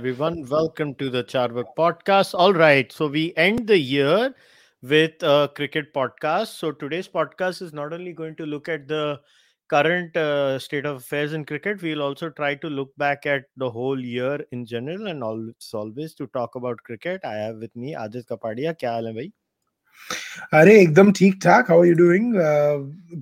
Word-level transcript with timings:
everyone. 0.00 0.46
Welcome 0.48 0.94
to 0.94 1.10
the 1.10 1.22
Charvak 1.22 1.66
podcast. 1.78 2.34
All 2.34 2.54
right, 2.54 2.90
so 2.90 3.08
we 3.08 3.34
end 3.36 3.66
the 3.66 3.76
year 3.78 4.34
with 4.82 5.22
a 5.22 5.50
cricket 5.54 5.92
podcast. 5.92 6.46
So 6.46 6.72
today's 6.72 7.06
podcast 7.06 7.60
is 7.60 7.74
not 7.74 7.92
only 7.92 8.14
going 8.14 8.36
to 8.36 8.46
look 8.46 8.70
at 8.70 8.88
the 8.88 9.20
current 9.68 10.16
uh, 10.16 10.58
state 10.58 10.86
of 10.86 10.96
affairs 10.96 11.34
in 11.34 11.44
cricket, 11.44 11.82
we'll 11.82 12.00
also 12.00 12.30
try 12.30 12.54
to 12.54 12.70
look 12.70 12.96
back 12.96 13.26
at 13.26 13.44
the 13.58 13.70
whole 13.70 14.00
year 14.00 14.42
in 14.50 14.64
general 14.64 15.08
and 15.08 15.22
always, 15.22 15.70
always 15.74 16.14
to 16.14 16.26
talk 16.28 16.54
about 16.54 16.78
cricket. 16.78 17.20
I 17.22 17.34
have 17.34 17.56
with 17.56 17.76
me 17.76 17.94
Adit 17.94 18.26
Kapadia. 18.26 18.74
क्या 18.80 18.92
हाल 18.92 19.06
है 19.06 19.12
भाई? 19.14 19.32
अरे 20.54 20.80
एकदम 20.80 21.12
ठीक 21.18 21.38
ठाक 21.42 21.70
how 21.70 21.80
are 21.80 21.86
you 21.86 21.94
doing 21.94 22.34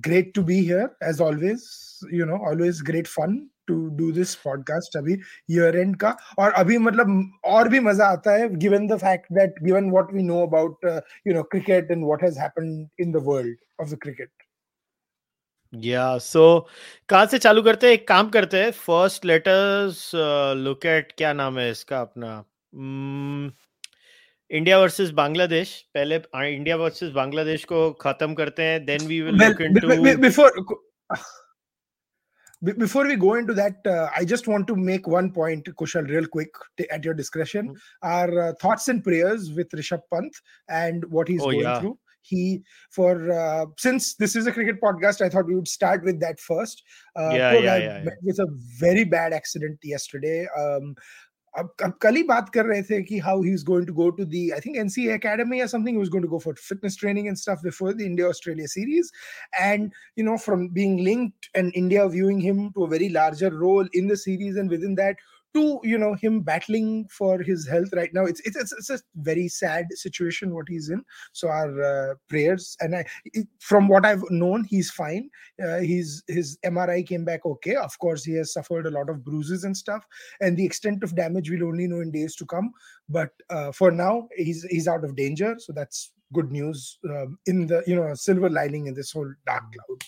great 0.07 0.33
to 0.35 0.43
be 0.43 0.59
here 0.59 0.89
as 1.09 1.21
always 1.21 1.67
you 2.13 2.25
know 2.25 2.37
always 2.49 2.81
great 2.89 3.07
fun 3.07 3.37
To 3.70 3.78
do 3.96 4.10
this 4.12 4.34
podcast 4.44 4.96
अभी 4.96 5.14
year 5.50 5.76
end 5.78 5.96
का। 5.96 6.16
और 6.38 6.52
अभी 6.52 6.78
मतलब 6.78 7.32
और 7.44 7.68
भी 7.68 7.80
मज़ा 7.80 8.06
आता 8.08 8.36
है 8.36 8.48
given 8.56 8.86
the 8.88 8.96
fact 8.98 9.32
that 9.32 9.62
given 9.62 9.90
what 9.90 10.12
we 10.14 10.22
know 10.22 10.42
about 10.46 10.86
you 11.26 11.34
know 11.34 11.42
cricket 11.54 11.90
and 11.90 12.04
what 12.04 12.22
has 12.24 12.38
happened 12.40 12.88
in 13.00 13.12
the 13.12 13.24
world 13.24 13.56
of 13.80 13.90
the 13.90 13.98
cricket 14.02 14.30
या 15.72 16.06
सो 16.18 16.44
कहाँ 17.08 17.26
से 17.26 17.38
चालू 17.38 17.62
करते 17.62 17.86
हैं? 17.86 17.94
एक 17.94 18.06
काम 18.08 18.28
करते 18.28 18.56
हैं 18.56 18.70
फ़र्स्ट 18.70 19.24
लेटर्स 19.24 20.10
लुक 20.58 20.86
एट 20.86 21.12
क्या 21.18 21.32
नाम 21.32 21.58
है 21.58 21.70
इसका 21.70 22.00
अपना? 22.00 22.32
इंडिया 24.50 24.78
वर्सेस 24.78 25.10
बांग्लादेश 25.10 25.74
पहले 25.94 26.16
इंडिया 26.46 26.76
वर्सेस 26.76 27.10
बांग्लादेश 27.12 27.64
को 27.64 27.90
खत्म 28.00 28.34
करते 28.34 28.62
हैं 28.62 28.84
then 28.84 29.06
we 29.06 29.20
will 29.20 29.34
look 29.34 29.60
into 29.60 30.16
before 30.22 30.58
before 32.62 33.06
we 33.06 33.16
go 33.16 33.34
into 33.34 33.54
that 33.54 33.76
uh, 33.86 34.08
i 34.16 34.24
just 34.24 34.46
want 34.46 34.66
to 34.66 34.76
make 34.76 35.06
one 35.06 35.30
point 35.30 35.64
kushal 35.76 36.06
real 36.08 36.26
quick 36.26 36.50
at 36.90 37.04
your 37.04 37.14
discretion. 37.14 37.68
Mm-hmm. 37.68 38.08
our 38.08 38.40
uh, 38.40 38.52
thoughts 38.60 38.88
and 38.88 39.02
prayers 39.02 39.52
with 39.52 39.70
rishabh 39.70 40.02
pant 40.12 40.34
and 40.68 41.04
what 41.10 41.28
he's 41.28 41.42
oh, 41.42 41.50
going 41.50 41.60
yeah. 41.60 41.80
through. 41.80 41.98
He 42.22 42.62
for 42.90 43.32
uh, 43.32 43.64
since 43.78 44.14
this 44.14 44.36
is 44.36 44.46
a 44.46 44.52
cricket 44.52 44.78
podcast 44.78 45.22
i 45.22 45.28
thought 45.30 45.46
we 45.46 45.54
would 45.54 45.66
start 45.66 46.04
with 46.04 46.20
that 46.20 46.38
first. 46.38 46.82
Uh, 47.16 47.30
yeah, 47.32 47.52
yeah, 47.52 47.76
yeah, 47.76 48.02
yeah, 48.04 48.10
with 48.22 48.38
a 48.38 48.46
very 48.78 49.04
bad 49.04 49.32
accident 49.32 49.78
yesterday. 49.82 50.46
Um, 50.58 50.94
अब 51.53 51.69
अब 51.83 51.91
कल 52.01 52.15
ही 52.15 52.21
बात 52.23 52.49
कर 52.53 52.65
रहे 52.65 52.81
थे 52.83 53.01
कि 53.03 53.17
how 53.19 53.43
he 53.43 53.53
is 53.53 53.63
going 53.63 53.87
to 53.87 53.93
go 53.93 54.09
to 54.17 54.23
the 54.25 54.49
I 54.51 54.59
think 54.59 54.77
NCA 54.77 55.13
academy 55.13 55.59
या 55.59 55.65
something 55.65 55.95
he 55.95 55.97
was 55.97 56.09
going 56.09 56.25
to 56.25 56.29
go 56.29 56.39
for 56.39 56.53
fitness 56.59 56.97
training 56.99 57.27
and 57.27 57.37
stuff 57.37 57.61
before 57.63 57.93
the 57.93 58.01
India 58.01 58.27
Australia 58.27 58.67
series 58.67 59.11
and 59.61 59.89
you 60.19 60.25
know 60.25 60.35
from 60.37 60.67
being 60.73 60.99
linked 60.99 61.47
and 61.57 61.71
India 61.75 62.03
viewing 62.17 62.41
him 62.41 62.69
to 62.69 62.85
a 62.85 62.89
very 62.89 63.09
larger 63.09 63.51
role 63.63 63.89
in 63.95 64.07
the 64.07 64.15
series 64.17 64.57
and 64.57 64.69
within 64.83 64.95
that 64.95 65.21
to 65.54 65.80
you 65.82 65.98
know 65.98 66.14
him 66.14 66.40
battling 66.42 67.06
for 67.08 67.42
his 67.42 67.66
health 67.66 67.88
right 67.94 68.12
now. 68.12 68.24
It's 68.24 68.40
it's, 68.40 68.72
it's, 68.72 68.90
a 68.90 69.00
very 69.16 69.48
sad 69.48 69.86
situation 69.92 70.54
what 70.54 70.68
he's 70.68 70.90
in. 70.90 71.02
So 71.32 71.48
our 71.48 71.82
uh, 71.82 72.14
prayers 72.28 72.76
and 72.80 72.96
I, 72.96 73.04
from 73.58 73.88
what 73.88 74.06
i've 74.06 74.22
known 74.30 74.64
he's 74.64 74.90
fine. 74.90 75.28
Uh, 75.62 75.78
he's 75.78 76.22
his 76.28 76.58
mri 76.64 77.06
came 77.06 77.24
back 77.24 77.44
okay. 77.44 77.74
Of 77.74 77.98
course 77.98 78.24
he 78.24 78.34
has 78.34 78.52
suffered 78.52 78.86
a 78.86 78.90
lot 78.90 79.10
of 79.10 79.24
bruises 79.24 79.64
and 79.64 79.76
stuff 79.76 80.04
and 80.40 80.56
the 80.56 80.64
extent 80.64 81.02
of 81.02 81.16
damage 81.16 81.50
we'll 81.50 81.68
only 81.68 81.86
know 81.86 82.00
in 82.00 82.10
days 82.10 82.36
to 82.36 82.46
come. 82.46 82.72
But 83.08 83.30
uh, 83.48 83.72
for 83.72 83.90
now 83.90 84.28
he's 84.36 84.62
he's 84.64 84.88
out 84.88 85.04
of 85.04 85.16
danger. 85.16 85.56
So 85.58 85.72
that's 85.72 86.12
good 86.32 86.52
news 86.52 86.98
um, 87.10 87.38
in 87.46 87.66
the 87.66 87.82
you 87.86 87.96
know 87.96 88.14
silver 88.14 88.48
lining 88.48 88.86
in 88.86 88.94
this 88.94 89.10
whole 89.12 89.32
dark 89.46 89.64
cloud 89.72 90.00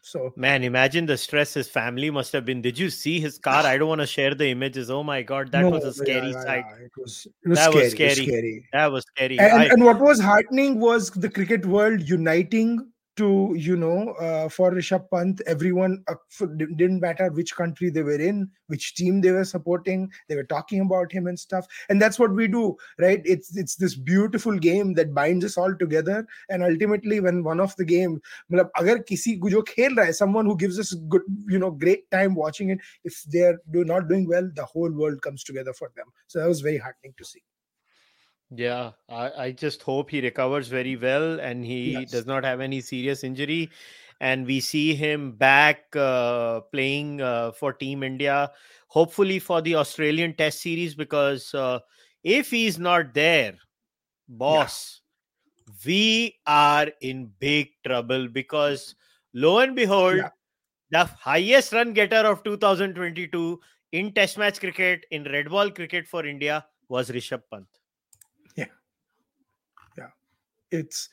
so 0.00 0.32
man, 0.36 0.64
imagine 0.64 1.06
the 1.06 1.16
stress 1.16 1.54
his 1.54 1.68
family 1.68 2.10
must 2.10 2.32
have 2.32 2.44
been. 2.44 2.62
Did 2.62 2.78
you 2.78 2.90
see 2.90 3.20
his 3.20 3.38
car? 3.38 3.62
I 3.66 3.78
don't 3.78 3.88
want 3.88 4.00
to 4.00 4.06
share 4.06 4.34
the 4.34 4.48
images. 4.48 4.90
Oh 4.90 5.02
my 5.02 5.22
god, 5.22 5.52
that 5.52 5.62
no, 5.62 5.70
was 5.70 5.84
a 5.84 5.92
scary 5.92 6.30
yeah, 6.30 6.42
sight. 6.42 6.64
Yeah, 6.68 6.84
it 6.84 6.92
was, 6.96 7.26
it 7.44 7.48
was 7.48 7.58
that 7.58 7.70
scary, 7.70 7.84
was 7.84 7.92
scary. 7.92 8.14
scary. 8.14 8.68
That 8.72 8.92
was 8.92 9.04
scary. 9.14 9.38
And, 9.38 9.52
I, 9.52 9.64
and 9.66 9.84
what 9.84 10.00
was 10.00 10.20
heartening 10.20 10.80
was 10.80 11.10
the 11.10 11.28
cricket 11.28 11.66
world 11.66 12.08
uniting 12.08 12.90
to 13.17 13.53
you 13.55 13.75
know 13.75 14.13
uh, 14.13 14.49
for 14.49 14.71
Rishabh 14.71 15.09
Pant, 15.11 15.41
everyone 15.45 16.03
uh, 16.07 16.15
didn't 16.57 16.99
matter 16.99 17.29
which 17.29 17.55
country 17.55 17.89
they 17.89 18.03
were 18.03 18.19
in, 18.19 18.49
which 18.67 18.95
team 18.95 19.21
they 19.21 19.31
were 19.31 19.45
supporting. 19.45 20.09
They 20.27 20.35
were 20.35 20.43
talking 20.43 20.81
about 20.81 21.11
him 21.11 21.27
and 21.27 21.39
stuff, 21.39 21.67
and 21.89 22.01
that's 22.01 22.17
what 22.17 22.33
we 22.33 22.47
do, 22.47 22.75
right? 22.99 23.21
It's 23.23 23.55
it's 23.55 23.75
this 23.75 23.95
beautiful 23.95 24.57
game 24.57 24.93
that 24.95 25.13
binds 25.13 25.45
us 25.45 25.57
all 25.57 25.75
together. 25.75 26.25
And 26.49 26.63
ultimately, 26.63 27.19
when 27.19 27.43
one 27.43 27.59
of 27.59 27.75
the 27.75 27.85
game, 27.85 28.19
मतलब 28.51 28.71
अगर 28.79 29.03
किसी 29.09 29.39
जो 29.49 29.61
खेल 29.67 29.95
रहा 29.95 30.05
है, 30.05 30.13
someone 30.13 30.45
who 30.45 30.57
gives 30.57 30.79
us 30.79 30.93
good, 31.07 31.21
you 31.47 31.59
know, 31.59 31.71
great 31.71 32.09
time 32.11 32.35
watching 32.35 32.69
it, 32.69 32.79
if 33.03 33.23
they're 33.29 33.59
not 33.71 34.07
doing 34.07 34.27
well, 34.27 34.49
the 34.55 34.65
whole 34.65 34.91
world 34.91 35.21
comes 35.21 35.43
together 35.43 35.73
for 35.73 35.91
them. 35.95 36.05
So 36.27 36.39
that 36.39 36.47
was 36.47 36.61
very 36.61 36.77
heartening 36.77 37.13
to 37.17 37.25
see. 37.25 37.43
Yeah, 38.50 38.92
I, 39.10 39.30
I 39.38 39.52
just 39.52 39.82
hope 39.82 40.10
he 40.10 40.22
recovers 40.22 40.68
very 40.68 40.96
well 40.96 41.38
and 41.38 41.64
he 41.64 41.92
yes. 41.92 42.10
does 42.10 42.26
not 42.26 42.44
have 42.44 42.60
any 42.60 42.80
serious 42.80 43.22
injury. 43.22 43.70
And 44.20 44.46
we 44.46 44.60
see 44.60 44.94
him 44.94 45.32
back 45.32 45.94
uh, 45.94 46.60
playing 46.72 47.20
uh, 47.20 47.52
for 47.52 47.72
Team 47.72 48.02
India, 48.02 48.50
hopefully 48.88 49.38
for 49.38 49.60
the 49.60 49.76
Australian 49.76 50.34
Test 50.34 50.62
Series. 50.62 50.94
Because 50.94 51.54
uh, 51.54 51.80
if 52.24 52.50
he's 52.50 52.78
not 52.78 53.14
there, 53.14 53.54
boss, 54.28 55.02
yeah. 55.66 55.74
we 55.86 56.38
are 56.46 56.88
in 57.00 57.30
big 57.38 57.68
trouble. 57.86 58.28
Because 58.28 58.96
lo 59.34 59.58
and 59.58 59.76
behold, 59.76 60.16
yeah. 60.16 60.30
the 60.90 61.04
highest 61.04 61.72
run 61.72 61.92
getter 61.92 62.26
of 62.26 62.42
2022 62.42 63.60
in 63.92 64.12
Test 64.12 64.36
match 64.36 64.58
cricket, 64.58 65.04
in 65.12 65.22
red 65.24 65.48
ball 65.48 65.70
cricket 65.70 66.08
for 66.08 66.26
India, 66.26 66.64
was 66.88 67.10
Rishabh 67.10 67.42
Pant 67.52 67.77
it's 70.70 71.08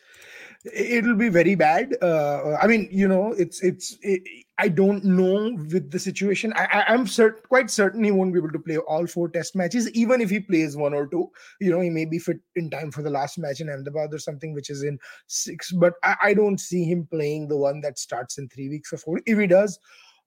it'll 0.73 1.16
be 1.16 1.29
very 1.29 1.55
bad 1.55 1.95
uh, 2.01 2.57
i 2.61 2.67
mean 2.67 2.88
you 2.91 3.07
know 3.07 3.33
it's 3.33 3.61
it's 3.61 3.97
it, 4.01 4.21
i 4.57 4.67
don't 4.67 5.03
know 5.03 5.53
with 5.71 5.91
the 5.91 5.99
situation. 5.99 6.53
I, 6.55 6.83
I 6.88 6.93
am 6.93 7.05
cert- 7.05 7.43
quite 7.43 7.69
certain 7.69 8.03
he 8.03 8.11
won't 8.11 8.33
be 8.33 8.39
able 8.39 8.51
to 8.51 8.59
play 8.59 8.77
all 8.77 9.05
four 9.05 9.29
test 9.29 9.55
matches 9.55 9.91
even 9.91 10.21
if 10.21 10.29
he 10.29 10.39
plays 10.39 10.77
one 10.77 10.93
or 10.93 11.07
two. 11.07 11.29
You 11.59 11.71
know 11.71 11.81
he 11.81 11.89
may 11.89 12.05
be 12.05 12.19
fit 12.19 12.39
in 12.55 12.69
time 12.69 12.91
for 12.91 13.01
the 13.01 13.09
last 13.09 13.38
match 13.38 13.59
in 13.59 13.69
ahmedabad 13.69 14.13
or 14.13 14.19
something 14.19 14.53
which 14.53 14.69
is 14.69 14.83
in 14.83 14.97
six 15.27 15.72
but 15.72 15.93
i, 16.03 16.16
I 16.23 16.33
don't 16.33 16.59
see 16.59 16.85
him 16.85 17.07
playing 17.11 17.47
the 17.47 17.57
one 17.57 17.81
that 17.81 17.99
starts 17.99 18.37
in 18.37 18.47
three 18.49 18.69
weeks 18.69 18.93
or 18.93 18.97
four. 18.97 19.19
If 19.25 19.37
he 19.37 19.47
does 19.47 19.77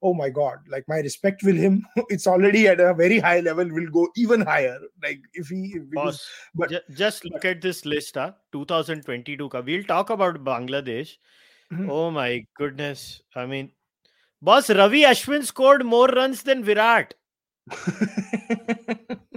oh 0.01 0.13
my 0.13 0.29
god 0.29 0.57
like 0.67 0.85
my 0.87 0.97
respect 0.99 1.43
will 1.43 1.55
him 1.55 1.85
it's 2.09 2.27
already 2.27 2.67
at 2.67 2.79
a 2.79 2.93
very 2.93 3.19
high 3.19 3.39
level 3.39 3.67
will 3.69 3.89
go 3.89 4.07
even 4.15 4.41
higher 4.41 4.77
like 5.01 5.21
if 5.33 5.47
he 5.47 5.73
if 5.75 5.83
Boss, 5.91 6.27
but 6.53 6.71
just 6.91 7.25
look 7.25 7.45
at 7.45 7.61
this 7.61 7.85
list 7.85 8.15
huh? 8.15 8.31
2022 8.51 9.49
ka. 9.49 9.61
we'll 9.61 9.83
talk 9.83 10.09
about 10.09 10.43
bangladesh 10.43 11.15
mm-hmm. 11.71 11.89
oh 11.89 12.11
my 12.11 12.45
goodness 12.55 13.21
i 13.35 13.45
mean 13.45 13.71
boss 14.41 14.69
ravi 14.69 15.03
ashwin 15.03 15.45
scored 15.45 15.85
more 15.85 16.07
runs 16.07 16.43
than 16.43 16.63
virat 16.63 17.13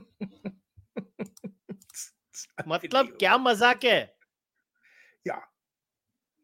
मतलब 2.68 3.16
क्या 3.20 3.36
मजाक 3.38 3.84
है 3.84 4.00
या 5.26 5.38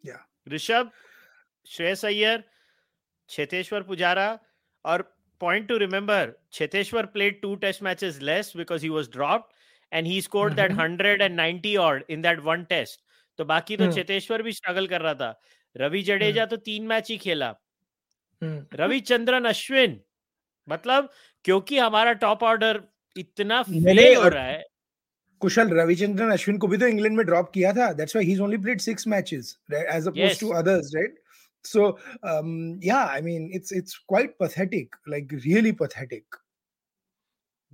या 0.06 0.18
Rishabh 0.52 0.90
Shreyas 1.66 2.04
Iyer 2.04 2.44
Cheteshwar 3.29 3.83
Pujara, 3.83 4.39
or 4.85 5.05
point 5.39 5.67
to 5.67 5.77
remember, 5.79 6.35
Cheteshwar 6.51 7.11
played 7.13 7.41
two 7.41 7.57
test 7.57 7.81
matches 7.81 8.21
less 8.21 8.53
because 8.53 8.81
he 8.81 8.89
was 8.89 9.07
dropped 9.07 9.53
and 9.91 10.07
he 10.07 10.21
scored 10.21 10.55
mm-hmm. 10.55 10.75
that 10.75 10.77
190 10.77 11.77
odd 11.77 12.03
in 12.07 12.21
that 12.21 12.43
one 12.43 12.65
test. 12.65 13.03
तो 13.37 13.45
बाकी 13.45 13.77
तो 13.77 13.91
चेतेश्वर 13.91 14.41
भी 14.41 14.51
स्ट्रगल 14.51 14.87
कर 14.87 15.01
रहा 15.01 15.13
था। 15.13 15.39
रवि 15.75 16.01
जडेजा 16.03 16.45
तो 16.45 16.57
तीन 16.57 16.87
मैच 16.87 17.09
ही 17.11 17.17
खेला। 17.17 17.53
रविचंद्रन 18.43 19.45
अश्विन 19.45 19.99
मतलब 20.69 21.09
क्योंकि 21.45 21.77
हमारा 21.77 22.13
टॉप 22.23 22.43
ऑर्डर 22.43 22.81
इतना 23.17 23.61
फेल 23.63 24.15
हो 24.15 24.27
रहा 24.27 24.43
है। 24.43 24.63
कुशल 25.41 25.69
रविचंद्रन 25.79 26.31
अश्विन 26.31 26.57
को 26.57 26.67
भी 26.67 26.77
तो 26.77 26.87
इंग्लैंड 26.87 27.17
में 27.17 27.25
ड्रॉप 27.25 27.51
किया 27.53 27.73
था। 27.73 27.91
That's 27.93 28.15
why 28.15 28.25
he 28.25 28.31
is 28.33 28.41
only 28.41 28.57
played 28.57 28.81
six 28.81 29.07
matches 29.07 29.57
as 29.73 30.07
opposed 30.07 30.39
to 30.39 30.49
others 30.59 30.91
right 30.95 31.19
so 31.63 31.97
um 32.23 32.79
yeah 32.81 33.05
i 33.05 33.21
mean 33.21 33.49
it's 33.51 33.71
it's 33.71 33.97
quite 34.07 34.37
pathetic 34.39 34.95
like 35.07 35.31
really 35.45 35.73
pathetic. 35.73 36.25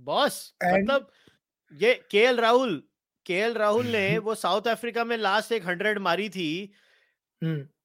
Boss 0.00 0.36
मतलब 0.64 1.10
ये 1.72 1.94
केएल 2.10 2.40
राहुल 2.40 2.82
केएल 3.26 3.54
राहुल 3.54 3.86
ने 3.86 4.06
वो 4.18 4.34
साउथ 4.34 4.68
अफ्रीका 4.68 5.04
में 5.04 5.16
last 5.16 5.52
एक 5.52 5.66
hundred 5.66 5.98
मारी 5.98 6.28
थी 6.30 6.48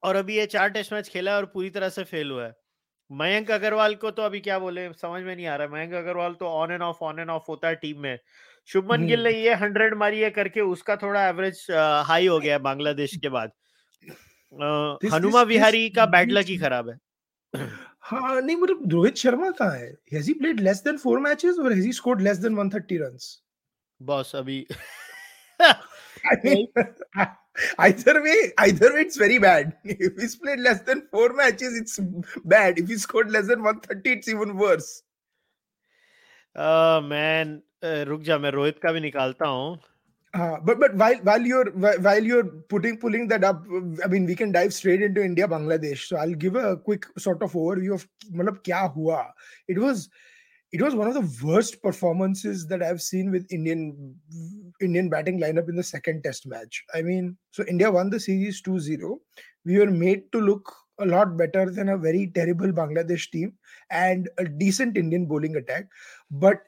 और 0.02 0.16
अभी 0.16 0.36
ये 0.36 0.46
चार 0.46 0.68
टेस्ट 0.70 0.92
मैच 0.92 1.08
खेला 1.08 1.36
और 1.36 1.46
पूरी 1.54 1.70
तरह 1.70 1.88
से 1.88 2.04
फेल 2.04 2.30
हुआ 2.30 2.44
है। 2.46 2.54
मयंक 3.10 3.50
अग्रवाल 3.50 3.94
को 3.94 4.10
तो 4.10 4.22
अभी 4.22 4.40
क्या 4.40 4.58
बोले 4.58 4.88
समझ 4.94 5.22
में 5.22 5.34
नहीं 5.36 5.46
आ 5.46 5.56
रहा। 5.56 5.66
है 5.66 5.72
मयंक 5.72 5.94
अग्रवाल 5.94 6.34
तो 6.34 6.46
on 6.46 6.72
and 6.72 6.82
off 6.82 7.04
on 7.04 7.18
and 7.20 7.30
off 7.30 7.44
होता 7.48 7.68
है 7.68 7.74
टीम 7.76 8.00
में। 8.02 8.18
शुभमन 8.68 9.06
गिल 9.06 9.24
ने 9.24 9.30
ये 9.32 9.54
हंड्रेड 9.54 9.94
मारी 9.98 10.20
है 10.20 10.30
करके 10.30 10.60
उसका 10.62 10.96
थोड़ा 10.96 11.26
एवरेज 11.28 11.66
हाई 12.06 12.26
हो 12.26 12.38
गया 12.40 12.54
है 12.54 12.60
बांग्लादेश 12.62 13.16
के 13.22 13.28
बाद। 13.30 13.52
हनुमा 15.12 15.42
विहारी 15.52 15.88
का 15.90 16.06
बैड 16.14 16.32
लक 16.32 16.46
ही 16.46 16.56
खराब 16.58 16.88
है 16.88 16.98
हाँ 18.10 18.40
नहीं 18.40 18.56
मतलब 18.56 18.90
रोहित 18.92 19.16
शर्मा 19.16 19.50
कहाँ 19.50 19.76
है 19.76 19.90
has 20.12 20.26
he 20.26 20.34
played 20.34 20.60
less 20.60 20.82
than 20.84 20.96
four 20.98 21.18
matches 21.20 21.58
और 21.58 21.72
has 21.72 21.84
he 21.86 21.92
scored 21.92 22.20
less 22.20 22.38
than 22.38 22.56
130 22.56 22.98
runs 23.02 23.36
boss 24.00 24.34
अभी 24.36 24.66
either 27.78 28.22
way, 28.22 28.52
either 28.58 28.92
way, 28.94 29.00
it's 29.02 29.16
very 29.16 29.38
bad. 29.38 29.72
If 29.84 30.16
he's 30.16 30.36
played 30.36 30.60
less 30.60 30.82
than 30.82 31.02
four 31.10 31.32
matches, 31.32 31.76
it's 31.76 31.98
bad. 32.44 32.78
If 32.78 32.88
he 32.88 32.96
scored 32.96 33.30
less 33.30 33.46
than 33.46 33.62
130, 33.62 34.12
it's 34.12 34.28
even 34.28 34.56
worse. 34.56 35.02
uh, 36.56 37.00
man, 37.04 37.62
uh, 37.84 38.04
रुक 38.04 38.22
जा 38.22 38.38
मैं 38.38 38.50
रोहित 38.50 38.78
का 38.82 38.92
भी 38.92 39.00
निकालता 39.00 39.46
हूँ 39.46 39.78
Uh, 40.32 40.58
but 40.62 40.78
but 40.78 40.94
while 40.94 41.16
while 41.24 41.42
you're 41.42 41.70
while 41.72 42.22
you're 42.22 42.44
putting 42.68 42.96
pulling 42.96 43.26
that 43.26 43.42
up, 43.42 43.64
I 44.04 44.06
mean 44.06 44.26
we 44.26 44.36
can 44.36 44.52
dive 44.52 44.72
straight 44.72 45.02
into 45.02 45.22
India 45.22 45.48
Bangladesh. 45.48 46.06
So 46.06 46.16
I'll 46.16 46.34
give 46.34 46.54
a 46.54 46.76
quick 46.76 47.06
sort 47.18 47.42
of 47.42 47.52
overview 47.52 47.94
of 47.94 48.06
Malab 48.32 48.62
kya 48.62 48.92
hua. 48.94 49.32
It 49.66 49.78
was 49.78 50.08
it 50.72 50.80
was 50.80 50.94
one 50.94 51.08
of 51.08 51.14
the 51.14 51.44
worst 51.44 51.82
performances 51.82 52.66
that 52.68 52.82
I've 52.82 53.02
seen 53.02 53.32
with 53.32 53.44
Indian 53.50 54.14
Indian 54.80 55.08
batting 55.08 55.40
lineup 55.40 55.68
in 55.68 55.74
the 55.74 55.82
second 55.82 56.22
test 56.22 56.46
match. 56.46 56.84
I 56.94 57.02
mean, 57.02 57.36
so 57.50 57.64
India 57.64 57.90
won 57.90 58.10
the 58.10 58.20
series 58.20 58.62
2-0. 58.62 59.16
We 59.64 59.78
were 59.78 59.90
made 59.90 60.30
to 60.30 60.40
look 60.40 60.72
a 61.00 61.06
lot 61.06 61.36
better 61.36 61.70
than 61.70 61.88
a 61.88 61.98
very 61.98 62.30
terrible 62.34 62.68
Bangladesh 62.68 63.30
team 63.30 63.54
and 63.90 64.28
a 64.38 64.44
decent 64.44 64.96
Indian 64.96 65.26
bowling 65.26 65.56
attack. 65.56 65.86
But 66.30 66.62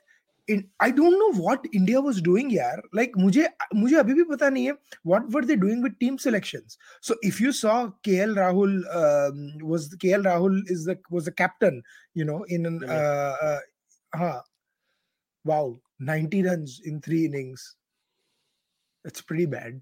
in 0.48 0.68
I 0.80 0.92
don't 0.92 1.20
know 1.20 1.42
what 1.42 1.66
India 1.74 2.00
was 2.00 2.22
doing 2.22 2.50
यार. 2.52 2.82
Like 2.94 3.14
मुझे 3.18 3.48
मुझे 3.76 3.96
अभी 4.00 4.14
भी 4.14 4.24
पता 4.30 4.50
नहीं 4.50 4.66
है 4.68 4.78
what 5.04 5.30
were 5.30 5.44
they 5.44 5.56
doing 5.56 5.82
with 5.82 5.98
team 6.00 6.18
selections. 6.18 6.78
So 7.02 7.16
if 7.22 7.42
you 7.42 7.52
saw 7.52 7.90
KL 8.04 8.36
Rahul 8.36 8.78
um, 8.96 9.68
was 9.74 9.90
KL 9.96 10.24
Rahul 10.24 10.62
is 10.68 10.86
the 10.86 10.98
was 11.10 11.26
the 11.26 11.32
captain, 11.32 11.84
you 12.14 12.26
know, 12.26 12.44
in 12.44 12.66
an 12.66 12.84
uh, 12.84 13.36
uh, 13.42 13.60
huh. 14.16 14.42
wow 15.44 15.76
90 16.00 16.44
runs 16.44 16.82
in 16.86 17.02
three 17.02 17.26
innings. 17.26 17.76
That's 19.04 19.22
pretty 19.22 19.46
bad. 19.46 19.82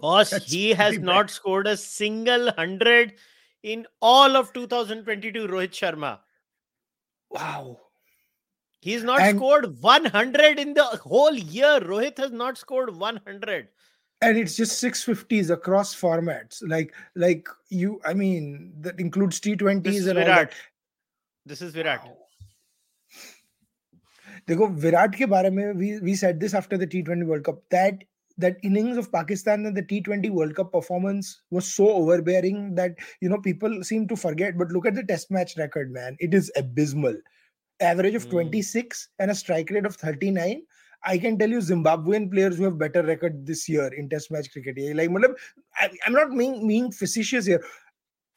Boss, 0.00 0.30
That's 0.30 0.50
he 0.50 0.70
has 0.70 0.94
pretty 0.94 1.04
not 1.04 1.30
scored 1.30 1.66
a 1.66 1.76
single 1.76 2.50
hundred 2.52 3.14
in 3.62 3.86
all 4.00 4.36
of 4.36 4.52
2022. 4.52 5.46
Rohit 5.46 5.70
Sharma. 5.70 6.18
Wow. 7.30 7.78
He's 8.80 9.02
not 9.02 9.20
And- 9.20 9.36
scored 9.38 9.66
100 9.82 10.58
in 10.58 10.74
the 10.74 10.84
whole 10.84 11.34
year. 11.34 11.80
Rohit 11.80 12.18
has 12.18 12.30
not 12.32 12.58
scored 12.58 12.94
100. 12.96 13.68
and 14.26 14.38
it's 14.40 14.54
just 14.58 14.76
650s 14.82 15.50
across 15.54 15.90
formats 16.02 16.60
like 16.74 16.92
like 17.22 17.48
you 17.80 17.88
i 18.10 18.12
mean 18.20 18.46
that 18.86 19.02
includes 19.04 19.40
t20s 19.46 19.82
This 19.88 19.98
is 20.02 20.06
and 20.12 20.18
all 20.20 20.24
Virat. 20.28 20.52
that. 20.52 21.50
This 21.52 21.60
is 21.66 21.74
Virat. 21.74 22.06
Wow. 22.06 22.14
देखो 24.48 24.66
विराट 24.84 25.14
के 25.16 25.26
बारे 25.34 25.50
में 25.58 25.62
we 25.82 25.90
we 26.08 26.14
said 26.22 26.40
this 26.44 26.54
after 26.62 26.78
the 26.82 26.86
T20 26.94 27.26
World 27.32 27.44
Cup 27.50 27.60
that 27.76 28.04
that 28.44 28.58
innings 28.70 28.96
of 29.02 29.10
Pakistan 29.12 29.66
and 29.70 29.76
the 29.80 29.84
T20 29.92 30.30
World 30.38 30.54
Cup 30.60 30.72
performance 30.72 31.30
was 31.58 31.68
so 31.76 31.88
overbearing 32.00 32.74
that 32.80 32.96
you 33.20 33.28
know 33.34 33.40
people 33.46 33.76
seem 33.90 34.06
to 34.14 34.16
forget 34.24 34.58
but 34.62 34.74
look 34.78 34.86
at 34.92 34.94
the 35.00 35.06
test 35.12 35.30
match 35.38 35.56
record 35.62 35.92
man 36.00 36.16
it 36.28 36.34
is 36.40 36.50
abysmal 36.62 37.16
average 37.81 38.15
of 38.15 38.23
hmm. 38.23 38.31
26 38.31 39.09
and 39.19 39.31
a 39.31 39.35
strike 39.35 39.69
rate 39.69 39.85
of 39.85 39.95
39 39.95 40.61
I 41.03 41.17
can 41.17 41.37
tell 41.37 41.49
you 41.49 41.57
Zimbabwean 41.57 42.31
players 42.31 42.57
who 42.57 42.65
have 42.65 42.77
better 42.77 43.01
record 43.01 43.45
this 43.45 43.67
year 43.67 43.87
in 43.87 44.07
Test 44.07 44.29
match 44.29 44.51
cricket. 44.51 44.77
Like, 44.95 45.09
I, 45.75 45.89
I'm 46.05 46.13
not 46.13 46.37
being, 46.37 46.65
mean 46.67 46.91
facetious 46.91 47.45
here 47.45 47.63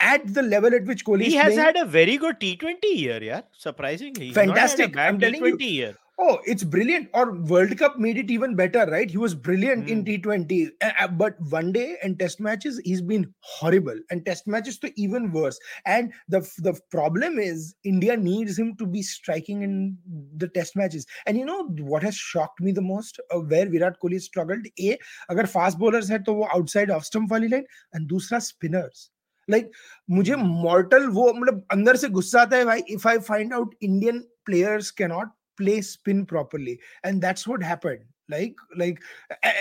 at 0.01 0.33
the 0.33 0.43
level 0.43 0.75
at 0.75 0.85
which 0.85 1.05
Kohli 1.05 1.25
he 1.25 1.35
has 1.35 1.55
playing, 1.55 1.59
had 1.59 1.77
a 1.77 1.85
very 1.85 2.17
good 2.17 2.41
T20 2.41 2.77
year, 2.95 3.23
yeah. 3.23 3.43
Surprisingly, 3.53 4.27
he's 4.27 4.35
fantastic. 4.35 4.97
I'm 4.97 5.21
T20 5.21 5.61
you, 5.61 5.67
year. 5.67 5.97
Oh, 6.22 6.38
it's 6.44 6.66
brilliant. 6.66 7.08
Or 7.14 7.32
World 7.32 7.78
Cup 7.78 7.98
made 7.98 8.18
it 8.18 8.30
even 8.30 8.54
better, 8.54 8.86
right? 8.88 9.10
He 9.10 9.18
was 9.18 9.34
brilliant 9.34 9.88
in 9.90 10.00
Hmm. 10.00 10.04
T20. 10.04 10.70
Uh, 10.82 10.92
uh, 11.00 11.08
but 11.08 11.36
one 11.50 11.72
day 11.72 11.96
and 12.04 12.20
test 12.20 12.42
matches, 12.42 12.82
he's 12.84 13.02
been 13.02 13.34
horrible. 13.40 13.98
And 14.12 14.26
test 14.26 14.46
matches 14.46 14.78
to 14.80 14.92
even 15.00 15.32
worse. 15.32 15.58
And 15.86 16.12
the 16.28 16.42
the 16.58 16.74
problem 16.92 17.40
is 17.40 17.74
India 17.86 18.18
needs 18.18 18.60
him 18.60 18.76
to 18.82 18.86
be 18.86 19.02
striking 19.02 19.62
in 19.62 19.98
the 20.36 20.50
test 20.50 20.76
matches. 20.76 21.06
And 21.26 21.38
you 21.38 21.46
know 21.46 21.64
what 21.94 22.04
has 22.04 22.16
shocked 22.16 22.60
me 22.60 22.74
the 22.74 22.82
most? 22.82 23.22
Uh, 23.32 23.40
where 23.40 23.70
Virat 23.70 23.98
Kohli 24.04 24.20
struggled. 24.20 24.68
A, 24.78 24.98
अगर 25.30 25.48
fast 25.56 25.80
bowlers 25.80 26.12
है 26.12 26.24
तो 26.26 26.34
वो 26.34 26.50
outside 26.58 26.90
off 26.90 27.06
stump 27.06 27.32
वाली 27.32 27.50
line 27.56 27.66
and 27.94 28.10
दूसरा 28.10 28.42
spinners. 28.42 29.10
Like 29.48 29.72
मुझे 30.12 30.36
mortal 30.36 31.10
वो 31.16 31.32
मतलब 31.34 31.66
अंदर 31.72 31.96
से 31.96 32.10
गुस्सा 32.20 32.42
आता 32.42 32.58
है 32.58 32.66
भाई 32.66 32.84
if 33.00 33.06
I 33.06 33.18
find 33.34 33.54
out 33.54 33.74
Indian 33.82 34.24
players 34.46 34.92
cannot 34.92 35.36
play 35.62 35.82
spin 35.82 36.26
properly 36.26 36.74
and 37.04 37.22
that's 37.28 37.46
what 37.52 37.64
happened 37.70 38.04
like 38.34 38.62
like 38.82 39.00
uh, 39.32 39.52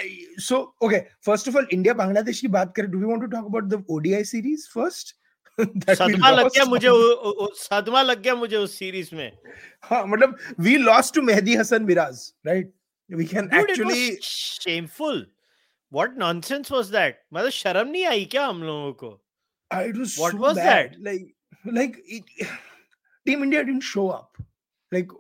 so 0.49 0.59
okay 0.89 1.01
first 1.29 1.49
of 1.53 1.57
all 1.61 1.71
india 1.77 1.95
bangladesh 2.01 2.41
की 2.41 2.49
बात 2.57 2.75
करें 2.77 2.91
do 2.93 2.99
we 3.05 3.09
want 3.13 3.25
to 3.27 3.31
talk 3.37 3.47
about 3.53 3.71
the 3.77 3.79
odi 3.97 4.19
series 4.33 4.67
first 4.75 5.15
That 5.59 5.89
we 5.89 5.95
सदमा 6.01 6.29
लग 6.31 6.45
lost 6.45 6.55
गया 6.57 6.65
on- 6.65 6.71
मुझे 6.71 6.89
उ- 6.89 7.15
उ- 7.29 7.47
उ- 7.47 7.55
सदमा 7.61 8.03
लग 8.03 8.21
गया 8.23 8.35
मुझे 8.43 8.57
उस 8.57 8.75
सीरीज 8.79 9.09
में 9.21 9.31
हाँ 9.85 10.05
मतलब 10.13 10.37
we 10.67 10.75
lost 10.83 11.15
to 11.19 11.25
mehdi 11.31 11.57
hasan 11.61 11.89
miraz 11.89 12.21
right 12.51 12.69
we 13.23 13.27
can 13.33 13.49
Dude, 13.49 13.59
actually 13.63 13.99
it 14.11 14.21
was 14.21 14.29
shameful. 14.67 15.19
What 15.97 16.17
nonsense 16.23 16.71
was 16.77 16.91
that? 16.95 17.19
मतलब 17.35 17.51
शर्म 17.59 17.89
नहीं 17.89 18.05
आई 18.07 18.25
क्या 18.37 18.45
हम 18.47 18.63
लोगों 18.63 18.93
को? 19.03 19.11
uh, 19.71 19.83
it 19.93 19.97
was 20.05 20.17
What 20.25 20.33
so 20.39 20.43
was 20.47 20.57
bad. 20.63 20.67
that? 20.67 21.01
like 21.03 21.27
like 21.81 21.97
like 24.94 25.12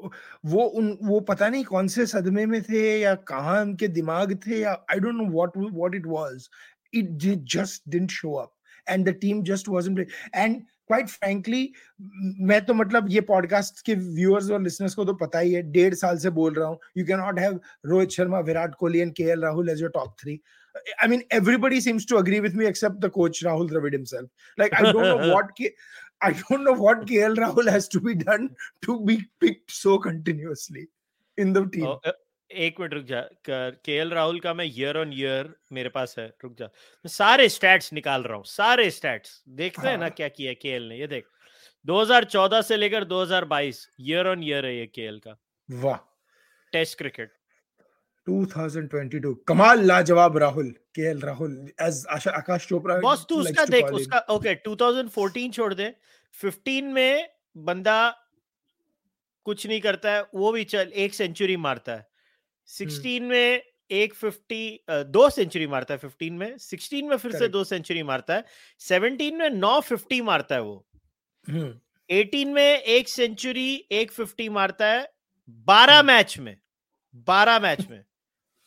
वो 0.45 0.63
उन 0.63 0.97
वो 1.03 1.19
पता 1.19 1.49
नहीं 1.49 1.63
कौन 1.63 1.87
से 1.87 2.05
सदमे 2.05 2.45
में 2.45 2.61
थे 2.61 2.99
या 3.01 3.15
कहा 3.15 3.61
उनके 3.61 3.87
दिमाग 3.87 4.39
थे 4.47 4.59
या 4.59 4.71
I 4.71 4.99
don't 4.99 5.15
know 5.15 5.23
what 5.23 5.57
what 5.57 5.95
it 5.95 6.03
was. 6.05 6.49
It 6.93 7.07
just 7.53 7.89
didn't 7.89 8.11
show 8.11 8.33
up 8.33 8.53
and 8.89 9.09
the 9.09 9.13
team 9.13 9.43
just 9.43 9.69
wasn't 9.69 10.07
and 10.35 10.61
quite 10.87 11.07
frankly 11.07 11.73
मैं 12.39 12.65
तो 12.65 12.73
मतलब 12.73 13.07
ये 13.09 13.21
पॉडकास्ट 13.21 13.85
के 13.85 13.93
व्यूअर्स 13.95 14.51
और 14.51 14.61
लिसनर्स 14.61 14.95
को 14.95 15.05
तो 15.05 15.13
पता 15.13 15.39
ही 15.39 15.53
है 15.53 15.71
डेढ़ 15.71 15.93
साल 15.93 16.17
से 16.17 16.29
बोल 16.29 16.53
रहा 16.53 16.67
हूँ। 16.67 16.79
You 16.97 17.05
can 17.05 17.17
not 17.17 17.39
have 17.39 17.59
Rohit 17.85 18.09
Sharma 18.09 18.39
Virat 18.39 18.75
Kohli 18.75 18.99
and 18.99 19.13
K 19.17 19.23
L 19.23 19.41
Rahul 19.41 19.69
as 19.69 19.81
top 19.81 20.15
three 20.21 20.41
I 21.03 21.07
mean 21.07 21.23
everybody 21.33 21.81
seems 21.81 22.07
to 22.09 22.17
agree 22.17 22.39
with 22.39 22.51
me 22.51 22.65
except 22.65 22.95
the 22.95 23.09
coach 23.09 23.43
Rahul 23.43 23.69
Dravid 23.69 23.95
himself 23.95 24.29
like 24.59 24.73
I 24.73 24.91
don't 24.91 25.05
know 25.05 25.17
what 25.17 25.51
I 26.25 26.31
don't 26.31 26.67
know 26.67 26.79
what 26.79 27.07
KL 27.07 27.35
Rahul 27.35 27.67
has 27.67 27.89
to 27.95 27.99
be 27.99 28.23
done 28.23 28.49
to 28.85 28.99
be 29.05 29.17
picked 29.43 29.85
so 29.85 29.97
continuously 30.07 30.85
in 31.39 31.53
the 31.57 31.65
team. 31.65 31.85
ओ, 31.85 31.93
अ, 31.93 32.19
एक 32.51 32.79
minute 32.79 32.93
रुक 32.93 33.03
जा। 33.03 33.21
K 33.49 33.91
L 33.91 34.11
Rahul 34.11 34.39
का 34.39 34.53
मैं 34.53 34.65
year 34.65 34.97
on 34.97 35.13
year 35.13 35.55
मेरे 35.71 35.89
पास 35.89 36.15
है। 36.19 36.33
रुक 36.43 36.55
जा। 36.57 36.65
मैं 36.65 37.09
सारे 37.09 37.49
स्टैट्स 37.49 37.93
निकाल 37.93 38.23
रहा 38.23 38.35
हूँ। 38.35 38.43
सारे 38.43 38.91
स्टैट्स 38.91 39.43
देखते 39.49 39.87
हैं 39.87 39.97
ना 39.97 40.03
हाँ। 40.03 40.11
क्या 40.11 40.27
किया 40.27 40.53
केएल 40.53 40.83
ने? 40.83 40.99
ये 40.99 41.07
देख। 41.07 41.25
2014 41.85 42.61
से 42.61 42.77
लेकर 42.77 43.03
2022 43.03 43.89
ईयर 44.01 44.27
ऑन 44.27 44.43
ईयर 44.43 44.65
है 44.65 44.77
ये 44.77 44.87
केएल 44.87 45.19
का। 45.19 45.37
वाह। 45.71 45.97
टेस्ट 46.71 46.97
क्रिकेट 46.97 47.31
2022 48.29 49.35
कमाल 49.47 49.83
लाजवाब 49.83 50.37
राहुल 50.37 50.69
केएल 50.95 51.19
राहुल 51.19 51.71
एज 51.81 52.05
आशा 52.09 52.31
आकाश 52.31 52.67
चोपड़ा 52.67 52.97
बॉस 52.99 53.25
तू 53.29 53.35
उसका 53.35 53.65
देख 53.65 53.85
उसका 53.85 54.19
ओके 54.29 54.55
okay, 54.55 54.67
2014 54.67 55.51
छोड़ 55.51 55.73
दे। 55.73 55.95
15 56.45 56.81
में 56.81 57.29
बंदा 57.57 58.15
कुछ 59.45 59.67
नहीं 59.67 59.81
करता 59.81 60.11
है 60.11 60.23
वो 60.35 60.51
भी 60.51 60.63
चल 60.63 60.91
एक 60.95 61.13
सेंचुरी 61.13 61.57
मारता 61.57 61.91
है। 61.91 62.07
16 62.69 63.21
में 63.21 63.61
एक 63.91 64.13
50 64.13 64.79
दो 64.89 65.29
सेंचुरी 65.29 65.67
मारता 65.67 65.93
है 65.93 65.99
15 65.99 66.31
में। 66.31 66.57
16 66.57 67.09
में 67.09 67.17
फिर 67.17 67.31
से 67.31 67.47
दो 67.47 67.63
सेंचुरी 67.63 68.03
मारता 68.03 68.33
है। 68.33 68.45
17 68.79 69.31
में 69.31 69.49
नौ 69.49 69.81
50 69.81 70.21
मारता 70.21 70.55
है 70.55 70.61
वो। 70.61 70.85
हम्म, 71.49 71.79
18 72.09 72.53
में 72.53 72.79
एक 72.79 73.09
सेंचुरी 73.09 73.85
एक 73.91 74.11
50 74.11 74.49
मारता 74.49 74.87
है। 74.87 75.13
12 75.49 76.01
मैच 76.01 76.39
में 76.39 76.57
12 77.15 77.59
मैच 77.59 77.87
में। 77.89 78.03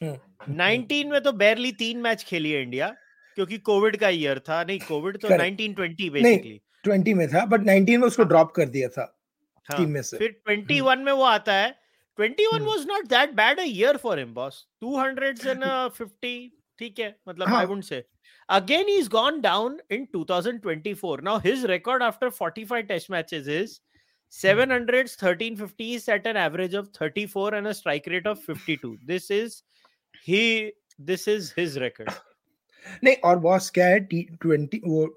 हम्म, 0.03 0.57
19 0.57 1.05
में 1.05 1.21
तो 1.21 1.33
बैरली 1.33 1.73
तीन 1.73 1.99
मैच 1.99 2.25
खेली 2.25 2.51
है 2.51 2.63
इंडिया 2.63 2.89
क्योंकि 3.35 3.59
कोविड 3.59 3.97
का 3.97 4.09
ईयर 4.09 4.39
था 4.39 4.63
नहीं 4.65 4.79
कोविड 4.79 5.17
तो 5.17 5.29
Correct. 5.29 5.61
1920 5.61 6.11
बेसिकली 6.11 6.61
20 6.85 7.15
में 7.15 7.29
था 7.29 7.45
बट 7.47 7.61
19 7.61 7.97
में 7.97 8.07
उसको 8.07 8.25
ड्रॉप 8.25 8.53
कर 8.53 8.69
दिया 8.69 8.89
था 8.89 9.13
हाँ, 9.67 9.79
टीम 9.79 9.91
में 9.91 10.03
से। 10.03 10.17
फिर 10.17 10.41
21 10.49 11.05
में 11.05 11.13
वो 11.13 11.23
आता 11.23 11.55
है। 11.55 11.75
21 12.19 12.55
हम्म। 12.55 12.67
Was 12.67 12.87
not 12.87 13.07
that 13.07 13.31
bad 13.31 13.61
a 13.61 13.65
year 13.67 13.97
for 13.97 14.19
him 14.19 14.35
boss 14.35 14.67
200s 14.85 15.47
and 15.47 15.65
50 16.01 16.51
ठीक 16.79 16.99
है 16.99 17.17
मतलब 17.29 17.49
हाँ। 17.49 17.59
I 17.59 17.67
wouldn't 17.67 17.85
say 17.85 18.05
again 18.49 18.87
he's 18.87 19.09
gone 19.09 19.41
down 19.41 19.79
in 19.91 20.07
2024 20.07 21.21
now 21.29 21.39
his 21.39 21.63
record 21.65 22.03
after 22.03 22.31
45 22.31 22.87
test 22.89 23.11
matches 23.11 23.49
is 23.49 23.81
700s 24.33 25.17
1350s 25.17 26.09
at 26.09 26.27
an 26.27 26.37
average 26.37 26.75
of 26.75 26.91
34 26.99 27.55
and 27.55 27.67
a 27.67 27.75
strike 27.75 28.07
rate 28.07 28.27
of 28.27 28.39
52 28.41 28.99
this 29.05 29.31
is 29.31 29.63
he 30.26 30.74
this 31.00 31.28
is 31.28 31.52
his 31.52 31.80
record 31.80 32.14
नहीं 33.04 33.16
और 33.30 33.40
boss 33.40 33.70
क्या 33.70 33.88
है 33.88 34.00
T 34.12 34.22
twenty 34.42 34.82
वो 34.86 35.08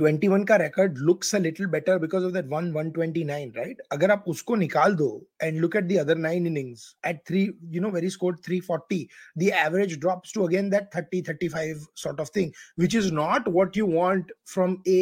21 0.00 0.44
का 0.48 0.56
record 0.60 0.98
looks 1.08 1.32
a 1.34 1.38
little 1.38 1.66
better 1.66 1.98
because 1.98 2.24
of 2.24 2.32
that 2.32 2.48
one 2.54 2.66
129 2.72 3.52
right 3.56 3.78
अगर 3.92 4.10
आप 4.10 4.24
उसको 4.28 4.56
निकाल 4.56 4.94
दो 4.94 5.08
and 5.46 5.60
look 5.60 5.76
at 5.80 5.88
the 5.88 5.98
other 6.02 6.16
nine 6.24 6.46
innings 6.50 6.84
at 7.10 7.24
three 7.30 7.44
you 7.76 7.80
know 7.84 7.92
where 7.94 8.02
he 8.02 8.10
scored 8.16 8.42
340 8.48 9.08
the 9.36 9.50
average 9.52 9.98
drops 10.00 10.32
to 10.32 10.44
again 10.44 10.68
that 10.70 10.92
30 10.92 11.22
35 11.30 11.86
sort 11.94 12.20
of 12.20 12.28
thing 12.28 12.52
which 12.76 12.94
is 12.94 13.10
not 13.20 13.48
what 13.48 13.80
you 13.80 13.86
want 13.86 14.30
from 14.56 14.76
a 14.86 15.00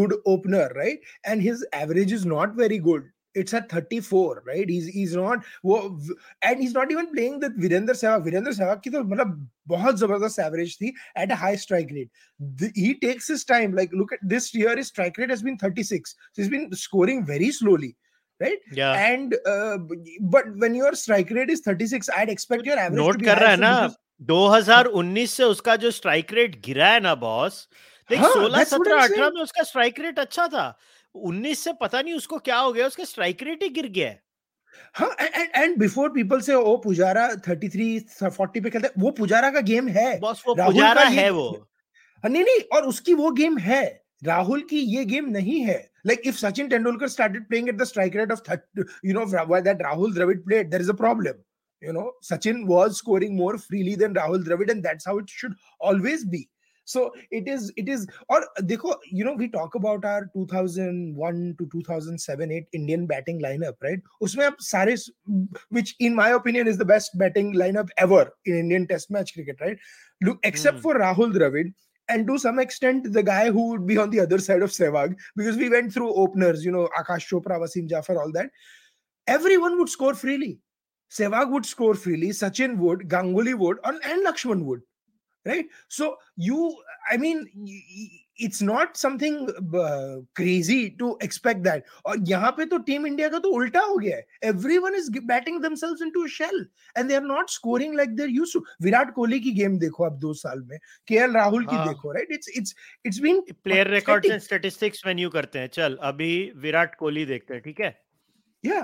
good 0.00 0.14
opener 0.26 0.70
right 0.76 0.98
and 1.24 1.42
his 1.42 1.66
average 1.72 2.12
is 2.12 2.26
not 2.26 2.54
very 2.54 2.78
good 2.78 3.08
it's 3.34 3.54
at 3.54 3.70
34 3.70 4.42
right 4.44 4.68
he's 4.68 4.86
he's 4.88 5.14
not 5.14 5.44
and 6.42 6.60
he's 6.60 6.72
not 6.72 6.90
even 6.90 7.12
playing 7.12 7.38
the 7.38 7.50
Virender 7.50 7.90
Sehwag 7.90 8.26
Virender 8.26 8.54
Sehwag 8.56 8.82
ki 8.82 8.90
to 8.90 9.04
matlab 9.04 9.36
bahut 9.68 10.00
zabardast 10.02 10.38
average 10.38 10.76
thi 10.78 10.92
at 11.14 11.30
a 11.30 11.36
high 11.36 11.54
strike 11.54 11.90
rate 11.92 12.10
the, 12.56 12.72
he 12.74 12.94
takes 12.94 13.28
his 13.28 13.44
time 13.44 13.72
like 13.72 13.92
look 13.92 14.12
at 14.12 14.18
this 14.22 14.52
year 14.54 14.76
his 14.76 14.88
strike 14.88 15.16
rate 15.18 15.30
has 15.30 15.42
been 15.42 15.56
36 15.56 16.14
so 16.32 16.42
he's 16.42 16.50
been 16.50 16.72
scoring 16.74 17.24
very 17.24 17.52
slowly 17.52 17.96
right 18.40 18.58
yeah 18.72 18.92
and 18.92 19.36
uh, 19.46 19.78
but 20.22 20.52
when 20.56 20.74
your 20.74 20.94
strike 20.94 21.30
rate 21.30 21.50
is 21.50 21.60
36 21.60 22.10
i'd 22.16 22.28
expect 22.28 22.66
your 22.66 22.78
average 22.78 23.04
note 23.04 23.24
कर 23.24 23.38
रहा 23.38 23.50
है 23.50 23.56
ना 23.56 23.74
2019 24.28 25.26
से 25.30 25.44
उसका 25.44 25.74
जो 25.82 25.90
strike 25.90 26.32
rate 26.32 26.60
गिरा 26.64 26.88
है 26.88 27.00
ना 27.00 27.14
बॉस 27.14 27.66
देख 28.10 28.18
हाँ, 28.20 28.32
16 28.34 28.64
17 28.72 28.98
18 29.02 29.34
में 29.34 29.42
उसका 29.42 29.62
स्ट्राइक 29.62 30.00
रेट 30.00 30.18
अच्छा 30.18 30.46
था 30.54 30.66
19 31.15 31.55
से 31.55 31.73
पता 31.73 32.01
नहीं 32.01 32.13
उसको 32.13 32.37
क्या 32.39 32.57
हो 32.57 32.73
गया 32.73 32.87
उसका 32.87 33.03
स्ट्राइक 33.03 33.43
रेट 33.43 33.63
ही 33.63 33.69
गिर 33.69 33.87
गया 33.87 34.13
and 35.55 35.77
before 35.77 36.09
people 36.09 36.41
say 36.41 36.53
oh 36.53 36.75
Pujara 36.77 37.27
33 37.47 38.23
40 38.23 38.63
पे 38.63 38.69
खेलता 38.69 38.89
वो 38.97 39.11
पुजारा 39.11 39.49
का 39.51 39.59
गेम 39.59 39.87
है। 39.87 40.19
बस 40.19 40.43
वो 40.47 40.55
पुजारा 40.55 41.03
है 41.03 41.29
वो। 41.29 41.67
नहीं 42.23 42.43
नहीं 42.43 42.59
और 42.73 42.85
उसकी 42.85 43.13
वो 43.13 43.31
गेम 43.31 43.57
है। 43.57 43.83
राहुल 44.23 44.61
की 44.61 44.79
ये 44.79 45.05
गेम 45.05 45.29
नहीं 45.29 45.59
है। 45.61 45.77
Like 46.07 46.21
if 46.25 46.35
Sachin 46.35 46.69
Tendulkar 46.69 47.07
started 47.07 47.47
playing 47.47 47.69
at 47.69 47.75
the 47.75 47.83
strike 47.83 48.15
rate 48.15 48.31
of 48.31 48.41
you 49.05 49.13
know 49.13 49.25
why 49.25 49.61
that 49.61 49.81
Rahul 49.81 50.13
Dravid 50.13 50.43
played 50.43 50.69
there 50.69 50.81
is 50.81 50.89
a 50.89 50.93
problem 50.93 51.43
you 51.83 51.93
know 51.93 52.19
Sachin 52.23 52.63
was 52.67 52.91
scoring 52.91 53.37
more 53.37 53.57
freely 53.57 53.95
than 53.95 54.15
Rahul 54.15 54.43
Dravid 54.43 54.69
and 54.69 54.83
that's 54.83 55.07
how 55.07 55.19
it 55.19 55.29
should 55.29 55.55
always 55.81 56.25
be 56.25 56.47
so 56.85 57.11
it 57.31 57.47
is 57.47 57.71
it 57.75 57.89
is 57.89 58.07
or 58.29 58.41
dekho 58.61 58.95
you 59.11 59.25
know 59.25 59.33
we 59.33 59.47
talk 59.47 59.75
about 59.75 60.05
our 60.05 60.29
2001 60.33 61.55
to 61.57 61.67
2007 61.71 62.51
8 62.51 62.67
indian 62.73 63.07
batting 63.07 63.41
lineup 63.41 63.73
right 63.87 63.99
usme 64.21 64.43
ab 64.47 64.59
sare 64.59 64.95
which 65.69 65.95
in 65.99 66.15
my 66.15 66.29
opinion 66.39 66.67
is 66.67 66.77
the 66.77 66.89
best 66.93 67.17
batting 67.23 67.53
lineup 67.63 67.89
ever 67.97 68.21
in 68.45 68.59
indian 68.59 68.87
test 68.93 69.11
match 69.17 69.33
cricket 69.33 69.65
right 69.65 69.77
look 70.21 70.39
except 70.51 70.77
mm. 70.77 70.81
for 70.87 70.95
rahul 71.05 71.35
dravid 71.39 71.73
and 72.07 72.27
to 72.27 72.37
some 72.37 72.59
extent 72.59 73.11
the 73.13 73.23
guy 73.23 73.49
who 73.49 73.69
would 73.69 73.87
be 73.87 73.97
on 73.97 74.11
the 74.11 74.19
other 74.19 74.37
side 74.37 74.61
of 74.61 74.69
Sehwag 74.69 75.15
because 75.35 75.57
we 75.57 75.69
went 75.69 75.91
through 75.91 76.13
openers, 76.13 76.63
you 76.63 76.71
know, 76.71 76.87
Akash 76.99 77.27
Chopra, 77.27 77.57
Wasim 77.59 77.89
Jafar, 77.89 78.19
all 78.21 78.31
that. 78.33 78.51
Everyone 79.25 79.79
would 79.79 79.89
score 79.89 80.13
freely. 80.13 80.59
Sehwag 81.11 81.49
would 81.49 81.65
score 81.65 81.95
freely, 81.95 82.27
Sachin 82.27 82.77
would, 82.77 83.09
Ganguly 83.09 83.55
would, 83.55 83.79
and, 83.83 83.99
and 84.03 84.23
Lakshman 84.23 84.65
would 84.65 84.81
right 85.45 85.65
so 85.87 86.15
you 86.37 86.75
i 87.11 87.17
mean 87.17 87.47
it's 88.37 88.61
not 88.61 88.97
something 88.97 89.35
uh, 89.73 90.17
crazy 90.33 90.89
to 90.91 91.17
expect 91.21 91.63
that 91.63 91.83
और 92.05 92.17
यहाँ 92.29 92.51
पे 92.57 92.65
तो 92.65 92.77
team 92.87 93.05
India 93.07 93.29
का 93.29 93.39
तो 93.39 93.49
उल्टा 93.49 93.79
हो 93.81 93.97
गया 93.97 94.15
है 94.17 94.51
everyone 94.51 94.95
is 94.95 95.09
batting 95.31 95.61
themselves 95.61 96.01
into 96.01 96.23
a 96.23 96.29
shell 96.29 96.59
and 96.95 97.09
they 97.09 97.15
are 97.15 97.27
not 97.27 97.49
scoring 97.49 97.95
like 97.95 98.15
they're 98.17 98.35
used 98.39 98.53
to 98.53 98.63
Virat 98.81 99.13
Kohli 99.13 99.39
की 99.39 99.51
गेम 99.51 99.77
देखो 99.79 100.05
अब 100.05 100.19
दो 100.19 100.33
साल 100.33 100.63
में 100.69 100.77
केएल 101.07 101.31
राहुल 101.33 101.65
की 101.65 101.77
देखो 101.87 102.11
right 102.11 102.31
it's 102.31 102.49
it's 102.57 102.75
it's 103.05 103.19
been 103.19 103.41
player 103.63 103.91
records 103.91 104.31
and 104.31 104.41
statistics 104.41 105.05
menu 105.05 105.29
करते 105.29 105.59
हैं 105.59 105.67
चल 105.79 105.97
अभी 106.11 106.33
विराट 106.57 106.95
कोहली 106.95 107.25
देखते 107.25 107.53
हैं 107.53 107.63
ठीक 107.63 107.81
है 107.81 107.97
या 108.63 108.81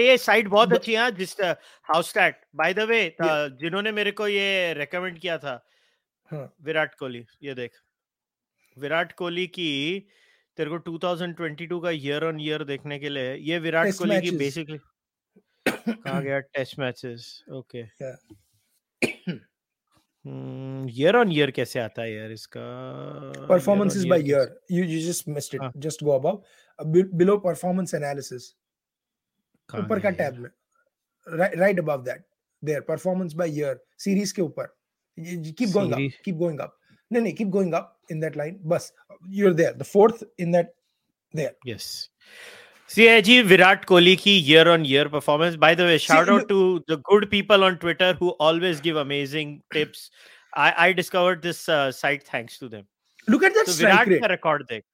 ये 0.00 0.16
साइट 0.18 0.48
बहुत 0.48 0.72
अच्छी 0.72 0.94
है 0.94 1.10
जिस 1.16 1.34
house 1.40 2.08
stat. 2.10 2.40
By 2.56 2.74
the 2.74 2.80
way 2.88 3.02
जिन्होंने 3.22 3.92
मेरे 3.92 4.10
को 4.12 4.28
ये 4.28 4.72
रेकमेंड 4.74 5.18
किया 5.18 5.38
था 5.38 5.54
हाँ. 6.30 6.52
विराट 6.62 6.94
कोहली 6.94 7.24
ये 7.42 7.54
देख। 7.54 7.70
विराट 8.76 9.12
कोहली 9.12 9.46
की 9.48 9.70
तेरे 10.58 10.70
को 10.70 10.78
2022 10.90 11.80
का 11.82 11.90
ईयर 11.90 12.24
ऑन 12.24 12.40
ईयर 12.40 12.64
देखने 12.64 12.98
के 12.98 13.08
लिए 13.08 13.34
ये 13.50 13.58
विराट 13.58 13.92
कोहली 13.98 14.20
की 14.20 14.36
बेसिकली 14.36 14.78
कहा 15.68 16.20
गया 16.20 16.38
test 16.40 16.78
matches 16.78 17.26
okay. 17.52 17.82
Year 20.92 21.16
on 21.16 21.32
year 21.32 21.50
कैसे 21.50 21.80
आता 21.80 22.02
है 22.02 22.12
यार 22.12 22.30
इसका? 22.32 22.60
Performances 23.48 24.04
by 24.04 24.20
year 24.28 24.58
you 24.72 24.84
you 24.84 25.00
just 25.08 25.28
missed 25.28 25.54
it 25.54 25.78
just 25.86 26.04
go 26.04 26.10
above 26.18 26.42
below 27.18 27.36
performance 27.38 27.94
analysis 27.94 28.52
ऊपर 29.78 30.00
का 30.00 30.10
टैब 30.18 30.38
में। 30.38 30.50
Right 31.26 31.78
above 31.78 32.02
that 32.04 32.24
there 32.62 32.80
performance 32.88 33.32
by 33.40 33.50
year 33.58 33.80
series 34.04 34.34
के 34.34 34.42
ऊपर। 34.42 34.74
नहीं 35.18 35.36
नहीं 35.36 37.32
keep 37.34 37.46
going 37.48 37.72
up 37.74 37.96
in 38.10 38.20
that 38.20 38.36
line 38.36 38.58
बस 38.72 38.92
you 39.28 39.46
are 39.48 39.54
there 39.54 39.72
the 39.72 39.82
fourth 39.82 40.24
in 40.40 40.52
that 40.52 40.72
there 41.36 41.70
yes 41.70 41.88
see 42.90 43.20
जी 43.22 43.40
विराट 43.42 43.84
कोहली 43.84 44.16
की 44.16 44.36
year 44.38 44.68
on 44.68 44.86
year 44.86 45.08
performance 45.08 45.54
by 45.64 45.76
the 45.76 45.80
way 45.90 45.98
shout 46.08 46.28
out 46.28 46.48
to 46.48 46.78
the 46.90 47.00
good 47.10 47.26
people 47.30 47.64
on 47.64 47.76
Twitter 47.86 48.14
who 48.22 48.36
always 48.40 48.80
give 48.80 49.00
amazing 49.00 49.58
tips 49.72 50.10
I 50.58 50.70
I 50.84 50.92
discovered 50.92 51.40
this 51.42 51.64
site 52.00 52.22
thanks 52.34 52.60
to 52.60 52.68
them 52.68 52.84
look 53.28 53.44
at 53.44 53.52
that 53.52 53.68
Virat 53.78 54.08
का 54.20 54.26
record 54.26 54.62
देख। 54.62 54.84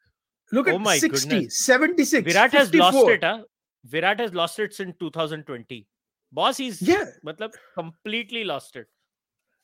Look 0.53 0.69
at 0.71 0.77
60, 0.89 1.09
goodness. 1.13 1.57
76, 1.69 2.25
Virat 2.27 2.53
54. 2.53 2.59
has 2.59 2.69
lost 2.75 3.09
it. 3.13 3.25
Virat 3.86 4.20
has 4.20 4.34
lost 4.34 4.60
it 4.60 4.74
since 4.74 4.96
2020. 5.00 5.88
Boss, 6.34 6.58
he's 6.58 6.82
yeah. 6.82 7.06
matlab, 7.26 7.54
completely 7.76 8.44
lost 8.44 8.76
it. 8.76 8.88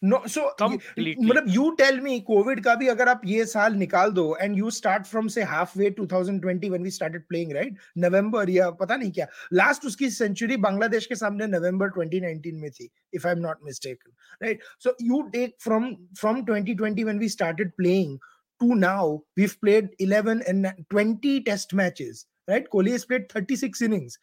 No 0.03 0.17
so 0.27 0.41
मतलब 0.61 1.45
you 1.49 1.69
tell 1.77 1.99
me 2.01 2.19
Covid 2.27 2.63
का 2.63 2.73
भी 2.75 2.87
अगर 2.87 3.09
आप 3.09 3.21
ये 3.25 3.45
साल 3.45 3.75
निकाल 3.75 4.11
दो 4.13 4.25
एंड 4.41 4.57
यू 4.57 4.69
स्टार्ट 4.71 5.05
फ्रॉम 5.05 5.27
से 5.35 5.43
halfway 5.77 5.89
2020 5.99 6.69
when 6.69 6.83
we 6.83 6.91
started 6.91 7.23
playing 7.29 7.53
right 7.53 7.77
नवंबर 7.97 8.49
या 8.49 8.69
पता 8.81 8.95
नहीं 8.95 9.11
क्या 9.11 9.27
लास्ट 9.53 9.85
उसकी 9.85 10.09
सेंचुरी 10.09 10.57
बांग्लादेश 10.67 11.05
के 11.05 11.15
सामने 11.15 11.47
नवंबर 11.47 11.89
2019 11.97 12.61
में 12.61 12.69
थी 12.71 12.89
if 13.13 13.25
I 13.25 13.31
am 13.31 13.39
not 13.39 13.63
mistaken 13.65 14.45
right 14.45 14.63
so 14.83 14.95
you 15.01 15.21
take 15.33 15.55
from 15.63 15.93
from 16.19 16.41
2020 16.51 17.03
when 17.03 17.19
we 17.19 17.29
started 17.39 17.71
playing 17.77 18.17
to 18.61 18.75
now 18.75 19.23
we've 19.37 19.53
played 19.63 19.89
11 20.03 20.39
and 20.51 20.67
20 20.91 21.33
test 21.47 21.73
matches 21.79 22.21
right 22.53 22.69
kohli 22.75 22.95
has 22.95 23.05
played 23.11 23.29
36 23.31 23.81
innings 23.89 24.17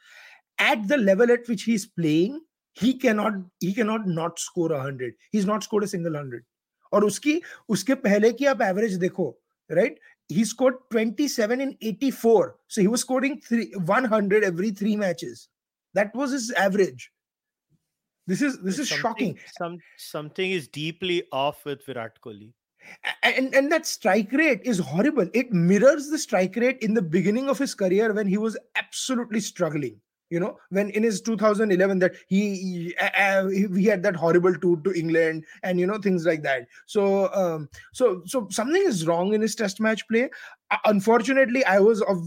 at 0.70 0.88
the 0.88 0.96
level 0.96 1.32
at 1.36 1.52
which 1.52 1.64
he's 1.70 1.86
playing 2.00 2.40
he 2.82 2.94
cannot 3.04 3.38
he 3.60 3.72
cannot 3.78 4.06
not 4.06 4.38
score 4.38 4.72
a 4.72 4.80
hundred 4.80 5.14
he's 5.36 5.46
not 5.52 5.68
scored 5.68 5.84
a 5.84 5.92
single 5.94 6.20
hundred 6.22 6.44
और 6.92 7.04
उसकी 7.04 7.40
उसके 7.74 7.94
पहले 8.02 8.32
की 8.32 8.44
आप 8.46 8.60
average 8.62 8.94
देखो 9.04 9.28
right 9.70 9.98
he 10.32 10.44
scored 10.50 10.76
27 10.92 11.60
in 11.60 11.76
84 11.80 12.56
so 12.66 12.80
he 12.80 12.86
was 12.92 13.02
scoring 13.02 13.40
three, 13.40 13.72
100 13.74 14.44
every 14.44 14.70
three 14.70 14.96
matches 14.96 15.48
that 15.98 16.14
was 16.14 16.30
his 16.36 16.50
average 16.52 17.10
this 18.26 18.40
is 18.40 18.58
this 18.60 18.78
is 18.78 18.88
something, 18.88 19.02
shocking 19.02 19.38
some 19.58 19.78
something 19.98 20.50
is 20.50 20.68
deeply 20.68 21.18
off 21.30 21.64
with 21.64 21.84
virat 21.88 22.18
kohli 22.26 22.48
and 23.23 23.53
and 23.53 23.71
that 23.71 23.85
strike 23.85 24.31
rate 24.31 24.61
is 24.63 24.79
horrible. 24.79 25.27
It 25.33 25.51
mirrors 25.51 26.09
the 26.09 26.17
strike 26.17 26.55
rate 26.55 26.79
in 26.81 26.93
the 26.93 27.01
beginning 27.01 27.49
of 27.49 27.57
his 27.57 27.73
career 27.73 28.13
when 28.13 28.27
he 28.27 28.37
was 28.37 28.57
absolutely 28.75 29.39
struggling 29.39 29.99
you 30.29 30.39
know 30.39 30.57
when 30.69 30.89
in 30.91 31.03
his 31.03 31.21
2011 31.21 31.99
that 31.99 32.13
he 32.27 32.93
he 33.75 33.85
had 33.85 34.03
that 34.03 34.15
horrible 34.15 34.53
tour 34.55 34.77
to 34.83 34.93
england 34.93 35.43
and 35.63 35.79
you 35.79 35.87
know 35.87 35.97
things 35.97 36.25
like 36.25 36.43
that. 36.43 36.67
So 36.85 37.33
um 37.33 37.69
so 37.93 38.21
so 38.25 38.47
something 38.49 38.81
is 38.81 39.07
wrong 39.07 39.33
in 39.33 39.41
his 39.41 39.55
test 39.55 39.79
match 39.79 40.07
play 40.07 40.29
unfortunately 40.86 41.64
i 41.64 41.78
was 41.78 42.00
of 42.02 42.18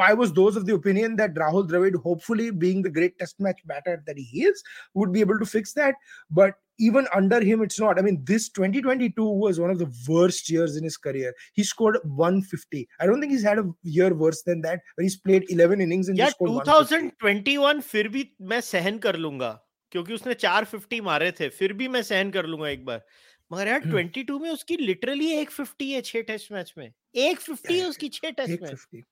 i 0.00 0.12
was 0.14 0.32
those 0.32 0.56
of 0.56 0.66
the 0.66 0.74
opinion 0.74 1.16
that 1.16 1.34
rahul 1.34 1.68
dravid 1.68 1.94
hopefully 2.02 2.50
being 2.50 2.82
the 2.82 2.90
great 2.90 3.18
test 3.18 3.40
match 3.40 3.62
batter 3.66 4.02
that 4.06 4.18
he 4.18 4.44
is 4.44 4.62
would 4.94 5.12
be 5.12 5.20
able 5.20 5.38
to 5.38 5.46
fix 5.46 5.72
that 5.72 5.94
but 6.30 6.54
even 6.78 7.06
under 7.14 7.40
him, 7.40 7.62
it's 7.62 7.78
not. 7.78 7.98
I 7.98 8.02
mean, 8.02 8.22
this 8.24 8.48
2022 8.48 9.24
was 9.24 9.60
one 9.60 9.70
of 9.70 9.78
the 9.78 9.90
worst 10.08 10.50
years 10.50 10.76
in 10.76 10.84
his 10.84 10.96
career. 10.96 11.32
He 11.52 11.62
scored 11.62 11.98
150. 12.04 12.88
I 13.00 13.06
don't 13.06 13.20
think 13.20 13.32
he's 13.32 13.44
had 13.44 13.58
a 13.58 13.64
year 13.82 14.14
worse 14.14 14.42
than 14.42 14.62
that. 14.62 14.80
But 14.96 15.04
he's 15.04 15.16
played 15.16 15.44
11 15.48 15.80
innings 15.80 16.08
and 16.08 16.18
yeah, 16.18 16.32
2021 16.38 17.82
फिर 17.82 18.08
भी 18.08 18.24
मैं 18.42 18.60
सहन 18.60 18.98
कर 18.98 19.16
लूंगा 19.16 19.50
क्योंकि 19.92 20.14
उसने 20.14 20.34
450 20.34 21.00
मारे 21.04 21.30
थे 21.40 21.48
फिर 21.58 21.72
भी 21.80 21.88
मैं 21.88 22.02
सहन 22.02 22.30
कर 22.30 22.46
लूंगा 22.46 22.68
एक 22.68 22.84
बार 22.84 23.04
मगर 23.51 23.67
यार 23.67 23.79
हम्म। 23.79 23.91
ट्वेंटी 23.91 24.23
टू 24.23 24.39
में 24.39 24.49
उसकी 24.49 24.77
लिटरली 24.77 25.31
एक 25.31 25.51
फिफ्टी 25.51 25.91
है 25.91 26.01
छह 26.01 26.21
टेस्ट 26.21 26.51
मैच 26.51 26.73
में। 26.77 26.91
एक 27.15 27.39
फिफ्टी 27.39 27.79
है 27.79 27.85
उसकी 27.85 28.09
छह 28.09 28.29
टेस्ट 28.31 28.61
मैच। 28.61 29.03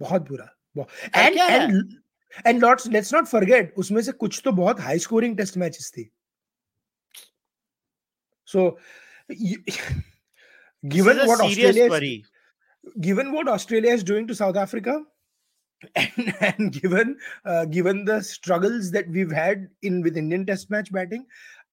बहुत 0.00 0.28
बुरा 0.28 0.54
and 1.16 1.38
and 2.46 2.62
let's 2.88 3.14
not 3.14 3.26
forget 3.26 3.74
उसमें 3.78 4.02
से 4.02 4.12
कुछ 4.14 4.40
तो 4.44 4.52
बहुत 4.52 4.80
हाई 4.80 4.98
स्कोरिंग 4.98 5.36
टेस्ट 5.36 5.56
मैचेस 5.56 5.90
थी। 5.96 6.10
So 8.48 8.68
given 10.84 11.20
what 11.20 11.40
Australia 11.40 11.98
given 12.96 13.30
what 13.30 13.48
Australia 13.48 13.94
is 13.94 14.04
doing 14.06 14.28
to 14.28 14.34
South 14.34 14.56
Africa 14.62 14.92
and 15.98 16.70
given 16.72 17.14
given 17.70 18.04
the 18.04 18.20
struggles 18.24 18.86
that 18.90 19.08
we 19.08 19.24
had 19.34 19.68
in 19.84 20.02
with 20.02 20.16
Indian 20.16 20.44
test 20.44 20.70
match 20.70 20.92
batting 20.92 21.24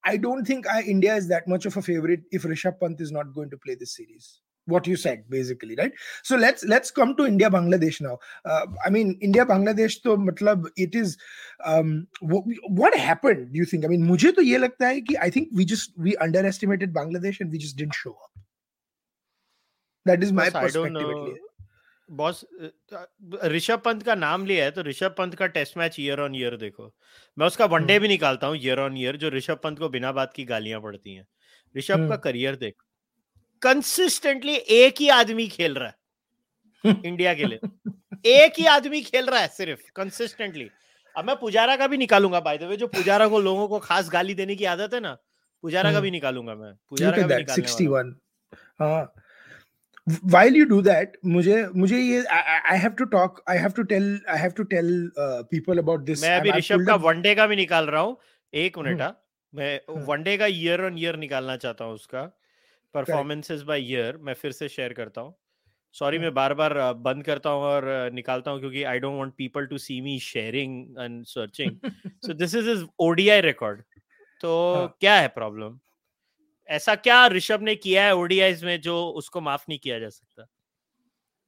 I 0.05 0.17
don't 0.17 0.45
think 0.45 0.67
I, 0.67 0.83
India 0.83 1.15
is 1.15 1.29
that 1.29 1.49
much 1.49 1.67
of 1.67 1.77
a 1.77 1.83
favorite 1.83 2.21
if 2.31 2.45
Rishabh 2.45 2.81
Pant 2.81 3.01
is 3.01 3.11
not 3.13 3.35
going 3.35 3.51
to 3.51 3.59
play 3.59 3.75
this 3.75 3.97
series. 3.97 4.41
What 4.67 4.87
you 4.87 4.97
said, 4.97 5.25
basically, 5.31 5.77
right? 5.77 5.93
So 6.23 6.37
let's 6.37 6.63
let's 6.65 6.91
come 6.91 7.17
to 7.17 7.27
India 7.27 7.49
Bangladesh 7.49 8.03
now. 8.03 8.19
Uh, 8.45 8.67
I 8.85 8.91
mean, 8.91 9.19
India 9.23 9.47
Bangladesh, 9.47 10.03
तो 10.05 10.17
मतलब 10.19 10.69
it 10.77 10.95
is. 10.95 11.17
Um, 11.65 12.07
what, 12.21 12.45
what 12.69 12.95
happened? 12.95 13.53
Do 13.53 13.59
you 13.59 13.65
think? 13.65 13.87
I 13.87 13.89
mean, 13.89 14.05
मुझे 14.05 14.33
तो 14.37 14.43
ये 14.43 14.59
लगता 14.59 14.87
है 14.87 15.01
कि 15.07 15.17
I 15.23 15.31
think 15.31 15.49
we 15.55 15.65
just 15.65 15.93
we 15.97 16.17
underestimated 16.19 16.93
Bangladesh 16.93 17.41
and 17.41 17.51
we 17.51 17.57
just 17.57 17.77
didn't 17.79 17.95
show 17.95 18.11
up. 18.11 18.31
That 20.05 20.23
is 20.23 20.33
my 20.33 20.51
perspective. 20.51 21.39
Boss 22.12 22.44
Rishabh 23.46 23.80
Pant 23.80 24.04
का 24.04 24.16
नाम 24.16 24.46
लिया 24.46 24.66
है 24.66 24.72
तो 24.72 24.82
ऋषभ 24.82 25.16
पंत 25.18 25.36
का 25.36 25.48
test 25.48 25.78
match 25.78 25.96
year 26.00 26.20
on 26.20 26.36
year 26.36 26.56
देखो। 26.58 26.94
मैं 27.38 27.48
उसका 27.48 27.66
वनडे 27.66 27.98
भी 28.00 28.08
निकालता 28.08 28.48
हूँ 28.48 28.58
ईयर 28.58 28.80
ऑन 28.80 28.98
ईयर 28.98 29.18
जो 29.18 29.30
ऋषभ 29.30 29.60
पंत 29.64 29.80
को 29.80 29.90
बिना 29.90 30.12
बात 30.12 30.34
की 30.34 30.46
गालियाँ 30.46 30.82
पड़ती 30.82 31.16
हैं। 31.16 31.26
ऋषभ 31.76 32.08
का 32.10 32.16
करियर 32.16 32.56
देख। 32.56 32.76
कंसिस्टेंटली 33.62 34.56
एक 34.56 35.02
ही 35.02 35.10
आदमी 35.10 35.48
खेल 35.48 35.76
रहा 35.76 35.88
है। 35.88 37.02
इंडिया 37.06 37.34
के 37.34 37.46
लिए। 37.46 37.60
एक 38.26 38.54
ही 38.60 38.66
आदमी 38.66 39.02
खेल 39.02 39.26
रहा 39.26 39.40
है 39.40 39.48
सिर्फ़ 39.48 39.82
कंसिस्टेंटली 39.96 40.70
अब 41.16 41.26
मैं 41.26 41.36
पुजारा 41.36 41.76
का 41.76 41.88
भी 41.88 41.98
निकालूँगा 41.98 42.40
बाय 42.40 42.58
द 42.58 42.64
वे 42.64 42.78
जो 42.78 42.88
पुजारा 42.88 43.28
को 43.28 43.40
लोगों 43.40 43.68
को 43.68 43.80
खास 43.80 44.10
गाली 44.10 44.34
देने 44.34 44.56
की 44.56 44.66
आदत 44.66 44.94
है 44.94 45.00
ना 45.00 45.18
पुजारा 45.64 45.92
का 45.94 46.00
भी 46.00 46.12
निकालूँगा 46.12 46.56
मैं 46.56 46.74
पुजारा 46.90 47.18
का 47.18 47.28
भी 47.28 47.36
निकालने 47.36 47.88
वाला 47.88 49.23
while 50.08 50.54
you 50.60 50.66
do 50.70 50.82
that 50.84 51.14
मुझे 51.26 51.66
मुझे 51.76 51.98
ये 51.98 52.24
I 52.72 52.78
have 52.78 52.96
to 53.02 53.06
talk 53.06 53.42
I 53.48 53.58
have 53.58 53.76
to 53.76 53.86
tell 53.92 54.08
I 54.34 54.38
have 54.38 54.56
to 54.56 54.66
tell 54.66 54.90
uh, 55.18 55.44
people 55.52 55.84
about 55.84 56.06
this. 56.06 56.22
मैं 56.22 56.36
अभी 56.40 56.52
ऋषभ 56.52 56.86
का 56.88 56.96
वनडे 57.06 57.36
का 57.36 57.48
भी 57.48 57.56
निकाल 57.56 57.86
रहा 57.86 58.02
हूँ। 58.02 58.18
एक 58.54 58.78
मिनट 58.80 59.02
हाँ। 59.02 59.16
मैं 59.54 59.80
वनडे 60.08 60.38
का 60.38 60.46
ईयर 60.50 60.86
ऑन 60.86 60.98
ईयर 60.98 61.18
निकालना 61.18 61.56
चाहता 61.58 61.86
हूँ 61.86 61.94
उसका। 61.94 62.24
परफॉर्मेंसेस 62.96 63.62
बाय 63.68 63.82
ईयर 63.92 64.18
मैं 64.22 64.34
फिर 64.34 64.52
से 64.52 64.70
शेयर 64.70 64.94
करता 64.94 65.22
हूँ। 65.22 65.34
सॉरी 65.96 66.20
मैं 66.20 66.34
बार 66.34 66.54
बार 66.54 66.74
बंद 67.06 67.24
करता 67.24 67.50
हूँ 67.50 67.64
और 67.64 67.86
निकालता 68.14 68.52
हूँ 68.52 68.60
क्योंकि 68.60 68.84
I 68.84 69.00
don't 69.00 69.18
want 69.18 69.34
people 69.38 69.66
to 69.66 69.78
see 69.78 70.00
me 70.02 70.18
sharing 70.20 71.00
and 71.00 71.24
searching 71.26 71.90
so 72.26 72.34
this 72.34 72.56
is 72.56 72.70
is 72.70 72.84
ODI 73.08 73.42
record 73.42 73.82
तो 74.42 74.54
क्या 75.02 75.16
है 75.16 75.28
प्रॉब्लम 75.36 75.78
ऐसा 76.70 76.96
क्या 76.98 77.26
ऋषभ 77.28 77.62
ने 77.62 77.76
किया 77.76 78.04
है 78.04 78.16
ओडीआईज 78.16 78.64
में 78.64 78.80
जो 78.82 79.04
उसको 79.22 79.42
माफ़ 79.42 79.64
नहीं 79.70 79.80
किया 79.80 80.00
जा 80.00 80.10
सकता 80.10 80.46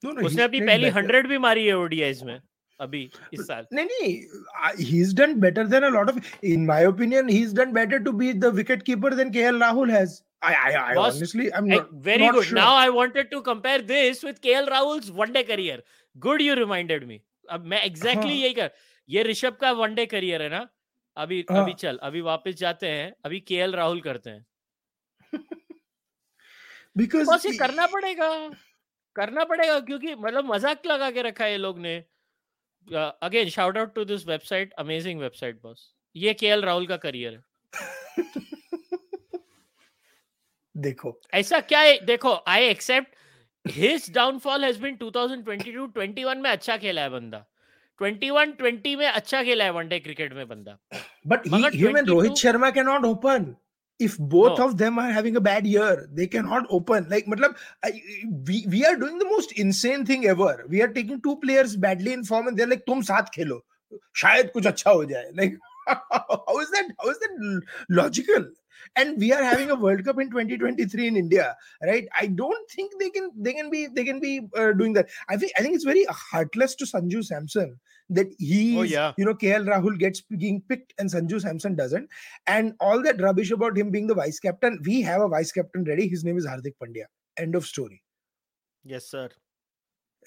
no, 0.03 0.11
no, 0.11 0.25
उसने 0.25 0.43
अपनी 0.43 0.61
पहली 0.61 0.89
हंड्रेड 0.89 1.27
भी 1.27 1.37
मारी 1.37 1.65
है 1.67 1.77
ओडीआईज 1.77 2.23
में 2.23 2.39
अभी 2.79 3.09
इस 3.33 3.41
साल 3.47 3.65
नहीं 3.73 3.85
नहीं 3.85 4.85
he 4.85 5.01
is 5.01 5.15
done 5.15 5.33
better 5.41 5.67
than 5.67 5.83
a 5.83 5.89
lot 5.89 6.09
of 6.09 6.45
in 6.45 6.65
my 6.65 6.85
opinion 6.85 7.29
he 7.29 7.41
is 7.43 7.55
done 7.55 7.71
better 7.73 8.03
to 8.03 8.11
be 8.13 8.33
the 8.33 8.53
wicket 8.55 8.83
keeper 8.83 9.13
than 9.15 9.31
KL 9.31 9.59
Rahul 9.59 9.91
has 9.91 10.21
I, 10.41 10.49
I, 10.53 10.71
I 10.79 10.95
Boss, 10.95 11.15
honestly, 11.15 11.45
I'm 11.49 11.67
not, 11.67 11.91
very 12.07 12.19
not 12.19 12.33
good. 12.33 12.45
Sure. 12.45 12.55
Now 12.55 12.73
I 12.75 12.89
wanted 12.89 13.29
to 13.31 13.41
compare 13.41 13.81
this 13.83 14.21
with 14.21 14.41
KL 14.41 14.67
Rahul's 14.67 15.11
one-day 15.11 15.43
career. 15.43 15.77
Good, 16.15 16.41
you 16.41 16.55
reminded 16.55 17.07
me. 17.07 17.21
अब 17.51 17.65
मैं 17.65 17.81
exactly 17.83 18.13
exactly 18.13 18.41
यही 18.41 18.53
कर 18.53 18.69
ये 19.09 19.23
ऋषभ 19.23 19.57
का 19.61 19.71
one day 19.79 20.05
career 20.05 20.41
है 20.41 20.49
ना 20.49 20.67
अभी 21.17 21.41
अभी 21.51 21.73
चल 21.73 21.97
अभी 22.03 22.21
वापस 22.21 22.53
जाते 22.57 22.87
हैं 22.87 23.13
अभी 23.25 23.39
केएल 23.39 23.75
राहुल 23.75 24.01
करते 24.01 24.29
हैं 24.29 24.45
बिकॉज़ 26.95 27.29
बस 27.29 27.45
ये 27.45 27.57
करना 27.57 27.85
पड़ेगा 27.87 28.29
करना 29.15 29.43
पड़ेगा 29.43 29.79
क्योंकि 29.81 30.15
मतलब 30.15 30.45
मज़ाक 30.45 30.85
लगा 30.87 31.09
के 31.11 31.21
रखा 31.21 31.45
है 31.45 31.51
ये 31.51 31.57
लोग 31.57 31.79
ने। 31.79 31.95
Again 32.87 33.49
shout 33.49 33.77
out 33.77 33.93
to 33.95 34.05
this 34.05 34.27
website 34.27 34.73
amazing 34.79 35.19
website 35.19 35.61
boss 35.63 35.91
ये 36.15 36.33
केएल 36.33 36.61
राहुल 36.61 36.87
का 36.87 36.97
करियर 36.97 37.33
है। 37.33 37.43
देखो। 40.75 41.19
ऐसा 41.33 41.59
क्या 41.61 41.79
है 41.79 41.97
देखो 42.05 42.33
I 42.47 42.65
except 42.67 43.15
his 43.65 44.11
downfall 44.13 44.65
has 44.65 44.79
been 44.81 44.97
2022 44.97 45.87
21 45.97 46.37
में 46.37 46.49
अच्छा 46.49 46.77
खेला 46.77 47.01
है 47.01 47.09
बंदा। 47.09 47.45
21 48.01 48.51
20 48.61 48.95
में 48.95 49.07
अच्छा 49.07 49.43
खेला 49.43 49.63
है 49.63 49.71
वनडे 49.71 49.99
क्रिकेट 49.99 50.33
में 50.33 50.47
बंदा। 50.47 50.77
But 51.27 51.47
he 51.47 51.91
Rohit 52.01 52.33
Sharma 52.37 52.69
can 52.71 52.85
not 52.85 53.05
open 53.05 53.55
if 53.99 54.17
both 54.17 54.59
no. 54.59 54.65
of 54.65 54.77
them 54.77 54.99
are 54.99 55.11
having 55.11 55.35
a 55.35 55.41
bad 55.41 55.65
year 55.65 56.07
they 56.11 56.27
cannot 56.27 56.65
open. 56.69 57.07
Like 57.09 57.25
matlab, 57.25 57.55
we 58.47 58.65
we 58.69 58.85
are 58.85 58.95
doing 58.95 59.19
the 59.19 59.25
most 59.25 59.51
insane 59.53 60.05
thing 60.05 60.25
ever. 60.25 60.65
We 60.67 60.81
are 60.81 60.87
taking 60.87 61.21
two 61.21 61.37
players 61.37 61.75
badly 61.75 62.13
in 62.13 62.23
form 62.23 62.47
and 62.47 62.57
they're 62.57 62.67
like 62.67 62.85
tum 62.85 63.01
saath 63.01 63.29
khelo 63.37 63.61
shayad 64.21 64.51
kuch 64.53 64.69
acha 64.73 64.91
ho 64.91 65.05
jaye 65.05 65.31
like 65.37 65.57
how 65.87 66.59
is 66.59 66.71
that 66.71 66.91
how 67.01 67.09
is 67.09 67.19
that 67.19 67.61
logical? 67.89 68.45
And 68.97 69.17
we 69.17 69.31
are 69.31 69.43
having 69.43 69.71
a 69.71 69.75
world 69.75 70.03
cup 70.05 70.19
in 70.19 70.29
2023 70.29 71.07
in 71.07 71.15
india 71.17 71.55
right? 71.83 72.07
I 72.19 72.27
don't 72.27 72.69
think 72.69 72.91
they 72.99 73.09
can 73.09 73.31
they 73.35 73.53
can 73.53 73.69
be 73.69 73.87
they 73.87 74.03
can 74.03 74.19
be 74.19 74.41
uh, 74.57 74.73
doing 74.73 74.93
that. 74.93 75.07
I 75.29 75.37
think 75.37 75.53
i 75.57 75.61
think 75.61 75.75
it's 75.75 75.85
very 75.85 76.05
heartless 76.09 76.75
to 76.75 76.85
sanju 76.85 77.23
samson 77.23 77.79
that 78.09 78.27
he, 78.37 78.77
oh, 78.77 78.83
yeah. 78.83 79.13
you 79.17 79.25
know, 79.25 79.33
KL 79.33 79.67
Rahul 79.67 79.97
gets 79.97 80.21
being 80.21 80.61
picked 80.69 80.93
and 80.99 81.09
Sanju 81.09 81.41
Samson 81.41 81.75
doesn't. 81.75 82.09
And 82.47 82.73
all 82.79 83.01
that 83.03 83.21
rubbish 83.21 83.51
about 83.51 83.77
him 83.77 83.89
being 83.89 84.07
the 84.07 84.13
vice 84.13 84.39
captain, 84.39 84.79
we 84.85 85.01
have 85.01 85.21
a 85.21 85.27
vice 85.27 85.51
captain 85.51 85.83
ready. 85.83 86.07
His 86.07 86.23
name 86.23 86.37
is 86.37 86.45
Hardik 86.45 86.75
Pandya. 86.81 87.05
End 87.37 87.55
of 87.55 87.65
story. 87.65 88.03
Yes, 88.83 89.09
sir. 89.09 89.29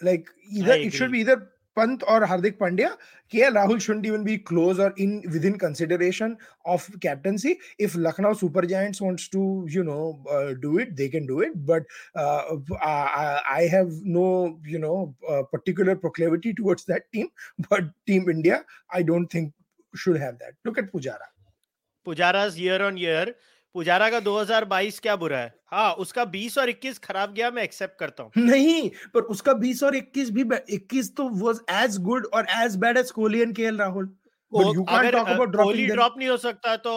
Like 0.02 0.28
either 0.50 0.72
it 0.72 0.92
should 0.92 1.12
be 1.12 1.20
either 1.20 1.50
Pant 1.78 2.02
और 2.04 2.24
Hardik 2.24 2.58
Pandya 2.58 2.88
K 3.32 3.48
Rahul 3.50 3.78
should 3.78 4.06
even 4.06 4.22
be 4.24 4.36
close 4.48 4.80
और 4.80 4.94
in 4.98 5.20
with 5.28 5.44
in 5.44 5.56
consideration 5.58 6.36
of 6.66 6.90
captaincy 7.02 7.56
if 7.80 7.96
Lucknow 7.98 8.34
super 8.34 8.66
joy 8.66 8.90
wants 9.02 9.28
to 9.32 9.44
you 9.70 9.82
know 9.82 10.00
do 10.60 10.78
it 10.80 10.92
they 10.92 11.08
can 11.08 11.26
do 11.26 11.42
it 11.42 11.56
but 11.70 11.86
I 12.16 13.68
have 13.68 14.00
no 14.16 14.26
you 14.68 14.78
know 14.78 14.94
particular 15.24 15.94
proclivity 16.06 16.52
towards 16.52 16.86
that 16.90 17.06
team 17.12 17.26
but 17.62 17.92
team 18.06 18.30
India 18.30 18.62
I 18.94 19.02
don't 19.02 19.34
think 19.34 19.52
should 19.94 20.16
have 20.16 20.32
that 20.34 20.54
look 20.66 20.78
at 20.78 20.90
Pujara 20.92 21.32
Pujara 22.06 22.44
year 22.58 22.82
on 22.82 22.98
year 22.98 23.34
Pujara 23.78 24.08
का 24.10 24.20
2022 24.22 24.98
क्या 25.00 25.14
बुरा 25.16 25.38
है? 25.38 25.52
हाँ 25.72 25.92
उसका 26.04 26.24
20 26.30 26.58
और 26.58 26.70
21 26.70 26.98
खराब 27.00 27.34
गया 27.34 27.50
मैं 27.50 27.62
एक्सेप्ट 27.62 27.98
करता 27.98 28.22
हूँ। 28.22 28.44
नहीं 28.44 28.88
पर 29.14 29.20
उसका 29.34 29.52
20 29.60 29.82
और 29.84 29.96
21 29.96 30.30
भी 30.30 30.44
21 30.76 31.10
तो 31.16 31.28
वाज 31.42 31.60
एज 31.82 31.98
गुड 32.06 32.26
और 32.34 32.46
as 32.56 32.76
bad 32.84 32.98
as 32.98 33.10
Kohli 33.10 33.40
and 33.42 33.54
KL 33.56 33.78
Rahul 33.78 34.08
Kohli 34.52 35.86
drop 35.86 36.14
नहीं 36.18 36.28
हो 36.28 36.36
सकता 36.36 36.74
तो 36.84 36.92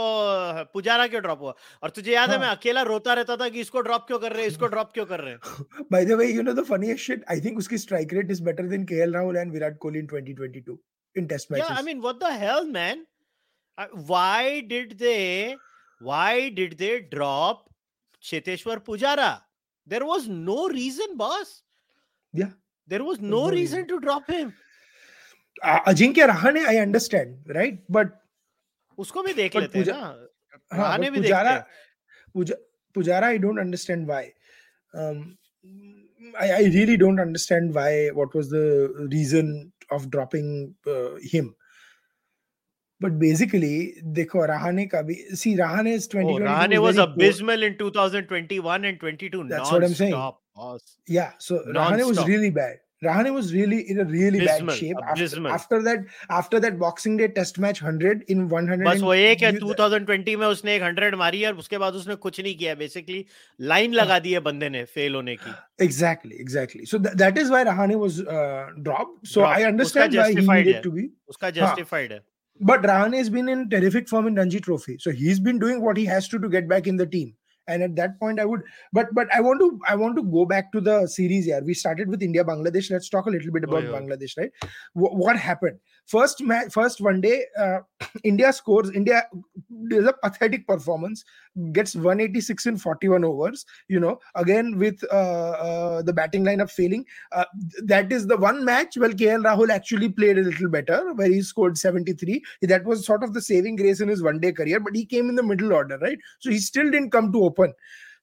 पुजारा 0.73 1.07
क्यों 1.07 1.21
ड्रॉप 1.21 1.41
हुआ? 1.41 1.53
और 1.83 1.89
तुझे 1.89 2.11
याद 2.13 2.29
हाँ. 2.29 2.37
है। 2.37 2.41
मैं 2.41 2.49
अकेला 2.49 2.81
रोता 2.89 3.13
रहता 3.13 3.35
था 3.37 3.49
कि 3.49 3.61
इसको 3.61 3.81
ड्रॉप 3.81 4.05
क्यों 4.07 4.19
कर 4.19 4.31
रहे 4.31 4.41
हैं 4.41 4.49
इसको 4.49 4.67
ड्रॉप 4.67 4.91
क्यों 4.93 5.05
कर 5.05 5.19
रहे 5.19 5.33
हैं? 5.33 5.85
By 5.91 6.05
the 6.05 6.19
way 6.19 6.27
you 6.27 6.41
know 6.41 6.53
the 6.53 6.63
funniest 6.65 7.05
shit 7.05 7.25
I 7.31 7.41
think 7.41 7.57
उसकी 7.57 7.77
strike 7.77 8.13
rate 8.13 8.31
is 8.31 8.43
better 8.43 8.67
than 8.67 8.85
KL 8.93 9.13
Rahul 9.13 9.37
and 9.37 9.51
Virat 9.53 9.77
Kohli 9.77 9.99
in 9.99 10.07
2022 10.13 10.77
in 11.15 11.25
test 11.25 11.51
matches 11.51 11.69
या 11.69 11.75
I 11.77 11.83
mean 11.83 11.99
what 12.01 12.23
the 12.23 12.31
hell 12.43 12.71
man 12.73 13.05
why 14.07 14.61
did 14.69 14.93
they 14.97 15.17
why 16.01 16.49
did 16.49 16.77
they 16.77 17.01
drop 17.01 17.69
Cheteshwar 18.21 18.83
Pujara? 18.83 19.41
There 19.85 20.05
was 20.05 20.27
no 20.27 20.67
reason, 20.67 21.17
boss. 21.17 21.61
Yeah. 22.33 22.51
There 22.87 23.03
was 23.03 23.19
no, 23.19 23.29
no 23.29 23.49
reason, 23.49 23.79
reason 23.79 23.87
to 23.87 23.99
drop 23.99 24.29
him. 24.29 24.53
Uh, 25.63 25.79
Ajinkya 25.81 26.29
Rahane, 26.29 26.65
I 26.65 26.77
understand, 26.77 27.37
right? 27.47 27.79
But 27.89 28.17
उसको 28.97 29.23
भी 29.23 29.33
देख 29.33 29.55
लेते 29.55 29.79
हैं 29.79 29.85
ना 29.87 30.27
रहाने 30.73 31.09
भी 31.11 31.21
पुजारा 31.21 31.53
पुजा, 32.35 32.55
Pujara 32.95 33.27
I 33.27 33.37
don't 33.37 33.59
understand 33.59 34.07
why. 34.07 34.33
Um, 34.93 35.37
I, 36.39 36.51
I 36.51 36.63
really 36.73 36.97
don't 36.97 37.19
understand 37.19 37.73
why. 37.73 38.09
What 38.09 38.33
was 38.33 38.49
the 38.49 39.07
reason 39.11 39.71
of 39.91 40.09
dropping 40.09 40.75
uh, 40.87 41.15
him? 41.21 41.55
But 43.01 43.17
basically, 43.21 43.73
देखो 44.19 44.45
रहाने 44.47 44.85
का 44.93 45.01
भी 45.05 45.15
see 45.37 45.55
Rahane 45.57 45.95
is 45.99 46.07
2020. 46.07 46.33
Oh, 46.33 46.47
Rahane 46.47 46.77
was 46.85 47.01
abysmal 47.07 47.63
in 47.63 47.77
2021 47.77 48.85
and 48.85 48.99
22. 48.99 49.43
That's 49.49 49.71
what 49.71 49.83
I'm 49.83 49.95
saying. 49.95 50.13
Awesome. 50.13 50.79
Yeah, 51.07 51.31
so 51.39 51.63
Rahane 51.67 52.07
was 52.07 52.25
really 52.27 52.51
bad. 52.51 52.79
Rahane 53.03 53.33
was 53.33 53.51
really 53.51 53.77
in 53.89 53.99
a 53.99 54.03
really 54.05 54.39
abysmal, 54.39 54.67
bad 54.67 54.77
shape 54.77 54.97
after, 55.03 55.47
after 55.53 55.81
that 55.85 56.03
after 56.29 56.59
that 56.59 56.77
Boxing 56.77 57.17
Day 57.17 57.29
Test 57.37 57.57
match 57.57 57.81
100 57.81 58.25
in 58.33 58.43
100 58.47 58.83
बस 58.87 58.99
वो 59.01 59.13
एक 59.13 59.41
है 59.43 59.51
2020 59.59 60.35
में 60.41 60.45
उसने 60.47 60.75
एक 60.75 60.83
100 60.83 61.17
मारी 61.21 61.43
और 61.45 61.55
उसके 61.63 61.77
बाद 61.83 61.95
उसने 62.01 62.15
कुछ 62.25 62.39
नहीं 62.39 62.55
किया 62.57 62.75
बेसिकली 62.81 63.25
लाइन 63.71 63.93
लगा 64.01 64.19
दी 64.25 64.33
है 64.33 64.39
बंदे 64.49 64.69
ने 64.69 64.83
फेल 64.93 65.15
होने 65.15 65.35
की 65.45 65.53
exactly 65.87 66.37
exactly 66.45 66.85
so 66.91 66.99
th- 67.07 67.15
that 67.23 67.41
is 67.45 67.49
why 67.55 67.63
Rahane 67.71 67.97
was 68.03 68.21
uh, 68.21 68.67
dropped 68.89 69.27
so 69.27 69.41
dropped. 69.41 69.57
I 69.57 69.63
understand 69.71 70.19
why 70.21 70.29
he 70.33 70.45
needed 70.51 70.83
to 70.83 70.91
be 70.99 71.07
उसका 71.35 71.51
justified 71.57 72.11
है 72.11 72.21
but 72.59 72.81
Rahane 72.83 73.17
has 73.17 73.29
been 73.29 73.49
in 73.49 73.69
terrific 73.69 74.07
form 74.09 74.27
in 74.27 74.35
Ranji 74.35 74.59
Trophy. 74.59 74.97
So 74.99 75.11
he's 75.11 75.39
been 75.39 75.59
doing 75.59 75.81
what 75.81 75.97
he 75.97 76.05
has 76.05 76.27
to 76.29 76.39
to 76.39 76.49
get 76.49 76.67
back 76.67 76.87
in 76.87 76.97
the 76.97 77.05
team. 77.05 77.35
and 77.67 77.83
at 77.83 77.95
that 77.95 78.19
point 78.19 78.39
i 78.39 78.45
would 78.45 78.61
but 78.91 79.13
but 79.13 79.33
i 79.33 79.39
want 79.39 79.59
to 79.59 79.79
i 79.87 79.95
want 79.95 80.15
to 80.15 80.23
go 80.23 80.45
back 80.45 80.71
to 80.71 80.81
the 80.81 81.07
series 81.07 81.45
here 81.45 81.61
we 81.63 81.73
started 81.73 82.09
with 82.09 82.21
india 82.21 82.43
bangladesh 82.43 82.89
let's 82.91 83.09
talk 83.09 83.27
a 83.27 83.29
little 83.29 83.51
bit 83.51 83.63
oh, 83.65 83.69
about 83.69 83.83
oh, 83.83 83.91
yeah. 83.91 83.99
bangladesh 83.99 84.37
right 84.37 84.51
w- 84.95 85.15
what 85.23 85.37
happened 85.37 85.77
first 86.05 86.41
match 86.41 86.71
first 86.71 87.01
one 87.01 87.21
day 87.21 87.45
uh, 87.57 87.79
india 88.23 88.51
scores 88.51 88.89
india 88.91 89.23
does 89.89 90.05
a 90.05 90.13
pathetic 90.23 90.65
performance 90.67 91.23
gets 91.71 91.95
186 91.95 92.65
in 92.65 92.77
41 92.77 93.23
overs 93.23 93.65
you 93.87 93.99
know 93.99 94.19
again 94.35 94.77
with 94.77 95.03
uh, 95.11 95.51
uh, 95.67 96.01
the 96.01 96.13
batting 96.13 96.43
lineup 96.43 96.69
failing. 96.69 97.05
Uh, 97.31 97.45
that 97.83 98.11
is 98.11 98.27
the 98.27 98.37
one 98.37 98.63
match 98.63 98.97
where 98.97 99.13
kl 99.13 99.43
rahul 99.49 99.69
actually 99.69 100.09
played 100.09 100.37
a 100.37 100.43
little 100.43 100.69
better 100.69 101.13
where 101.13 101.27
he 101.27 101.41
scored 101.41 101.77
73 101.77 102.41
that 102.61 102.85
was 102.85 103.05
sort 103.05 103.23
of 103.23 103.33
the 103.33 103.41
saving 103.41 103.75
grace 103.75 104.01
in 104.01 104.07
his 104.07 104.23
one 104.23 104.39
day 104.39 104.51
career 104.51 104.79
but 104.79 104.95
he 104.95 105.05
came 105.05 105.29
in 105.29 105.35
the 105.35 105.43
middle 105.43 105.73
order 105.73 105.97
right? 105.99 106.19
So 106.39 106.49
he 106.49 106.59
still 106.59 106.89
didn't 106.89 107.11
come 107.11 107.31
to 107.31 107.43
open. 107.43 107.73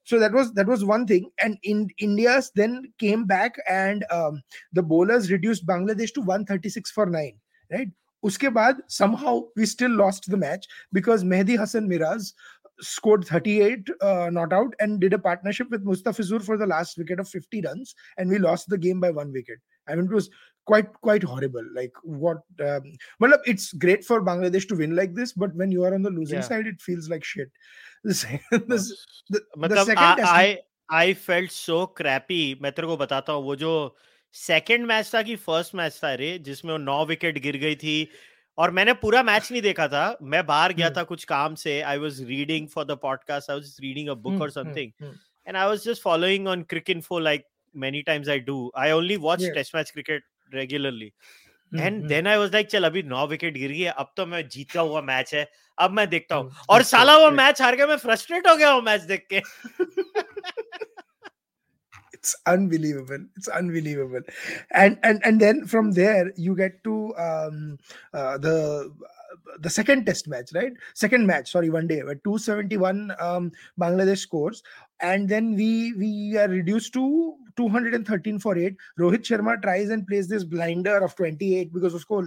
So 0.04 0.18
that 0.18 0.32
was 0.32 0.52
that 0.54 0.66
was 0.66 0.84
one 0.84 1.06
thing. 1.06 1.30
And 1.42 1.58
in 1.62 1.88
india's 1.98 2.50
then 2.54 2.92
came 2.98 3.26
back 3.26 3.56
and 3.68 4.04
um, 4.10 4.42
the 4.72 4.82
bowlers 4.82 5.30
reduced 5.30 5.66
bangladesh 5.66 6.14
to 6.14 6.20
136 6.20 6.90
for 6.90 7.06
9 7.06 7.34
right 7.75 7.93
uske 8.29 8.49
baad 8.57 8.81
somehow 8.87 9.35
we 9.55 9.65
still 9.75 9.95
lost 10.01 10.29
the 10.33 10.41
match 10.47 10.67
because 10.99 11.25
mehdi 11.35 11.57
hasan 11.63 11.87
miraz 11.93 12.33
scored 12.81 13.25
38 13.25 13.89
uh, 14.01 14.29
not 14.37 14.53
out 14.53 14.73
and 14.79 14.99
did 14.99 15.13
a 15.13 15.19
partnership 15.19 15.69
with 15.69 15.85
mustafizur 15.85 16.41
for 16.47 16.57
the 16.57 16.65
last 16.65 16.97
wicket 16.97 17.19
of 17.19 17.29
50 17.29 17.61
runs 17.67 17.93
and 18.17 18.29
we 18.29 18.39
lost 18.39 18.69
the 18.69 18.81
game 18.85 18.99
by 18.99 19.11
one 19.11 19.31
wicket 19.31 19.59
i 19.87 19.95
mean 19.95 20.05
it 20.05 20.17
was 20.19 20.29
quite 20.65 20.91
quite 21.07 21.23
horrible 21.23 21.65
like 21.75 21.91
what 22.03 22.37
um, 22.67 22.91
well 23.19 23.37
it's 23.45 23.71
great 23.85 24.03
for 24.09 24.21
bangladesh 24.29 24.67
to 24.67 24.75
win 24.81 24.95
like 24.95 25.13
this 25.13 25.33
but 25.33 25.55
when 25.61 25.71
you 25.71 25.83
are 25.83 25.93
on 25.93 26.01
the 26.01 26.09
losing 26.09 26.41
yeah. 26.41 26.49
side 26.51 26.67
it 26.67 26.81
feels 26.81 27.09
like 27.15 27.23
shit 27.23 27.49
मतलब 29.57 29.89
आई 30.27 30.55
I 30.91 31.13
felt 31.27 31.51
so 31.51 31.85
crappy 31.97 32.39
मैं 32.61 32.71
तेरे 32.71 32.87
को 32.87 32.97
बताता 32.97 33.33
हूँ 33.33 33.43
वो 33.43 33.55
जो 33.55 33.73
Second 34.32 34.86
match 34.86 35.10
था 35.14 35.22
कि 35.22 35.36
फ़र्स्ट 35.36 35.74
मैच 35.74 36.00
था 36.04 36.14
रे 36.14 36.38
जिसमें 36.38 36.72
वो 36.72 36.78
नौ 36.78 37.06
विकेट 37.06 37.38
गिर 37.38 37.56
गई 37.56 37.74
थी। 37.74 38.08
और 38.58 38.70
मैंने 38.70 38.92
पूरा 38.92 39.22
मैच 39.22 39.52
नहीं 39.52 39.62
देखा 39.62 39.88
था। 39.88 40.18
मैं 40.22 40.46
बाहर 40.46 40.72
गया 40.72 40.90
था 40.90 41.02
कुछ 41.02 41.24
काम 41.24 41.54
से। 41.54 41.80
I 41.80 41.98
was 41.98 42.22
reading 42.22 42.68
for 42.68 42.84
the 42.84 42.90
podcast 42.90 43.50
I 43.50 43.56
was 43.56 43.76
reading 43.80 44.08
a 44.08 44.14
book 44.14 44.42
और 44.42 44.50
something 44.50 44.92
and 45.46 45.56
I 45.56 45.66
was 45.66 45.90
just 45.90 46.02
following 46.02 46.48
on 46.48 46.62
Cricinfo 46.90 47.18
like 47.18 47.44
times 48.06 48.28
I 48.28 48.38
do. 48.38 48.70
I 48.74 48.90
only 48.90 49.16
watch 49.16 49.40
yeah. 49.40 49.56
test 49.56 49.74
match 49.74 49.92
cricket 49.96 50.20
regularly. 50.54 51.10
And 51.80 52.04
then 52.04 52.26
I 52.26 52.36
was 52.36 52.52
like 52.52 52.66
चल 52.66 52.84
अभी 52.84 53.02
नौ 53.02 53.26
wicket 53.26 53.54
गिर 53.54 53.72
गई 53.72 53.84
अब 53.84 54.12
तो 54.16 54.26
मैं 54.26 54.48
जीता 54.48 54.80
हुआ 54.80 55.00
मैच 55.00 55.34
है 55.34 55.50
अब 55.78 55.90
मैं 55.90 56.08
देखता 56.08 56.36
हूँ 56.36 56.52
और 56.68 56.82
साला 56.82 57.18
वो 57.18 57.30
मैच 57.30 57.62
हार 57.62 57.76
गया 57.76 57.86
मैं 57.86 57.96
फ्रस्ट्रेट 57.96 58.46
हो 58.46 58.56
गया 58.56 58.74
वो 58.74 58.82
मैच 58.82 59.00
देख 59.00 59.26
के। 59.32 59.40
it's 62.34 62.42
unbelievable. 62.46 63.24
It's 63.36 63.48
unbelievable. 63.48 64.20
And 64.70 64.98
and 65.02 65.20
and 65.24 65.40
then 65.40 65.66
from 65.66 65.92
there 65.92 66.32
you 66.36 66.54
get 66.56 66.84
to 66.84 67.16
um 67.16 67.78
uh, 68.12 68.38
the 68.38 68.92
the 69.60 69.70
second 69.70 70.04
test 70.06 70.28
match 70.28 70.50
right? 70.54 70.72
Second 70.94 71.26
match 71.26 71.50
sorry 71.50 71.70
one 71.70 71.86
day 71.86 72.02
where 72.02 72.14
271 72.16 73.12
um 73.20 73.52
bangladesh 73.80 74.18
scores 74.18 74.62
and 75.00 75.28
then 75.28 75.54
we 75.54 75.92
we 75.94 76.36
are 76.36 76.48
reduced 76.48 76.92
to 76.94 77.34
213 77.56 78.38
for 78.38 78.56
8 78.56 78.76
rohit 79.00 79.24
sharma 79.28 79.60
tries 79.62 79.90
and 79.90 80.06
plays 80.06 80.28
this 80.28 80.44
blinder 80.44 80.96
of 81.06 81.14
28 81.16 81.72
because 81.72 81.94
usko 81.98 82.20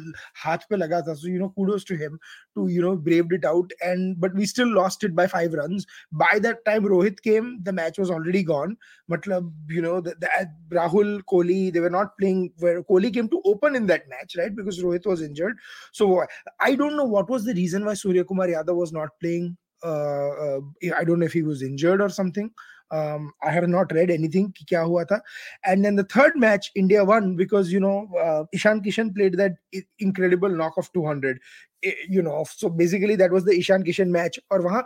haath 0.44 0.68
pe 0.70 0.80
laga 0.82 1.04
tha. 1.06 1.16
So 1.16 1.28
you 1.28 1.40
know 1.40 1.50
kudos 1.58 1.86
to 1.86 1.96
him 1.96 2.20
to 2.56 2.68
you 2.68 2.82
know 2.82 2.96
braved 2.96 3.34
it 3.34 3.46
out. 3.46 3.72
And 3.82 4.20
but 4.20 4.34
we 4.34 4.46
still 4.46 4.74
lost 4.80 5.04
it 5.04 5.16
by 5.16 5.28
5 5.28 5.54
runs. 5.54 5.88
By 6.12 6.40
that 6.48 6.64
time 6.66 6.84
rohit 6.84 7.22
came 7.22 7.64
the 7.64 7.74
match 7.74 7.98
was 7.98 8.12
already 8.12 8.44
gone. 8.44 8.78
Matlab 9.10 9.52
you 9.70 9.82
know 9.82 10.02
the, 10.02 10.16
the, 10.20 10.50
rahul 10.76 11.22
kohli 11.34 11.72
they 11.74 11.80
were 11.80 11.96
not 11.98 12.18
playing 12.18 12.52
where 12.60 12.84
kohli 12.84 13.14
came 13.14 13.30
to 13.30 13.42
open 13.46 13.76
in 13.76 13.88
that 13.88 14.10
match 14.10 14.36
right? 14.38 14.56
Because 14.56 14.84
rohit 14.84 15.06
was 15.06 15.22
injured. 15.22 15.58
So 15.92 16.24
i 16.60 16.76
don't 16.76 16.98
know 16.98 17.06
what 17.06 17.30
was 17.30 17.46
the 17.46 17.54
reason 17.54 17.86
why 17.86 17.94
surya 17.94 18.24
kumar 18.24 18.48
yadav 18.48 18.76
was 18.76 18.92
not 18.92 19.20
playing 19.20 19.58
I 19.84 21.04
don't 21.04 21.20
know 21.20 21.26
if 21.26 21.34
he 21.34 21.44
was 21.44 21.62
injured 21.62 22.02
or 22.02 22.10
something. 22.10 22.52
Um, 22.91 23.32
I 23.41 23.52
have 23.52 23.67
not 23.70 23.91
read 23.94 24.12
anything 24.12 24.54
kya 24.70 24.86
hua 24.86 25.06
tha. 25.06 25.22
And 25.65 25.84
then 25.84 25.96
the 25.96 26.04
third 26.04 26.34
match, 26.36 26.72
India 26.76 27.06
won 27.06 27.38
because 27.38 27.72
you 27.72 27.80
know 27.80 28.10
uh, 28.20 28.44
Ishan 28.54 28.82
Kishan 28.82 29.15
played 29.15 29.38
that 29.38 29.54
incredible 30.00 30.50
knock 30.50 30.74
of 30.78 30.91
200. 30.91 31.39
You 32.08 32.22
know, 32.22 32.46
so 32.48 32.70
basically 32.70 33.15
that 33.15 33.32
was 33.32 33.46
the 33.46 33.58
Ishan 33.58 33.84
Kishan 33.86 34.10
match. 34.10 34.38
Or 34.50 34.86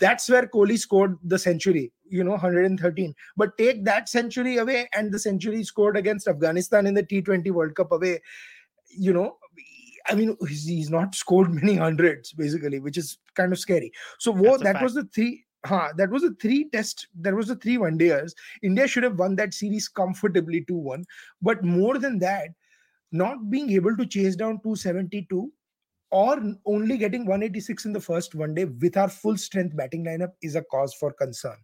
that's 0.00 0.28
where 0.28 0.46
Kohli 0.46 0.78
scored 0.78 1.18
the 1.22 1.38
century. 1.38 1.92
You 2.08 2.24
know, 2.24 2.32
113. 2.32 3.14
But 3.36 3.56
take 3.58 3.84
that 3.84 4.08
century 4.08 4.56
away 4.56 4.88
and 4.94 5.12
the 5.12 5.18
century 5.18 5.62
scored 5.62 5.96
against 5.96 6.26
Afghanistan 6.26 6.86
in 6.86 6.94
the 6.94 7.04
T20 7.04 7.50
World 7.50 7.74
Cup 7.74 7.92
away. 7.92 8.22
You 8.88 9.12
know, 9.12 9.36
I 10.08 10.14
mean, 10.14 10.36
he's, 10.48 10.64
he's, 10.66 10.90
not 10.90 11.14
scored 11.14 11.52
many 11.62 11.76
hundreds 11.76 12.32
basically, 12.32 12.80
which 12.80 12.96
is 12.96 13.18
kind 13.34 13.52
of 13.52 13.58
scary. 13.58 13.92
So 14.18 14.30
wo, 14.30 14.56
that 14.56 14.74
fact. 14.74 14.82
was 14.82 14.94
the 14.94 15.04
three. 15.14 15.44
Huh, 15.64 15.88
that 15.96 16.10
was 16.10 16.22
a 16.22 16.32
three 16.34 16.68
test. 16.70 17.08
That 17.20 17.34
was 17.34 17.48
the 17.48 17.56
three 17.56 17.76
one 17.76 17.98
days. 17.98 18.34
India 18.62 18.86
should 18.86 19.02
have 19.02 19.18
won 19.18 19.34
that 19.36 19.52
series 19.52 19.88
comfortably 19.88 20.64
2 20.68 20.74
1. 20.74 21.04
But 21.42 21.64
more 21.64 21.98
than 21.98 22.20
that, 22.20 22.50
not 23.10 23.50
being 23.50 23.70
able 23.72 23.96
to 23.96 24.06
chase 24.06 24.36
down 24.36 24.60
272 24.62 25.50
or 26.10 26.40
only 26.66 26.96
getting 26.96 27.22
186 27.22 27.84
in 27.84 27.92
the 27.92 28.00
first 28.00 28.34
one 28.34 28.54
day 28.54 28.64
with 28.64 28.96
our 28.96 29.08
full 29.08 29.36
strength 29.36 29.76
batting 29.76 30.04
lineup 30.04 30.32
is 30.42 30.54
a 30.54 30.62
cause 30.62 30.94
for 30.94 31.12
concern. 31.12 31.56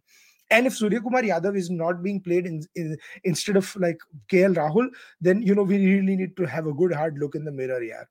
And 0.51 0.67
if 0.67 0.75
Surya 0.75 1.01
Kumar 1.01 1.21
Yadav 1.21 1.57
is 1.57 1.69
not 1.69 2.03
being 2.03 2.19
played 2.19 2.45
in, 2.45 2.61
in, 2.75 2.97
instead 3.23 3.55
of 3.55 3.73
like 3.77 3.97
KL 4.31 4.55
Rahul, 4.55 4.89
then 5.21 5.41
you 5.41 5.55
know 5.55 5.63
we 5.63 5.77
really 5.77 6.15
need 6.15 6.35
to 6.37 6.45
have 6.45 6.67
a 6.67 6.73
good 6.73 6.93
hard 6.93 7.17
look 7.17 7.35
in 7.35 7.45
the 7.45 7.51
mirror, 7.51 7.81
yeah. 7.81 8.03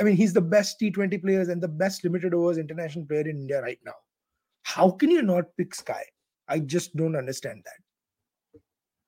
I 0.00 0.04
mean, 0.04 0.16
he's 0.16 0.32
the 0.32 0.40
best 0.40 0.80
T20 0.80 1.20
players 1.22 1.48
and 1.48 1.60
the 1.60 1.68
best 1.68 2.04
limited 2.04 2.34
overs 2.34 2.58
international 2.58 3.04
player 3.04 3.22
in 3.22 3.40
India 3.40 3.60
right 3.60 3.78
now. 3.84 3.96
How 4.62 4.90
can 4.90 5.10
you 5.10 5.22
not 5.22 5.56
pick 5.56 5.74
Sky? 5.74 6.04
I 6.48 6.60
just 6.60 6.96
don't 6.96 7.16
understand 7.16 7.64
that. 7.64 7.80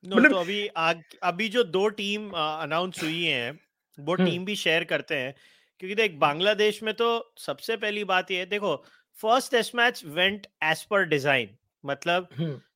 No, 0.04 0.16
तो 0.16 0.36
अभी 0.36 0.66
आग, 0.76 1.02
अभी 1.22 1.48
जो 1.54 1.62
दो 1.64 1.88
team 1.96 2.30
announce 2.30 3.02
हुई 3.02 3.24
हैं 3.24 3.58
वो 3.98 4.14
team 4.14 4.44
भी 4.44 4.54
शेयर 4.56 4.84
करते 4.92 5.14
हैं 5.14 5.34
क्योंकि 5.80 5.94
देख 5.94 6.14
बांग्लादेश 6.20 6.82
में 6.82 6.92
तो 6.94 7.08
सबसे 7.38 7.76
पहली 7.76 8.04
बात 8.12 8.30
ये 8.30 8.38
है 8.38 8.46
देखो 8.46 8.74
first 9.22 9.50
test 9.50 9.74
match 9.74 10.02
went 10.04 10.46
as 10.70 10.82
per 10.90 11.04
design 11.08 11.56
मतलब 11.84 12.28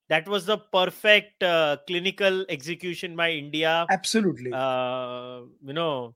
that 0.09 0.27
was 0.29 0.47
the 0.47 0.57
perfect 0.73 1.43
uh, 1.43 1.77
clinical 1.87 2.45
execution 2.49 3.17
by 3.17 3.31
India. 3.33 3.87
Absolutely. 3.91 4.51
Uh, 4.53 5.43
you 5.63 5.73
know, 5.73 6.15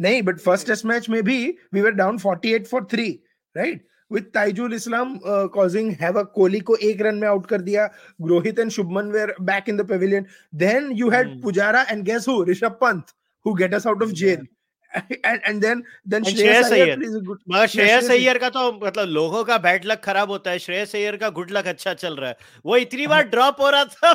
नहीं 0.00 0.22
बट 0.22 0.38
फ़र्स्ट 0.40 0.66
टेस्ट 0.66 0.86
मैच 0.86 1.08
में 1.10 1.22
भी 1.22 1.36
we 1.74 1.80
were 1.80 1.90
down 1.92 2.18
48 2.18 2.66
for 2.66 2.84
three 2.92 3.08
right 3.56 3.86
with 4.10 4.22
Taijul 4.34 4.74
Islam 4.74 5.18
causing 5.54 5.90
have 6.00 6.18
a 6.18 6.22
Kohli 6.34 6.60
को 6.60 6.76
एक 6.76 7.00
run 7.02 7.14
में 7.14 7.28
out 7.28 7.46
कर 7.46 7.60
दिया. 7.60 7.86
Rohit 8.22 8.58
and 8.58 8.70
Shubman 8.70 9.10
were 9.12 9.34
back 9.42 9.68
in 9.68 9.76
the 9.76 9.88
pavilion 9.88 10.26
then 10.54 10.90
you 10.96 11.10
had 11.10 11.40
Pujara 11.42 11.82
and 11.82 12.04
guess 12.04 12.28
who 12.28 12.42
Rishabh 12.44 12.78
Pant 12.80 13.14
who 13.46 13.54
get 13.54 13.74
us 13.74 13.86
out 13.86 14.02
of 14.02 14.10
jail 14.22 14.46
and 14.94 15.40
and 15.48 15.62
then 15.62 15.80
then 16.12 16.24
Shreyas 16.24 16.72
Iyer 16.72 16.98
मगर 16.98 17.66
श्रेयस 17.66 18.10
अय्यर 18.10 18.38
का 18.38 18.48
तो 18.48 18.60
मतलब 18.84 19.08
लोगों 19.08 19.42
का 19.44 19.56
bad 19.58 19.84
luck 19.86 20.00
खराब 20.04 20.30
होता 20.30 20.50
है। 20.50 20.58
श्रेयस 20.58 20.94
अय्यर 20.96 21.16
का 21.16 21.28
गुड 21.38 21.50
लक 21.52 21.66
अच्छा 21.66 21.94
चल 21.94 22.16
रहा 22.16 22.30
है। 22.30 22.36
वो 22.66 22.76
इतनी 22.76 23.06
बार 23.06 23.22
ड्रॉप 23.28 23.60
हो 23.60 23.70
रहा 23.70 23.84
था 23.84 24.12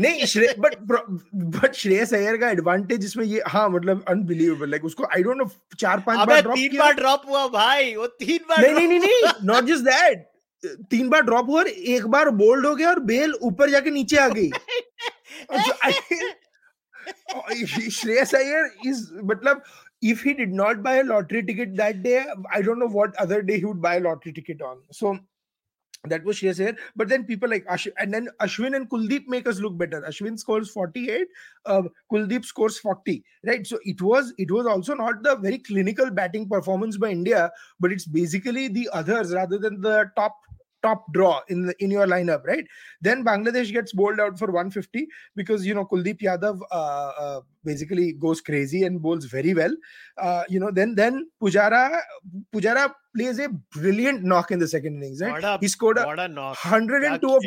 नहीं 0.00 0.24
श्रेय 0.26 0.54
बट 0.58 0.74
बट 1.34 1.74
श्रेयस 1.74 2.14
अय्यर 2.14 2.36
का 2.36 2.50
एडवांटेज 2.50 3.04
इसमें 3.04 3.24
ये 3.24 3.42
हाँ 3.48 3.68
मतलब 3.68 4.04
अनबिलीवेबल 4.08 4.70
लाइक 4.70 4.84
उसको 4.84 5.04
आई 5.04 5.22
डोंट 5.22 5.36
नो 5.38 5.50
चार 5.78 6.00
पाँच 6.06 6.28
बार 6.28 6.42
ड्रॉप 6.42 6.56
तीन 6.56 6.78
बार 6.78 6.92
ड्रॉप 6.94 7.22
हुआ 7.28 7.46
भाई 7.48 7.94
वो 7.94 8.06
तीन 8.06 8.38
बार 8.50 8.70
नहीं 8.70 8.88
नहीं 8.88 9.00
नहीं 9.00 9.32
नॉट 9.44 9.64
जस्ट 9.64 9.84
दैट 9.84 10.26
तीन 10.90 11.08
बार 11.08 11.22
ड्रॉप 11.22 11.48
हुआ 11.48 11.62
एक 11.96 12.06
बार 12.06 12.30
बोल्ड 12.44 12.66
हो 12.66 12.74
गया 12.74 12.88
और 12.90 12.98
बेल 13.10 13.34
ऊपर 13.42 13.70
जाके 13.70 13.90
नीचे 13.90 14.16
आ 14.16 14.28
गई। 14.28 14.50
Shreyas 17.50 18.34
Iyer 18.34 18.70
is, 18.84 19.12
matlab, 19.12 19.62
if 20.02 20.22
he 20.22 20.34
did 20.34 20.52
not 20.52 20.82
buy 20.82 20.96
a 20.96 21.04
lottery 21.04 21.42
ticket 21.44 21.76
that 21.76 22.02
day, 22.02 22.24
I 22.52 22.62
don't 22.62 22.78
know 22.78 22.88
what 22.88 23.14
other 23.16 23.42
day 23.42 23.58
he 23.58 23.64
would 23.64 23.82
buy 23.82 23.96
a 23.96 24.00
lottery 24.00 24.32
ticket 24.32 24.62
on. 24.62 24.78
So 24.90 25.18
that 26.04 26.24
was 26.24 26.38
Shreyas 26.38 26.64
Iyer. 26.64 26.76
But 26.96 27.08
then 27.08 27.24
people 27.24 27.50
like 27.50 27.66
Ash 27.68 27.86
and 27.98 28.12
then 28.12 28.28
Ashwin 28.40 28.74
and 28.74 28.88
Kuldeep 28.88 29.28
make 29.28 29.46
us 29.46 29.60
look 29.60 29.76
better. 29.76 30.00
Ashwin 30.02 30.38
scores 30.38 30.70
48, 30.70 31.26
uh, 31.66 31.82
Kuldeep 32.10 32.44
scores 32.44 32.78
40. 32.78 33.22
Right. 33.44 33.66
So 33.66 33.78
it 33.84 34.00
was 34.00 34.32
it 34.38 34.50
was 34.50 34.66
also 34.66 34.94
not 34.94 35.22
the 35.22 35.36
very 35.36 35.58
clinical 35.58 36.10
batting 36.10 36.48
performance 36.48 36.96
by 36.96 37.10
India, 37.10 37.50
but 37.78 37.92
it's 37.92 38.06
basically 38.06 38.68
the 38.68 38.88
others 38.92 39.34
rather 39.34 39.58
than 39.58 39.80
the 39.80 40.10
top 40.16 40.34
top 40.82 41.12
draw 41.12 41.40
in 41.48 41.66
the, 41.66 41.74
in 41.82 41.90
your 41.90 42.06
lineup, 42.06 42.44
right? 42.44 42.66
Then 43.00 43.24
Bangladesh 43.24 43.72
gets 43.72 43.92
bowled 43.92 44.20
out 44.20 44.38
for 44.38 44.46
150 44.46 45.08
because 45.36 45.66
you 45.66 45.74
know 45.74 45.84
Kuldeep 45.84 46.20
Yadav 46.20 46.60
uh, 46.70 46.74
uh, 46.74 47.40
basically 47.64 48.12
goes 48.12 48.40
crazy 48.40 48.84
and 48.84 49.00
bowls 49.02 49.24
very 49.26 49.54
well. 49.54 49.74
Uh, 50.18 50.44
you 50.48 50.60
know, 50.60 50.70
then 50.70 50.94
then 50.94 51.28
Pujara 51.42 52.00
Pujara 52.52 52.92
plays 53.14 53.38
a 53.38 53.48
brilliant 53.72 54.22
knock 54.22 54.50
in 54.50 54.58
the 54.58 54.68
second 54.68 54.96
innings. 54.96 55.20
Right? 55.20 55.42
A, 55.42 55.58
he 55.60 55.68
scored 55.68 55.98
a, 55.98 56.08
a 56.08 56.28
102 56.28 57.26
of 57.26 57.42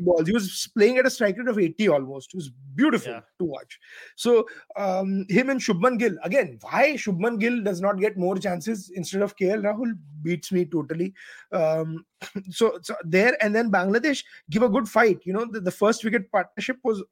balls. 0.00 0.26
He 0.26 0.32
was 0.32 0.68
playing 0.76 0.98
at 0.98 1.06
a 1.06 1.10
strike 1.10 1.36
rate 1.36 1.48
of 1.48 1.58
80 1.58 1.88
almost. 1.88 2.32
It 2.32 2.36
was 2.36 2.50
beautiful 2.74 3.12
yeah. 3.12 3.20
to 3.38 3.44
watch. 3.44 3.78
So 4.16 4.46
um, 4.76 5.26
him 5.28 5.50
and 5.50 5.60
Shubman 5.60 5.98
Gill 5.98 6.16
again. 6.22 6.58
Why 6.62 6.94
Shubman 6.94 7.38
Gill 7.38 7.62
does 7.62 7.80
not 7.80 8.00
get 8.00 8.16
more 8.16 8.36
chances 8.36 8.90
instead 8.94 9.22
of 9.22 9.36
KL 9.36 9.62
Rahul 9.62 9.92
beats 10.22 10.52
me 10.52 10.64
totally. 10.64 11.12
Um, 11.52 12.04
so, 12.50 12.78
so 12.82 12.94
there 13.04 13.36
and 13.42 13.54
then 13.54 13.70
Bangladesh 13.70 14.24
give 14.50 14.62
a 14.62 14.68
good 14.68 14.88
fight. 14.88 15.20
You 15.24 15.34
know, 15.34 15.46
the, 15.50 15.60
the 15.60 15.70
first 15.70 16.04
wicket 16.04 16.30
partnership 16.30 16.78
was 16.84 17.02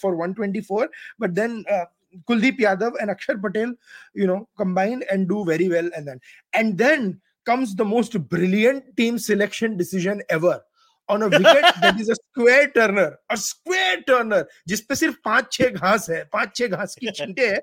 for 0.00 0.16
124, 0.16 0.88
but 1.18 1.34
then. 1.34 1.64
Uh, 1.70 1.84
Kuldeep 2.27 2.59
Yadav 2.59 2.93
and 2.99 3.11
Akshar 3.11 3.41
Patel, 3.41 3.73
you 4.13 4.25
know, 4.25 4.47
combined 4.57 5.05
and 5.11 5.29
do 5.29 5.45
very 5.45 5.69
well. 5.69 5.89
And 5.95 6.07
then, 6.07 6.19
and 6.53 6.77
then 6.77 7.21
comes 7.45 7.75
the 7.75 7.85
most 7.85 8.19
brilliant 8.29 8.95
team 8.97 9.17
selection 9.17 9.77
decision 9.77 10.21
ever 10.29 10.61
on 11.07 11.23
a 11.23 11.27
wicket 11.27 11.65
that 11.81 11.99
is 11.99 12.09
a 12.09 12.15
square 12.15 12.69
turner 12.69 13.17
a 13.29 13.37
square 13.37 14.01
turner 14.07 14.45
जिस 14.67 14.81
पे 14.89 14.95
सिर्फ 14.95 15.15
पांच 15.25 15.51
छह 15.51 15.69
घास 15.69 16.09
है 16.09 16.23
पांच 16.33 16.55
छह 16.57 16.67
घास 16.77 16.95
की 16.99 17.11
छींटे 17.19 17.47
है 17.47 17.61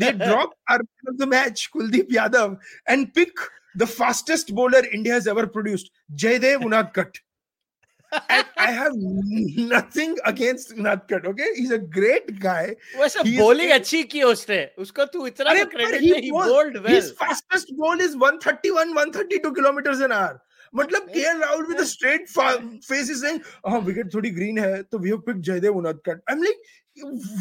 they 0.00 0.12
drop 0.12 0.54
our 0.70 0.78
man 0.78 1.10
of 1.12 1.18
the 1.18 1.26
match 1.26 1.70
Kuldeep 1.72 2.10
Yadav 2.16 2.58
and 2.86 3.12
pick 3.12 3.32
the 3.82 3.86
fastest 3.86 4.54
bowler 4.54 4.82
India 4.98 5.12
has 5.12 5.26
ever 5.26 5.46
produced 5.46 5.90
Jaydev 6.14 6.64
Unadkat 6.68 7.20
And 8.29 8.45
I 8.57 8.71
have 8.71 8.93
nothing 8.95 10.15
against 10.25 10.75
Nutcut. 10.75 11.25
Okay, 11.25 11.47
he's 11.55 11.71
a 11.71 11.79
great 11.79 12.39
guy. 12.39 12.75
वैसे 12.97 13.23
bowling 13.37 13.71
अच्छी 13.71 14.03
की 14.13 14.23
उसने 14.23 14.59
उसको 14.79 15.05
तू 15.13 15.27
इतना 15.27 15.49
अरे 15.51 15.65
credit 15.65 16.01
he, 16.01 16.13
he 16.21 16.31
bowled 16.31 16.81
well. 16.83 16.93
His 16.95 17.11
fastest 17.11 17.75
ball 17.77 17.99
is 17.99 18.15
131, 18.15 18.93
132 18.93 19.53
kilometers 19.53 19.99
an 19.99 20.11
hour. 20.11 20.41
मतलब 20.73 21.09
K 21.09 21.19
L 21.29 21.37
Rahul 21.39 21.65
with 21.65 21.83
straight 21.87 22.27
face 22.29 23.09
is 23.09 23.21
saying 23.21 23.39
हाँ 23.67 23.79
विकेट 23.81 24.13
थोड़ी 24.13 24.29
ग्रीन 24.29 24.57
है 24.59 24.81
तो 24.83 24.97
we 24.99 25.09
have 25.09 25.17
pick 25.27 25.39
Jaydev 25.49 25.77
Unadkat 25.77 26.21
I 26.29 26.35
am 26.35 26.43
like 26.43 26.61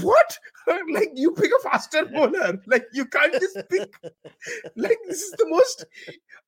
what 0.02 0.38
like 0.90 1.12
you 1.16 1.32
pick 1.32 1.52
a 1.58 1.70
faster 1.70 2.06
bowler 2.06 2.62
like 2.68 2.86
you 2.94 3.06
can't 3.06 3.34
just 3.34 3.58
pick 3.70 3.92
like 4.76 4.98
this 5.08 5.22
is 5.22 5.32
the 5.40 5.48
most 5.48 5.86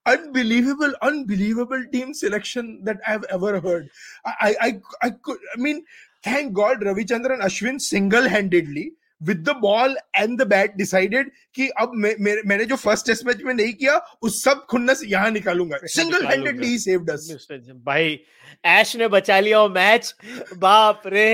unbelievable 0.06 0.93
unbelievable 1.01 1.84
team 1.91 2.13
selection 2.13 2.80
that 2.84 2.97
i've 3.08 3.25
ever 3.30 3.60
heard 3.60 3.89
i 4.25 4.56
i 4.62 4.69
i 5.01 5.10
could 5.10 5.38
i 5.56 5.60
mean 5.60 5.84
thank 6.23 6.54
god 6.54 6.82
ravichandran 6.82 7.47
ashwin 7.49 7.80
single-handedly 7.80 8.88
with 9.23 9.38
the 9.49 9.56
ball 9.62 9.97
and 10.17 10.38
the 10.41 10.47
bat 10.47 10.75
decided 10.75 11.32
कि 11.56 11.67
अब 11.82 11.91
मैंने 11.95 12.65
जो 12.65 12.75
first 12.75 13.06
test 13.06 13.25
match 13.25 13.41
में 13.43 13.54
नहीं 13.54 13.73
किया 13.73 13.97
उस 14.21 14.43
सब 14.43 14.65
खुन्नस 14.69 15.01
यहां 15.06 15.32
निकालूंगा 15.32 15.77
सिंगल 15.95 16.25
हैंडेडली 16.25 16.67
ही 16.67 16.77
सेव्ड 16.80 17.12
अस 17.12 17.47
भाई 17.86 18.19
ऐश 18.65 18.95
ने 18.95 19.08
बचा 19.08 19.39
लिया 19.39 19.62
वो 19.62 19.69
मैच 19.69 20.15
बाप 20.58 21.04
रे 21.08 21.32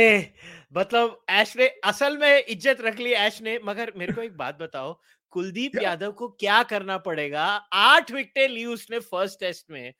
मतलब 0.72 1.18
ऐश 1.30 1.56
ने 1.56 1.66
असल 1.84 2.16
में 2.18 2.44
इज़्ज़त 2.44 2.80
रख 2.80 2.98
ली 2.98 3.12
ऐश 3.14 3.40
ने। 3.42 3.58
मगर 3.64 3.92
मेरे 3.96 4.12
को 4.12 4.20
एक 4.22 4.36
बात 4.36 4.58
बताओ 4.58 4.92
कुलदीप 5.32 5.78
यादव 5.78 6.12
को 6.12 6.28
क्या 6.30 6.62
करना 6.64 6.98
पड़ेगा? 7.00 7.44
आठ 7.74 8.10
विकेटें 8.12 8.48
ली 8.48 8.64
उसने 8.66 8.98
फ़र्स्ट 9.00 9.40
टेस्ट 9.40 9.70
में। 9.70 9.92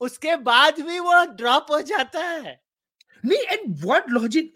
उसके 0.00 0.36
बाद 0.44 0.80
भी 0.82 0.98
वो 1.00 1.24
ड्रॉप 1.36 1.66
हो 1.70 1.80
जाता 1.84 2.20
है। 2.20 2.60
and 3.23 3.83
what 3.83 4.09
logic? 4.09 4.51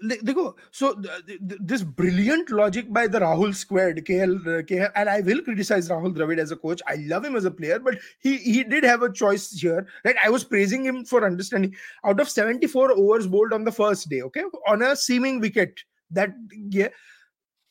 So 0.71 1.01
this 1.39 1.83
brilliant 1.83 2.49
logic 2.49 2.91
by 2.91 3.07
the 3.07 3.19
Rahul 3.19 3.53
squared, 3.53 4.05
KL, 4.05 4.35
uh, 4.41 4.61
KL, 4.61 4.91
and 4.95 5.09
I 5.09 5.21
will 5.21 5.41
criticize 5.41 5.89
Rahul 5.89 6.15
Dravid 6.15 6.39
as 6.39 6.51
a 6.51 6.55
coach. 6.55 6.81
I 6.87 6.95
love 6.95 7.25
him 7.25 7.35
as 7.35 7.45
a 7.45 7.51
player, 7.51 7.79
but 7.79 7.97
he 8.19 8.37
he 8.37 8.63
did 8.63 8.83
have 8.83 9.01
a 9.01 9.11
choice 9.11 9.51
here. 9.51 9.87
Right? 10.05 10.15
I 10.23 10.29
was 10.29 10.43
praising 10.43 10.85
him 10.85 11.03
for 11.05 11.25
understanding. 11.25 11.75
Out 12.05 12.19
of 12.19 12.29
74 12.29 12.91
overs 12.91 13.27
bowled 13.27 13.53
on 13.53 13.63
the 13.63 13.71
first 13.71 14.09
day, 14.09 14.21
okay, 14.21 14.43
on 14.67 14.81
a 14.81 14.95
seeming 14.95 15.39
wicket, 15.39 15.79
that 16.11 16.29
yeah, 16.69 16.89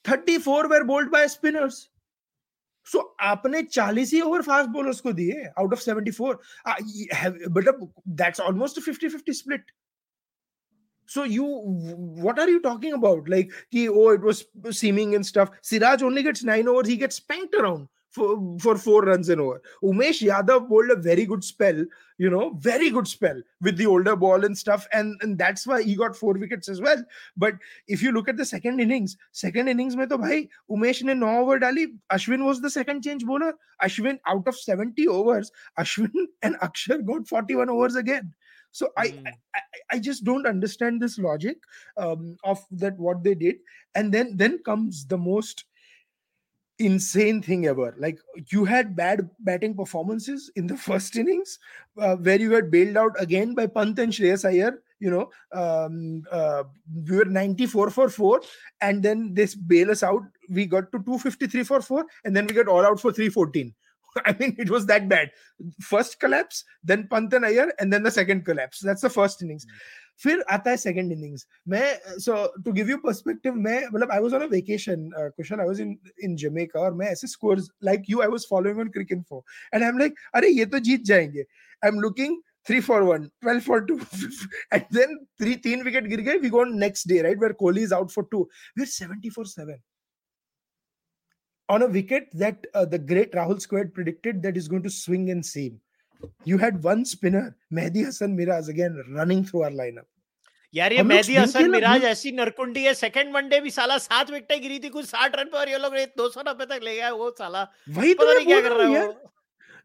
34 0.04 0.68
were 0.68 0.84
bowled 0.84 1.10
by 1.10 1.26
spinners. 1.26 1.88
So 2.84 2.98
so, 2.98 3.04
आपने 3.20 3.62
40 3.62 4.12
ही 4.12 4.20
over 4.20 4.42
fast 4.42 4.70
bowlers 4.70 5.00
को 5.00 5.12
दिए 5.12 5.44
out 5.58 5.72
of 5.72 5.82
74 5.88 6.34
but 7.56 7.68
that's 8.08 8.40
almost 8.40 8.80
50 8.88 9.12
50 9.12 9.34
split 9.40 9.70
so 11.07 11.23
you, 11.23 11.43
what 11.45 12.37
are 12.37 12.49
you 12.49 12.61
talking 12.61 12.93
about? 12.93 13.27
Like, 13.27 13.51
he, 13.69 13.89
oh, 13.89 14.09
it 14.09 14.21
was 14.21 14.45
seeming 14.71 15.15
and 15.15 15.25
stuff. 15.25 15.49
Siraj 15.61 16.03
only 16.03 16.21
gets 16.21 16.43
nine 16.43 16.67
overs. 16.67 16.87
He 16.87 16.97
gets 16.97 17.15
spanked 17.15 17.55
around 17.55 17.87
for, 18.17 18.57
for 18.59 18.77
four 18.77 19.03
runs 19.03 19.29
an 19.29 19.39
over. 19.39 19.61
Umesh 19.83 20.21
Yadav 20.21 20.67
bowled 20.67 20.89
a 20.89 20.95
very 20.95 21.25
good 21.25 21.43
spell, 21.43 21.85
you 22.17 22.29
know, 22.29 22.51
very 22.59 22.89
good 22.89 23.07
spell 23.07 23.41
with 23.61 23.77
the 23.77 23.85
older 23.85 24.15
ball 24.15 24.43
and 24.43 24.57
stuff. 24.57 24.87
And, 24.91 25.17
and 25.21 25.37
that's 25.37 25.65
why 25.65 25.83
he 25.83 25.95
got 25.95 26.15
four 26.15 26.33
wickets 26.33 26.67
as 26.67 26.81
well. 26.81 27.03
But 27.37 27.53
if 27.87 28.01
you 28.01 28.11
look 28.11 28.27
at 28.27 28.35
the 28.35 28.45
second 28.45 28.79
innings, 28.79 29.15
second 29.31 29.67
innings 29.67 29.95
mein 29.95 30.09
to 30.09 30.17
bhai, 30.17 30.49
Umesh 30.69 31.03
ne 31.03 31.13
no 31.13 31.39
over 31.39 31.59
dali. 31.59 31.87
Ashwin 32.11 32.43
was 32.43 32.61
the 32.61 32.69
second 32.69 33.03
change 33.03 33.23
bowler. 33.23 33.53
Ashwin 33.81 34.19
out 34.25 34.47
of 34.47 34.57
70 34.57 35.07
overs, 35.07 35.51
Ashwin 35.79 36.11
and 36.41 36.55
Akshar 36.59 37.05
got 37.05 37.27
41 37.27 37.69
overs 37.69 37.95
again. 37.95 38.33
So 38.71 38.87
mm. 38.87 38.89
I, 39.25 39.33
I, 39.55 39.61
I 39.93 39.99
just 39.99 40.23
don't 40.23 40.45
understand 40.45 41.01
this 41.01 41.17
logic 41.17 41.57
um, 41.97 42.37
of 42.43 42.59
that 42.71 42.97
what 42.97 43.23
they 43.23 43.35
did, 43.35 43.57
and 43.95 44.13
then 44.13 44.37
then 44.37 44.59
comes 44.63 45.05
the 45.05 45.17
most 45.17 45.65
insane 46.79 47.41
thing 47.41 47.65
ever. 47.65 47.95
Like 47.97 48.19
you 48.51 48.65
had 48.65 48.95
bad 48.95 49.29
batting 49.39 49.75
performances 49.75 50.51
in 50.55 50.67
the 50.67 50.77
first 50.87 51.15
innings, 51.15 51.59
uh, 51.99 52.15
where 52.15 52.39
you 52.39 52.49
got 52.49 52.71
bailed 52.71 52.97
out 52.97 53.21
again 53.21 53.55
by 53.55 53.67
Pant 53.67 53.97
and 53.99 54.13
Shreyas 54.13 54.45
Iyer. 54.45 54.81
You 54.99 55.11
know, 55.11 55.29
um, 55.51 56.23
uh, 56.31 56.63
we 57.07 57.17
were 57.17 57.25
94 57.25 57.91
for 57.91 58.09
four, 58.09 58.41
and 58.81 59.03
then 59.03 59.33
this 59.35 59.53
bail 59.53 59.91
us 59.91 60.01
out. 60.01 60.23
We 60.49 60.65
got 60.65 60.91
to 60.91 60.97
253 60.97 61.63
for 61.63 61.81
four, 61.81 62.05
and 62.25 62.35
then 62.35 62.47
we 62.47 62.55
got 62.55 62.67
all 62.67 62.83
out 62.83 62.99
for 62.99 63.11
314. 63.11 63.75
I 64.26 64.36
mean, 64.38 64.54
it 64.58 64.70
was 64.70 64.86
that 64.86 65.08
bad. 65.08 65.30
First 65.80 66.20
collapse, 66.20 66.64
then 66.84 67.08
Pantan 67.08 67.44
Iyer, 67.44 67.72
and 67.78 67.92
then 67.92 68.02
the 68.02 68.10
second 68.10 68.44
collapse. 68.44 68.80
That's 68.80 69.02
the 69.02 69.10
first 69.10 69.42
innings. 69.42 69.66
फिर 70.22 70.42
आता 70.50 70.70
है 70.70 70.76
second 70.76 71.12
innings 71.12 71.46
मैं 71.68 72.18
so 72.20 72.34
to 72.64 72.72
give 72.72 72.90
you 72.90 72.96
perspective 73.04 73.54
मैं 73.66 73.78
मतलब 73.92 74.10
I 74.12 74.20
was 74.20 74.34
on 74.34 74.40
a 74.42 74.46
vacation 74.50 75.08
Kushal 75.16 75.60
I 75.60 75.66
was 75.66 75.80
in 75.80 75.96
in 76.24 76.36
Jamaica 76.42 76.80
और 76.80 76.94
मैं 76.94 77.06
ऐसे 77.06 77.26
scores 77.26 77.68
like 77.84 78.02
you 78.10 78.20
I 78.22 78.28
was 78.34 78.46
following 78.50 78.78
on 78.80 78.88
cricket 78.96 79.22
for 79.30 79.42
and 79.74 79.82
I 79.82 79.88
am 79.88 79.98
like 79.98 80.18
अरे 80.34 80.48
ये 80.48 80.66
तो 80.74 80.78
जीत 80.88 81.04
जाएंगे 81.12 81.40
I 81.40 81.88
am 81.88 82.00
looking 82.00 82.36
three 82.68 82.80
for 82.80 83.04
one, 83.04 83.24
12 83.44 83.64
for 83.68 83.76
two, 83.86 83.94
and 84.76 84.84
then 84.96 85.14
three, 85.40 85.54
तीन 85.62 85.82
wicket 85.84 86.04
गिर 86.10 86.20
गए. 86.28 86.38
We 86.42 86.50
go 86.50 86.60
on 86.60 86.76
next 86.82 87.08
day, 87.12 87.22
right, 87.26 87.40
where 87.44 87.56
Kohli 87.62 87.86
is 87.88 87.94
out 87.96 88.12
for 88.16 88.24
two. 88.34 88.42
We're 88.76 88.92
70 88.92 89.30
for 89.30 89.44
seven 89.44 89.80
On 91.69 91.81
a 91.81 91.87
wicket 91.87 92.29
that 92.33 92.65
uh, 92.73 92.85
the 92.85 92.99
great 92.99 93.33
Rahul 93.33 93.61
Squad 93.61 93.93
predicted 93.93 94.41
that 94.43 94.57
is 94.57 94.67
going 94.67 94.83
to 94.83 94.89
swing 94.89 95.29
and 95.31 95.45
seam. 95.45 95.79
You 96.45 96.57
had 96.57 96.83
one 96.83 97.05
spinner, 97.05 97.55
Mehdi 97.71 98.05
Hassan 98.05 98.35
Miraz, 98.35 98.69
again 98.69 99.01
running 99.13 99.43
through 99.43 99.63
our 99.63 99.71
lineup. 99.71 100.07
यार 100.73 100.93
ये 100.93 101.03
मेहदी 101.03 101.35
हसन 101.35 101.69
मिराज 101.71 102.03
ऐसी 102.05 102.31
नरकुंडी 102.31 102.83
है 102.83 102.93
second 102.93 103.33
one day 103.35 103.59
भी 103.61 103.69
साला 103.71 103.97
सात 103.97 104.31
विकेटें 104.31 104.61
गिरी 104.61 104.79
थी 104.83 104.89
कुछ 104.95 105.05
साठ 105.05 105.35
रन 105.35 105.45
पे 105.51 105.57
और 105.57 105.69
ये 105.69 105.77
लोग 105.77 105.95
दो 106.17 106.27
सौ 106.29 106.41
नब्बे 106.47 106.65
तक 106.65 106.79
ले 106.83 106.95
गया 106.95 107.11
वो 107.21 107.29
साला 107.37 107.61
वही 107.97 108.13
तो 108.13 108.33
नहीं 108.33 108.45
क्या 108.45 108.59
कर 108.61 108.75
रहा 108.77 108.87
है 108.89 109.07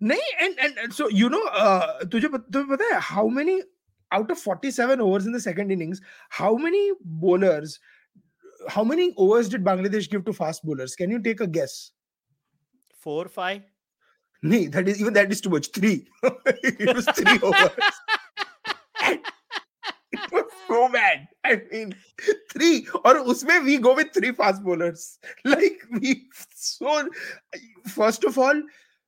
नहीं 0.02 0.32
and 0.42 0.58
and 0.58 0.92
so 0.92 1.08
you 1.12 1.28
know 1.34 1.40
तुझे 2.12 2.28
तुझे 2.28 2.64
पता 2.72 2.94
है 2.94 3.00
how 3.10 3.28
many 3.38 3.60
out 4.10 4.30
of 4.30 4.42
47 4.48 5.02
overs 5.06 5.28
in 5.30 5.36
the 5.36 5.42
second 5.46 5.74
innings 5.76 6.02
how 6.40 6.52
many 6.64 6.82
bowlers 7.24 7.78
how 8.68 8.84
many 8.84 9.14
overs 9.16 9.48
did 9.48 9.64
Bangladesh 9.64 10.10
give 10.10 10.24
to 10.24 10.32
fast 10.32 10.64
bowlers? 10.64 10.94
Can 10.94 11.10
you 11.10 11.20
take 11.20 11.40
a 11.40 11.46
guess? 11.46 11.92
Four, 12.98 13.28
five. 13.28 13.62
No, 14.42 14.64
that 14.68 14.88
is 14.88 15.00
even 15.00 15.12
that 15.14 15.30
is 15.30 15.40
too 15.40 15.50
much. 15.50 15.70
Three. 15.72 16.06
it 16.22 16.94
was 16.94 17.06
three 17.06 17.38
overs. 17.42 17.70
it 20.12 20.32
was 20.32 20.44
so 20.68 20.88
bad. 20.88 21.28
I 21.44 21.62
mean, 21.70 21.94
three. 22.52 22.86
Or 23.04 23.14
usme 23.14 23.64
we 23.64 23.78
go 23.78 23.94
with 23.94 24.12
three 24.12 24.32
fast 24.32 24.62
bowlers. 24.62 25.18
Like 25.44 25.80
we 25.90 26.28
so. 26.54 27.08
First 27.86 28.24
of 28.24 28.38
all, 28.38 28.60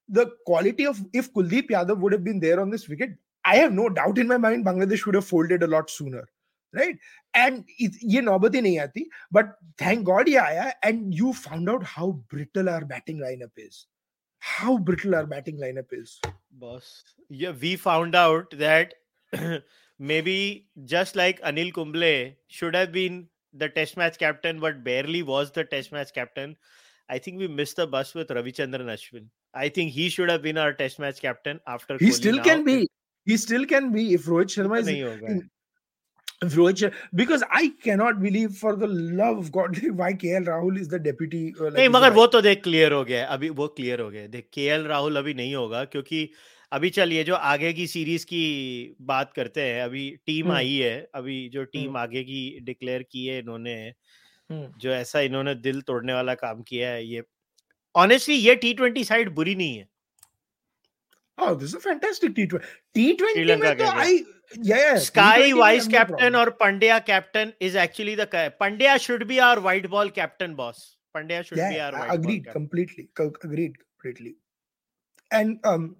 the 0.08 0.30
quality 0.46 0.86
of 0.86 1.02
if 1.12 1.32
Kuldeep 1.32 1.70
Yadav 1.70 1.98
would 1.98 2.12
have 2.12 2.24
been 2.24 2.40
there 2.40 2.60
on 2.60 2.70
this 2.70 2.88
wicket, 2.88 3.10
I 3.44 3.56
have 3.56 3.72
no 3.72 3.88
doubt 3.88 4.18
in 4.18 4.28
my 4.28 4.38
mind 4.38 4.64
Bangladesh 4.64 5.04
would 5.06 5.14
have 5.16 5.26
folded 5.26 5.62
a 5.62 5.66
lot 5.66 5.90
sooner 5.90 6.24
right 6.75 6.99
and 7.35 7.63
ये 7.81 8.21
नौबत 8.21 8.55
ही 8.55 8.61
नहीं 8.61 8.79
आती 8.79 9.09
but 9.33 9.53
thank 9.81 10.03
God 10.05 10.29
ये 10.29 10.37
आया 10.37 10.71
and 10.85 11.13
you 11.15 11.31
found 11.45 11.69
out 11.69 11.83
how 11.87 12.11
brittle 12.33 12.69
our 12.69 12.83
batting 12.93 13.21
lineup 13.21 13.59
is 13.59 13.85
how 14.41 14.77
brittle 14.77 15.15
our 15.15 15.25
batting 15.25 15.57
lineup 15.57 15.91
is. 15.91 16.19
Boss, 16.51 17.03
yeah, 17.29 17.51
we 17.61 17.75
found 17.75 18.15
out 18.15 18.53
that 18.57 18.93
maybe 19.99 20.67
just 20.85 21.15
like 21.15 21.41
Anil 21.41 21.73
Kumble 21.73 22.33
should 22.47 22.75
have 22.75 22.91
been 22.91 23.27
the 23.53 23.69
test 23.69 23.97
match 23.97 24.17
captain, 24.17 24.59
but 24.59 24.83
barely 24.83 25.23
was 25.23 25.51
the 25.51 25.63
test 25.63 25.91
match 25.91 26.13
captain. 26.13 26.55
I 27.09 27.17
think 27.17 27.39
we 27.39 27.47
missed 27.47 27.75
the 27.77 27.87
bus 27.87 28.13
with 28.13 28.29
Ravichandran 28.29 28.85
Ashwin. 28.85 29.27
I 29.53 29.67
think 29.67 29.91
he 29.91 30.09
should 30.09 30.29
have 30.29 30.41
been 30.41 30.57
our 30.57 30.73
test 30.73 30.99
match 30.99 31.21
captain 31.21 31.59
after. 31.67 31.97
He 31.97 32.07
Kohli 32.07 32.13
still 32.13 32.35
now. 32.37 32.43
can 32.43 32.63
be. 32.63 32.87
He 33.25 33.37
still 33.37 33.65
can 33.65 33.91
be 33.91 34.13
if 34.13 34.25
Rohit 34.25 34.45
Sharma 34.45 34.79
is. 34.79 35.43
Rohit 36.42 36.92
because 37.14 37.42
I 37.50 37.72
cannot 37.82 38.20
believe 38.20 38.56
for 38.56 38.76
the 38.76 38.86
love 38.86 39.38
of 39.38 39.52
God 39.52 39.78
why 40.00 40.12
KL 40.12 40.46
Rahul 40.46 40.80
is 40.80 40.88
the 40.88 40.98
deputy. 40.98 41.54
Uh, 41.60 41.64
like 41.64 41.74
नहीं 41.74 41.88
मगर 41.88 42.10
वो 42.10 42.26
तो 42.26 42.40
देख 42.40 42.62
clear 42.62 42.92
हो 42.92 43.04
गया 43.04 43.26
अभी 43.26 43.48
वो 43.48 43.68
clear 43.68 44.00
हो 44.00 44.10
गया। 44.10 44.26
देख 44.26 44.48
KL 44.58 44.86
राहुल 44.86 45.16
अभी 45.16 45.34
नहीं 45.34 45.54
होगा 45.54 45.84
क्योंकि 45.84 46.30
अभी 46.72 46.90
चलिए 46.90 47.24
जो 47.24 47.34
आगे 47.34 47.72
की 47.72 47.86
सीरीज़ 47.86 48.26
की 48.26 48.96
बात 49.00 49.32
करते 49.36 49.60
हैं 49.60 49.82
अभी 49.82 50.16
टीम 50.26 50.52
आई 50.52 50.74
है 50.74 51.08
अभी 51.14 51.48
जो 51.48 51.64
टीम 51.64 51.96
आगे 51.96 52.24
की 52.24 52.60
डिक्लेयर 52.62 53.02
की 53.02 53.26
है 53.26 53.38
इन्होंने 53.38 53.92
जो 54.52 54.90
ऐसा 54.90 55.20
इन्होंने 55.20 55.54
दिल 55.54 55.80
तोड़ने 55.80 56.14
वाला 56.14 56.34
काम 56.34 56.62
किया 56.62 56.90
है 56.90 57.06
ये 57.06 57.22
ऑनेस्टली 57.96 58.34
ये 58.34 58.54
टी 58.54 58.74
ट्वेंटी 58.74 59.04
साइड 59.04 59.30
बुरी 59.30 59.54
नहीं 59.54 59.76
है। 59.76 59.88
Oh, 61.42 61.54
this 61.54 61.68
is 61.68 61.74
a 61.74 61.80
fantastic 61.80 62.34
T20. 62.34 62.60
T20 62.96 63.60
में 63.60 63.76
तो 63.78 63.84
I 63.84 64.24
yeah, 64.60 64.98
Sky 64.98 65.52
vice 65.52 65.88
captain 65.88 66.34
or 66.34 66.46
Pandya 66.52 67.04
captain 67.04 67.52
is 67.60 67.76
actually 67.76 68.14
the 68.14 68.26
Pandya 68.26 69.00
should 69.00 69.26
be 69.26 69.40
our 69.40 69.60
white 69.60 69.88
ball 69.90 70.10
captain 70.10 70.54
boss. 70.54 70.96
Pandya 71.16 71.44
should 71.44 71.58
yeah, 71.58 71.70
be 71.70 71.80
our 71.80 71.92
white 71.92 72.08
ball. 72.08 72.16
agreed 72.16 72.46
completely. 72.50 73.08
Agreed 73.18 73.76
completely. 73.78 74.36
And 75.30 75.58
um 75.64 75.96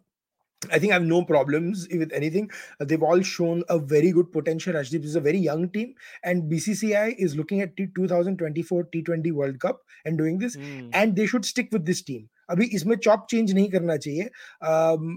I 0.72 0.78
think 0.78 0.92
I 0.92 0.94
have 0.94 1.04
no 1.04 1.22
problems 1.24 1.87
with 1.90 2.12
anything. 2.12 2.50
They've 2.80 3.02
all 3.02 3.20
shown 3.20 3.64
a 3.68 3.78
very 3.78 4.12
good 4.12 4.33
potential. 4.33 4.74
Rajdeep 4.74 5.04
is 5.04 5.16
a 5.16 5.20
very 5.20 5.38
young 5.38 5.68
team, 5.68 5.94
and 6.22 6.50
BCCI 6.50 7.16
is 7.18 7.37
looking 7.37 7.61
at 7.61 7.76
the 7.76 7.88
2024 7.94 8.85
T20 8.85 9.33
World 9.33 9.61
Cup 9.61 9.80
and 10.04 10.16
doing 10.16 10.38
this, 10.38 10.57
mm. 10.57 10.90
and 10.92 11.16
they 11.16 11.26
should 11.26 11.44
stick 11.44 11.68
with 11.72 11.85
this 11.85 12.02
team. 12.02 12.28
अभी 12.50 12.64
इसमें 12.64 12.96
chop 12.96 13.26
change 13.30 13.52
नहीं 13.52 13.68
करना 13.70 13.96
चाहिए। 13.96 14.30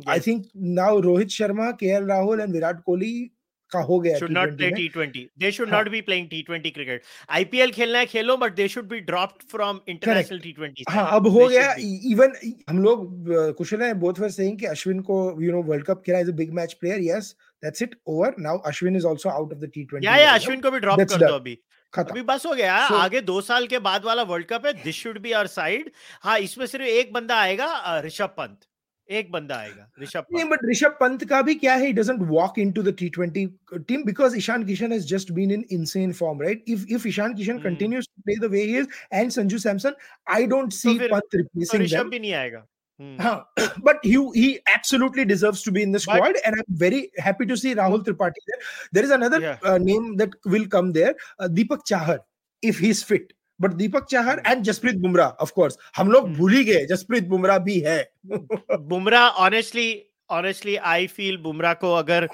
I 0.10 0.20
think 0.20 0.46
now 0.58 1.00
Rohit 1.00 1.30
Sharma 1.30 1.72
K 1.72 1.86
L 1.86 2.04
Rahul 2.04 2.42
and 2.42 2.54
Virat 2.54 2.82
Kohli 2.82 3.32
का 3.72 3.80
हो 3.80 4.00
गया 4.00 4.18
international 9.90 10.40
हाँ। 10.90 11.04
हाँ, 11.04 11.16
अब 11.16 11.28
हो 11.28 11.48
गया 11.48 11.76
इवन 11.80 12.28
e, 12.28 12.48
e, 12.48 12.54
हम 12.70 12.84
लोग 12.84 13.26
कुशल 13.58 13.82
नो 15.52 15.64
वर्ल्ड 15.64 15.86
कप 15.86 16.04
खेला 16.06 16.24
big 16.32 16.54
match 16.54 16.74
player 16.74 17.00
yes 17.02 17.36
over 18.08 18.36
now 18.40 18.58
Ashwin 18.58 18.96
is 18.96 19.08
also 19.08 19.30
out 19.30 19.54
of 19.54 19.60
the 19.60 19.72
T 19.74 19.84
twenty 19.84 20.08
Ashwin 20.08 20.62
को 20.62 20.72
भी 20.72 20.80
ड्रॉप 20.80 21.00
अभी। 21.32 21.58
अभी 21.94 22.22
बस 22.24 22.46
हो 22.46 22.54
गया। 22.54 22.88
So, 22.88 22.96
आगे 22.96 23.22
दो 23.22 23.40
साल 23.42 23.68
के 23.68 23.80
बाद 23.82 24.06
वाला 24.06 24.24
वर्ल्ड 24.24 24.46
कप 24.46 24.66
है 24.66 24.74
this 24.84 24.96
should 24.96 25.20
be 25.20 25.32
our 25.32 25.48
side 25.50 25.92
हाँ 26.24 26.38
इसमें 26.40 26.66
सिर्फ़ 26.66 26.86
एक 26.86 27.14
बंदा 27.14 27.38
आएगा 27.38 28.00
ऋषभ 28.06 28.34
पंत। 28.38 28.58
एक 29.10 29.32
बंदा 29.32 29.56
आएगा 29.56 29.90
ऋषभ 30.02 30.26
नहीं 30.34 30.46
बट 30.46 30.60
ऋषभ 30.70 30.98
पंत 31.00 31.24
का 31.26 31.42
भी 31.42 31.54
क्या 31.56 31.74
है 31.76 31.92
doesn't 31.94 32.22
walk 32.30 32.58
into 32.60 32.84
the 32.84 32.96
T20 33.02 33.48
team 33.88 34.04
because 34.04 34.38
Ishan 34.38 34.66
Kishan 34.66 34.92
has 34.92 35.06
just 35.08 35.32
been 35.32 35.52
in 35.52 35.64
insane 35.72 36.14
form 36.14 36.42
right 36.42 36.64
if 36.68 36.86
if 36.90 37.08
Ishan 37.08 37.36
Kishan 37.36 37.60
continues 37.60 38.08
to 38.08 38.22
play 38.22 38.36
the 38.48 38.52
way 38.52 38.62
he 38.62 38.78
is 38.78 38.88
and 39.14 39.32
Sanju 39.32 39.58
Samson 39.58 39.96
I 40.36 40.46
don't 40.48 40.74
see 40.74 40.98
Pant 41.00 41.36
replacing 41.36 41.84
Rishabh 41.84 42.10
भी 42.10 42.20
नहीं 42.20 42.34
आएगा। 42.34 42.66
Hmm. 43.00 43.18
but 43.84 44.00
he 44.02 44.18
he 44.34 44.60
absolutely 44.74 45.24
deserves 45.24 45.62
to 45.62 45.72
be 45.72 45.84
in 45.84 45.92
the 45.92 46.00
squad, 46.00 46.20
but, 46.20 46.38
and 46.46 46.56
I'm 46.56 46.66
very 46.70 47.12
happy 47.18 47.46
to 47.46 47.56
see 47.56 47.76
Rahul 47.76 48.04
Tripathi 48.04 48.42
there. 48.48 48.60
There 48.92 49.04
is 49.04 49.12
another 49.12 49.40
yeah. 49.40 49.58
uh, 49.64 49.78
name 49.78 50.16
that 50.18 50.32
will 50.46 50.68
come 50.68 50.94
there, 50.94 51.16
uh, 51.40 51.48
Deepak 51.48 51.86
Chahar, 51.86 52.20
if 52.64 52.80
he's 52.80 53.04
fit. 53.04 53.34
But 53.62 53.72
Deepak 53.74 54.06
Chahar 54.10 54.42
and 54.48 54.62
Jasprit 54.64 54.96
Bumrah 55.02 55.30
of 55.44 55.52
course 55.52 55.78
हम 55.98 56.12
लोग 56.12 56.30
भूल 56.34 56.54
ही 56.54 56.64
गए 56.64 56.86
जसप्रीत 56.86 57.28
बुमराह 57.28 57.58
भी 57.68 57.80
है 57.86 57.98
Bumrah 58.92 59.40
honestly 59.46 59.88
honestly 60.30 60.76
I 60.92 61.08
feel 61.08 61.38
Bumrah 61.38 61.74
को 61.84 61.94
अगर 61.94 62.28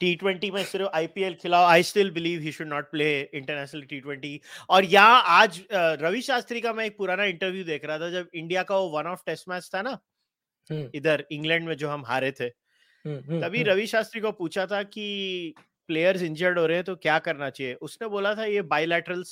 T 0.00 0.14
twenty 0.14 0.50
में 0.50 0.62
सिर्फ़ 0.64 0.88
आईपीएल 0.94 1.34
खिलाओ 1.34 1.64
I 1.64 1.82
still 1.82 2.10
believe 2.10 2.40
he 2.40 2.52
should 2.52 2.68
not 2.68 2.90
play 2.90 3.08
international 3.20 3.82
T 3.82 4.00
twenty 4.00 4.40
और 4.70 4.84
यहाँ 4.84 5.22
आज 5.26 5.60
रवि 5.72 6.22
शास्त्री 6.22 6.60
का 6.60 6.72
मैं 6.72 6.84
एक 6.84 6.96
पुराना 6.98 7.24
इंटरव्यू 7.24 7.64
देख 7.64 7.84
रहा 7.84 7.98
था 7.98 8.10
जब 8.10 8.28
इंडिया 8.34 8.62
का 8.62 8.76
वो 8.76 8.88
वन 8.88 9.06
ऑफ़ 9.06 9.22
टेस्ट 9.26 9.48
मैच 9.48 9.70
था 9.74 9.82
ना 9.82 9.98
इधर 10.94 11.24
इंग्लैंड 11.32 11.66
में 11.68 11.76
जो 11.76 11.88
हम 11.88 12.04
हारे 12.06 12.30
थे 12.32 12.48
तभी 13.04 13.62
रवि 13.62 13.86
शास्त्री 13.86 14.20
को 14.20 14.32
पूछा 14.32 14.66
था 14.66 14.82
कि 14.82 15.54
प्लेयर्स 15.88 16.22
इंजर्ड 16.22 16.58
हो 16.58 16.66
रहे 16.66 16.76
हैं 16.76 16.84
तो 16.84 16.94
क्या 16.96 17.18
करना 17.18 17.48
चाहिए? 17.50 17.74
उसने 17.74 18.08
बोला 18.08 18.34
था 18.34 18.44
ये 18.44 18.62
बायलैटरल्स 18.62 19.30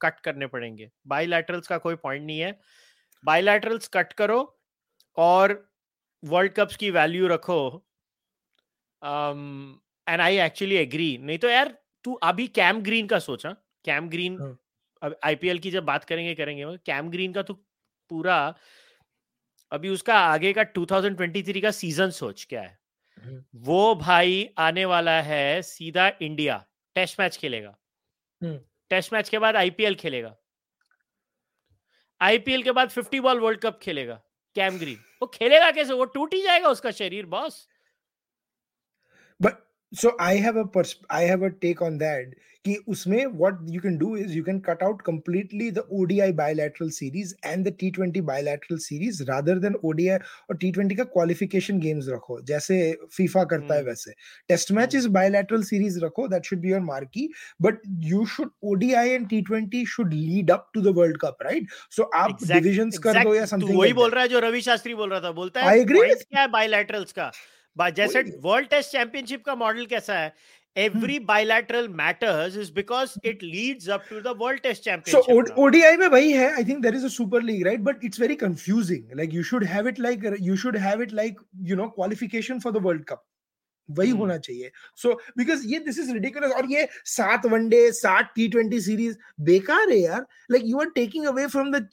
कट 0.00 0.20
करने 0.20 0.46
पड़ेंगे। 0.46 0.88
बायलैटरल्स 1.06 1.68
का 1.68 1.78
कोई 1.78 1.94
पॉइंट 1.96 2.24
नहीं 2.26 2.38
है। 2.40 2.58
बायलैटरल्स 3.24 3.88
कट 3.88 4.12
करो 4.12 4.38
और 5.16 5.54
वर्ल्ड 6.22 6.52
कप्स 6.52 6.76
की 6.76 6.90
वैल्यू 6.90 7.28
रखो। 7.28 7.58
एंड 9.02 10.20
आई 10.20 10.38
एक्चुअली 10.38 10.74
एग्री 10.74 11.18
नहीं 11.18 11.38
तो 11.38 11.48
यार 11.48 11.78
तू 12.04 12.14
अभी 12.14 12.46
कैम 12.48 12.82
ग्रीन 12.82 13.06
का 13.06 13.18
सोचा 13.18 13.50
कैम 13.84 14.08
ग्रीन 14.08 14.38
अब 15.02 15.16
आईपीएल 15.24 15.58
की 15.58 15.70
जब 15.70 15.84
बात 15.84 16.04
करेंगे 16.04 16.34
करेंगे 16.34 16.76
कैम 16.86 17.10
ग्रीन 17.10 17.32
का 17.32 17.42
तो 17.42 17.54
पूरा 18.10 18.54
अभी 19.72 19.88
उसका 19.88 20.18
आगे 20.18 20.52
का 20.52 20.62
2023 20.78 21.62
का 21.62 21.70
सीज़न 21.70 22.10
सोच 22.10 22.46
क्या 22.48 22.62
है? 22.62 22.78
हम्म। 23.24 23.44
वो 23.54 23.94
भाई 23.94 24.48
आने 24.58 24.84
वाला 24.84 25.20
है 25.22 25.62
सीधा 25.62 26.12
इंडिया 26.22 26.66
टेस्ट 26.94 27.20
मैच 27.20 27.36
खेलेगा। 27.36 27.76
हम्म। 28.42 28.60
टेस्ट 28.90 29.12
मैच 29.12 29.28
के 29.28 29.38
बाद 29.38 29.56
आईपीएल 29.56 29.94
खेलेगा। 29.94 30.36
आईपीएल 32.20 32.62
के 32.62 32.72
बाद 32.72 32.88
फिफ्टी 32.88 33.20
बॉल 33.20 33.40
वर्ल्ड 33.40 33.60
कप 33.60 33.78
खेलेगा 33.82 34.20
कैम 34.54 34.78
ग्रीन 34.78 34.98
वो 35.22 35.26
खेलेगा 35.26 35.70
कैसे? 35.70 35.92
वो 35.92 36.04
टूट 36.04 36.34
ही 36.34 36.42
जाएगा 36.42 36.68
उसका 36.68 36.90
शरीर 36.90 37.26
boss. 37.26 37.68
But 39.42 39.60
so 39.92 40.10
i 40.20 40.34
have 40.36 40.56
a 40.56 40.62
pers- 40.74 41.00
i 41.10 41.22
have 41.30 41.42
a 41.42 41.50
take 41.62 41.80
on 41.86 41.96
that 41.98 42.30
कि 42.64 42.76
उसमें 42.88 43.24
what 43.38 43.54
you 43.66 43.80
can 43.80 43.98
do 43.98 44.14
is 44.14 44.34
you 44.36 44.44
can 44.44 44.60
cut 44.60 44.82
out 44.82 45.00
completely 45.06 45.70
the 45.70 45.82
ODI 46.00 46.30
bilateral 46.30 46.90
series 46.90 47.34
and 47.42 47.66
the 47.66 47.72
T20 47.72 48.22
bilateral 48.28 48.78
series 48.78 49.20
rather 49.28 49.58
than 49.58 49.74
ODI 49.84 50.18
और 50.50 50.58
T20 50.58 50.96
का 50.96 51.06
qualification 51.16 51.80
games 51.84 52.08
रखो 52.08 52.40
जैसे 52.40 52.76
FIFA 53.18 53.44
करता 53.50 53.74
है 53.74 53.82
वैसे 53.84 54.12
test 54.52 54.72
matches 54.78 55.08
bilateral 55.18 55.64
series 55.70 55.98
रखो 56.02 56.28
that 56.28 56.46
should 56.46 56.62
be 56.62 56.68
your 56.68 56.80
marquee 56.80 57.28
but 57.60 57.80
you 57.98 58.26
should 58.26 58.52
ODI 58.62 59.16
and 59.16 59.28
T20 59.28 59.86
should 59.86 60.14
lead 60.14 60.50
up 60.50 60.68
to 60.76 60.80
the 60.80 60.92
World 60.92 61.18
Cup 61.18 61.42
right 61.44 61.64
so 61.90 62.08
आप 62.14 62.30
exact, 62.30 62.62
divisions 62.62 63.00
exact, 63.00 63.16
कर 63.16 63.24
दो 63.24 63.34
या 63.34 63.44
something 63.44 63.76
वही 63.76 63.92
बोल 63.92 64.10
रहा 64.10 64.22
है 64.22 64.28
जो 64.28 64.38
रवि 64.38 64.60
शास्त्री 64.60 64.94
बोल 64.94 65.10
रहा 65.10 65.20
था 65.20 65.32
बोलता 65.32 65.60
है 65.60 65.66
I 65.66 65.84
agree 65.84 66.14
क्या 66.14 66.40
है 66.40 66.48
bilaterals 66.48 67.12
का 67.12 67.32
जैसे 67.96 68.22
वर्ल्ड 68.42 68.68
टेस्ट 68.68 68.92
चैंपियनशिप 68.92 69.44
का 69.44 69.54
मॉडल 69.54 69.86
कैसा 69.86 70.18
है? 70.18 70.34
Every 70.76 71.18
bilateral 71.28 71.88
matters 71.96 72.56
is 72.56 72.72
because 72.74 73.12
it 73.24 73.42
leads 73.42 73.88
up 73.88 74.04
to 74.10 74.20
the 74.20 74.34
world 74.38 74.60
test 74.62 74.82
championship 74.84 75.34
so 75.34 75.62
ODI 75.62 75.96
में 75.96 76.08
भाई 76.10 76.30
है 76.32 76.52
I 76.52 76.64
think 76.64 76.82
there 76.82 76.94
is 76.94 77.04
a 77.04 77.08
super 77.16 77.42
league 77.42 77.66
right 77.66 77.80
but 77.88 78.04
it's 78.04 78.20
very 78.20 78.34
confusing 78.36 79.16
like 79.16 79.34
you 79.34 79.42
should 79.50 79.64
have 79.72 79.88
it 79.88 80.00
like 80.00 80.24
you 80.40 80.56
should 80.62 80.76
have 80.86 81.02
it 81.02 81.12
like 81.14 81.40
you 81.70 81.76
know 81.76 81.88
qualification 81.98 82.60
for 82.60 82.72
the 82.72 82.82
world 82.84 83.04
cup 83.08 83.24
वही 83.88 84.10
होना 84.10 84.36
चाहिए। 84.38 84.70
So 84.96 85.12
because 85.38 85.66
ये 85.68 85.78
this 85.86 85.98
is 85.98 86.12
ridiculous 86.12 86.52
और 86.56 86.70
ये 86.72 86.86
सात 87.06 87.46
one day 87.52 87.80
सात 87.92 88.32
T 88.36 88.48
twenty 88.48 88.80
series 88.80 89.16
बेकार 89.40 89.90
है 89.90 89.98
यार। 89.98 90.26
Like 90.50 90.62
you 90.66 90.78
are 90.80 90.90
taking 90.94 91.26
away 91.26 91.46
from 91.46 91.72
the 91.72 91.88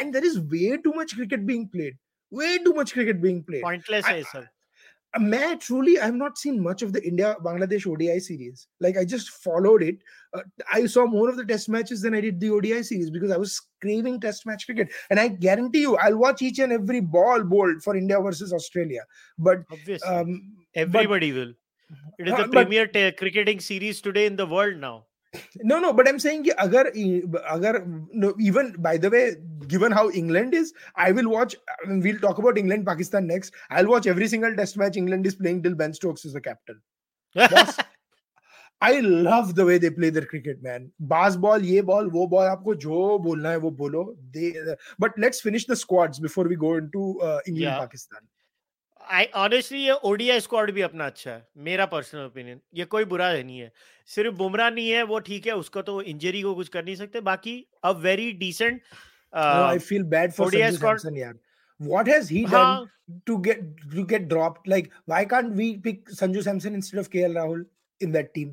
end 0.00 0.12
there 0.12 0.24
is 0.24 0.38
way 0.52 0.76
too 0.84 0.92
much 0.96 1.14
cricket 1.14 1.40
being 1.50 1.66
played 1.68 1.98
way 2.32 2.56
too 2.64 2.74
much 2.78 2.92
cricket 2.92 3.16
being 3.20 3.42
played 3.44 3.62
pointless 3.62 4.04
है 4.06 4.22
sir 4.22 4.48
man, 5.18 5.58
truly, 5.58 5.98
I've 5.98 6.14
not 6.14 6.38
seen 6.38 6.62
much 6.62 6.82
of 6.82 6.92
the 6.92 7.06
India 7.06 7.36
Bangladesh 7.42 7.86
ODI 7.86 8.18
series. 8.20 8.66
Like, 8.80 8.96
I 8.96 9.04
just 9.04 9.30
followed 9.30 9.82
it. 9.82 9.98
Uh, 10.32 10.42
I 10.72 10.86
saw 10.86 11.06
more 11.06 11.28
of 11.28 11.36
the 11.36 11.44
test 11.44 11.68
matches 11.68 12.02
than 12.02 12.14
I 12.14 12.20
did 12.20 12.40
the 12.40 12.50
ODI 12.50 12.82
series 12.82 13.10
because 13.10 13.30
I 13.30 13.36
was 13.36 13.60
craving 13.80 14.20
test 14.20 14.46
match 14.46 14.66
cricket. 14.66 14.88
And 15.10 15.20
I 15.20 15.28
guarantee 15.28 15.82
you, 15.82 15.96
I'll 15.96 16.16
watch 16.16 16.42
each 16.42 16.58
and 16.58 16.72
every 16.72 17.00
ball 17.00 17.42
bowled 17.44 17.82
for 17.82 17.96
India 17.96 18.20
versus 18.20 18.52
Australia. 18.52 19.02
But 19.38 19.62
um, 20.06 20.54
everybody 20.74 21.32
but, 21.32 21.38
will. 21.38 21.52
It 22.18 22.28
is 22.28 22.34
the 22.34 22.44
uh, 22.44 22.48
premier 22.48 22.86
t- 22.86 23.12
cricketing 23.12 23.60
series 23.60 24.00
today 24.00 24.26
in 24.26 24.36
the 24.36 24.46
world 24.46 24.76
now 24.76 25.04
No, 25.57 25.79
no, 25.79 25.93
but 25.93 26.07
I'm 26.07 26.17
saying 26.17 26.47
agar, 26.57 26.91
agar, 27.51 27.85
no, 28.11 28.33
even 28.39 28.75
by 28.79 28.97
the 28.97 29.11
way, 29.11 29.35
given 29.67 29.91
how 29.91 30.09
England 30.09 30.55
is, 30.55 30.73
I 30.95 31.11
will 31.11 31.29
watch. 31.29 31.55
We'll 31.87 32.17
talk 32.19 32.39
about 32.39 32.57
England 32.57 32.87
Pakistan 32.87 33.27
next. 33.27 33.53
I'll 33.69 33.87
watch 33.87 34.07
every 34.07 34.27
single 34.27 34.55
test 34.55 34.75
match 34.75 34.97
England 34.97 35.27
is 35.27 35.35
playing 35.35 35.61
till 35.61 35.75
Ben 35.75 35.93
Stokes 35.93 36.25
is 36.25 36.33
the 36.33 36.41
captain. 36.41 36.81
I 38.81 39.01
love 39.01 39.55
the 39.55 39.65
way 39.65 39.77
they 39.77 39.89
play 39.89 40.09
their 40.09 40.25
cricket, 40.25 40.63
man. 40.63 40.91
Bas 40.99 41.35
ball, 41.35 41.59
ye 41.59 41.81
ball, 41.81 42.09
wo 42.09 42.25
ball. 42.27 42.47
आपको 42.47 42.75
जो 42.79 43.19
बोलना 43.23 43.49
है 43.49 43.57
वो 43.59 43.75
बोलो. 43.77 44.17
They, 44.31 44.55
but 44.97 45.11
let's 45.17 45.41
finish 45.41 45.65
the 45.65 45.75
squads 45.75 46.17
before 46.17 46.45
we 46.45 46.55
go 46.55 46.75
into 46.75 47.19
uh, 47.21 47.39
England 47.45 47.63
yeah. 47.63 47.79
Pakistan. 47.79 48.21
I 49.10 49.24
honestly 49.36 49.78
ये 49.78 49.92
ODI 50.04 50.40
squad 50.40 50.70
भी 50.70 50.82
अपना 50.82 51.06
अच्छा 51.06 51.30
है 51.30 51.46
मेरा 51.64 51.86
पर्सनल 51.86 52.24
ओपिनियन 52.26 52.60
ये 52.74 52.84
कोई 52.84 53.04
बुरा 53.04 53.32
नहीं 53.32 53.58
है। 53.58 53.72
सिर्फ़ 54.06 54.34
बुमराह 54.36 54.70
नहीं 54.70 54.90
है 54.90 55.02
वो 55.02 55.18
ठीक 55.28 55.46
है 55.46 55.52
उसको 55.56 55.82
तो 55.82 56.00
इंजरी 56.02 56.42
को 56.42 56.54
कुछ 56.54 56.68
कर 56.68 56.84
नहीं 56.84 56.96
सकते 56.96 57.20
बाकी 57.30 57.56
a 57.84 57.90
very 58.06 58.30
decent 58.44 58.80
I 59.34 59.78
feel 59.78 60.02
bad 60.16 60.32
for 60.32 60.50
Sanju 60.50 60.76
Samson 60.76 61.16
यार। 61.16 61.38
What 61.80 62.08
has 62.08 62.28
he 62.28 62.40
done 62.44 62.52
हाँ. 62.54 62.86
to 63.28 63.36
get 63.44 63.62
to 63.92 64.02
get 64.10 64.26
dropped? 64.28 64.68
Like 64.72 64.92
why 65.12 65.22
can't 65.30 65.56
we 65.60 65.64
pick 65.86 66.12
sanju 66.18 66.42
samson 66.44 66.76
instead 66.80 67.00
of 67.02 67.08
kl 67.14 67.32
rahul 67.38 67.64
in 68.00 68.12
that 68.16 68.30
team? 68.36 68.52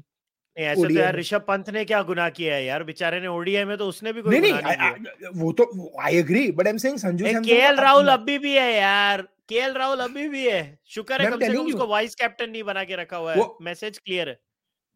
ऐसे 0.58 0.84
तो 0.84 0.89
यार 0.93 1.16
ऋषभ 1.16 1.43
पंत 1.47 1.70
ने 1.70 1.84
क्या 1.86 2.02
गुनाह 2.04 2.30
किया 2.30 2.56
है 2.56 2.64
यार? 2.66 2.84
बेचारे 2.84 3.20
ने 3.22 3.28
ओडीआई 3.28 3.66
में 3.66 3.78
तो 3.78 3.88
उसने 3.88 4.14
भी 4.14 4.22
कोई 4.22 4.39
नहीं, 4.39 4.54
नहीं, 4.54 4.64
नहीं 4.64 5.30
वो 5.41 5.52
तो 5.52 5.91
I 6.02 6.16
agree 6.18 6.52
but 6.52 6.68
I 6.68 6.72
am 6.72 6.78
saying 6.78 6.97
Sanju 6.97 7.26
Samson 7.26 7.43
KL 7.43 7.76
Rahul 7.80 8.08
अभी 8.14 8.38
भी 8.38 8.54
है 8.56 8.74
यार। 8.74 9.28
केएल 9.52 9.74
राहुल 9.74 9.99
अभी 9.99 10.28
भी 10.30 10.45
है। 10.45 10.62
शुक्र 10.95 11.22
है 11.22 11.30
कम 11.32 11.39
से 11.39 11.54
कम 11.54 11.66
उसको 11.66 11.88
वाइस 11.88 12.16
कैप्टन 12.16 12.49
नहीं 12.49 12.64
बना 12.64 12.84
के 12.84 12.95
रखा 13.02 13.18
हुआ 13.18 13.34
है। 13.34 13.45
मैसेज 13.62 13.97
क्लियर 13.97 14.30
है। 14.30 14.39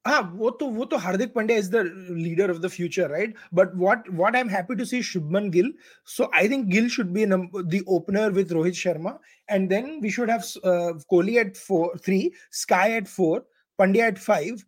हाँ 0.06 0.20
वो 0.36 0.50
तो 0.60 0.66
वो 0.72 0.86
तो 0.86 0.98
Hardik 1.04 1.34
Pandya 1.34 1.58
is 1.58 1.70
the 1.72 1.82
leader 2.18 2.52
of 2.52 2.58
the 2.58 2.68
future 2.68 3.10
right 3.10 3.36
but 3.54 3.72
what 3.76 4.10
what 4.12 4.36
I 4.36 4.42
am 4.42 4.50
happy 4.50 4.76
to 4.76 4.86
see 4.86 5.02
Shubman 5.04 5.50
Gill 5.52 5.74
so 6.18 6.30
I 6.36 6.50
think 6.50 6.66
Gill 6.68 6.90
should 6.96 7.10
be 7.14 7.26
the 7.26 7.84
opener 7.98 8.32
with 8.34 8.52
Rohit 8.52 8.74
Sharma 8.84 9.18
and 9.50 9.70
then 9.70 10.00
we 10.04 10.12
should 10.20 10.32
have 10.32 11.02
Kohli 11.10 11.38
at 11.38 11.58
4 11.64 12.00
3 12.10 12.30
SKY 12.60 12.96
at 12.98 13.08
4 13.20 13.40
Pandya 13.80 14.08
at 14.08 14.20
5 14.30 14.64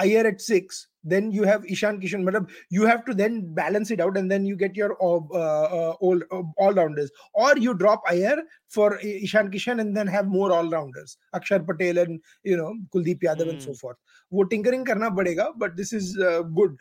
Iyer 0.00 0.20
at 0.26 0.40
six, 0.40 0.76
then 1.03 1.31
you 1.31 1.43
have 1.49 1.65
Ishan 1.75 1.99
Kishan. 2.01 2.23
Madam, 2.29 2.47
you 2.77 2.85
have 2.85 3.05
to 3.05 3.13
then 3.13 3.53
balance 3.59 3.91
it 3.95 4.01
out, 4.05 4.17
and 4.21 4.31
then 4.35 4.45
you 4.45 4.57
get 4.63 4.75
your 4.75 4.89
uh, 5.01 5.21
uh, 5.43 5.91
all 6.07 6.25
uh, 6.37 6.41
all 6.65 6.73
rounders, 6.79 7.11
or 7.33 7.51
you 7.67 7.75
drop 7.83 8.09
Iyer 8.13 8.35
for 8.77 8.89
Ishan 9.11 9.51
Kishan, 9.51 9.79
and 9.85 9.95
then 10.01 10.07
have 10.07 10.27
more 10.27 10.51
all 10.57 10.69
rounders, 10.69 11.17
Akshar 11.39 11.61
Patel 11.71 12.03
and 12.05 12.19
you 12.43 12.57
know 12.57 12.73
Kuldeep 12.95 13.23
Yadav 13.29 13.47
mm. 13.47 13.55
and 13.55 13.63
so 13.69 13.79
forth. 13.85 13.97
वो 14.33 14.43
tinkering 14.51 14.85
करना 14.85 15.09
पड़ेगा 15.17 15.43
but 15.57 15.73
this 15.75 15.93
is 15.93 16.13
good 16.55 16.75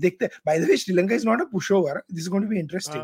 देखते 0.00 0.26
by 0.46 0.58
the 0.60 0.68
way 0.68 0.76
Sri Lanka 0.82 1.14
is 1.14 1.24
not 1.26 1.40
a 1.40 1.44
pushover 1.72 2.02
this 2.12 2.22
is 2.22 2.28
going 2.28 2.44
to 2.44 2.50
be 2.50 2.58
interesting 2.60 3.02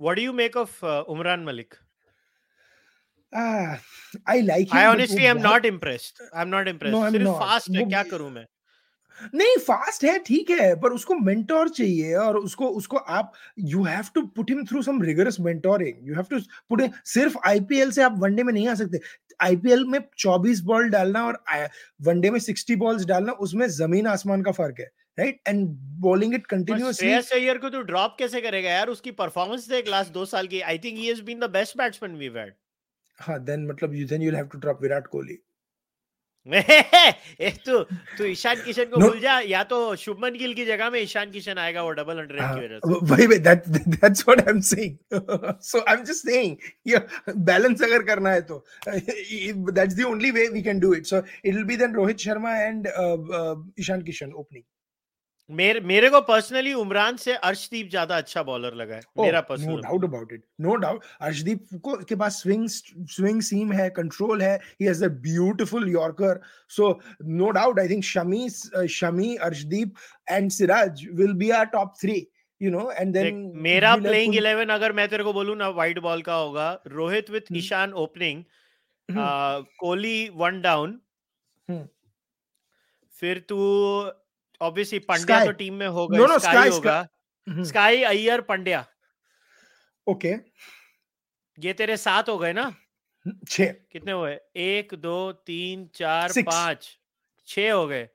what 0.00 0.16
do 0.16 0.22
you 0.22 0.32
make 0.40 0.56
of 0.56 0.84
Umran 0.84 1.44
Malik 1.44 1.74
Ah, 3.32 3.78
I 4.26 4.40
like 4.40 4.70
him. 4.70 4.76
I 4.76 4.86
honestly 4.86 5.26
am 5.32 5.40
not 5.42 5.66
impressed. 5.68 6.20
I'm 6.34 6.48
not 6.54 6.68
impressed. 6.70 6.94
No, 6.94 7.02
I'm 7.08 7.12
सिर्फ 7.12 7.26
not. 7.26 7.38
Fast 7.40 7.76
है 7.76 7.84
क्या 7.88 8.02
करूं 8.12 8.30
मैं 8.30 8.44
नहीं 9.35 9.57
fast 9.57 10.03
है 10.03 10.17
ठीक 10.19 10.49
है 10.49 10.75
पर 10.75 10.89
उसको 10.89 11.15
मेंटोर 11.15 11.69
चाहिए 11.69 12.13
और 12.15 12.37
उसको 12.37 12.67
उसको 12.67 12.97
आप 12.97 13.33
you 13.59 13.83
have 13.83 14.05
to 14.15 14.21
put 14.25 14.49
him 14.49 14.63
through 14.65 14.81
some 14.81 15.01
rigorous 15.01 15.39
mentoring 15.39 16.07
you 16.07 16.15
have 16.15 16.25
to 16.29 16.39
put 16.69 16.81
सिर्फ़ 17.05 17.37
आईपीएल 17.47 17.91
से 17.91 18.03
आप 18.03 18.15
वनडे 18.19 18.43
में 18.43 18.53
नहीं 18.53 18.67
आ 18.67 18.73
सकते। 18.73 18.99
आईपीएल 19.41 19.85
में 19.85 19.99
24 20.19 20.59
बॉल 20.59 20.89
डालना 20.89 21.25
और 21.25 21.39
वनडे 22.01 22.29
में 22.29 22.39
60 22.39 22.75
बॉल्स 22.75 23.05
डालना 23.05 23.31
उसमें 23.31 23.67
ज़मीन 23.67 24.07
आसमान 24.07 24.41
का 24.41 24.51
फ़र्क 24.51 24.79
है 24.79 24.85
right 25.19 25.39
and 25.47 25.67
bowling 25.99 26.33
it 26.33 26.45
continuously 26.45 27.07
Shreyas 27.07 27.31
Iyer 27.31 27.57
को 27.57 27.69
तो 27.69 27.81
ड्रॉप 27.81 28.15
कैसे 28.19 28.41
करेगा 28.41 28.69
यार? 28.69 28.87
उसकी 28.87 29.11
परफॉर्मेंस 29.11 29.69
देख 29.69 29.87
लास्ट 29.87 30.11
दो 30.11 30.25
साल 30.25 30.47
की 30.47 30.61
I 30.61 30.77
think 30.77 30.97
he 30.97 31.07
has 31.07 31.21
been 31.21 31.39
the 31.39 31.49
best 31.49 31.77
batsman 31.77 32.15
we 32.15 32.25
had 32.25 32.53
हाँ 33.19 33.43
देन 33.43 33.65
मतलब 33.67 33.93
you 33.95 34.07
then 34.07 34.21
you 34.21 34.29
will 34.29 34.35
have 34.35 34.47
to 34.47 34.57
drop 34.57 34.81
Virat 34.81 35.07
Kohli 35.07 35.37
तू 37.65 37.77
तू 38.17 38.23
ईशान 38.23 38.55
किशन 38.65 38.83
को 38.83 38.99
no. 39.01 39.07
भूल 39.07 39.19
जा 39.19 39.39
या 39.49 39.63
तो 39.63 39.95
शुभमन 39.95 40.33
गिल 40.37 40.53
की 40.53 40.65
जगह 40.65 40.89
में 40.89 40.99
ईशान 41.01 41.31
किशन 41.31 41.57
आएगा 41.57 41.83
वो 41.83 41.91
डबल 41.91 42.19
हंड्रेड 42.19 42.41
की 42.41 42.65
वजह 42.65 42.79
से। 42.79 43.05
भाई 43.07 43.27
भाई 43.27 43.37
that 43.47 43.67
that's 43.67 44.23
what 44.27 44.41
I 44.41 44.53
am 44.53 44.59
saying 44.67 44.97
so 45.63 45.79
I 45.79 45.95
am 45.95 46.03
just 46.03 46.27
saying 46.27 46.55
ये 46.87 47.01
बैलेंस 47.49 47.81
अगर 47.83 48.03
करना 48.03 48.31
है 48.31 48.41
तो 48.51 48.63
that's 48.87 49.95
the 49.95 50.03
only 50.03 50.31
way 50.31 50.47
we 50.47 50.61
can 50.61 50.79
do 50.79 50.93
it 50.93 51.05
so 51.05 51.17
it 51.17 51.53
will 51.53 51.63
be 51.63 51.77
then 51.77 51.95
Rohit 51.95 52.27
Sharma 52.27 52.55
and 52.57 52.87
Ishan 53.79 54.01
Kishan 54.01 54.31
opening 54.33 54.63
मेरे 55.49 55.79
मेरे 55.81 56.09
को 56.09 56.19
personally 56.21 56.73
Umran 56.73 57.17
से 57.17 57.33
अर्शदीप 57.33 57.89
ज़्यादा 57.89 58.17
अच्छा 58.17 58.43
बॉलर 58.43 58.73
लगा 58.73 58.95
है 58.95 59.01
oh, 59.01 59.23
मेरा 59.23 59.41
personal 59.41 59.71
no 59.71 59.77
doubt 59.79 60.03
about 60.03 60.31
it 60.33 60.43
no 60.61 60.75
doubt 60.75 61.03
Arshdeep 61.21 61.67
को 61.83 61.95
के 62.03 62.15
पास 62.15 62.41
स्विंग 62.41 62.67
स्विंग 62.67 63.41
सीम 63.41 63.73
है 63.73 63.89
कंट्रोल 63.89 64.41
है 64.41 64.55
he 64.55 64.85
has 64.85 65.03
a 65.05 65.07
beautiful 65.27 65.89
yorker 65.89 66.39
so 66.69 66.89
no 67.23 67.49
doubt 67.51 67.79
I 67.79 67.89
think 67.89 68.03
Shami 68.03 68.49
Shami 68.89 69.35
Arshdeep 69.49 69.93
and 70.27 70.51
Siraj 70.51 71.05
will 71.13 71.33
be 71.33 71.49
our 71.49 71.65
top 71.75 71.93
3 72.05 72.19
you 72.61 72.71
know 72.71 72.89
and 72.91 73.13
then 73.13 73.51
मेरा 73.63 73.95
playing 73.97 74.33
11 74.33 74.71
अगर 74.71 74.93
मैं 74.93 75.07
तेरे 75.09 75.23
को 75.23 75.33
बोलूँ 75.33 75.55
ना 75.57 75.69
वाइट 75.77 75.99
बॉल 75.99 76.21
का 76.21 76.35
होगा 76.35 76.71
Rohit 76.87 77.29
with. 77.29 77.43
Ishan 77.53 77.93
opening. 77.93 78.43
Kohli 79.09 80.29
one 80.35 80.61
down. 80.61 80.99
फिर 83.13 83.39
तू 83.49 83.57
ऑब्वियसली 84.61 84.99
पंड्या 85.01 85.43
तो 85.45 85.51
टीम 85.53 85.73
में 85.73 85.87
होगा 85.89 86.17
नो 86.17 86.25
नो 86.25 86.37
स्काई 86.39 86.69
होगा। 86.69 87.07
स्काई 87.47 88.03
अय्यर 88.03 88.41
पंड्या 88.41 88.85
ओके 90.07 90.33
ये 91.57 91.73
तेरे 91.73 91.97
सात 91.97 92.29
हो 92.29 92.37
गए 92.37 92.53
ना? 92.53 92.73
छह। 93.49 93.65
कितने 93.91 94.11
हुए? 94.11 94.37
एक 94.57 94.93
दो 94.95 95.31
तीन 95.31 95.87
चार 95.95 96.31
पाँच। 96.39 96.97
छह 97.47 97.71
हो 97.71 97.85
गए। 97.87 98.07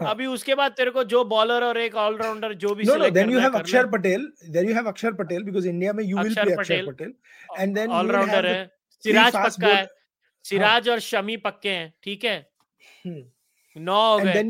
हाँ. 0.00 0.10
अभी 0.10 0.26
उसके 0.26 0.54
बाद 0.54 0.72
तेरे 0.72 0.90
को 0.90 1.04
जो 1.04 1.22
बॉलर 1.24 1.64
और 1.64 1.78
एक 1.78 1.94
ऑलराउंडर 1.96 2.52
जो 2.54 2.74
भी 2.74 2.84
no, 2.84 2.96
then 3.10 3.30
you 3.30 3.40
have 3.40 3.56
Axar 3.56 3.86
Patel 3.90 4.26
then 4.50 4.68
you 4.68 4.76
have 4.76 4.86
Axar 4.88 5.12
Patel 5.14 5.44
because 5.44 5.66
India 5.66 5.92
में 5.92 6.04
you 6.04 6.16
will 6.18 6.34
play 6.34 6.52
अक्षर 6.52 6.86
पटेल 6.86 7.12
and 7.58 7.76
then 7.76 7.90
ऑलराउंडर 7.98 8.46
है। 8.46 8.66
सिराज 9.02 9.32
पक्का 9.36 9.68
है। 9.68 9.86
सिराज 10.44 10.88
और 10.88 11.00
शमी 11.00 11.36
पक्के 11.38 11.70
हैं 11.70 11.92
ठीक 12.02 12.24
है? 12.24 12.38
नौ 13.06 14.00
हो 14.12 14.18
गए। 14.18 14.42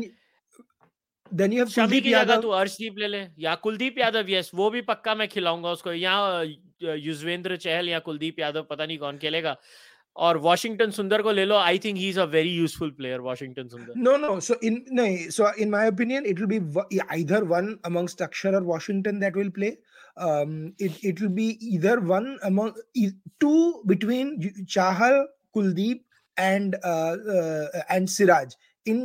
देन 1.33 1.53
यू 1.53 1.59
हैव 1.59 1.69
शमी 1.69 2.01
की 2.01 2.11
जगह 2.11 2.41
तू 2.41 2.49
अर्शदीप 2.61 2.97
ले 2.99 3.07
ले 3.07 3.25
या 3.39 3.55
कुलदीप 3.67 3.97
यादव 3.99 4.29
यस 4.29 4.51
वो 4.55 4.69
भी 4.69 4.81
पक्का 4.89 5.15
मैं 5.15 5.27
खिलाऊँगा 5.27 5.71
उसको 5.71 5.93
यहाँ 5.93 6.43
युजवेंद्र 6.83 7.57
चहल 7.57 7.89
या 7.89 7.99
कुलदीप 8.09 8.39
यादव 8.39 8.67
पता 8.69 8.85
नहीं 8.85 8.97
कौन 8.97 9.17
खेलेगा 9.17 9.55
और 10.15 10.37
वॉशिंगटन 10.43 10.91
सुंदर 10.91 11.21
को 11.21 11.31
ले 11.31 11.45
लो 11.45 11.57
I 11.57 11.79
think 11.79 11.97
he 11.97 12.09
is 12.09 12.19
a 12.19 12.23
very 12.31 12.49
useful 12.55 12.89
player 12.97 13.19
Washington 13.27 13.67
Sundar 13.67 13.93
no 13.97 14.15
no 14.25 14.39
so 14.47 14.59
in 14.63 14.83
नहीं 14.93 15.29
so 15.37 15.51
in 15.61 15.69
my 15.69 15.87
opinion 15.89 16.25
it 16.25 16.39
will 16.39 16.61
be 16.63 16.99
either 17.09 17.43
one 17.53 17.75
amongst 17.85 18.21
Axar 18.21 18.55
और 18.55 18.63
Washington 18.73 19.19
that 19.19 19.37
will 19.37 19.49
play 19.59 19.75
um 20.17 20.73
it 20.77 20.91
it 21.03 21.21
will 21.21 21.29
be 21.29 21.57
either 21.61 21.99
one 21.99 22.37
among 22.43 22.73
two 23.39 23.81
between 23.85 24.51
chahal 24.65 25.25
kuldeep 25.55 26.01
and 26.37 26.75
uh, 26.83 27.15
uh, 27.29 27.67
and 27.89 28.09
siraj. 28.09 28.53
इन 28.87 29.01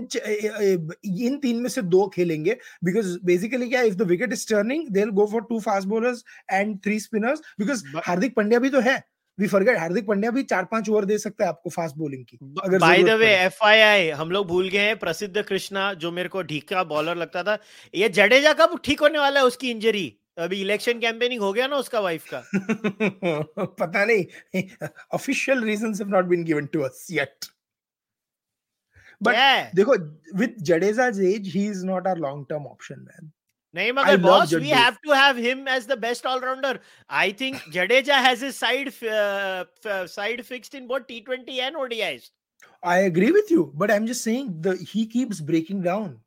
इन 1.05 1.39
तीन 1.39 1.57
में 1.57 1.69
से 1.69 1.83
दो 1.83 2.07
खेलेंगे। 2.15 2.57
Because 2.85 3.19
basically 3.25 3.69
क्या 3.69 3.83
if 3.83 3.95
the 3.95 4.03
wicket 4.03 4.33
is 4.33 4.47
turning 4.49 4.89
they 4.89 5.05
go 5.13 5.27
for 5.27 5.43
two 5.49 5.61
fast 5.61 5.89
bowlers 5.89 6.25
and 6.53 6.79
three 6.85 6.99
spinners 7.01 7.41
because 7.61 7.85
Hardik 8.07 8.35
Pandya 8.35 8.59
भी 8.59 8.71
तो 8.71 8.81
है। 8.81 9.03
We 9.39 9.47
forget 9.47 9.79
हार्दिक 9.79 10.07
पांड्या 10.07 10.31
भी 10.31 10.43
चार 10.43 10.65
पाँच 10.65 10.89
ओवर 10.91 11.05
दे 11.05 11.19
सकता 11.19 11.45
है 11.45 11.49
आपको 11.49 11.71
फास्ट 11.71 11.97
बॉलिंग 11.97 12.25
की। 12.25 12.39
अगर 12.65 12.79
बाय 12.79 13.03
द 13.03 13.11
वे 13.21 13.27
एफआईआई 13.37 14.09
हम 14.11 14.31
लोग 14.31 14.47
भूल 14.47 14.69
गए 14.69 14.87
हैं 14.87 14.99
प्रसिद्ध 14.99 15.43
कृष्णा 15.43 15.93
जो 15.95 16.13
मेरे 16.13 16.29
को 16.29 16.43
ढीका 16.43 16.85
बॉलर 16.85 17.17
लगता 17.17 17.43
था। 17.43 17.59
ये 17.95 18.09
जडेजा 18.09 18.53
कब 18.53 18.79
ठीक 18.85 19.01
होने 19.01 19.19
वाला 19.19 19.41
है 19.41 19.47
उसकी 19.47 19.71
इंजरी 19.71 20.07
अभी 20.39 20.61
इलेक्शन 20.61 20.99
कैंपेनिंग 21.01 21.41
हो 21.41 21.53
गया 21.53 21.67
ना 21.67 21.77
उसका 21.77 22.01
वाइफ 22.01 22.25
का। 22.35 22.43
पता 23.81 24.05
नहीं। 24.05 24.63
Official 25.15 25.63
reasons 25.65 26.01
have 26.01 26.11
not 26.11 26.25
been 26.25 26.45
given 26.45 26.67
to 26.67 26.81
us 26.81 27.07
yet 27.11 27.47
But 29.22 29.36
yeah. 29.36 29.72
देखो 29.76 29.98
with 30.34 30.64
Jadeja's 30.64 31.20
age, 31.20 31.52
he 31.52 31.68
is 31.68 31.84
not 31.84 32.08
our 32.08 32.16
long-term 32.16 32.66
option, 32.66 33.06
man. 33.06 33.32
नहीं 33.76 33.92
मगर 33.94 34.22
boss, 34.22 34.54
we 34.54 34.70
have 34.70 35.00
to 35.02 35.12
have 35.16 35.38
him 35.38 35.68
as 35.68 35.86
the 35.88 35.96
best 35.96 36.26
all-rounder. 36.26 36.80
I 37.10 37.32
think 37.32 37.58
Jadeja 37.76 38.16
has 38.16 38.42
his 38.42 38.58
side 38.58 38.94
uh, 39.04 39.66
side 40.08 40.46
fixed 40.46 40.76
in 40.76 40.88
both 40.88 41.08
T20 41.08 41.60
and 41.60 41.76
ODIs. 41.76 42.32
I 42.84 43.00
agree 43.00 43.32
with 43.32 43.52
you, 43.52 43.72
but 43.76 43.92
I'm 43.92 44.08
just 44.08 44.24
saying 44.24 44.62
the 44.62 44.76
he 44.76 45.06
keeps 45.06 45.40
breaking 45.40 45.84
down. 45.84 46.20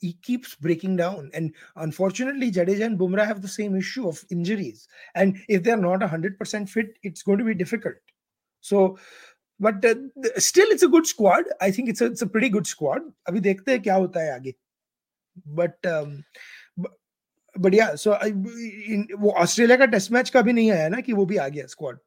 He 0.00 0.12
keeps 0.12 0.54
breaking 0.54 0.96
down, 0.96 1.30
and 1.32 1.54
unfortunately, 1.76 2.50
Jadeja 2.52 2.84
and 2.84 2.98
Bumrah 2.98 3.26
have 3.26 3.40
the 3.40 3.48
same 3.48 3.74
issue 3.74 4.06
of 4.06 4.22
injuries. 4.30 4.88
And 5.14 5.38
if 5.48 5.62
they're 5.62 5.76
not 5.76 6.02
hundred 6.02 6.38
percent 6.38 6.68
fit, 6.68 6.98
it's 7.02 7.22
going 7.22 7.38
to 7.38 7.44
be 7.44 7.54
difficult. 7.54 7.94
So 8.60 8.98
but 9.61 9.85
still 10.39 10.71
it's 10.71 10.83
a 10.83 10.87
good 10.87 11.05
squad 11.05 11.49
I 11.61 11.71
think 11.71 11.89
it's 11.89 12.01
it's 12.01 12.23
a 12.23 12.27
pretty 12.27 12.49
good 12.49 12.65
squad 12.65 13.11
अभी 13.27 13.39
देखते 13.39 13.71
हैं 13.71 13.81
क्या 13.81 13.95
होता 13.95 14.19
है 14.19 14.33
आगे। 14.33 14.53
But 15.47 15.87
बढ़िया। 17.55 17.93
So 17.95 18.11
वो 19.17 19.31
Australia 19.31 19.77
का 19.77 19.85
टेस्ट 19.85 20.11
मैच 20.11 20.29
का 20.29 20.41
भी 20.41 20.53
नहीं 20.53 20.71
आया 20.71 20.87
ना 20.89 20.99
कि 21.01 21.13
वो 21.13 21.25
भी 21.25 21.37
आ 21.37 21.47
गया 21.47 21.65
स्क्वाड 21.67 21.97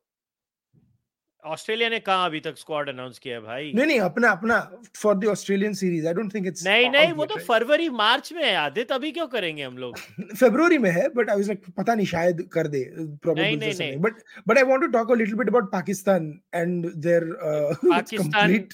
ऑस्ट्रेलिया 1.44 1.88
ने 1.88 1.98
कहा 1.98 2.24
अभी 2.24 2.40
तक 2.40 2.58
स्क्वाड 2.58 2.88
अनाउंस 2.88 3.18
किया 3.18 3.34
है 3.34 3.40
भाई? 3.40 3.72
नहीं 3.74 3.86
नहीं 3.86 4.00
अपना 4.00 4.30
अपना 4.30 4.58
for 4.96 5.14
the 5.14 5.26
Australian 5.26 5.74
series 5.74 6.06
I 6.06 6.14
don't 6.14 6.34
think 6.34 6.46
it's 6.46 6.66
नहीं 6.66 6.90
नहीं 6.90 7.12
वो 7.12 7.24
तो 7.24 7.36
फरवरी 7.36 7.88
मार्च 7.88 8.32
में 8.32 8.44
है 8.44 8.54
आधे 8.56 8.84
तभी 8.84 9.12
क्यों 9.12 9.26
करेंगे 9.26 9.62
हम 9.62 9.78
लोग? 9.78 9.98
फरवरी 10.40 10.78
में 10.78 10.90
है 10.90 11.08
बट 11.08 11.30
आई 11.30 11.36
वाज 11.36 11.46
लाइक 11.46 11.64
पता 11.78 11.94
नहीं 11.94 12.06
शायद 12.06 12.48
कर 12.52 12.66
दे 12.66 12.84
नहीं 12.96 13.56
नहीं 13.56 13.74
नहीं। 13.74 13.96
But 13.96 14.12
but 14.48 14.58
I 14.58 14.64
want 14.64 14.80
to 14.80 14.88
talk 14.88 15.10
a 15.10 15.14
little 15.14 15.34
bit 15.34 15.48
about 15.48 15.72
Pakistan 15.72 16.40
and 16.54 16.92
there 16.96 17.24
Pakistan 17.86 18.64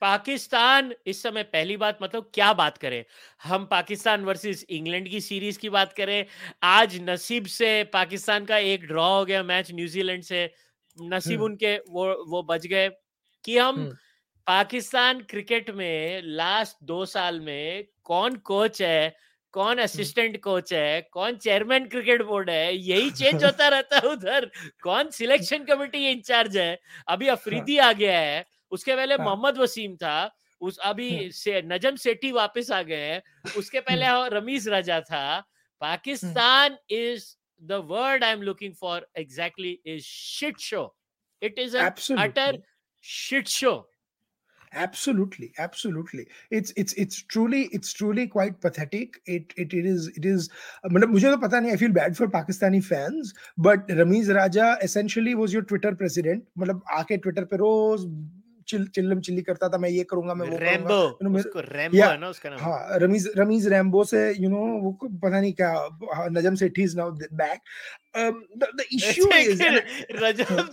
Pakistan 0.00 0.92
इस 1.06 1.22
समय 1.22 1.42
पहली 1.42 1.76
बात 1.76 1.98
मतलब 2.02 2.30
क्या 2.34 2.52
बात 2.52 2.78
करें? 2.78 3.04
हम 3.44 3.64
पाकिस्तान 3.64 4.24
वर्सेस 4.24 4.64
इंग्लैंड 4.70 5.08
की 5.08 5.20
सीरीज़ 5.20 5.58
की 5.58 5.68
बात 5.68 5.92
करें। 5.92 6.24
आज 6.62 6.98
नसीब 7.02 7.46
से 7.46 7.84
पाकिस्तान 7.84 8.44
का 8.44 8.58
एक 8.58 8.84
ड्रॉ 8.86 9.18
हो 9.18 9.24
गया 9.24 9.42
मैच 9.42 9.72
न्यूजीलैंड 9.72 10.22
से। 10.22 10.50
नसीब 11.02 11.42
उनके 11.42 11.76
वो 11.90 12.06
वो 12.28 12.42
बच 12.42 12.66
गए 12.66 12.88
कि 13.44 13.56
हम 13.58 13.88
पाकिस्तान 14.46 15.20
क्रिकेट 15.20 15.70
में 15.70 16.22
लास्ट 16.24 16.76
दो 16.84 17.04
साल 17.06 17.40
में 17.40 17.84
कौन 18.04 18.36
कोच 18.44 18.82
है 18.82 19.16
कौन 19.54 19.78
असिस्टेंट 19.78 20.36
कोच 20.42 20.72
है 20.72 21.00
कौन 21.12 21.36
चेयरमैन 21.36 21.86
क्रिकेट 21.88 22.22
बोर्ड 22.22 22.50
है 22.50 22.76
यही 22.76 23.10
चेंज 23.10 23.44
होता 23.44 23.68
रहता 23.74 23.96
है 23.96 24.08
उधर। 24.08 24.50
कौन 24.82 25.10
सिलेक्शन 25.10 25.64
कमेटी 25.64 26.06
इंचार्ज 26.10 26.56
है? 26.56 26.78
अभी 27.08 27.28
अफरीदी 27.28 27.78
आ 27.78 27.92
गया 27.92 28.18
है 28.20 28.44
उसके 28.72 28.96
पहले 28.96 29.16
मोहम्मद 29.18 29.58
वसीम 29.58 29.96
था 29.96 30.30
उस 30.60 30.78
अभी 30.84 31.30
से 31.32 31.62
नजम 31.62 31.96
सेठी 31.96 32.32
वापस 32.32 32.70
आ 32.72 32.82
गए 32.82 32.96
हैं 32.96 33.22
उसके 33.56 33.80
पहले 33.80 34.06
रमीज 34.30 34.68
राजा 34.68 35.00
था। 35.00 35.40
Pakistan 35.82 36.76
is 36.90 37.24
the 37.65 37.81
word 37.81 38.23
I'm 38.23 38.41
looking 38.41 38.73
for 38.73 39.01
exactly 39.15 39.81
is 39.85 40.05
shit 40.05 40.59
show. 40.59 40.93
It 41.41 41.57
is 41.57 41.73
an 41.73 41.81
Absolutely. 41.81 42.25
utter 42.25 42.57
shit 43.01 43.47
show. 43.47 43.85
absolutely 44.75 45.53
absolutely 45.59 46.25
it's 46.49 46.73
it's 46.75 46.93
it's 46.93 47.21
truly 47.23 47.69
it's 47.71 47.93
truly 47.93 48.27
quite 48.27 48.59
pathetic 48.61 49.19
it 49.25 49.53
it, 49.55 49.73
it 49.73 49.85
is 49.85 50.07
it 50.15 50.25
is 50.25 50.49
मतलब 50.85 51.09
मुझे 51.09 51.31
तो 51.31 51.37
पता 51.41 51.59
नहीं 51.61 51.73
I 51.73 51.77
feel 51.77 51.93
bad 51.97 52.17
for 52.17 52.27
Pakistani 52.27 52.83
fans 52.83 53.33
but 53.57 53.87
Ramiz 53.87 54.33
Raja 54.35 54.77
essentially 54.81 55.35
was 55.35 55.53
your 55.53 55.61
Twitter 55.61 55.93
president 55.95 56.43
मतलब 56.59 56.81
आके 56.93 57.21
Twitter 57.25 57.45
पे 57.45 57.57
रोज 57.57 58.07
chill 58.68 58.86
चिल्लम 58.94 59.20
chilli 59.26 59.42
करता 59.42 59.68
था 59.68 59.78
मैं 59.78 59.88
ये 59.90 60.04
करूँगा 60.10 60.34
मैं 60.34 60.48
वो 60.48 60.56
रैम्बो 60.58 60.98
उसको 61.38 61.60
रैम्बो 61.60 62.02
है 62.02 62.18
ना 62.20 62.28
उसका 62.28 62.50
नाम। 62.50 62.58
हाँ 62.60 62.98
रमीज 63.02 63.30
रमीज 63.38 63.66
रैम्बो 63.68 64.04
से 64.04 64.20
यू 64.40 64.48
नो 64.50 64.66
वो 64.82 64.90
पता 65.04 65.40
नहीं 65.40 65.52
क्या 65.60 65.70
हाँ, 66.14 66.28
Najam 66.30 66.54
Sethi 66.62 66.82
is 66.82 66.96
now 66.96 67.10
back 67.42 67.60
is 68.92 69.62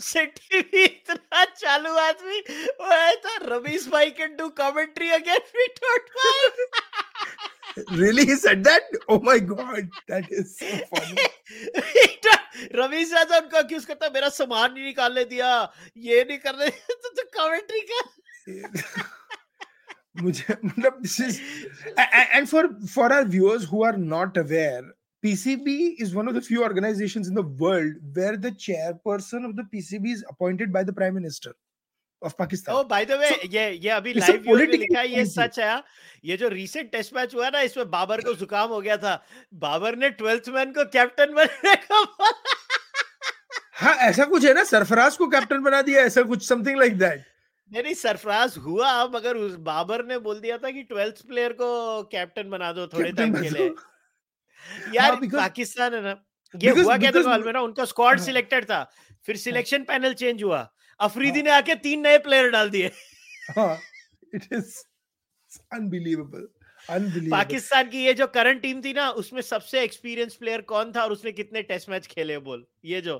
Sethi 0.09 0.61
भी 0.61 0.83
इतना 0.83 1.43
चालू 1.45 1.93
आदमी 2.05 2.39
वो 2.79 2.91
है 2.91 3.15
था 3.25 3.37
रमीज 3.45 3.87
भाई 3.91 4.09
can 4.19 4.35
do 4.37 4.49
commentary 4.61 5.09
again 5.19 5.51
we 5.57 5.67
don't 5.81 6.09
mind 6.17 6.67
really 7.77 8.25
he 8.25 8.35
said 8.35 8.63
that? 8.63 8.83
Oh 9.09 9.19
my 9.19 9.33
god 9.39 9.89
that 10.07 10.29
is 10.31 10.57
so 10.59 10.67
funny. 10.91 11.25
Ravish 12.75 13.13
Raja 13.13 13.37
उनका 13.37 13.61
क्यूज 13.71 13.85
करता 13.85 14.09
मेरा 14.13 14.29
सामान 14.37 14.73
नहीं 14.73 14.85
निकालने 14.85 15.23
दिया 15.25 15.51
ये 15.97 16.23
नहीं 16.23 16.37
करने 16.39 16.69
तो, 16.69 17.09
तो 17.09 17.23
कमेंट्री 17.37 17.81
का 17.91 18.01
मुझे 20.21 20.55
मतलब 20.65 20.99
this 21.01 21.19
is 21.21 21.39
and 21.99 22.47
for 22.47 22.67
for 22.85 23.13
our 23.13 23.27
viewers 23.27 23.65
who 23.71 23.83
are 23.85 23.97
not 24.13 24.37
aware 24.37 24.93
PCB 25.23 25.71
is 26.03 26.11
one 26.13 26.27
of 26.29 26.35
the 26.35 26.41
few 26.41 26.63
organizations 26.63 27.29
in 27.29 27.37
the 27.37 27.43
world 27.61 27.93
where 28.15 28.33
the 28.37 28.49
chairperson 28.63 29.47
of 29.47 29.55
the 29.55 29.63
PCB 29.71 30.11
is 30.11 30.19
appointed 30.31 30.75
by 30.75 30.83
the 30.83 30.93
prime 30.93 31.15
minister. 31.15 31.53
of 32.21 32.37
Pakistan. 32.37 32.75
Oh, 32.75 32.83
by 32.83 33.05
the 33.05 33.17
way, 33.17 33.29
so, 33.29 33.47
ये 33.53 33.69
ये 33.83 33.89
अभी 33.91 34.13
live 34.13 34.41
view 34.41 34.57
में 34.57 34.67
लिखा 34.67 34.99
है 34.99 35.07
ये 35.09 35.25
सच 35.25 35.59
है 35.59 35.83
ये 36.25 36.37
जो 36.37 36.47
रीसेंट 36.49 36.91
टेस्ट 36.91 37.15
मैच 37.15 37.35
हुआ 37.35 37.49
ना 37.49 37.59
इसमें 37.61 37.89
बाबर 37.91 38.21
को 38.21 38.33
जुकाम 38.35 38.69
हो 38.69 38.81
गया 38.81 38.97
था 38.97 39.15
बाबर 39.65 39.95
ने 39.95 40.09
ट्वेल्थ 40.21 40.49
मैन 40.55 40.71
को 40.73 40.85
कैप्टन 40.93 41.33
बनने 41.33 41.75
का 41.85 42.01
हाँ 43.75 43.93
ऐसा 44.07 44.25
कुछ 44.25 44.45
है 44.45 44.53
ना? 44.53 44.63
सरफराज 44.63 45.17
को 45.17 45.27
कैप्टन 45.27 45.61
बना 45.61 45.81
दिया 45.81 46.01
ऐसा 46.01 46.21
कुछ 46.23 46.47
समथिंग 46.47 46.77
लाइक 46.79 46.97
दैट 46.97 47.23
नहीं 47.71 47.93
सरफराज 47.93 48.55
हुआ 48.57 48.89
मगर 49.13 49.37
उस 49.37 49.55
बाबर 49.61 50.05
ने 50.05 50.17
बोल 50.19 50.39
दिया 50.39 50.57
था 50.57 50.71
कि 50.71 50.83
ट्वेल्थ 50.83 51.21
प्लेयर 51.27 51.53
को 51.53 52.03
कैप्टन 52.11 52.49
बना 52.49 52.71
दो 52.71 52.87
थोड़े 52.87 53.11
टाइम 53.11 53.33
के 53.33 53.49
लिए। 53.49 53.67
यार 54.93 55.11
हाँ, 55.11 55.19
पाकिस्तान 55.25 55.93
है 55.93 56.01
ना? 56.01 56.09
ये 56.53 56.69
because, 56.69 56.85
हुआ 56.85 56.97
क्या 56.97 57.11
था 57.11 57.37
में 57.37 57.53
ना? 57.53 57.61
उनका 57.61 57.85
स्क्वाड 57.85 58.19
सिलेक्टेड 58.19 58.71
हाँ। 58.71 58.83
था 58.85 58.91
फिर 59.25 59.37
सिलेक्शन 59.37 59.83
पैनल 59.83 60.13
चेंज 60.13 60.43
हुआ। 60.43 60.59
अफरीदी 60.99 61.39
हाँ। 61.39 61.45
ने 61.45 61.51
आके 61.51 61.75
तीन 61.75 62.01
नए 62.01 62.17
प्लेयर 62.17 62.49
डाल 62.51 62.69
दिए। 62.69 62.91
इट 64.35 64.47
इज़ 64.53 64.75
अनबिलीवेबल 65.73 66.47
पाकिस्तान 67.31 67.89
की 67.89 68.05
ये 68.05 68.13
जो 68.13 68.27
करंट 68.27 68.61
टीम 68.61 68.81
थी 68.81 68.93
ना 68.93 69.09
उसमें 69.21 69.41
सबसे 69.41 69.81
एक्सपीरियंस 69.83 70.35
प्लेयर 70.35 70.61
कौन 70.61 70.91
था 70.95 71.03
और 71.03 71.11
उसने 71.11 71.31
कितने 71.31 71.61
टेस्ट 71.63 71.89
मैच 71.89 72.07
खेले 72.07 72.37
बोल? 72.39 72.65
ये 72.85 73.01
जो 73.01 73.17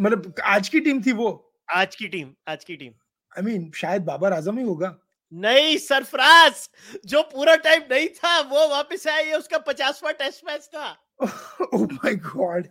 मतलब 0.00 0.34
आज 0.44 0.68
की 0.68 0.80
टीम 0.80 1.02
थी 1.02 1.12
वो। 1.12 1.30
आज 1.70 1.94
की 1.96 2.08
टीम 2.08 2.34
आज 2.48 2.64
की 2.64 2.76
team. 2.76 2.92
I 2.92 3.42
I 3.42 3.44
mean 3.44 3.62
mean, 3.62 3.74
शायद 3.74 4.02
बाबर 4.02 4.32
आज़म 4.32 4.58
ही 4.58 4.64
होगा। 4.64 4.96
नहीं 5.32 5.76
सरफराज 5.78 6.68
जो 7.06 7.22
पूरा 7.22 7.54
टाइम 7.56 7.82
नहीं 7.90 8.08
था 8.08 8.40
वो 8.40 8.68
वापस 8.68 9.06
आया 9.06 9.18
ये 9.18 9.34
उसका 9.34 9.58
पचासवा 9.58 10.12
टेस्ट 10.12 10.44
मैच 10.46 10.68
था। 10.74 10.96
oh 11.74 11.92
my 11.92 12.14
God 12.14 12.68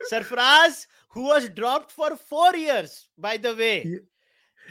Sarfaraz 0.00 0.86
who 1.16 1.28
was 1.28 1.48
dropped 1.50 1.90
for 1.90 2.14
four 2.30 2.56
years 2.56 3.08
by 3.20 3.38
the 3.38 3.46
way 3.46 3.72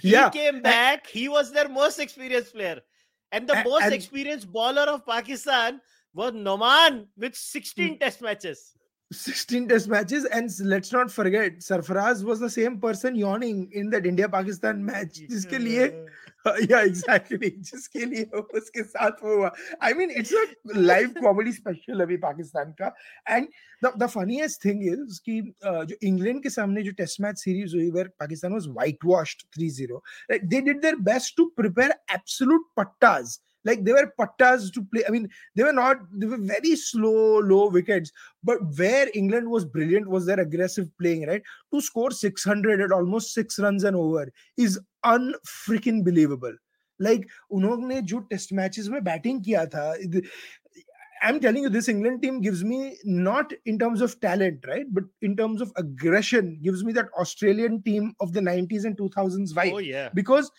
he 0.03 0.11
came 0.33 0.59
back 0.59 1.03
he 1.15 1.27
was 1.27 1.47
there 1.47 1.67
most 1.67 1.99
experience 1.99 2.49
player 2.49 2.81
and 3.31 3.51
the 3.51 3.57
most 3.57 3.93
experience 3.93 4.43
bowler 4.43 4.89
of 4.89 5.01
Pakistan 5.07 5.79
was 6.15 6.33
Noman 6.33 7.05
with 7.19 7.33
16 7.33 7.99
test 7.99 8.23
matches 8.23 8.73
16 9.11 9.69
test 9.69 9.87
matches 9.87 10.25
and 10.25 10.49
let's 10.65 10.91
not 10.91 11.09
forget 11.09 11.59
Sarfaraz 11.59 12.23
was 12.25 12.41
the 12.41 12.49
same 12.49 12.77
person 12.77 13.15
yawning 13.15 13.69
in 13.71 13.89
that 13.91 14.05
India 14.05 14.27
Pakistan 14.27 14.83
match. 14.83 15.19
जिसके 15.29 15.57
लिए 15.57 15.85
या 16.71 16.79
exactly 16.79 17.49
जिसके 17.69 18.05
लिए 18.05 18.23
उसके 18.55 18.83
साथ 18.83 19.23
वो 19.23 19.35
हुआ. 19.35 19.51
I 19.83 19.93
mean 19.93 20.11
it's 20.11 20.33
a 20.33 20.43
live 20.77 21.13
comedy 21.21 21.51
special 21.51 22.01
अभी 22.01 22.17
पाकिस्तान 22.17 22.71
का. 22.81 22.93
And 23.29 23.47
the 23.85 23.91
the 23.97 24.07
funniest 24.09 24.63
thing 24.65 24.83
is 24.87 25.19
कि 25.25 25.41
जो 25.63 25.95
इंग्लैंड 26.07 26.43
के 26.43 26.49
सामने 26.49 26.83
जो 26.83 26.91
टेस्ट 26.97 27.21
मैच 27.21 27.39
सीरीज़ 27.39 27.75
हुई 27.75 27.91
Pakistan 28.19 28.53
was 28.53 28.67
white 28.77 29.05
washed 29.05 29.43
3-0 29.59 29.99
they 30.31 30.61
did 30.61 30.81
their 30.81 30.95
best 31.11 31.35
to 31.37 31.45
prepare 31.57 31.91
absolute 32.13 32.69
pattas 32.77 33.39
like 33.66 33.84
they 33.84 33.92
were 33.92 34.12
pattas 34.18 34.72
to 34.72 34.82
play. 34.82 35.02
I 35.06 35.10
mean, 35.10 35.28
they 35.54 35.62
were 35.62 35.72
not, 35.72 35.98
they 36.12 36.26
were 36.26 36.36
very 36.38 36.74
slow, 36.76 37.38
low 37.38 37.68
wickets. 37.68 38.10
But 38.44 38.58
where 38.76 39.08
England 39.14 39.48
was 39.48 39.64
brilliant 39.64 40.08
was 40.08 40.26
their 40.26 40.40
aggressive 40.40 40.88
playing, 40.98 41.26
right? 41.26 41.42
To 41.72 41.80
score 41.80 42.10
600 42.10 42.80
at 42.80 42.92
almost 42.92 43.32
six 43.34 43.58
runs 43.58 43.84
and 43.84 43.96
over 43.96 44.30
is 44.56 44.80
unfreaking 45.04 46.02
believable 46.02 46.56
like 47.00 47.26
उन्होंने 47.50 48.00
जो 48.10 48.18
test 48.30 48.52
matches 48.52 48.88
में 48.88 49.02
batting 49.04 49.42
किया 49.44 49.64
था 49.72 49.88
I 49.90 51.30
am 51.30 51.38
telling 51.38 51.64
you 51.64 51.70
this 51.70 51.88
England 51.88 52.20
team 52.20 52.38
gives 52.40 52.62
me 52.64 52.78
not 53.06 53.54
in 53.66 53.78
terms 53.78 54.02
of 54.02 54.16
talent 54.22 54.66
right 54.66 54.86
but 54.98 55.08
in 55.24 55.34
terms 55.34 55.62
of 55.62 55.72
aggression 55.78 56.54
gives 56.62 56.82
me 56.84 56.92
that 56.92 57.10
Australian 57.24 57.80
team 57.80 58.12
of 58.22 58.30
the 58.30 58.44
90s 58.48 58.86
and 58.86 58.96
2000s 59.00 59.56
vibe 59.56 60.10
because 60.14 60.50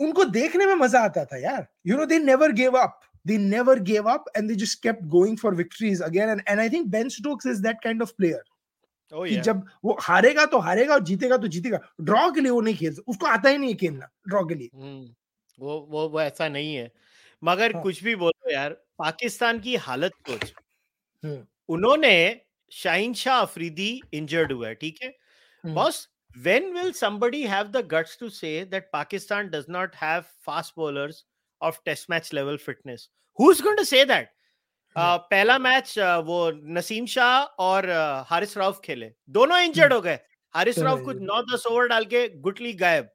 उनको 0.00 0.24
देखने 0.24 0.66
में 0.66 0.74
मज़ा 0.74 1.00
आता 1.00 1.24
था 1.24 1.36
यार। 1.36 1.66
You 1.86 1.96
know 1.96 2.06
they 2.06 2.18
never 2.18 2.52
give 2.52 2.78
up 2.78 3.00
they 3.24 3.36
never 3.42 3.74
gave 3.86 4.08
up 4.10 4.28
and 4.38 4.50
they 4.50 4.56
just 4.58 4.76
kept 4.82 5.00
going 5.12 5.32
for 5.38 5.50
victories 5.60 6.00
again 6.08 6.28
and, 6.32 6.42
and 6.46 6.60
i 6.64 6.66
think 6.74 6.90
ben 6.90 7.08
stokes 7.10 7.48
is 7.52 7.62
that 7.62 7.80
kind 7.86 8.04
of 8.04 8.12
player. 8.16 8.42
Oh, 9.12 9.24
yeah. 9.24 9.42
जब 9.42 9.62
वो 9.84 9.96
हारेगा 10.00 10.44
तो 10.52 10.58
हारेगा 10.58 10.94
और 10.94 11.02
जीतेगा 11.04 11.36
तो 11.36 11.48
जीतेगा। 11.48 11.80
Draw 12.00 12.30
के 12.32 12.40
लिए 12.40 12.50
वो 12.50 12.60
नहीं 12.60 12.76
खेल 12.76 12.96
उसको 13.06 13.26
आता 13.26 13.48
ही 13.48 13.58
नहीं 13.58 13.74
खेलना 13.74 14.08
ड्रॉ 14.28 14.44
के 14.44 14.54
लिए। 14.54 14.70
हम्म, 14.74 15.08
वो 15.58 15.78
वो 15.90 16.08
वो 16.08 16.20
ऐसा 16.20 16.48
नहीं 16.48 16.74
है। 16.74 16.90
मगर 17.42 17.74
हाँ. 17.74 17.82
कुछ 17.82 18.02
भी 18.04 18.14
बोलो 18.16 18.50
यार 18.52 18.76
पाकिस्तान 18.98 19.58
की 19.60 19.76
हालत 19.76 20.12
सोच। 20.28 20.52
हम्म। 21.24 21.42
उन्होंने 21.74 22.16
शाहिन 22.72 23.14
शाह 23.14 23.40
अफरीदी 23.40 23.90
इंजर्ड 24.12 24.52
हुआ 24.52 24.68
है 24.68 24.74
ठीक 24.74 24.98
है? 25.02 25.12
Boss 25.64 26.08
when 26.42 26.72
will 26.74 26.92
somebody 26.92 27.42
have 27.42 27.72
the 27.72 27.82
guts 27.82 28.16
to 28.16 28.30
say 28.30 28.64
that 28.64 28.92
Pakistan 28.92 29.50
does 29.50 29.68
not 29.68 29.94
have 29.94 30.26
fast 30.44 30.74
bowlers 30.74 31.24
of 31.60 31.82
test 31.84 32.08
match 32.08 32.32
level 32.32 32.58
fitness? 32.58 33.08
Who's 33.38 33.60
going 33.60 33.76
to 33.76 33.84
say 33.84 34.04
that? 34.04 34.28
Uh, 34.96 35.18
पहला 35.30 35.58
मैच 35.58 35.98
uh, 35.98 36.22
वो 36.24 36.50
नसीम 36.78 37.06
शाह 37.06 37.62
और 37.62 37.88
हारिस 38.28 38.56
राउफ 38.56 38.80
खेले। 38.84 39.10
दोनों 39.30 39.58
इंजर्ड 39.58 39.92
हो 39.92 40.00
गए। 40.00 40.18
हारिस 40.54 40.78
राउफ 40.78 41.00
कुछ 41.04 41.16
नौ 41.20 41.42
दस 41.54 41.66
ओवर 41.66 41.88
डाल 41.88 42.04
के 42.04 42.28
गुटली 42.40 42.72
गायब। 42.72 43.08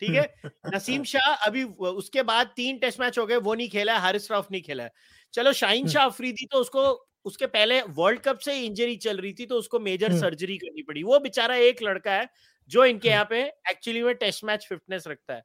ठीक 0.00 0.10
है? 0.10 0.34
नसीम 0.74 1.04
शाह 1.04 1.34
अभी 1.46 1.64
उसके 1.64 2.22
बाद 2.22 2.52
तीन 2.56 2.78
टेस्ट 2.78 3.00
मैच 3.00 3.18
हो 3.18 3.26
गए 3.26 3.36
वो 3.36 3.54
नहीं 3.54 3.68
खेला 3.68 3.94
है 3.94 4.00
हारिस 4.00 4.30
राउफ 4.30 4.46
नहीं 4.50 4.62
खेला 4.62 4.84
है। 4.84 4.92
चलो 5.32 5.52
शाहीन 5.52 5.88
शाह 5.88 6.04
अफरीदी 6.04 6.46
तो 6.52 6.58
उसको 6.58 7.06
उसके 7.24 7.46
पहले 7.46 7.82
वर्ल्ड 7.82 8.20
कप 8.20 8.38
से 8.38 8.58
इंजरी 8.58 8.96
चल 8.96 9.16
रही 9.16 9.32
थी 9.32 9.46
तो 9.46 9.56
उसको 9.56 9.78
मेजर 9.80 10.12
सर्जरी 10.18 10.56
करनी 10.58 10.82
पड़ी। 10.82 11.02
वो 11.02 11.18
बेचारा 11.18 11.56
एक 11.56 11.82
लड़का 11.82 12.12
है 12.12 12.28
जो 12.70 12.84
इनके 12.84 13.08
यहाँ 13.08 13.26
पे 13.30 13.42
एक्चुअली 13.70 14.02
में 14.02 14.14
टेस्ट 14.14 14.44
मैच 14.44 14.66
फिटनेस 14.68 15.06
रखता 15.08 15.34
है। 15.34 15.42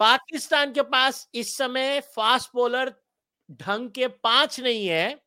पाकिस्तान 0.00 0.72
के 0.72 0.82
पास 0.82 1.28
इस 1.34 1.56
समय 1.56 2.00
फास्ट 2.16 2.50
बॉलर 2.54 2.92
ढंग 3.62 3.90
के 3.90 4.08
पाँच 4.08 4.60
नहीं 4.60 4.86
है 4.86 5.20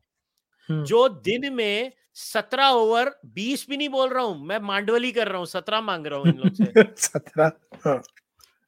जो 0.70 1.08
दिन 1.10 1.54
में 1.54 1.91
सत्रह 2.16 2.68
ओवर 2.68 3.10
बीस 3.28 3.66
भी 3.70 3.78
नहीं 3.78 3.89
बोल 3.89 4.10
रहा 4.10 4.24
हूँ 4.24 4.45
मैं 4.45 4.60
मांडवली 4.60 5.12
कर 5.12 5.28
रहा 5.28 5.38
हूँ 5.38 5.45
सत्रह 5.47 5.82
मांग 5.82 6.08
रहा 6.08 6.20
हूँ 6.20 6.28
इन 6.28 6.38
लोग 6.38 6.54
से। 6.54 6.84
सत्रह 6.97 7.52
हाँ, 7.86 8.02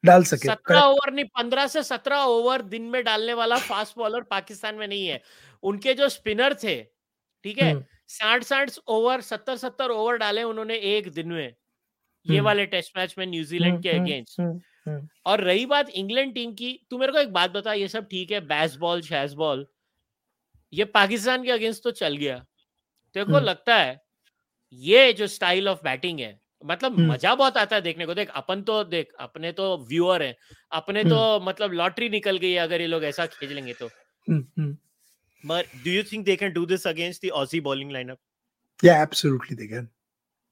डाल 0.04 0.22
सके 0.24 0.48
सत्रह 0.48 0.80
ओवर 0.80 1.12
नहीं 1.12 1.24
पंद्रह 1.36 1.66
से 1.66 1.82
सत्रह 1.82 2.22
ओवर 2.24 2.62
दिन 2.64 2.82
में 2.90 3.02
डालने 3.04 3.34
वाला 3.34 3.56
फास्ट 3.60 3.96
बॉलर 3.98 4.22
पाकिस्तान 4.30 4.74
में 4.74 4.86
नहीं 4.86 5.06
है। 5.06 5.20
उनके 5.62 5.94
जो 5.94 6.08
स्पिनर 6.08 6.54
थे 6.62 6.80
ठीक 7.44 7.58
है 7.58 7.74
साठ 8.08 8.44
साठ 8.44 8.70
ओवर 8.88 9.20
सत्तर 9.20 9.56
सत्तर 9.56 9.90
ओवर 9.90 10.16
डाले 10.16 10.42
उन्होंने 10.42 10.76
एक 10.96 11.08
दिन 11.12 11.28
में। 11.28 11.54
ये 12.26 12.40
वाले 12.40 12.66
टेस्ट 12.66 12.96
मैच 12.96 13.14
में 13.18 13.26
न्यूजीलैंड 13.26 13.82
के 13.82 13.90
अगेंस्ट। 13.90 14.40
और 15.26 15.40
रही 15.40 15.66
बात 15.66 15.88
इंग्लैंड 15.90 16.34
टीम 16.34 16.52
की 16.54 16.72
तू 16.90 16.98
मेरे 16.98 17.12
को 17.12 17.18
एक 17.18 17.32
बात 17.32 17.50
बता 17.50 17.72
ये 17.72 17.88
सब 17.88 18.06
ठीक 18.10 18.30
है 18.32 18.40
बैस 18.46 18.76
बॉल 18.76 19.00
शैस 19.02 19.32
बॉल 19.34 19.66
ये 20.72 20.84
पाकिस्तान 20.96 21.44
के 21.44 21.50
अगेंस्ट 21.50 21.82
तो 21.84 21.90
चल 21.90 22.16
गया। 22.16 22.38
तेरे 23.16 23.24
को 23.26 23.40
लगता 23.40 23.76
है 23.76 24.00
ये 24.72 25.12
जो 25.12 25.26
स्टाइल 25.26 25.68
ऑफ़ 25.68 25.82
बैटिंग 25.84 26.20
है 26.20 26.38
मतलब 26.62 26.98
मज़ा 26.98 27.34
बहुत 27.34 27.56
आता 27.56 27.76
है 27.76 27.82
देखने 27.82 28.06
को 28.06 28.14
देख 28.14 28.28
अपन 28.36 28.62
तो 28.62 28.82
देख 28.84 29.12
अपने 29.20 29.52
तो 29.52 29.76
व्यूअर 29.88 30.22
है 30.22 30.36
अपने 30.72 31.04
तो 31.04 31.18
मतलब 31.44 31.72
लॉटरी 31.72 32.08
निकल 32.08 32.36
गई 32.38 32.50
है 32.50 32.58
अगर 32.58 32.80
ये 32.80 32.86
लोग 32.86 33.04
ऐसा 33.04 33.26
खेल 33.26 33.52
लेंगे 33.54 33.74
तो। 33.82 33.90
But 35.44 35.70
do 35.84 35.92
you 35.92 36.02
think 36.08 36.26
they 36.26 36.36
can 36.40 36.52
do 36.56 36.64
this 36.72 36.84
against 36.88 37.20
the 37.22 37.30
Aussie 37.38 37.60
bowling 37.62 37.88
lineup? 37.90 38.18
Yeah, 38.82 39.00
absolutely 39.06 39.56
they 39.56 39.66
can. 39.66 39.88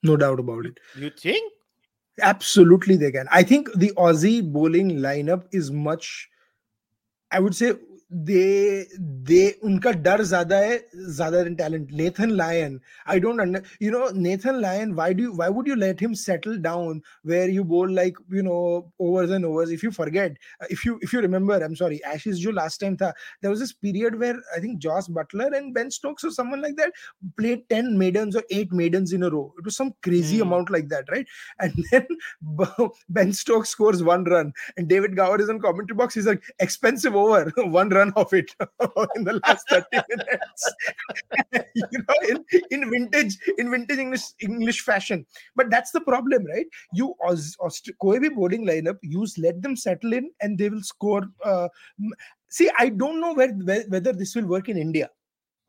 No 0.03 0.16
doubt 0.16 0.41
about 0.41 0.66
it. 0.66 0.81
You 0.97 1.11
think? 1.11 1.53
Absolutely 2.21 2.97
they 2.97 3.12
can. 3.12 3.27
I 3.31 3.43
think 3.43 3.73
the 3.75 3.93
Aussie 3.97 4.43
bowling 4.43 4.99
lineup 4.99 5.45
is 5.53 5.71
much, 5.71 6.29
I 7.31 7.41
would 7.41 7.55
say, 7.55 7.75
they 8.11 8.86
they 9.22 9.54
unka 9.62 9.92
dar 10.02 10.18
zyada 10.18 10.58
hai 10.68 10.80
zyada 11.18 11.44
than 11.44 11.56
talent. 11.56 11.92
Nathan 11.92 12.36
lyon 12.36 12.80
i 13.06 13.18
don't 13.20 13.38
under, 13.38 13.62
you 13.78 13.90
know 13.90 14.08
nathan 14.08 14.61
lyon 14.61 14.96
why 14.96 15.12
do 15.12 15.22
you 15.22 15.32
why 15.32 15.48
would 15.48 15.66
you 15.66 15.76
let 15.76 16.00
him 16.00 16.14
settle 16.14 16.58
down 16.58 17.00
where 17.22 17.48
you 17.48 17.62
bowl 17.62 17.88
like 17.88 18.16
you 18.30 18.42
know 18.42 18.90
overs 18.98 19.30
and 19.30 19.44
overs? 19.44 19.70
If 19.70 19.84
you 19.84 19.92
forget 19.92 20.36
if 20.68 20.84
you 20.84 20.98
if 21.02 21.12
you 21.12 21.20
remember 21.20 21.54
i'm 21.54 21.76
sorry 21.76 22.02
ashes 22.02 22.40
jo 22.40 22.50
last 22.50 22.78
time 22.78 22.96
tha 22.96 23.12
there 23.42 23.50
was 23.50 23.61
this 23.61 23.72
period 23.72 24.18
where 24.18 24.36
i 24.56 24.61
think 24.61 24.78
josh 24.78 25.06
butler 25.06 25.48
and 25.61 25.72
ben 25.72 25.90
stokes 25.90 26.24
or 26.24 26.30
someone 26.32 26.61
like 26.61 26.76
that 26.76 26.92
played 27.36 27.68
10 27.68 27.96
maidens 27.96 28.34
or 28.34 28.42
8 28.50 28.72
maidens 28.72 29.12
in 29.12 29.22
a 29.22 29.30
row. 29.30 29.52
It 29.58 29.64
was 29.64 29.76
some 29.76 29.94
crazy 30.02 30.38
hmm. 30.38 30.48
amount 30.48 30.70
like 30.70 30.88
that 30.88 31.04
right? 31.11 31.26
And 31.61 31.84
then 31.92 32.06
ben 33.08 33.32
stokes 33.32 33.68
scores 33.68 34.02
one 34.02 34.24
run 34.24 34.52
and 34.76 34.88
david 34.88 35.16
gower 35.16 35.40
is 35.40 35.48
in 35.48 35.61
commentary 35.61 35.96
box. 35.96 36.14
He's 36.14 36.26
like 36.26 36.42
expensive 36.58 37.14
over 37.14 37.52
one 37.56 37.88
run 37.88 37.99
run 38.01 38.12
of 38.16 38.32
it 38.40 38.55
in 39.16 39.24
the 39.24 39.40
last 39.44 39.68
30 39.68 39.86
minutes. 40.14 40.74
You 41.92 41.98
know 42.09 42.16
in, 42.28 42.44
in 42.70 42.90
vintage 42.90 43.36
in 43.59 43.70
vintage 43.70 43.98
english 43.98 44.24
english 44.40 44.80
fashion. 44.82 45.24
But 45.57 45.70
that's 45.70 45.90
the 45.90 46.01
problem 46.01 46.46
right? 46.46 46.66
You 46.92 47.14
koi 48.05 48.18
bhi 48.24 48.34
bowling 48.34 48.66
lineup 48.66 48.98
you 49.03 49.26
let 49.46 49.62
them 49.62 49.76
settle 49.76 50.12
in 50.12 50.30
and 50.40 50.59
they 50.59 50.68
will 50.68 50.82
score 50.82 51.22
uh, 51.44 51.68
see 52.48 52.68
i 52.78 52.88
don't 52.88 53.20
know 53.20 53.32
where, 53.34 53.53
where 53.70 53.84
whether 53.88 54.12
this 54.12 54.34
will 54.34 54.46
work 54.46 54.68
in 54.68 54.76
india 54.76 55.09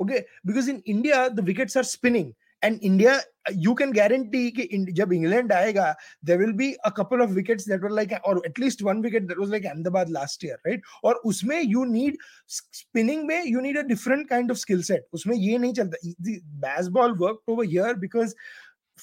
okay? 0.02 0.26
Because 0.46 0.68
in 0.68 0.82
india 0.86 1.30
the 1.34 1.44
wickets 1.44 1.76
are 1.76 1.84
spinning 1.84 2.34
and 2.63 2.83
India, 2.83 3.21
you 3.55 3.75
can 3.75 3.91
guarantee 3.93 4.51
that 4.51 4.95
jab 4.95 5.13
England 5.13 5.51
aayega, 5.51 5.95
there 6.23 6.39
will 6.39 6.53
be 6.53 6.77
a 6.85 6.91
couple 6.91 7.21
of 7.21 7.35
wickets 7.35 7.65
that 7.67 7.81
were 7.81 7.91
like, 7.91 8.13
or 8.25 8.45
at 8.45 8.59
least 8.59 8.83
one 8.83 9.03
wicket 9.03 9.29
that 9.29 9.39
was 9.39 9.51
like 9.51 9.65
Ahmedabad 9.65 10.11
last 10.11 10.43
year, 10.43 10.59
right? 10.65 10.81
Or 11.03 11.17
usme 11.25 11.65
you 11.65 11.87
need 11.87 12.17
spinning 12.47 13.27
mein, 13.27 13.47
you 13.47 13.61
need 13.61 13.77
a 13.77 13.85
different 13.85 14.29
kind 14.29 14.51
of 14.51 14.59
skill 14.59 14.83
set. 14.83 15.03
Usme 15.15 15.35
ye 15.37 15.59
nahi 15.59 15.75
chalta. 15.75 15.95
The 16.19 16.41
baseball 16.59 17.15
worked 17.15 17.45
over 17.47 17.63
here 17.63 17.95
because 17.95 18.35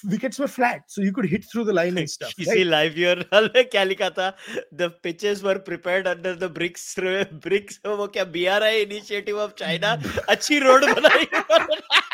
wickets 0.02 0.40
were 0.40 0.48
flat, 0.48 0.82
so 0.88 1.00
you 1.00 1.12
could 1.12 1.24
hit 1.24 1.44
through 1.44 1.64
the 1.64 1.72
line 1.72 1.96
and 1.96 2.10
stuff. 2.10 2.34
Easy 2.36 2.50
right? 2.50 2.66
live 2.66 2.94
here. 2.94 3.14
क्या 3.14 3.84
लिखा 3.86 4.10
था? 4.14 4.34
The 4.72 4.90
pitches 4.90 5.42
were 5.42 5.58
prepared 5.60 6.08
under 6.08 6.34
the 6.34 6.48
bricks. 6.48 6.94
Bricks 7.40 7.78
वो 7.86 8.12
क्या 8.12 8.30
BRI 8.32 8.82
initiative 8.82 9.36
of 9.36 9.54
China 9.54 9.96
अच्छी 10.28 10.60
road 10.62 10.82
बनाई. 10.94 11.26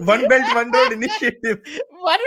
One 0.00 0.26
belt 0.28 0.54
one 0.56 0.70
road 0.76 0.92
initiative 0.92 1.62
one 2.04 2.26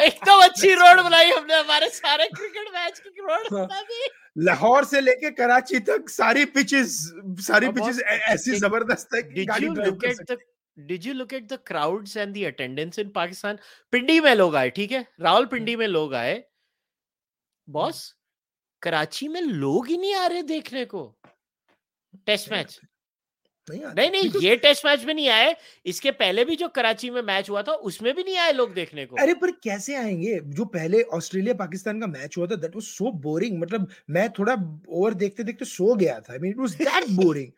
एकदम 0.00 0.42
अच्छी 0.42 0.72
road 0.74 1.00
बनाई 1.04 1.30
हमने 1.30 1.54
हमारे 1.54 1.88
सारे 1.90 2.28
क्रिकेट 2.28 2.68
मैच 2.74 2.98
की 2.98 3.20
रोड 3.20 3.46
हाँ। 3.52 3.66
बना 3.66 3.80
दी। 3.82 4.08
लाहौर 4.44 4.84
से 4.84 5.00
लेके 5.00 5.30
कराची 5.30 5.78
तक 5.88 6.08
सारी 6.10 6.44
पिचेस 6.56 6.98
सारी 7.46 7.68
पिचेस 7.78 8.00
ऐसी 8.08 8.56
ज़बरदस्त 8.58 9.14
है 9.14 9.22
कि 9.22 9.44
गाड़ी 9.44 9.68
ड्राइव 9.68 9.94
कर 10.02 10.12
सकते 10.14 10.36
did 10.76 11.06
you 11.06 11.12
look 11.14 11.32
at 11.34 11.46
the 11.52 11.58
crowds 11.66 12.16
and 12.16 12.34
the 12.34 12.44
attendance 12.46 12.98
in 12.98 13.08
Pakistan 13.10 13.58
Pindi 13.92 14.18
में 14.20 14.34
लोग 14.34 14.56
आए 14.56 14.70
ठीक 14.70 14.92
है? 14.92 15.06
राहुल 15.20 15.46
पिंडी 15.46 15.76
में 15.76 15.86
लोग 15.86 16.14
आए। 16.14 16.42
बॉस 17.68 18.02
कराची 18.82 19.28
में 19.28 19.40
लोग 19.40 19.86
ही 19.88 19.96
नहीं 19.96 20.14
आ 20.14 20.26
रहे 20.26 20.42
देखने 20.42 20.84
को। 20.84 21.02
टेस्ट 22.26 22.50
मैच 22.52 22.78
नहीं 23.70 23.80
नहीं 23.94 24.10
नहीं 24.10 24.30
तो... 24.30 24.40
ये 24.40 24.56
टेस्ट 24.56 24.86
मैच 24.86 25.04
में 25.04 25.12
नहीं 25.14 25.28
आए 25.28 25.54
इसके 25.86 26.10
पहले 26.20 26.44
भी 26.44 26.56
जो 26.56 26.68
कराची 26.68 27.10
में 27.10 27.20
मैच 27.22 27.50
हुआ 27.50 27.62
था 27.62 27.72
उसमें 27.90 28.14
भी 28.14 28.24
नहीं 28.24 28.36
आए 28.38 28.52
लोग 28.52 28.74
देखने 28.74 29.06
को 29.06 29.16
अरे 29.20 29.34
पर 29.34 29.50
कैसे 29.64 29.94
आएँगे 29.96 30.38
जो 30.58 30.64
पहले 30.76 31.02
ऑस्ट्रेलिया 31.18 31.54
पाकिस्तान 31.54 32.00
का 32.00 32.06
मैच 32.06 32.36
हुआ 32.38 32.46
था 32.46 32.56
दैट 32.56 32.76
वाज 32.76 32.84
सो 32.84 33.12
बोरिंग 33.26 33.60
मतलब 33.62 33.88
मैं 34.10 34.28
थोड़ा 34.38 34.54
ओवर 34.88 35.14
देखते 35.24 35.44
देखते 35.44 35.64
सो 35.64 35.94
गया 35.94 36.18
था 36.20 36.32
I 36.32 36.38
mean 36.38 36.50
it 36.50 36.58
was 36.58 36.74
that 36.82 37.10
boring 37.24 37.52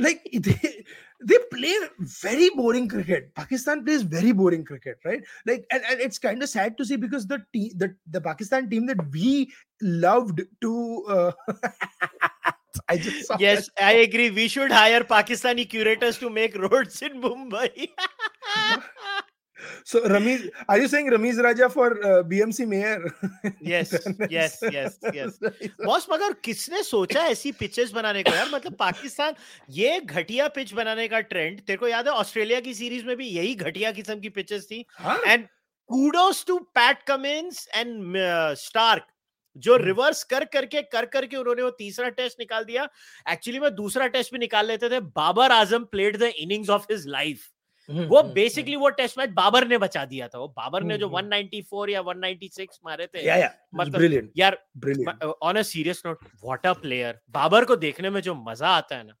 like 0.00 0.20
they, 0.32 0.84
they 1.24 1.38
play 1.52 1.74
very 2.22 2.50
boring 2.50 2.88
cricket 2.88 3.34
pakistan 3.34 3.84
plays 3.84 4.02
very 4.02 4.32
boring 4.32 4.64
cricket 4.64 4.98
right 5.04 5.22
like 5.46 5.66
and, 5.70 5.82
and 5.90 6.00
it's 6.00 6.18
kind 6.18 6.42
of 6.42 6.48
sad 6.48 6.76
to 6.78 6.84
see 6.84 6.96
because 6.96 7.26
the 7.26 7.42
team 7.52 7.70
the, 7.76 7.94
the 8.06 8.20
pakistan 8.20 8.70
team 8.70 8.86
that 8.86 9.00
we 9.12 9.50
loved 9.80 10.42
to 10.60 11.04
uh, 11.08 11.32
I 12.88 12.96
just 12.96 13.26
saw 13.26 13.36
yes, 13.38 13.68
that. 13.76 13.84
I 13.84 13.92
agree. 14.06 14.30
We 14.30 14.48
should 14.48 14.70
hire 14.70 15.02
Pakistani 15.04 15.68
curators 15.68 16.18
to 16.18 16.30
make 16.30 16.56
roads 16.56 17.02
in 17.02 17.20
Mumbai. 17.20 17.88
so 19.84 20.02
Ramiz, 20.02 20.48
are 20.68 20.78
you 20.78 20.88
saying 20.88 21.10
Ramiz 21.10 21.42
Raja 21.42 21.68
for 21.68 22.04
uh, 22.04 22.22
BMC 22.22 22.66
mayor? 22.68 23.12
yes, 23.60 23.94
yes, 24.30 24.58
yes, 24.70 24.98
yes. 25.12 25.38
Boss 25.84 26.06
मगर 26.12 26.32
किसने 26.44 26.82
सोचा 26.82 27.24
ऐसी 27.26 27.52
pitches 27.60 27.92
बनाने 27.92 28.22
का 28.22 28.36
यार 28.36 28.48
मतलब 28.54 28.74
पाकिस्तान 28.78 29.34
ये 29.70 30.00
घटिया 30.00 30.48
पिच 30.56 30.72
बनाने 30.74 31.08
का 31.08 31.20
ट्रेंड 31.34 31.60
तेरे 31.60 31.76
को 31.76 31.88
याद 31.88 32.08
है 32.08 32.12
ऑस्ट्रेलिया 32.24 32.60
की 32.60 32.74
सीरीज़ 32.74 33.04
में 33.06 33.16
भी 33.16 33.28
यही 33.28 33.54
घटिया 33.54 33.92
किस्म 33.92 34.20
की 34.20 34.28
पिचेस 34.40 34.66
थी 34.70 34.84
and 35.26 35.46
kudos 35.88 36.44
to 36.44 36.60
Pat 36.74 37.04
Cummins 37.06 37.66
and 37.74 38.16
uh, 38.16 38.54
Stark 38.54 39.04
जो 39.58 39.76
रिवर्स 39.78 40.22
कर 40.24 40.44
करके 40.46 40.82
कर 40.84 41.06
करके 41.06 41.36
उन्होंने 41.36 41.62
वो 41.62 41.70
तीसरा 41.78 42.08
टेस्ट 42.10 42.38
निकाल 42.40 42.64
दिया। 42.64 42.88
एक्चुअली 43.26 43.60
में 43.60 43.74
दूसरा 43.74 44.06
टेस्ट 44.08 44.32
भी 44.32 44.38
निकाल 44.38 44.66
लेते 44.66 44.90
थे। 44.90 45.00
Babar 45.00 45.52
Azam 45.52 45.84
played 45.86 46.16
the 46.18 46.32
innings 46.38 46.70
of 46.70 46.86
his 46.92 47.06
life 47.08 47.48
वो 47.88 48.22
बेसिकली 48.34 48.76
वो 48.76 48.88
टेस्ट 48.90 49.18
मैच 49.18 49.30
बाबर 49.34 49.66
ने 49.68 49.78
बचा 49.78 50.04
दिया 50.04 50.26
था 50.28 50.38
वो। 50.38 50.48
बाबर 50.48 50.82
ने 50.82 50.98
जो 50.98 51.08
194 51.10 51.88
या 51.90 52.00
196 52.02 52.78
मारे 52.84 53.06
थे 53.06 53.24
या, 53.26 53.36
या, 53.36 53.50
मतलब 53.74 54.00
यार 54.36 54.58
on 55.42 55.56
a 55.56 55.62
serious 55.64 56.02
note 56.06 56.24
what 56.44 56.66
a 56.66 56.72
player 56.82 57.18
Babar 57.30 57.64
को 57.64 57.76
देखने 57.78 58.10
में 58.10 58.20
जो 58.22 58.34
मज़ा 58.42 58.68
आता 58.70 58.96
है 58.96 59.06
ना 59.06 59.14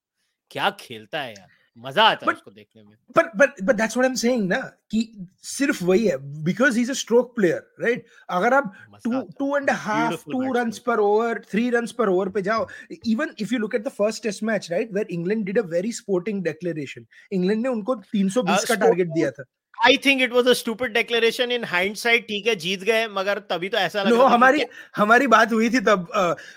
क्या 0.50 0.70
खेलता 0.80 1.20
है 1.20 1.30
यार। 1.30 1.48
मज़ा 1.78 2.04
आता 2.04 2.26
है 2.26 2.32
उसको 2.32 2.50
देखने 2.50 2.82
में। 2.82 2.96
But 3.16 3.30
but 3.36 3.62
but 3.62 3.74
that's 3.74 3.96
what 3.96 4.04
I 4.04 4.10
am 4.10 4.14
saying 4.16 4.48
ना 4.48 4.58
कि 4.90 5.00
सिर्फ़ 5.48 5.84
वही 5.84 6.06
है 6.06 6.16
because 6.44 6.76
he 6.76 6.82
is 6.82 6.90
a 6.90 6.94
stroke 6.94 7.34
player 7.36 7.62
right 7.80 8.06
अगर 8.30 8.54
आप 8.54 8.72
two 9.04 9.20
two 9.38 9.56
and 9.56 9.70
half 9.82 10.24
two 10.32 10.52
runs 10.52 10.78
पर 10.86 11.00
ओवर 11.00 11.42
थ्री 11.50 11.68
रन्स 11.70 11.92
पर 11.92 12.08
ओवर 12.08 12.28
पे 12.28 12.42
जाओ 12.42 12.66
even 13.06 13.34
if 13.40 13.54
you 13.54 13.58
look 13.58 13.74
at 13.74 13.84
the 13.84 13.88
first 13.98 14.22
test 14.22 14.42
match 14.42 14.70
right 14.72 14.92
where 14.94 15.06
England 15.10 15.44
did 15.46 15.58
a 15.58 15.62
very 15.68 15.92
sporting 15.92 16.42
declaration 16.44 17.06
England 17.32 17.62
ने 17.62 17.68
उनको 17.68 17.94
320 18.14 18.64
का 18.64 18.74
target 18.76 19.08
दिया 19.08 19.30
था। 19.30 19.44
I 19.78 19.96
think 20.04 20.22
it 20.22 20.32
was 20.32 20.48
a 20.48 20.52
stupid 20.60 20.92
declaration 20.92 21.52
in 21.52 21.64
hindsight 21.64 22.26
ठीक 22.28 22.46
है 22.46 22.54
जीत 22.62 22.82
गए 22.84 23.06
मगर 23.08 23.38
तभी 23.50 23.68
तो 23.68 23.78
ऐसा 23.78 24.02
लगा 24.02 24.16
no, 24.16 24.30
हमारी 24.32 24.64
हमारी 24.96 25.26
बात 25.34 25.52
हुई 25.52 25.70
थी 25.70 25.80
तब 25.82 26.06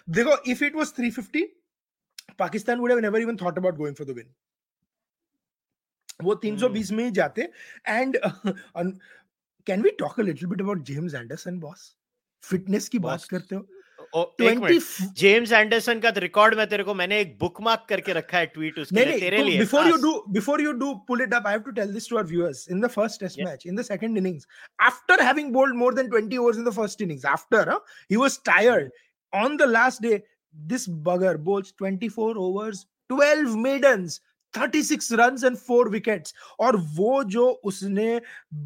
देखो 0.10 0.38
if 0.52 0.64
it 0.64 0.76
was 0.76 0.94
350 1.00 1.44
Pakistan 2.40 2.80
would 2.80 2.92
have 2.92 3.00
never 3.00 3.22
even 3.22 3.36
thought 3.42 3.58
about 3.58 3.76
going 3.78 3.96
for 3.96 4.08
the 4.08 4.16
win 4.16 4.34
वो 6.24 6.42
320 6.46 6.92
में 6.92 7.04
ही 7.04 7.12
जाते 7.12 7.50
and 7.88 8.18
can 9.68 9.82
we 9.82 9.90
talk 9.90 10.20
a 10.20 10.24
little 10.24 10.50
bit 10.50 10.62
about 10.62 10.84
James 10.84 11.14
Anderson 11.14 11.60
boss? 11.60 11.96
Fitness 12.44 12.90
की 12.90 13.00
बात 13.00 13.24
करते 13.24 13.56
हो। 13.56 13.68
20 14.42 15.02
जेम्स 15.18 15.52
एंडरसन 15.52 16.00
का 16.00 16.10
रिकॉर्ड 16.10 16.56
मैं 16.56 16.68
तेरे 16.70 16.84
को 16.84 16.94
मैंने 16.94 17.20
एक 17.20 17.38
बुकमार्क 17.40 17.86
करके 17.90 18.14
रखा 18.14 18.38
है 18.38 18.46
ट्वीट 18.46 18.80
उसके 18.80 18.96
नहीं, 18.96 19.06
लिए 19.06 19.20
तेरे 19.20 19.38
तो 19.38 19.44
लिए 19.44 19.60
before 19.60 19.88
you 19.88 19.96
do 19.96 20.24
before 20.30 20.62
you 20.62 20.72
do 20.72 20.94
pull 21.08 21.22
it 21.22 21.34
up 21.34 21.48
I 21.48 21.54
have 21.54 21.62
to 21.62 21.72
tell 21.72 21.94
this 21.94 22.10
to 22.10 22.18
our 22.18 22.26
viewers 22.26 22.68
in 22.72 22.82
the 22.82 22.88
first 22.88 23.20
test 23.20 23.40
match 23.40 23.64
in 23.68 23.76
the 23.76 23.82
second 23.82 24.18
innings 24.18 24.48
after 24.80 25.24
having 25.24 25.54
bowled 25.54 25.78
more 25.84 25.92
than 26.00 26.10
20 26.10 26.42
overs 26.42 26.60
in 26.64 26.68
the 26.68 26.76
first 26.80 27.02
innings 27.06 27.24
after 27.36 27.64
huh, 27.72 27.80
he 28.10 28.18
was 28.18 28.38
tired. 28.52 28.92
On 29.34 29.58
the 29.58 29.68
last 29.68 30.02
day 30.02 30.24
this 30.54 30.88
bugger 31.08 31.34
bowls 31.38 31.74
24 31.84 32.34
overs 32.38 32.86
12 33.10 33.56
maidens. 33.68 34.22
36 34.53 35.13
runs 35.13 35.43
and 35.43 35.59
4 35.59 35.91
wickets 35.91 36.33
और 36.61 36.77
वो 36.99 37.23
जो 37.37 37.49
उसने 37.65 38.21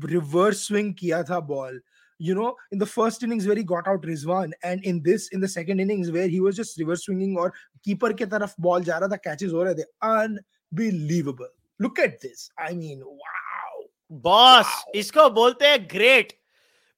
reverse 0.05 0.66
swing 0.66 0.95
किया 0.95 1.23
था 1.31 1.41
ball 1.53 1.81
you 2.21 2.35
know, 2.35 2.55
in 2.71 2.79
the 2.79 2.87
first 2.87 3.23
innings 3.23 3.47
where 3.47 3.57
he 3.57 3.64
got 3.64 3.89
out 3.89 4.03
Rizwan, 4.03 4.53
and 4.62 4.85
in 4.85 5.03
this, 5.03 5.29
in 5.29 5.41
the 5.41 5.49
second 5.49 5.81
innings 5.81 6.11
where 6.11 6.29
he 6.29 6.39
was 6.39 6.55
just 6.55 6.79
reverse 6.79 7.05
swinging 7.07 7.37
or 7.37 7.53
keeper 7.83 8.12
ke 8.12 8.29
taraf 8.35 8.55
ball 8.59 8.83
ja 8.89 8.99
raha 9.01 9.11
tha, 9.12 9.18
catches 9.27 9.53
ho 9.53 9.64
rahe 9.68 9.75
the. 9.75 9.87
Unbelievable. 10.03 11.49
Look 11.79 11.99
at 11.99 12.21
this. 12.21 12.51
I 12.59 12.75
mean, 12.75 13.01
wow. 13.01 13.89
Boss, 14.11 14.66
wow. 14.66 15.01
isko 15.03 15.35
bolte 15.35 15.66
hai 15.71 15.79
great. 15.79 16.35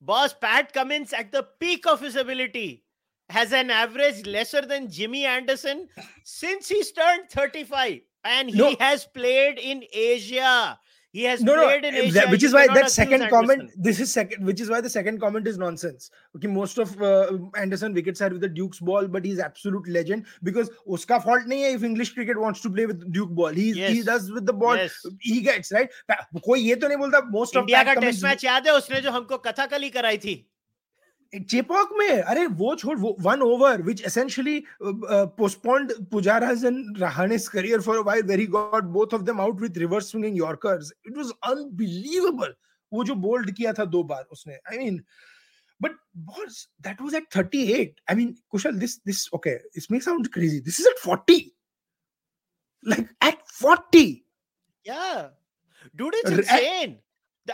Boss, 0.01 0.35
Pat 0.35 0.73
Cummins 0.73 1.13
at 1.13 1.31
the 1.31 1.47
peak 1.61 1.87
of 1.87 2.01
his 2.01 2.17
ability 2.17 2.83
has 3.29 3.53
an 3.53 3.71
average 3.71 4.27
lesser 4.27 4.63
than 4.63 4.91
Jimmy 4.91 5.25
Anderson 5.25 5.89
since 6.25 6.69
he's 6.69 6.91
turned 6.91 7.31
35 7.31 8.01
and 8.27 8.51
he 8.51 8.57
no. 8.57 8.77
has 8.79 9.07
played 9.07 9.59
in 9.59 9.85
Asia. 9.93 10.79
He 11.13 11.25
has 11.25 11.43
no, 11.43 11.55
played 11.55 11.83
no, 11.83 11.89
in 11.89 11.95
Asia, 11.95 12.13
that, 12.15 12.31
which 12.31 12.43
is 12.43 12.55
why 12.55 12.67
that 12.69 12.91
second 12.91 13.29
comment. 13.29 13.71
This 13.77 14.01
is 14.01 14.11
second, 14.11 14.47
which 14.47 14.63
is 14.63 14.71
why 14.71 14.81
the 14.81 14.89
second 14.89 15.21
comment 15.21 15.47
is 15.47 15.59
nonsense. 15.59 16.11
Okay, 16.35 16.47
most 16.47 16.79
of 16.79 17.01
uh, 17.03 17.37
Anderson 17.55 17.93
wickets 17.93 18.23
are 18.23 18.31
with 18.31 18.41
the 18.41 18.49
Duke's 18.49 18.81
ball, 18.81 19.07
but 19.07 19.23
he's 19.23 19.39
absolute 19.39 19.87
legend 19.87 20.25
because 20.43 20.71
uska 20.89 21.23
fault 21.23 21.43
nahi 21.47 21.65
hai 21.65 21.75
if 21.75 21.85
English 21.85 22.15
cricket 22.15 22.41
wants 22.41 22.63
to 22.63 22.71
play 22.71 22.87
with 22.87 23.13
Duke 23.13 23.29
ball. 23.29 23.51
He 23.51 23.73
yes. 23.73 23.93
he 23.93 24.03
does 24.03 24.31
with 24.33 24.47
the 24.47 24.55
ball. 24.55 24.75
Yes. 24.77 25.05
He 25.21 25.43
gets 25.43 25.71
right. 25.73 25.91
कोई 26.47 26.61
ये 26.61 26.77
तो 26.77 26.89
नहीं 26.89 26.97
बोलता 26.97 27.31
most 27.31 27.57
of 27.57 27.69
India 27.69 27.85
का 27.85 27.95
test 28.01 28.25
match 28.25 28.45
याद 28.45 28.67
है 28.67 28.73
उसने 28.73 29.01
जो 29.01 29.11
हमको 29.11 29.39
कथाकली 29.49 29.91
कराई 29.91 30.19
थी 30.25 30.35
चेपॉक 31.34 31.94
में 32.00 32.10
अरे 32.10 32.46
वो 32.58 32.76
छोड़ 32.76 32.98
वो 33.00 33.16
one 33.22 33.42
over 33.42 33.82
which 33.82 34.02
essentially 34.06 34.64
postponed 34.82 35.94
Pujara's 36.12 36.64
and 36.64 36.98
Rahane's 37.00 37.48
career 37.50 37.82
for 37.82 37.98
a 37.98 38.14
where 38.22 38.40
he 38.40 38.46
got 38.58 38.84
both 38.98 39.14
of 39.14 39.22
them 39.22 39.42
out 39.42 39.62
with 39.62 39.78
reverse 39.78 40.12
swinging 40.12 40.38
yorkers 40.38 40.92
it 41.08 41.18
was 41.18 41.32
unbelievable 41.52 42.54
वो 42.92 43.04
जो 43.04 43.16
बोल्ड 43.26 43.52
किया 43.56 43.74
था 43.74 43.86
दो 43.96 44.04
बार 44.04 44.24
उसने 44.32 44.60
I 44.72 44.78
mean 44.78 45.02
but 45.82 45.98
boss 46.28 46.68
that 46.82 47.02
was 47.02 47.16
at 47.16 47.38
38 47.38 48.02
I 48.10 48.16
mean 48.16 48.36
Kushal 48.50 48.78
this 48.80 49.00
this 49.06 49.28
okay 49.34 49.56
it's 49.56 49.92
make 49.92 50.04
sound 50.04 50.28
crazy 50.34 50.60
this 50.60 50.80
is 50.80 50.88
at 50.88 51.02
40 51.08 51.42
like 52.84 53.10
at 53.26 53.44
40 53.64 54.06
yeah 54.86 55.04
dude 55.96 56.16
it's 56.16 56.32
insane 56.32 56.98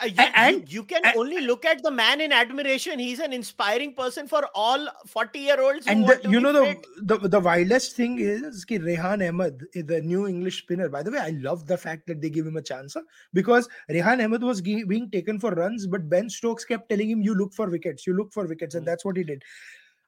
you, 0.05 0.13
and, 0.35 0.71
you, 0.71 0.81
you 0.81 0.85
can 0.85 1.03
and, 1.05 1.17
only 1.17 1.41
look 1.41 1.65
at 1.65 1.83
the 1.83 1.91
man 1.91 2.21
in 2.21 2.31
admiration. 2.31 2.99
He's 2.99 3.21
an 3.21 3.33
inspiring 3.33 3.95
person 3.95 4.29
for 4.29 4.47
all 4.55 4.87
40 5.07 5.39
year 5.39 5.61
olds. 5.61 5.87
And 5.87 6.07
the, 6.07 6.21
you 6.29 6.41
know, 6.41 6.53
the, 6.53 6.77
the, 7.03 7.29
the 7.29 7.41
wildest 7.41 7.97
thing 7.97 8.19
is 8.21 8.65
ki 8.65 8.79
Rehan 8.79 9.27
Ahmed, 9.27 9.65
the 9.75 10.03
new 10.03 10.27
English 10.27 10.59
spinner. 10.59 10.89
By 10.89 11.03
the 11.03 11.11
way, 11.11 11.19
I 11.19 11.31
love 11.31 11.67
the 11.67 11.79
fact 11.79 12.07
that 12.09 12.21
they 12.21 12.29
give 12.29 12.47
him 12.47 12.57
a 12.57 12.63
chance 12.63 12.95
huh? 12.95 13.03
because 13.33 13.69
Rehan 13.89 14.23
Ahmed 14.23 14.43
was 14.43 14.61
g- 14.61 14.85
being 14.85 15.11
taken 15.11 15.41
for 15.41 15.53
runs, 15.53 15.87
but 15.87 16.09
Ben 16.09 16.29
Stokes 16.29 16.65
kept 16.65 16.91
telling 16.91 17.09
him, 17.09 17.23
You 17.23 17.35
look 17.35 17.55
for 17.55 17.71
wickets, 17.71 18.07
you 18.07 18.15
look 18.15 18.33
for 18.33 18.47
wickets. 18.47 18.75
And 18.75 18.85
hmm. 18.85 18.91
that's 18.91 19.05
what 19.05 19.17
he 19.17 19.25
did. 19.25 19.43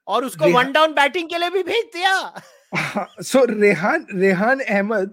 और 0.08 0.24
उसको 0.24 0.48
one 0.52 0.72
down 0.72 0.92
batting 0.94 1.28
के 1.28 1.38
लिए 1.38 1.50
भी 1.50 1.62
भेज 1.62 1.90
दिया 1.96 2.32
so 3.28 3.40
rehan 3.46 4.06
rehan 4.22 4.62
ahmed 4.76 5.12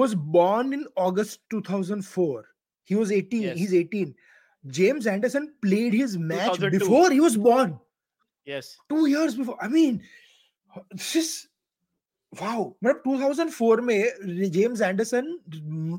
was 0.00 0.14
born 0.36 0.72
in 0.76 0.84
august 1.06 1.38
2004 1.54 2.47
he 2.89 2.95
was 2.95 3.11
18. 3.11 3.41
Yes. 3.41 3.57
He's 3.57 3.73
18. 3.73 4.15
James 4.67 5.05
Anderson 5.05 5.53
played 5.61 5.93
his 5.93 6.17
match 6.17 6.59
before 6.59 7.11
he 7.11 7.19
was 7.19 7.37
born. 7.37 7.79
Yes. 8.45 8.75
Two 8.89 9.05
years 9.05 9.35
before. 9.35 9.57
I 9.61 9.67
mean, 9.67 10.01
this 10.91 11.15
is 11.15 11.47
wow. 12.41 12.75
But 12.81 13.03
2004 13.03 13.81
mein, 13.83 14.51
James 14.51 14.81
Anderson 14.81 15.39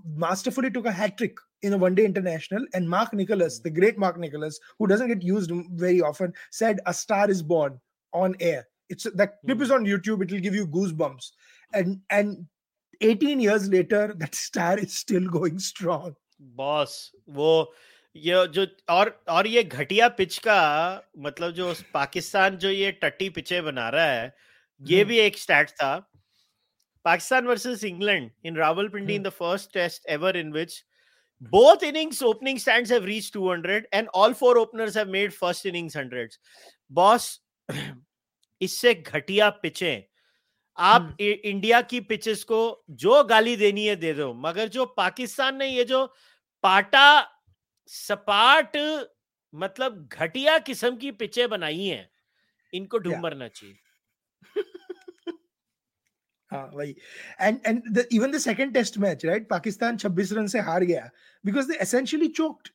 masterfully 0.04 0.72
took 0.72 0.86
a 0.86 0.90
hat 0.90 1.16
trick 1.16 1.36
in 1.62 1.74
a 1.74 1.78
one 1.78 1.94
day 1.94 2.04
international. 2.04 2.66
And 2.74 2.90
Mark 2.90 3.14
Nicholas, 3.14 3.58
hmm. 3.58 3.62
the 3.62 3.70
great 3.70 3.96
Mark 3.96 4.18
Nicholas, 4.18 4.58
who 4.80 4.88
doesn't 4.88 5.06
get 5.06 5.22
used 5.22 5.52
very 5.74 6.02
often, 6.02 6.32
said, 6.50 6.80
A 6.86 6.92
star 6.92 7.30
is 7.30 7.44
born 7.44 7.80
on 8.12 8.34
air. 8.40 8.66
It's 8.88 9.06
that 9.14 9.36
clip 9.46 9.58
mm. 9.58 9.62
is 9.62 9.70
on 9.70 9.84
YouTube, 9.84 10.24
it'll 10.24 10.40
give 10.40 10.56
you 10.56 10.66
goosebumps. 10.66 11.30
And 11.72 12.00
and 12.10 12.46
18 13.00 13.38
years 13.38 13.68
later, 13.68 14.12
that 14.18 14.34
star 14.48 14.76
is 14.76 14.98
still 14.98 15.28
going 15.28 15.60
strong. 15.60 16.16
Boss 16.40 17.12
वो 17.28 17.74
ये 18.16 18.46
जो 18.46 18.66
और 18.88 19.24
और 19.28 19.46
ये 19.46 19.62
घटिया 19.62 20.08
pitch 20.08 20.38
का 20.38 20.60
मतलब 21.18 21.50
जो 21.50 21.74
पाकिस्तान 21.94 22.56
जो 22.56 22.70
ये 22.70 22.92
टट्टी 22.92 23.28
पिचे 23.30 23.60
बना 23.60 23.88
रहा 23.88 24.04
है 24.04 24.34
ये 24.80 25.04
भी 25.04 25.18
एक 25.18 25.38
स्टैट 25.38 25.70
था। 25.70 25.96
Pakistan 27.04 27.46
versus 27.46 27.84
England 27.84 28.30
in 28.44 28.56
Rawalpindi 28.56 29.14
in 29.14 29.22
the 29.22 29.28
first 29.28 29.72
test 29.74 30.06
ever 30.08 30.36
in 30.36 30.52
which 30.52 30.84
both 31.42 31.82
innings 31.82 32.22
opening 32.22 32.58
stands 32.58 32.90
have 32.90 33.04
reached 33.04 33.32
200 33.32 33.86
and 33.92 34.08
all 34.08 34.34
four 34.34 34.58
openers 34.58 34.94
have 34.94 35.08
made 35.08 35.32
first 35.32 35.64
innings 35.66 35.94
hundreds 35.94 36.38
boss 36.90 37.40
इससे 38.60 38.94
घटिया 38.94 39.48
पिचे 39.50 39.92
आप 40.78 41.16
इंडिया 41.20 41.80
की 41.80 42.00
पिचेस 42.00 42.44
को 42.44 42.84
जो 42.90 43.22
गाली 43.24 43.56
देनी 43.56 43.86
है 43.86 43.96
दे 43.96 44.12
दो 44.14 44.32
मगर 44.34 44.68
जो 44.68 44.84
पाकिस्तान 44.86 45.56
ने 45.56 45.66
ये 45.66 45.84
जो 45.84 46.14
पाटा 46.64 47.06
सपाट 47.88 48.76
मतलब 49.54 50.08
घटिया 50.12 50.58
किस्म 50.66 50.96
की 50.96 51.10
पिचे 51.20 51.46
बनाई 51.46 51.84
हैं। 51.84 52.08
इनको 52.72 52.98
ढूंढ 52.98 53.20
मरना 53.22 53.48
चाहिए। 53.48 53.78
हाँ 56.50 56.66
वही। 56.74 56.94
And 57.40 57.58
and 57.66 57.98
even 58.12 58.30
the 58.32 58.38
second 58.38 58.72
test 58.74 58.98
match 58.98 59.24
right 59.26 59.48
Pakistan 59.48 59.96
26 59.96 60.32
run 60.32 60.46
से 60.54 60.60
हार 60.68 60.84
गया 60.84 61.08
because 61.44 61.68
they 61.68 61.76
essentially 61.82 62.28
choked 62.38 62.68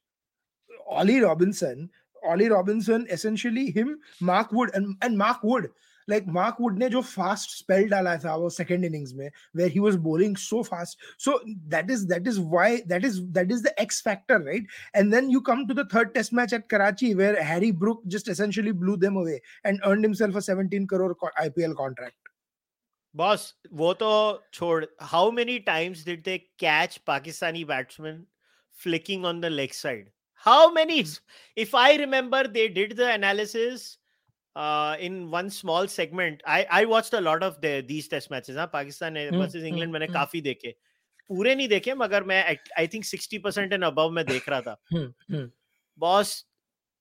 Ollie 1.00 1.20
Robinson 1.20 1.88
Ollie 2.24 2.48
Robinson 2.48 3.06
essentially 3.12 3.66
him 3.78 3.98
Mark 4.24 4.54
Wood 4.54 4.72
and 4.76 4.88
and 5.04 5.18
Mark 5.18 5.42
Wood 5.46 5.68
like 6.11 6.27
Mark 6.27 6.59
Wood 6.59 6.79
ने 6.79 6.89
जो 6.91 7.03
fast 7.07 7.57
spell 7.59 7.89
डाला 7.89 8.17
था 8.25 8.37
वो 8.37 8.51
second 8.53 8.85
innings 8.85 9.13
में 9.15 9.31
where 9.53 9.69
he 9.69 9.81
was 9.81 9.97
bowling 9.97 10.37
so 10.37 10.63
fast 10.63 10.99
so 11.17 11.39
that 11.69 11.91
is 11.91 12.07
that 12.07 12.27
is 12.27 12.41
why 12.41 12.83
that 12.87 13.05
is 13.05 13.21
that 13.39 13.51
is 13.51 13.63
the 13.63 13.75
X 13.81 14.01
factor 14.01 14.39
right 14.39 14.65
and 14.95 15.13
then 15.13 15.31
you 15.31 15.41
come 15.41 15.67
to 15.67 15.75
the 15.75 15.85
third 15.87 16.15
test 16.15 16.33
match 16.33 16.53
at 16.53 16.69
Karachi 16.69 17.15
where 17.15 17.43
Harry 17.43 17.71
Brook 17.71 18.03
just 18.09 18.29
essentially 18.29 18.73
blew 18.73 18.97
them 18.97 19.17
away 19.17 19.41
and 19.65 19.81
earned 19.85 20.05
himself 20.05 20.35
a 20.35 20.43
17 20.43 20.87
crore 20.87 21.17
IPL 21.49 21.77
contract 21.77 22.17
Boss, 23.13 23.55
वो 23.75 23.95
तो 23.99 24.43
छोड़ 24.55 24.85
how 25.01 25.31
many 25.31 25.59
times 25.61 26.05
did 26.05 26.25
they 26.25 26.47
catch 26.59 27.05
Pakistani 27.05 27.67
batsmen 27.67 28.27
flicking 28.73 29.25
on 29.25 29.41
the 29.41 29.51
leg 29.51 29.75
side 29.75 30.11
how 30.35 30.73
many 30.73 31.05
if 31.57 31.75
I 31.75 31.97
remember 31.97 32.47
they 32.47 32.69
did 32.69 32.97
the 32.97 33.11
analysis 33.13 33.99
uh, 34.56 34.96
in 35.00 35.30
one 35.32 35.50
small 35.50 35.88
segment. 35.88 36.42
I 36.48 36.66
i 36.72 36.86
watched 36.86 37.14
a 37.14 37.22
lot 37.22 37.44
of 37.44 37.60
the, 37.62 37.84
these 37.90 38.08
test 38.08 38.32
matches 38.32 38.58
हाँ 38.58 38.70
Pakistan 38.74 39.18
versus 39.40 39.64
England 39.64 39.92
मैंने 39.94 40.08
काफ़ी 40.08 40.42
देखे। 40.42 40.76
पूरे 41.30 41.56
नहीं 41.56 41.68
देखे 41.68 41.94
मगर 41.94 42.24
मैं 42.24 42.44
I 42.80 42.88
think 42.88 43.06
60 43.06 43.40
percent 43.44 43.74
and 43.74 43.84
above 43.84 44.10
में 44.10 44.26
देख 44.26 44.50
रहा 44.50 44.62
था। 44.62 44.82
बॉस 46.00 46.44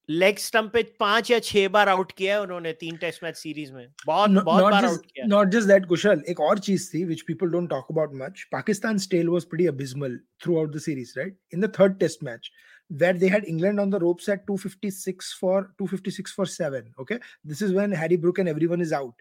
लेग 0.09 0.39
स्टंप 0.39 0.73
पे 0.73 0.83
पाँच 1.01 1.31
या 1.31 1.39
छह 1.39 1.69
बार 1.69 1.89
आउट 1.89 2.13
किया 2.13 2.35
है 2.35 2.41
उन्होंने 2.43 2.73
तीन 2.73 2.97
टेस्ट 2.97 3.23
मैच 3.25 3.37
सीरीज़ 3.37 3.73
में। 3.73 3.87
बहुत 4.07 4.31
no, 4.31 4.43
बहुत 4.45 4.63
बार 4.63 4.85
आउट 4.85 5.05
किया 5.07 5.27
नॉट 5.27 5.49
जस्ट 5.49 5.69
दैट 5.69 5.87
कुशल 5.87 6.23
एक 6.29 6.41
और 6.41 6.59
चीज़ 6.59 6.89
थी 6.95 7.05
which 7.05 7.23
people 7.23 7.51
don't 7.51 7.71
talk 7.71 7.87
about 7.91 8.11
much 8.15 8.43
Pakistan 8.53 8.99
stale 8.99 9.29
was 9.29 9.45
pretty 9.45 9.67
abysmal 9.67 10.19
throughout 10.59 10.75
the 10.77 10.81
series 10.81 11.15
right 11.19 11.39
in 11.55 11.61
the 11.61 11.73
third 11.81 11.99
test 11.99 12.25
match 12.25 12.51
where 12.89 13.13
they 13.13 13.29
had 13.29 13.45
England 13.45 13.81
on 13.81 13.91
the 13.91 13.99
ropes 13.99 14.29
at 14.29 14.47
256 14.47 15.33
for 15.35 15.73
256 15.79 16.33
for 16.33 16.47
seven. 16.47 16.93
Okay, 16.99 17.19
this 17.45 17.63
is 17.63 17.73
when 17.73 17.93
Harry 17.93 18.17
Brook 18.17 18.39
and 18.39 18.49
everyone 18.49 18.81
is 18.81 18.93
out. 18.93 19.15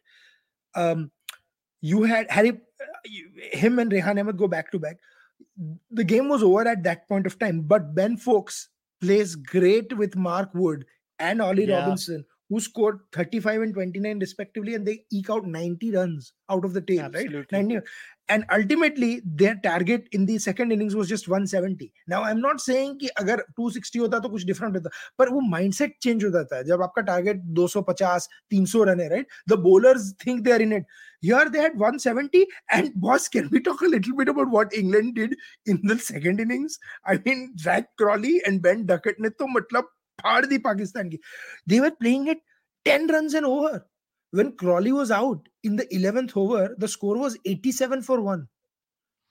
Um, 0.76 1.12
you 1.82 2.04
had 2.04 2.30
Harry, 2.30 2.52
uh, 2.52 3.10
him 3.52 3.80
and 3.80 3.92
Rehan 3.92 4.20
Ahmed 4.20 4.38
go 4.38 4.48
back 4.48 4.72
to 4.72 4.80
back. 4.80 4.98
The 5.92 6.04
game 6.04 6.30
was 6.30 6.42
over 6.42 6.68
at 6.68 6.84
that 6.84 7.08
point 7.08 7.28
of 7.28 7.38
time, 7.38 7.62
but 7.62 7.94
Ben 7.94 8.18
Foakes 8.18 8.70
plays 9.02 9.36
great 9.36 9.96
with 9.98 10.16
Mark 10.16 10.50
Wood 10.54 10.86
and 11.20 11.42
Ollie 11.42 11.66
yeah. 11.66 11.80
Robinson, 11.80 12.26
who 12.50 12.60
scored 12.60 13.00
35 13.12 13.62
and 13.62 13.74
29 13.74 14.20
respectively, 14.20 14.76
and 14.76 14.86
they 14.86 15.04
eke 15.12 15.30
out 15.30 15.46
90 15.46 15.92
runs 15.92 16.34
out 16.50 16.64
of 16.64 16.74
the 16.74 16.82
tail, 16.82 17.06
Absolutely. 17.06 17.38
right? 17.40 17.52
90. 17.52 17.80
And 18.30 18.46
ultimately 18.52 19.22
their 19.26 19.56
target 19.64 20.08
in 20.12 20.26
the 20.26 20.38
second 20.40 20.72
innings 20.72 20.96
was 20.96 21.10
just 21.10 21.28
170 21.28 21.92
now 22.08 22.24
i'm 22.24 22.40
not 22.40 22.62
saying 22.62 22.98
कि 23.00 23.08
अगर 23.22 23.44
260 23.60 24.00
होता 24.00 24.20
तो 24.20 24.30
कुछ 24.30 24.46
different 24.46 24.76
होता 24.76 24.90
पर 25.20 25.30
वो 25.30 25.42
mindset 25.50 25.98
change 26.04 26.24
हो 26.26 26.30
जाता 26.32 26.58
है 26.58 26.64
जब 26.66 26.82
आपका 26.84 27.02
टारगेट 27.10 27.42
250 27.60 28.28
300 28.54 28.86
रन 28.88 29.00
है 29.00 29.10
right 29.10 29.28
the 29.50 29.60
bowlers 29.66 30.08
think 30.26 30.46
they 30.46 30.56
are 30.58 30.62
in 30.68 30.76
it 30.80 30.86
here 31.30 31.50
they 31.56 31.64
had 31.66 31.78
170 31.80 32.46
and 32.78 32.96
boss 33.08 33.28
can 33.36 33.50
we 33.56 33.64
talk 33.68 33.82
a 33.82 33.92
little 33.96 34.18
bit 34.22 34.32
about 34.36 34.56
what 34.58 34.78
england 34.82 35.16
did 35.22 35.36
in 35.74 35.82
the 35.92 35.98
second 36.08 36.46
innings 36.46 36.80
i 37.06 37.18
mean 37.28 37.46
Zach 37.68 37.92
Crawley 38.02 38.36
and 38.48 38.64
Ben 38.68 38.86
Duckett 38.94 39.20
ने 39.20 39.30
तो 39.30 39.48
मतलब 39.58 39.92
फाड़ 40.22 40.46
दी 40.46 40.58
पाकिस्तान 40.68 41.10
की 41.10 41.20
they 41.68 41.82
were 41.86 41.96
playing 42.04 42.30
it 42.36 42.46
10 42.86 43.12
runs 43.16 43.34
and 43.34 43.46
over 43.46 43.80
when 44.33 44.53
Crawley 44.57 44.93
was 44.93 45.11
out 45.11 45.49
in 45.65 45.77
the 45.77 45.87
11th 45.87 46.37
over, 46.37 46.75
the 46.79 46.89
score 46.89 47.17
was 47.17 47.39
87 47.45 48.03
for 48.03 48.21
1. 48.21 48.47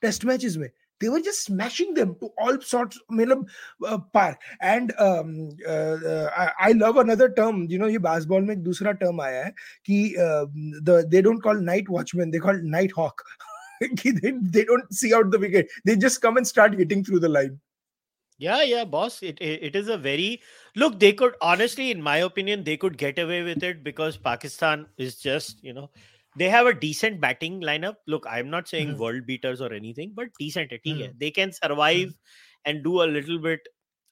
Test 0.02 0.24
matches 0.24 0.56
में 0.56 0.70
they 1.00 1.08
were 1.08 1.20
just 1.20 1.44
smashing 1.44 1.94
them 1.94 2.14
to 2.20 2.30
all 2.38 2.60
sorts 2.60 2.98
मतलब 3.10 3.46
uh, 3.86 3.98
par 4.12 4.38
and 4.60 4.92
um, 4.98 5.50
uh, 5.66 5.96
uh, 6.12 6.30
I, 6.36 6.68
I 6.68 6.72
love 6.72 6.96
another 6.96 7.28
term 7.28 7.66
you 7.68 7.78
know 7.78 7.86
ये 7.86 7.98
basketball 7.98 8.42
में 8.42 8.54
एक 8.54 8.62
दूसरा 8.64 8.98
term 9.00 9.20
आया 9.20 9.44
है 9.44 9.52
कि 9.86 10.14
uh, 10.18 10.46
the 10.82 11.06
they 11.08 11.22
don't 11.22 11.40
call 11.40 11.54
night 11.54 11.88
watchman 11.88 12.30
they 12.30 12.38
call 12.38 12.60
night 12.62 12.92
hawk 12.92 13.22
they, 13.80 14.32
they 14.56 14.64
don't 14.64 14.92
see 14.92 15.14
out 15.14 15.30
the 15.30 15.38
wicket 15.38 15.68
they 15.84 15.96
just 15.96 16.20
come 16.20 16.36
and 16.36 16.46
start 16.46 16.74
hitting 16.74 17.04
through 17.04 17.20
the 17.20 17.28
line 17.28 17.58
yeah, 18.38 18.62
yeah, 18.62 18.84
boss. 18.84 19.22
It, 19.22 19.38
it, 19.40 19.62
it 19.62 19.76
is 19.76 19.88
a 19.88 19.96
very 19.96 20.40
look. 20.76 20.98
They 21.00 21.12
could 21.12 21.34
honestly, 21.40 21.90
in 21.90 22.00
my 22.00 22.18
opinion, 22.18 22.64
they 22.64 22.76
could 22.76 22.96
get 22.96 23.18
away 23.18 23.42
with 23.42 23.62
it 23.62 23.82
because 23.82 24.16
Pakistan 24.16 24.86
is 24.96 25.16
just 25.16 25.62
you 25.62 25.72
know 25.72 25.90
they 26.36 26.48
have 26.48 26.66
a 26.66 26.74
decent 26.74 27.20
batting 27.20 27.60
lineup. 27.60 27.96
Look, 28.06 28.26
I'm 28.28 28.50
not 28.50 28.68
saying 28.68 28.88
mm-hmm. 28.88 29.00
world 29.00 29.26
beaters 29.26 29.60
or 29.60 29.72
anything, 29.72 30.12
but 30.14 30.28
decent. 30.38 30.70
Mm-hmm. 30.70 31.18
They 31.18 31.30
can 31.30 31.52
survive 31.52 32.08
mm-hmm. 32.08 32.70
and 32.70 32.84
do 32.84 33.02
a 33.02 33.08
little 33.18 33.38
bit. 33.38 33.60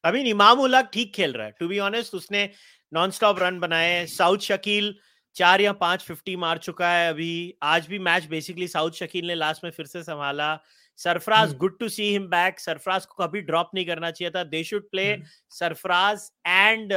I 0.05 0.11
mean, 0.13 0.27
Imam 0.27 0.59
Ullah 0.59 0.83
ठीक 0.93 1.13
खेल 1.15 1.33
रहा 1.33 1.47
है. 1.47 1.53
To 1.63 1.69
be 1.69 1.81
honest, 1.81 2.15
उसने 2.15 2.51
non-stop 2.93 3.39
run 3.41 3.61
बनाए. 3.61 4.07
South 4.09 4.41
Shakil 4.41 4.93
चार 5.37 5.61
या 5.61 5.73
पांच 5.73 6.03
fifty 6.03 6.37
मार 6.37 6.59
चुका 6.59 6.91
है 6.91 7.09
अभी 7.11 7.55
आज 7.63 7.87
भी 7.87 7.99
मैच 7.99 8.27
बेसिकली 8.27 8.69
साउथ 8.69 8.91
शकील 8.91 9.27
ने 9.27 9.35
लास्ट 9.35 9.65
में 9.65 9.71
फिर 9.71 9.87
से 9.87 10.03
संभाला 10.03 10.55
Sarfaraz 10.98 11.56
good 11.58 11.80
to 11.80 11.90
see 11.90 12.12
him 12.12 12.28
back 12.28 12.60
Sarfaraz 12.60 13.06
को 13.06 13.24
कभी 13.24 13.42
ड्रॉप 13.42 13.72
नहीं 13.76 13.86
करना 13.86 14.12
चाहिए 14.12 14.32
था 14.32 14.44
they 14.44 14.64
should 14.64 14.90
play 14.90 15.06
Sarfaraz 15.50 16.32
and 16.48 16.90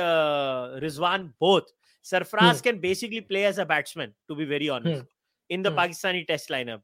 Rizwan 0.82 1.26
both 1.40 1.74
Sarfaraz 2.04 2.60
can 2.60 2.80
basically 2.80 3.20
play 3.20 3.46
as 3.46 3.60
a 3.60 3.64
batsman 3.64 4.14
to 4.28 4.34
be 4.34 4.44
very 4.44 4.68
honest 4.68 5.04
in 5.50 5.62
the 5.62 5.76
Pakistani 5.76 6.22
test 6.22 6.50
lineup 6.50 6.82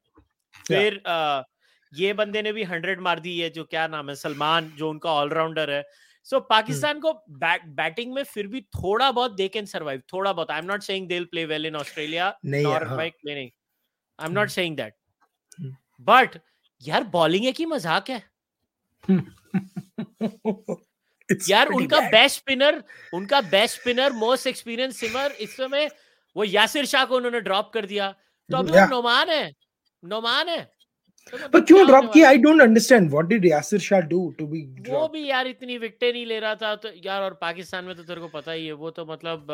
फिर 0.67 1.01
uh, 1.07 1.43
ये 1.93 2.13
बंदे 2.13 2.41
ने 2.41 2.51
भी 2.53 2.63
हंड्रेड 2.63 3.01
मार 3.01 3.19
दी 3.19 3.39
है 3.39 3.49
जो 3.49 3.63
क्या 3.63 3.87
नाम 3.87 4.09
है 4.09 4.15
सलमान 4.15 4.69
जो 4.69 4.89
उनका 4.89 5.11
ऑलराउंडर 5.11 5.71
है। 5.71 5.83
So 6.23 6.37
so, 6.37 6.43
Pakistan 6.49 6.93
hmm. 6.93 7.01
को 7.01 7.13
बैट 7.29 7.65
बैटिंग 7.65 8.13
में 8.13 8.23
फिर 8.23 8.47
भी 8.47 8.61
थोड़ा 8.61 9.11
बहुत 9.11 9.35
दे 9.35 9.47
कैन 9.47 9.65
सर्वाइव 9.65 10.01
थोड़ा 10.13 10.33
बहुत। 10.33 10.51
I 10.51 10.59
am 10.59 10.65
not 10.65 10.83
saying 10.83 11.07
they 11.07 11.15
will 11.15 11.25
play 11.25 11.45
well 11.45 11.65
in 11.65 11.75
Australia 11.75 12.29
playing 12.45 13.49
I 14.19 14.25
am 14.25 14.31
not 14.31 14.49
saying 14.49 14.77
that 14.77 14.93
but 16.01 16.37
यार 16.87 17.03
बॉलिंग 17.03 17.45
है 17.45 17.51
कि 17.51 17.65
मज़ाक 17.65 18.09
है। 18.09 18.23
यार 21.49 21.67
उनका 21.67 21.99
बेस्ट 21.99 22.37
स्पिनर 22.37 22.83
उनका 23.13 23.41
best 23.41 23.79
spinner 23.79 24.13
most 24.13 24.47
experience 24.47 24.99
seamer 24.99 25.31
इस 25.31 25.57
समय 25.57 25.89
वो 26.35 26.43
यासिर 26.43 26.85
शाह 26.85 27.05
को 27.05 27.15
उन्होंने 27.15 27.41
ड्रॉप 27.41 27.71
कर 27.73 27.85
दिया। 27.85 28.11
तो 28.49 28.57
अभी 28.57 28.71
yeah. 28.71 28.89
नोमान 28.89 29.29
है 29.29 29.51
नोमान 30.03 30.49
है। 30.49 30.80
पर 31.53 31.61
क्यों 31.61 31.85
ड्रॉप 31.87 32.11
किया? 32.13 32.29
I 32.29 32.37
don't 32.37 32.61
understand 32.61 33.09
what 33.11 33.25
did 33.25 33.45
Yasir 33.45 33.79
Shah 33.79 33.99
do 34.07 34.19
to 34.39 34.45
be 34.47 34.61
वो 34.89 35.07
भी 35.07 35.25
यार 35.29 35.47
इतनी 35.47 35.77
विकेटें 35.77 36.11
नहीं 36.11 36.25
ले 36.25 36.39
रहा 36.39 36.55
था। 36.55 36.73
तो 36.75 36.89
यार 37.05 37.21
और 37.21 37.33
पाकिस्तान 37.41 37.85
में 37.85 37.95
तो 37.95 38.03
तेरे 38.03 38.21
को 38.21 38.27
पता 38.29 38.51
ही 38.51 38.65
है 38.65 38.73
वो 38.73 38.89
तो 38.91 39.05
मतलब 39.05 39.51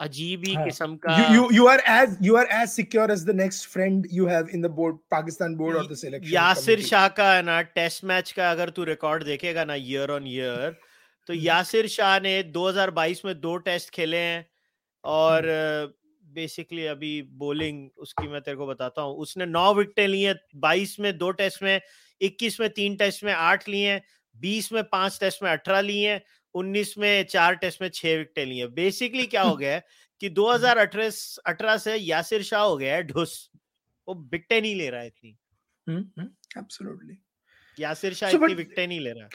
अजीब 0.00 0.44
ही 0.46 0.56
किस्म 0.64 0.96
का 1.06 1.16
you 1.34 1.48
you 1.52 1.66
are 1.66 1.82
as 1.90 2.16
you 2.22 2.36
are 2.36 2.48
as 2.52 2.68
secure 2.70 3.10
as 3.10 3.24
the 3.26 3.34
next 3.36 3.68
friend 3.70 4.06
you 4.12 4.26
have 4.26 4.48
in 4.54 4.62
the 4.62 4.70
board 4.76 4.96
Pakistan 5.10 5.56
board 5.56 5.76
और 5.76 5.92
द 5.92 5.96
सिलेक्शन 5.96 6.32
यासिर 6.34 6.82
शाह 6.84 7.08
का 7.20 7.32
है 7.32 7.42
ना 7.42 7.60
टेस्ट 7.80 8.04
मैच 8.04 8.32
का 8.32 8.50
अगर 8.50 8.70
तू 8.70 8.84
रिकॉर्ड 8.84 9.24
देखेगा 9.24 9.64
ना 9.64 9.74
ईयर 9.82 10.10
ऑन 10.10 10.26
ईयर 10.28 10.70
तो 11.28 11.32
हम्म। 11.32 11.42
यासिर 11.42 11.86
शाह 11.88 12.18
ने 12.20 12.32
2022 12.54 13.24
में 13.24 13.34
दो 13.40 13.56
टेस्ट 13.66 13.90
खेले 13.94 14.16
हैं 14.18 14.46
और 15.04 15.48
हम्म। 15.48 15.92
बेसिकली 16.34 16.84
अभी 16.86 17.10
बॉलिंग 17.38 17.88
उसकी 17.98 18.28
मैं 18.28 18.40
तेरे 18.40 18.56
को 18.56 18.66
बताता 18.66 19.02
हूँ। 19.02 19.16
उसने 19.16 19.46
नौ 19.46 19.72
विकेटें 19.74 20.06
ली 20.08 20.22
हैं 20.22 20.34
बाईस 20.58 20.98
में 21.00 21.16
दो 21.18 21.30
टेस्ट 21.32 21.62
में 21.62 21.80
इक्कीस 22.20 22.60
में 22.60 22.68
तीन 22.70 22.96
टेस्ट 22.96 23.24
में 23.24 23.32
आठ 23.32 23.68
लिए 23.68 23.90
हैं 23.90 24.02
बीस 24.36 24.72
में 24.72 24.82
पाँच 24.84 25.18
टेस्ट 25.20 25.42
में 25.42 25.50
अठारह 25.50 25.80
लिए 25.80 26.10
हैं 26.10 26.22
उन्नीस 26.54 26.94
में 26.98 27.24
चार 27.26 27.54
टेस्ट 27.56 27.82
में 27.82 27.88
छह 27.88 28.16
विकेटें 28.16 28.44
ली 28.46 28.58
हैं 28.58 28.72
बेसिकली 28.74 29.26
क्या 29.26 29.42
हो 29.42 29.56
गया 29.56 29.74
है 29.74 29.84
कि 30.20 30.28
दो 30.38 30.50
हज़ार 30.52 30.78
अठारह 30.78 31.76
से 31.78 31.96
यासिर 31.96 32.42
शाह 32.42 32.62
हो 32.62 32.76
गया 32.76 32.94
है 32.94 33.02
ढुस। 33.04 33.50
वो 34.08 34.14
विकेटें 34.14 34.60
नहीं 34.60 34.74
ले 34.74 34.88
रहा 34.90 35.00
है 35.00 35.06
इतनी। 35.06 35.36
एब्सोल्युटली 36.58 37.16
यासिर 37.78 38.14
शाह 38.14 38.30
इतनी 38.30 38.54
विकेटें 38.54 38.86
नहीं 38.86 39.00
ले 39.00 39.12
रहा। 39.12 39.24
है 39.24 39.30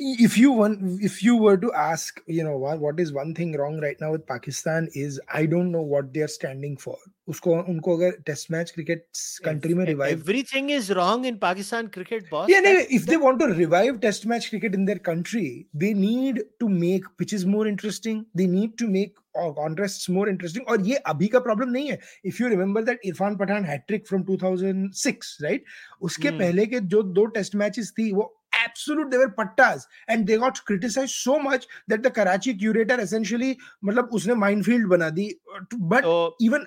if 0.00 0.38
you 0.38 0.50
want 0.50 1.00
if 1.02 1.22
you 1.22 1.36
were 1.36 1.56
to 1.56 1.72
ask 1.72 2.20
you 2.26 2.42
know 2.42 2.56
what, 2.56 2.78
what 2.78 2.98
is 2.98 3.12
one 3.12 3.34
thing 3.34 3.56
wrong 3.56 3.80
right 3.80 4.00
now 4.00 4.12
with 4.12 4.26
pakistan 4.26 4.88
is 4.94 5.20
i 5.32 5.44
don't 5.44 5.70
know 5.70 5.82
what 5.82 6.12
they're 6.14 6.28
standing 6.28 6.76
for 6.76 6.96
usko 7.28 7.56
unko 7.72 7.96
agar 7.96 8.12
test 8.30 8.50
match 8.54 8.72
cricket 8.72 9.22
country 9.44 9.74
mein 9.74 9.90
revive 9.92 10.12
everything 10.18 10.70
is 10.70 10.90
wrong 10.98 11.24
in 11.30 11.38
pakistan 11.38 11.88
cricket 11.88 12.28
boss 12.30 12.48
yeah 12.48 12.60
no, 12.60 12.74
if 12.98 13.06
they 13.06 13.16
want 13.16 13.40
to 13.40 13.48
revive 13.48 14.00
test 14.00 14.26
match 14.26 14.50
cricket 14.50 14.74
in 14.74 14.84
their 14.84 15.02
country 15.10 15.66
they 15.74 15.92
need 15.94 16.42
to 16.58 16.68
make 16.68 17.10
pitches 17.18 17.44
more 17.56 17.66
interesting 17.66 18.24
they 18.34 18.46
need 18.58 18.78
to 18.84 18.94
make 18.98 19.16
contrast 19.36 20.08
more 20.10 20.28
interesting 20.28 20.68
और 20.68 20.86
ये 20.86 20.96
अभी 21.10 21.26
का 21.32 21.38
problem 21.40 21.68
नहीं 21.70 21.90
है 21.90 21.98
if 22.26 22.40
you 22.40 22.48
remember 22.48 22.84
that 22.84 23.00
Irfan 23.06 23.36
Pathan 23.36 23.64
hat trick 23.64 24.06
from 24.08 24.22
2006 24.30 25.30
right 25.42 25.64
उसके 26.02 26.28
hmm. 26.28 26.38
पहले 26.38 26.66
के 26.66 26.80
जो 26.80 27.02
दो 27.02 27.26
टेस्ट 27.36 27.54
मैचेस 27.62 27.92
थी 27.98 28.10
वो 28.12 28.26
absolute 28.65 29.11
they 29.11 29.17
were 29.17 29.31
pattas. 29.31 29.85
And 30.07 30.27
they 30.27 30.37
got 30.37 30.63
criticized 30.65 31.15
so 31.15 31.39
much 31.39 31.67
that 31.87 32.03
the 32.03 32.11
Karachi 32.11 32.53
curator 32.53 32.99
essentially 32.99 33.55
मतलब 33.85 34.09
उसने 34.13 34.35
minefield 34.35 34.89
बना 34.89 35.09
दी 35.09 35.29
but 35.73 36.03
so, 36.03 36.33
even 36.41 36.65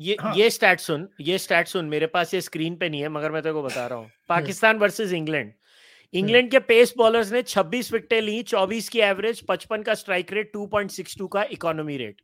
ये 0.00 0.16
हाँ. 0.20 0.34
ये 0.36 0.50
स्टैट 0.50 0.80
सुन 0.80 1.08
ये 1.20 1.38
स्टैट 1.38 1.68
सुन 1.68 1.84
मेरे 1.84 2.06
पास 2.06 2.34
ये 2.34 2.40
स्क्रीन 2.40 2.76
पे 2.76 2.88
नहीं 2.88 3.00
है 3.00 3.08
मगर 3.08 3.32
मैं 3.32 3.42
तेरे 3.42 3.52
को 3.52 3.62
बता 3.62 3.86
रहा 3.86 3.98
हूँ। 3.98 4.10
पाकिस्तान 4.28 4.78
वर्सेस 4.78 5.12
इंग्लैंड 5.12 5.52
इंग्लैंड 6.14 6.50
के 6.50 6.58
पेस 6.58 6.94
बॉलर्स 6.98 7.32
ने 7.32 7.42
26 7.42 7.92
विकेटें 7.92 8.20
ली 8.20 8.42
24 8.42 8.88
की 8.88 9.00
एवरेज 9.00 9.42
55 9.50 9.84
का 9.84 9.94
स्ट्राइक 9.94 10.32
रेट 10.32 10.52
2.62 10.56 11.28
का 11.32 11.42
इकोनॉमी 11.52 11.96
रेट 11.96 12.20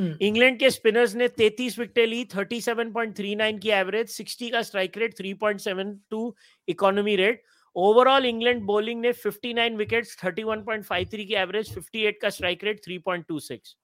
इंग्लैंड 0.00 0.58
के 0.58 0.70
स्पिनर्स 0.70 1.14
ने 1.14 1.28
33 1.28 1.78
विकेटें 1.78 2.06
ली 2.06 2.24
37.39 2.24 3.58
की 3.60 3.70
एवरेज 3.70 4.16
60 4.20 4.50
का 4.50 4.62
strike 4.62 4.98
rate 4.98 5.14
3.72 5.22 6.32
economy 6.68 7.16
rate 7.16 7.42
overall 7.76 8.26
England 8.26 8.62
bowling 8.62 9.00
ने 9.00 9.12
59 9.14 9.76
विकेट्स 9.76 10.16
31.53 10.16 11.26
की 11.26 11.34
एवरेज 11.34 11.74
58 11.74 12.12
का 12.22 12.30
स्ट्राइक 12.30 12.64
रेट 12.64 12.80
3.26 12.88 13.74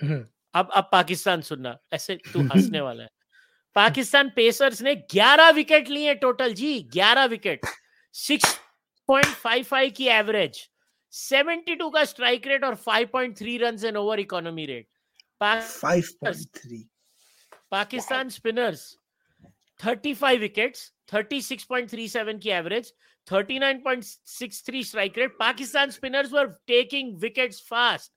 हम्म। 0.00 0.24
अब 0.54 0.70
अब 0.74 0.88
पाकिस्तान 0.92 1.40
सुनना 1.42 1.76
ऐसे 1.92 2.16
तू 2.32 2.40
हंसने 2.44 2.80
वाला 2.80 3.02
है 3.02 3.08
पाकिस्तान 3.76 4.30
पेसर्स 4.36 4.82
ने 4.82 4.94
11 5.14 5.52
विकेट 5.54 5.88
लिए 5.88 6.14
टोटल 6.22 6.54
जी 6.54 6.72
11 6.96 7.28
विकेट 7.30 7.66
6.55 8.14 9.90
की 9.90 10.06
एवरेज 10.10 10.62
72 11.12 11.90
का 11.94 12.04
स्ट्राइक 12.04 12.46
रेट 12.46 12.64
और 12.64 12.76
5.3 12.88 13.58
run 13.60 13.78
an 13.86 13.96
over 13.96 14.20
economy 14.20 14.66
rate 14.66 14.86
5.3 15.42 16.82
Pakistan 17.70 18.28
spinners 18.28 18.96
35 19.83 20.39
wickets 20.39 20.91
36.37 21.13 22.41
की 22.41 22.49
average 22.49 22.91
39.63 23.29 24.83
strike 24.85 25.15
rate. 25.17 25.37
Pakistan 25.39 25.91
spinners 25.91 26.31
were 26.31 26.59
taking 26.67 27.19
wickets 27.19 27.59
fast 27.59 28.11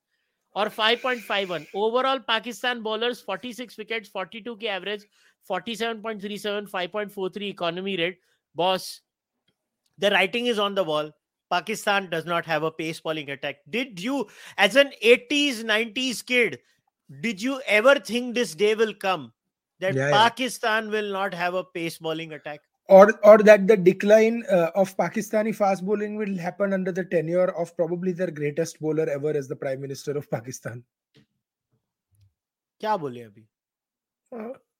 or 0.53 0.65
5.51. 0.65 1.67
Overall, 1.73 2.19
Pakistan 2.19 2.83
bowlers 2.83 3.21
46 3.21 3.77
wickets, 3.77 4.09
42 4.09 4.57
ki 4.57 4.69
average, 4.69 5.05
47.37, 5.49 6.69
5.43 6.69 7.41
economy 7.43 7.97
rate. 7.97 8.19
Boss, 8.55 9.01
the 9.97 10.11
writing 10.11 10.45
is 10.45 10.59
on 10.59 10.75
the 10.75 10.83
wall. 10.83 11.11
Pakistan 11.49 12.09
does 12.09 12.25
not 12.25 12.45
have 12.45 12.61
a 12.61 12.71
pace 12.71 12.99
bowling 12.99 13.31
attack. 13.31 13.57
Did 13.69 13.99
you, 13.99 14.27
as 14.57 14.75
an 14.75 14.91
80s, 15.03 15.63
90s 15.63 16.23
kid, 16.23 16.59
did 17.21 17.41
you 17.41 17.59
ever 17.65 17.95
think 17.95 18.35
this 18.35 18.53
day 18.53 18.75
will 18.75 18.93
come 18.93 19.32
that 19.79 19.95
yeah, 19.95 20.11
Pakistan 20.11 20.85
yeah. 20.85 20.91
will 20.91 21.11
not 21.11 21.33
have 21.33 21.53
a 21.53 21.63
pace 21.63 21.97
bowling 21.97 22.33
attack? 22.33 22.61
or 22.89 23.13
or 23.23 23.37
that 23.37 23.67
the 23.67 23.77
decline 23.77 24.43
uh, 24.51 24.71
of 24.75 24.95
Pakistani 24.97 25.55
fast 25.55 25.85
bowling 25.85 26.15
will 26.15 26.37
happen 26.37 26.73
under 26.73 26.91
the 26.91 27.03
tenure 27.03 27.51
of 27.55 27.75
probably 27.77 28.11
their 28.11 28.31
greatest 28.31 28.79
bowler 28.79 29.07
ever 29.09 29.29
as 29.29 29.47
the 29.47 29.55
prime 29.55 29.79
minister 29.79 30.17
of 30.17 30.29
Pakistan. 30.29 30.83
क्या 32.81 32.97
बोले 32.97 33.23
अभी 33.23 33.47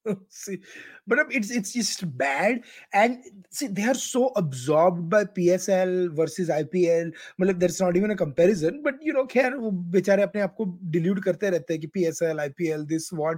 see, 0.29 0.57
but 1.05 1.19
it's 1.29 1.51
it's 1.51 1.73
just 1.73 2.05
bad, 2.17 2.61
and 2.93 3.17
see 3.51 3.67
they 3.67 3.83
are 3.83 3.99
so 4.01 4.31
absorbed 4.41 5.09
by 5.09 5.23
PSL 5.25 6.15
versus 6.15 6.49
IPL. 6.49 7.11
मतलब 7.41 7.59
there's 7.59 7.81
not 7.81 7.97
even 7.97 8.11
a 8.11 8.15
comparison, 8.15 8.81
but 8.81 8.95
you 9.01 9.13
know 9.13 9.25
खैर 9.27 9.55
वो 9.55 9.71
बेचारे 9.97 10.23
अपने 10.23 10.41
आप 10.41 10.55
को 10.61 10.65
delude 10.97 11.23
करते 11.25 11.49
रहते 11.49 11.73
हैं 11.73 11.81
कि 11.81 11.91
PSL, 11.97 12.41
IPL, 12.47 12.87
this 12.87 13.11
what 13.11 13.37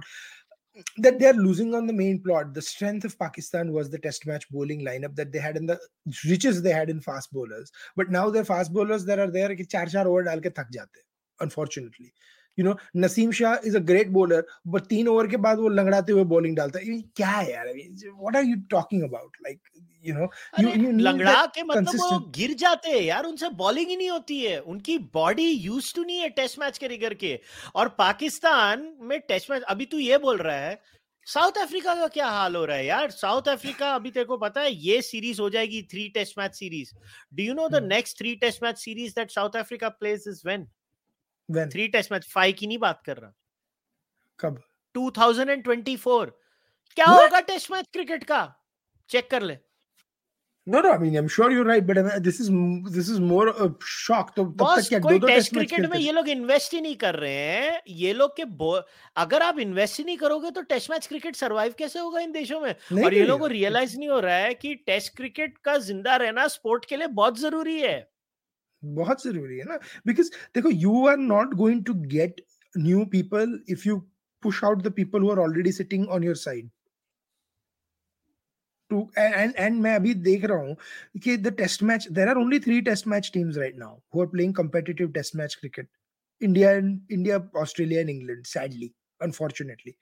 that 0.97 1.19
they're 1.19 1.33
losing 1.33 1.73
on 1.73 1.87
the 1.87 1.93
main 1.93 2.21
plot. 2.21 2.53
The 2.53 2.61
strength 2.61 3.05
of 3.05 3.17
Pakistan 3.17 3.71
was 3.71 3.89
the 3.89 3.99
test 3.99 4.25
match 4.27 4.49
bowling 4.49 4.81
lineup 4.81 5.15
that 5.15 5.31
they 5.31 5.39
had 5.39 5.57
and 5.57 5.69
the 5.69 5.79
riches 6.27 6.61
they 6.61 6.71
had 6.71 6.89
in 6.89 7.01
fast 7.01 7.31
bowlers. 7.31 7.71
But 7.95 8.11
now 8.11 8.29
they're 8.29 8.45
fast 8.45 8.73
bowlers 8.73 9.05
that 9.05 9.19
are 9.19 9.31
there, 9.31 9.55
char 9.55 9.85
char 9.87 10.07
over 10.07 10.23
dal 10.23 10.39
thak 10.39 10.71
jate, 10.71 10.87
unfortunately. 11.39 12.13
You 12.59 12.65
know 12.65 12.75
Naseem 12.97 13.31
Shah 13.39 13.67
is 13.67 13.77
a 13.77 13.79
great 13.89 14.07
bowler 14.11 14.45
but 14.67 14.85
तीन 14.89 15.07
over 15.07 15.27
के 15.27 15.37
बाद 15.47 15.59
वो 15.59 15.69
लंगड़ाते 15.69 16.11
हुए 16.11 16.23
bowling 16.35 16.55
डालता 16.57 16.79
है। 16.79 17.01
क्या 17.15 17.27
है 17.29 17.51
यार? 17.51 17.67
What 17.67 18.35
are 18.35 18.43
you 18.43 18.55
talking 18.71 19.03
about 19.03 19.37
like 19.43 19.59
you 20.05 20.13
know 20.13 20.29
you 20.59 20.91
लंगड़ा 20.99 21.45
के 21.55 21.63
मतलब 21.63 21.95
वो 22.01 22.19
गिर 22.35 22.53
जाते 22.57 22.89
हैं 22.89 23.01
यार 23.01 23.25
उनसे 23.25 23.49
बॉलिंग 23.61 23.89
ही 23.89 23.95
नहीं 23.95 24.09
होती 24.09 24.39
है। 24.41 24.59
उनकी 24.73 24.97
बॉडी 25.13 25.49
यूज्ड 25.49 25.95
टू 25.95 26.03
नहीं 26.03 26.19
है 26.19 26.29
टेस्ट 26.37 26.59
मैच 26.59 26.77
के 26.77 26.87
रिगर 26.87 27.13
के। 27.23 27.39
और 27.75 27.89
पाकिस्तान 27.97 28.91
में 29.01 29.19
टेस्ट 29.27 29.51
मैच 29.51 29.61
अभी 29.69 29.85
तू 29.85 29.99
ये 29.99 30.17
बोल 30.19 30.37
रहा 30.39 30.55
है 30.57 30.79
साउथ 31.27 31.57
अफ्रीका 31.61 31.93
का 31.95 32.07
क्या 32.07 32.27
हाल 32.29 32.55
हो 32.55 32.63
रहा 32.65 32.77
है 32.77 32.85
यार? 32.85 33.09
साउथ 33.11 33.47
अफ्रीका 33.49 33.93
अभी 33.95 34.11
तेरे 34.11 34.25
को 34.25 34.37
पता 34.37 34.61
है 34.61 34.71
ये 34.73 35.01
सीरीज़ 35.01 35.41
हो 35.41 35.49
जाएगी 35.49 35.81
three 35.91 36.07
test 36.13 36.37
match 36.39 36.55
series 36.55 36.91
do 37.35 37.43
you 37.43 37.53
know 37.53 37.67
the 37.69 37.83
next 37.83 38.17
three 38.17 38.35
test 38.43 38.63
match 38.63 38.77
series 38.79 39.13
that 39.15 39.31
South 39.31 39.57
Africa 39.59 39.89
plays 39.89 40.27
is 40.27 40.41
when 40.45 40.67
three 41.49 41.87
test 41.87 42.11
match 42.11 42.27
five 42.33 42.55
की 42.59 42.67
नहीं 42.67 42.77
बात 42.77 43.01
कर 43.05 43.17
रहा। 43.17 43.33
कब? 44.39 44.61
2024 44.95 46.31
क्या 46.95 47.05
What? 47.05 47.21
होगा 47.23 47.39
टेस्ट 47.39 47.71
मैच 47.71 47.87
क्रिकेट 47.93 48.23
का? 48.23 48.55
चेक 49.09 49.29
कर 49.31 49.41
ले। 49.41 49.57
No, 50.67 50.79
no. 50.81 50.91
I 50.91 50.97
mean, 50.97 51.15
I'm 51.15 51.27
sure 51.29 51.49
you're 51.49 51.63
right, 51.63 51.85
but 51.87 51.97
mean, 51.97 52.21
this 52.23 52.39
is 52.41 52.49
this 52.95 53.09
is 53.09 53.19
more 53.19 53.47
a 53.47 53.67
shock. 53.79 54.35
तो 54.35 54.45
तब 54.45 54.75
तक 54.79 54.87
क्या 54.89 54.99
दो 54.99 55.17
दो 55.19 55.27
टेस्ट 55.27 55.53
क्रिकेट 55.53 55.85
में 55.85 55.97
ये 55.99 56.11
लोग 56.11 56.29
इन्वेस्ट 56.29 56.73
ही 56.73 56.81
नहीं 56.81 56.95
कर 56.95 57.15
रहे 57.15 57.33
हैं। 57.33 57.81
ये 57.87 58.13
लोग 58.13 58.35
के 58.39 58.43
अगर 59.15 59.41
आप 59.41 59.59
इन्वेस्ट 59.59 59.97
ही 59.97 60.03
नहीं 60.03 60.17
करोगे 60.17 60.51
तो 60.51 60.61
टेस्ट 60.61 60.91
मैच 60.91 61.07
क्रिकेट 61.07 61.35
सरवाइव 61.35 61.75
कैसे 61.79 61.99
होगा 61.99 62.19
इन 62.19 62.31
देशों 62.31 62.59
में? 62.61 62.75
नहीं, 62.91 63.05
और 63.05 63.13
ये 63.13 63.23
लोगों 63.23 63.39
को 63.39 63.47
रियलाइज़ 63.47 63.97
नहीं 63.97 64.09
हो 64.09 64.19
रहा 64.19 64.35
है 64.35 64.53
कि 64.53 64.75
टेस्ट 64.75 65.15
क्रिकेट 65.17 65.57
का 65.57 65.77
ज़िंदा 65.77 66.15
रहना 66.15 66.47
स्पोर्ट 66.47 66.85
के 66.85 66.97
लिए 66.97 67.07
बहुत 67.07 67.39
ज़रूरी 67.39 67.79
है। 67.81 68.09
बहुत 68.82 69.24
जरूरी 69.24 69.58
है 69.58 69.64
ना 69.64 69.76
बिकॉज 70.06 70.30
देखो 70.54 70.70
you 70.70 71.06
are 71.08 71.16
not 71.18 71.54
going 71.54 71.84
to 71.84 71.94
get 72.14 72.40
new 72.74 73.04
people 73.12 73.58
if 73.70 73.86
you 73.86 73.98
push 74.42 74.62
out 74.64 74.82
the 74.82 74.92
people 74.92 75.22
who 75.22 75.30
are 75.30 75.38
already 75.38 75.72
sitting 75.72 76.08
on 76.08 76.24
your 76.24 76.36
side 76.36 76.70
too 78.90 79.00
and 79.18 79.54
and 79.56 79.80
मैं 79.80 79.94
अभी 79.96 80.14
देख 80.22 80.44
रहा 80.44 80.58
हूँ 80.58 80.76
कि 81.22 81.36
the 81.36 81.52
test 81.58 81.82
match 81.82 82.08
there 82.10 82.28
are 82.28 82.36
only 82.36 82.58
three 82.60 82.80
test 82.80 83.06
match 83.06 83.30
teams 83.34 83.56
right 83.58 83.76
now 83.78 83.98
who 84.14 84.20
are 84.20 84.26
playing 84.28 84.54
competitive 84.54 85.12
test 85.12 85.36
match 85.36 85.54
cricket 85.60 85.88
India 86.40 86.72
India 86.72 87.38
Australia 87.56 88.00
and 88.00 88.10
England 88.10 88.44
sadly 88.46 88.92
unfortunately 89.20 89.94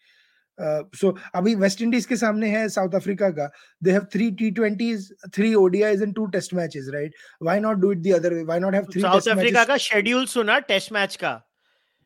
so 0.60 1.12
uh, 1.12 1.18
अभी 1.36 1.56
West 1.56 1.82
Indies 1.82 2.06
के 2.06 2.16
सामने 2.18 2.50
है 2.50 2.68
साउथ 2.70 2.96
अफ्रीका 2.96 3.30
का। 3.30 3.50
They 3.82 3.92
have 3.92 4.06
three 4.14 4.30
T 4.32 4.52
twenties 4.52 5.12
three 5.36 5.54
ODIs 5.56 6.02
and 6.02 6.16
two 6.16 6.26
test 6.36 6.54
matches 6.54 6.90
right 6.94 7.16
why 7.42 7.60
not 7.60 7.78
do 7.78 7.92
it 7.92 7.98
the 7.98 8.14
other 8.16 8.34
way 8.34 8.44
why 8.44 8.60
not 8.60 8.74
have 8.74 8.86
three 8.94 9.02
South 9.02 9.28
Africa 9.32 9.64
का 9.66 9.78
schedule 9.78 10.26
सुना 10.26 10.58
test 10.72 10.92
match 10.92 11.16
का। 11.16 11.32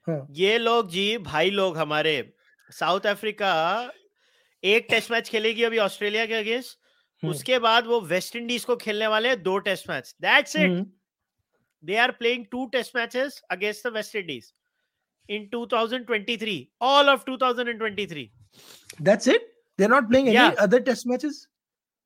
हाँ. 0.07 0.25
ये 0.31 0.57
लोग 0.57 0.89
जी 0.91 1.17
भाई 1.23 1.49
लोग 1.51 1.77
हमारे 1.77 2.13
साउथ 2.69 3.05
अफ्रीका 3.07 3.53
एक 4.63 4.87
टेस्ट 4.89 5.11
मैच 5.11 5.29
खेलेगी 5.29 5.63
अभी 5.63 5.77
ऑस्ट्रेलिया 5.79 6.25
के 6.25 6.33
अगेंस्ट 6.33 6.77
hmm. 7.23 7.31
उसके 7.31 7.59
बाद 7.59 7.87
वो 7.87 8.01
वेस्ट 8.01 8.35
इंडीज 8.35 8.65
को 8.65 8.75
खेलने 8.75 9.07
वाले 9.07 9.35
दो 9.37 9.57
test 9.67 9.89
match 9.89 10.15
that's 10.21 10.55
it 10.55 10.85
they 11.83 11.97
are 11.97 12.11
playing 12.11 12.45
two 12.51 12.65
test 12.71 12.95
matches 12.95 13.41
against 13.51 13.87
the 13.87 13.91
West 13.93 14.15
Indies 14.15 14.53
in 15.29 15.47
2023 15.49 16.57
all 16.81 17.09
of 17.09 17.25
2023 17.25 18.31
That's 18.99 19.27
it? 19.27 19.41
They're 19.79 19.89
not 19.89 20.09
playing 20.09 20.27
any 20.27 20.35
yeah. 20.35 20.53
other 20.57 20.79
test 20.81 21.07
matches? 21.07 21.45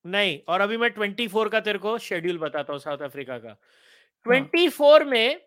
नहीं 0.05 0.39
और 0.47 0.61
अभी 0.61 0.77
मैं 0.77 0.89
24 0.95 1.49
का 1.51 1.59
तेरे 1.59 1.79
को 1.79 1.97
शेड्यूल 2.05 2.37
बताता 2.37 2.73
हूँ 2.73 2.79
साउथ 2.79 3.01
अफ्रीका 3.01 3.37
का 3.37 3.55
24 4.25 4.81
हाँ. 4.81 5.05
में 5.05 5.41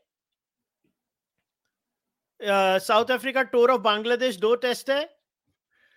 South 2.81 3.11
Africa 3.11 3.43
tour 3.53 3.71
of 3.71 3.81
Bangladesh 3.81 4.37
दो 4.37 4.55
टेस्ट 4.65 4.91
है 4.91 5.03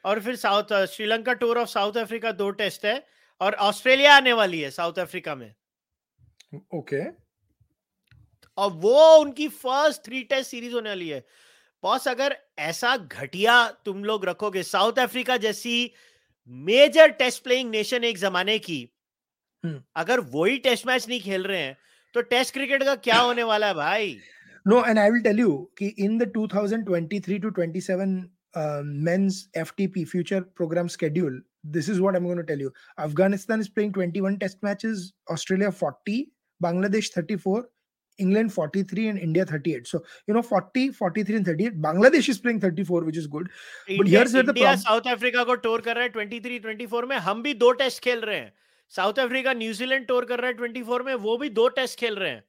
और 0.05 0.19
फिर 0.21 0.35
South 0.35 0.73
Sri Lanka 0.87 1.33
tour 1.43 1.57
of 1.57 1.69
South 1.69 1.97
Africa 1.97 2.31
दो 2.33 2.49
टेस्ट 2.59 2.85
है 2.85 2.95
और 3.41 3.55
ऑस्ट्रेलिया 3.69 4.15
आने 4.15 4.33
वाली 4.33 4.61
है 4.61 4.69
साउथ 4.71 4.99
अफ्रीका 4.99 5.35
में 5.35 5.53
ओके 6.53 6.99
okay. 6.99 7.07
और 8.57 8.71
वो 8.77 9.15
उनकी 9.17 9.47
फ़र्स्ट 9.57 10.05
थ्री 10.05 10.21
टेस्ट 10.23 10.51
सीरीज़ 10.51 10.73
होने 10.73 10.89
वाली 10.89 11.09
है 11.09 11.23
बॉस 11.83 12.07
अगर 12.07 12.35
ऐसा 12.59 12.95
घटिया 12.97 13.55
तुम 13.85 14.03
लोग 14.03 14.25
रखोगे 14.25 14.63
साउथ 14.63 14.99
अफ्रीका 14.99 15.37
जैसी 15.37 15.91
मेजर 16.51 17.09
टेस्ट 17.19 17.43
प्लेइंग 17.43 17.69
नेशन 17.71 18.03
एक 18.03 18.17
जमाने 18.17 18.57
की 18.59 18.79
हम्म। 19.63 19.81
अगर 19.95 20.19
वही 20.33 20.57
टेस्ट 20.57 20.87
मैच 20.87 21.07
नहीं 21.09 21.19
खेल 21.21 21.43
रहे 21.43 21.61
हैं 21.61 21.77
तो 22.15 22.21
टेस्ट 22.27 22.53
क्रिकेट 22.53 22.83
का 22.83 22.95
क्या 23.07 23.19
होने 23.19 23.43
वाला 23.43 23.67
है 23.67 23.73
भाई 23.73 24.17
no 24.65 24.83
and 24.85 24.99
I 24.99 25.09
will 25.09 25.21
tell 25.21 25.39
you 25.39 25.55
कि 25.77 25.87
in 25.99 26.17
the 26.17 26.31
2023 26.37 27.41
to 27.41 27.51
27 27.59 28.17
men's 29.05 29.47
FTP 29.57 30.05
future 30.05 30.41
programme 30.57 30.87
schedule 30.87 31.41
this 31.65 31.89
is 31.89 31.99
what 31.99 32.15
i'm 32.15 32.23
going 32.23 32.37
to 32.37 32.43
tell 32.43 32.57
you 32.57 32.71
afghanistan 32.97 33.59
is 33.59 33.69
playing 33.69 33.91
21 33.93 34.37
test 34.39 34.61
matches 34.63 35.01
australia 35.29 35.71
40 35.71 36.13
bangladesh 36.61 37.09
34 37.11 37.63
England 38.18 38.52
43 38.52 39.08
and 39.08 39.18
India 39.18 39.44
38. 39.44 39.86
So, 39.86 40.02
you 40.26 40.34
know, 40.34 40.42
40, 40.42 40.90
43 40.90 41.36
and 41.36 41.46
38. 41.46 41.80
Bangladesh 41.82 42.28
is 42.28 42.38
playing 42.38 42.60
34, 42.60 43.02
which 43.04 43.16
is 43.16 43.26
good. 43.26 43.48
India, 43.88 43.98
but 43.98 44.08
here's 44.08 44.32
where 44.32 44.42
the 44.42 44.54
problem... 44.54 44.78
South 44.78 45.06
Africa 45.06 45.44
को 45.44 45.54
tour 45.62 45.80
कर 45.80 45.96
रहा 45.96 46.04
है 46.04 46.12
23, 46.12 46.60
24 46.60 47.08
में 47.08 47.16
हम 47.16 47.42
भी 47.42 47.54
दो 47.64 47.72
test 47.82 48.02
खेल 48.04 48.20
रहे 48.20 48.36
हैं 48.36 48.52
साउथ 48.96 49.18
अफ्रीका 49.18 49.52
न्यूजीलैंड 49.52 50.06
टूर 50.06 50.24
कर 50.24 50.40
रहा 50.40 50.50
है 50.50 50.56
24 50.56 51.04
में 51.04 51.14
वो 51.26 51.36
भी 51.38 51.48
दो 51.60 51.68
टेस्ट 51.78 51.98
खेल 51.98 52.14
रहे 52.14 52.30
हैं 52.30 52.42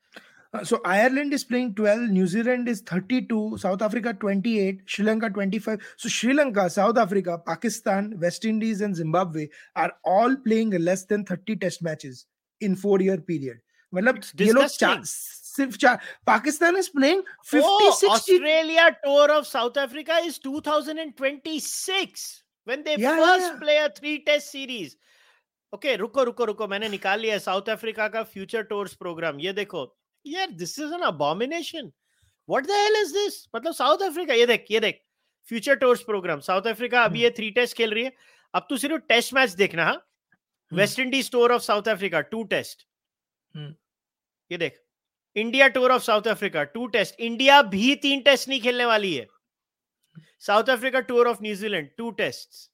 Uh, 0.53 0.63
so 0.63 0.79
Ireland 0.85 1.33
is 1.33 1.43
playing 1.43 1.73
12, 1.75 2.11
New 2.11 2.25
Zealand 2.27 2.69
is 2.69 2.81
32, 2.89 3.57
South 3.57 3.81
Africa 3.81 4.13
28, 4.13 4.83
Sri 4.85 5.03
Lanka 5.03 5.29
25. 5.29 5.81
So 5.97 6.07
Sri 6.07 6.33
Lanka, 6.33 6.69
South 6.69 6.97
Africa, 6.97 7.37
Pakistan, 7.45 8.17
West 8.21 8.45
Indies, 8.45 8.79
and 8.79 8.95
Zimbabwe 8.95 9.49
are 9.75 9.91
all 10.05 10.33
playing 10.45 10.69
less 10.69 11.03
than 11.03 11.25
30 11.25 11.57
test 11.57 11.83
matches 11.83 12.27
in 12.61 12.77
four 12.77 13.01
year 13.01 13.17
period. 13.17 13.59
मतलब 13.93 14.21
ये 14.41 14.51
लोग 14.51 14.69
सिर्फ़ 15.50 15.76
चार 15.78 15.98
Pakistan 16.26 16.76
is 16.76 16.90
playing 16.90 17.22
50 17.48 18.00
60 18.00 18.08
Australia 18.10 18.88
tour 19.04 19.30
of 19.30 19.46
South 19.46 19.78
Africa 19.78 20.18
is 20.20 20.40
2026 20.46 22.26
when 22.66 22.82
they 22.82 22.96
first 22.98 23.58
play 23.60 23.76
a 23.76 23.88
three 23.96 24.16
test 24.26 24.46
series 24.48 24.96
okay 25.72 25.94
रुको 25.96 26.22
रुको 26.24 26.44
रुको 26.44 26.66
मैंने 26.68 26.88
निकाल 26.88 27.20
लिया 27.20 27.38
साउथ 27.40 27.68
अफ्रीका 27.70 28.08
का 28.08 28.22
फ्यूचर 28.28 28.62
टूर्स 28.70 28.94
प्रोग्राम 28.96 29.40
ये 29.40 29.52
देखो 29.54 29.84
यार 30.24 30.50
this 30.62 30.78
is 30.78 30.94
an 30.94 31.00
abomination 31.08 31.92
what 32.48 32.66
the 32.66 32.78
hell 32.78 33.00
is 33.02 33.12
this 33.14 33.46
मतलब 33.56 33.74
साउथ 33.74 34.02
अफ्रीका 34.02 34.34
ये 34.34 34.46
देख 34.46 34.66
ये 34.70 34.80
देख 34.80 35.00
future 35.48 35.74
tours 35.76 36.02
programme 36.02 36.40
South 36.42 36.66
Africa 36.68 37.02
अभी 37.04 37.22
ये 37.22 37.30
थ्री 37.36 37.50
टेस्ट 37.50 37.76
खेल 37.76 37.94
रही 37.94 38.04
है। 38.04 38.12
अब 38.54 38.66
तू 38.70 38.76
सिर्फ़ 38.78 39.02
टेस्ट 39.08 39.34
मैच 39.34 39.50
देखना 39.54 39.84
हाँ। 39.84 39.96
West 40.72 40.98
Indies 41.00 41.30
tour 41.32 41.52
of 41.52 41.62
South 41.62 41.88
Africa 41.88 42.20
two 42.32 42.42
test 42.52 42.86
ये 43.54 44.58
देख 44.58 44.80
India 45.36 45.68
tour 45.68 45.92
of 45.92 46.02
South 46.02 46.28
Africa 46.28 46.62
two 46.74 46.86
test 46.88 47.20
India 47.20 47.60
भी 47.64 47.94
तीन 48.02 48.20
टेस्ट 48.22 48.48
नहीं 48.48 48.60
खेलने 48.60 48.84
वाली 48.84 49.14
है। 49.14 49.26
South 50.40 50.70
Africa 50.70 51.00
tour 51.02 51.28
of 51.28 51.42
New Zealand 51.42 51.88
two 51.98 52.10
test 52.20 52.68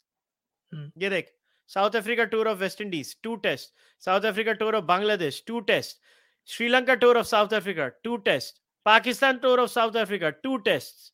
ये 0.98 1.10
देख 1.10 1.32
South 1.70 1.96
Africa 1.96 2.24
tour 2.26 2.48
of 2.48 2.58
West 2.58 2.80
Indies 2.80 3.16
two 3.22 3.34
test 3.44 3.72
South 4.02 4.24
Africa 4.26 4.52
tour 4.54 4.76
of 4.76 4.84
Bangladesh 4.84 5.42
two 5.46 5.60
test 5.68 6.00
Sri Lanka 6.48 6.94
tour 6.94 7.18
of 7.18 7.26
South 7.26 7.54
Africa 7.54 7.88
two 8.04 8.16
test 8.24 8.62
Pakistan 8.86 9.38
tour 9.38 9.60
of 9.60 9.70
South 9.70 9.96
Africa 9.96 10.30
two 10.42 10.56
test 10.64 11.12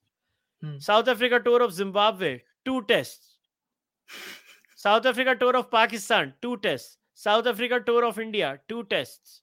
South 0.83 1.09
Africa 1.09 1.39
tour 1.41 1.63
of 1.63 1.73
Zimbabwe 1.73 2.35
two 2.65 2.81
test 2.89 3.31
South 4.79 5.07
Africa 5.07 5.33
tour 5.35 5.57
of 5.57 5.67
Pakistan 5.73 6.33
two 6.43 6.55
test 6.63 6.99
South 7.21 7.47
Africa 7.47 7.79
tour 7.81 8.05
of 8.05 8.21
India 8.21 8.53
two 8.69 8.83
test 8.91 9.41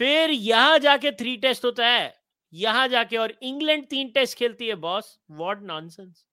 फिर 0.00 0.30
यहाँ 0.30 0.78
जाके 0.78 1.10
three 1.12 1.36
test 1.36 1.64
होता 1.64 1.86
है। 1.86 2.14
यहाँ 2.52 2.86
जाके 2.88 3.16
और 3.16 3.32
England 3.42 3.84
तीन 3.86 4.08
test 4.08 4.38
खेलती 4.38 4.68
है 4.68 4.74
boss 4.74 5.18
what 5.30 5.62
nonsense 5.62 6.24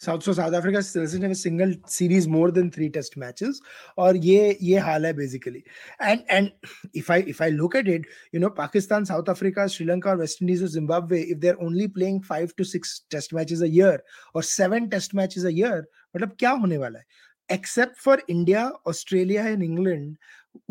South 0.00 0.20
South 0.20 0.52
Africa 0.52 0.80
single 0.80 1.74
series 1.88 2.28
more 2.28 2.50
than 2.50 2.70
three 2.70 2.88
test 2.88 3.16
matches 3.18 3.60
और 3.98 4.16
ये 4.16 4.56
ये 4.62 4.78
हाल 4.78 5.06
है 5.06 5.12
basically 5.12 5.62
and 6.02 6.20
and 6.30 6.48
if 6.96 7.12
I 7.12 7.22
if 7.28 7.42
I 7.42 7.50
look 7.50 7.76
at 7.76 7.88
it 7.88 8.06
you 8.34 8.40
know 8.40 8.48
Pakistan 8.58 9.04
South 9.04 9.30
Africa 9.30 9.66
Sri Lanka 9.66 10.10
और 10.10 10.16
West 10.16 10.42
Indies 10.42 10.62
और 10.62 10.68
Zimbabwe 10.68 11.20
if 11.22 11.38
they 11.38 11.52
only 11.66 11.86
playing 11.88 12.22
five 12.22 12.50
to 12.58 12.64
six 12.64 13.00
test 13.10 13.34
matches 13.34 13.62
a 13.62 13.66
year 13.68 14.02
और 14.34 14.42
seven 14.42 14.88
test 14.88 15.14
matches 15.14 15.44
a 15.44 15.50
year 15.52 15.84
मतलब 16.16 16.36
क्या 16.38 16.50
होने 16.50 16.78
वाला 16.78 16.98
है? 16.98 17.04
Except 17.48 17.98
for 17.98 18.22
India 18.30 18.68
Australia 18.86 19.46
and 19.48 19.62
England 19.62 20.16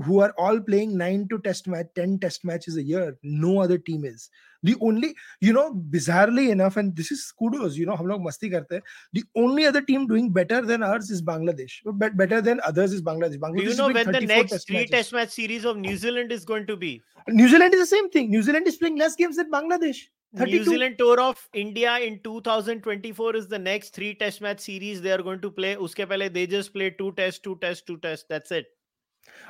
who 0.06 0.20
are 0.20 0.34
all 0.38 0.60
playing 0.60 0.98
9 0.98 1.28
to 1.30 1.40
test 1.40 1.68
match 1.68 1.88
10 1.96 2.20
test 2.20 2.46
matches 2.46 2.78
a 2.78 2.84
year 2.84 3.18
no 3.24 3.62
other 3.62 3.78
team 3.78 4.06
is 4.06 4.30
the 4.64 4.76
only 4.82 5.14
you 5.42 5.54
know 5.54 5.74
bizarrely 5.96 6.50
enough 6.50 6.78
and 6.78 6.96
this 6.96 7.12
is 7.12 7.32
kudos 7.38 7.78
you 7.78 7.86
know 7.86 7.96
hum 7.96 8.08
log 8.08 8.22
masti 8.28 8.52
karte 8.56 8.82
the 9.20 9.24
only 9.44 9.66
other 9.66 9.82
team 9.82 10.08
doing 10.08 10.32
better 10.40 10.62
than 10.72 10.88
ours 10.90 11.12
is 11.18 11.22
bangladesh 11.22 11.76
but 12.04 12.18
better 12.24 12.42
than 12.50 12.64
others 12.72 12.94
is 12.94 13.06
bangladesh 13.12 13.44
bangladesh 13.46 13.70
do 13.70 13.76
you 13.76 13.78
know 13.84 13.92
when 14.00 14.12
the 14.18 14.26
next 14.34 14.52
test 14.56 14.68
three 14.68 14.78
matches. 14.78 14.96
test 14.98 15.14
match 15.20 15.38
series 15.42 15.70
of 15.74 15.78
new 15.86 15.98
zealand 16.06 16.32
is 16.40 16.46
going 16.54 16.68
to 16.74 16.78
be 16.88 16.94
new 17.28 17.50
zealand 17.56 17.74
is 17.74 17.86
the 17.86 17.94
same 17.96 18.10
thing 18.18 18.30
new 18.38 18.44
zealand 18.50 18.74
is 18.74 18.78
playing 18.84 19.00
less 19.06 19.16
games 19.24 19.42
than 19.44 19.56
bangladesh 19.60 20.04
32. 20.36 20.58
New 20.58 20.64
Zealand 20.66 20.96
tour 20.98 21.20
of 21.22 21.48
India 21.54 22.00
in 22.00 22.20
2024 22.24 23.36
is 23.36 23.48
the 23.48 23.60
next 23.60 23.94
three 23.94 24.16
test 24.16 24.42
match 24.42 24.62
series 24.62 25.00
they 25.00 25.12
are 25.12 25.22
going 25.22 25.40
to 25.42 25.52
play. 25.52 25.76
Uske 25.76 26.08
pehle 26.12 26.34
they 26.38 26.46
just 26.48 26.74
play 26.74 26.90
two 26.90 27.12
tests, 27.20 27.40
two 27.40 27.56
tests, 27.66 27.84
two 27.90 27.98
tests. 27.98 28.26
That's 28.28 28.52
it. 28.52 28.66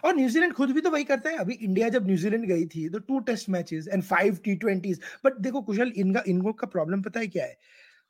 और 0.06 0.16
New Zealand 0.16 0.54
खुद 0.54 0.72
भी 0.72 0.82
तो 0.82 0.90
वही 0.92 1.04
करता 1.04 1.30
है। 1.30 1.38
अभी 1.38 1.54
India 1.54 1.90
जब 1.90 2.08
New Zealand 2.08 2.46
गई 2.48 2.66
थी 2.76 2.88
तो 2.90 3.00
two 3.00 3.20
test 3.32 3.50
matches 3.50 3.88
and 3.88 4.04
five 4.04 4.38
T 4.44 4.56
twenties 4.56 5.00
but 5.26 5.40
देखो, 5.40 5.62
कुशल, 5.62 5.92
इनका, 5.96 6.24
इनको 6.28 6.54
का 6.54 6.68
प्रॉब्लम 6.68 7.02
पता 7.02 7.20
है 7.20 7.28
क्या 7.28 7.46
है? 7.46 7.58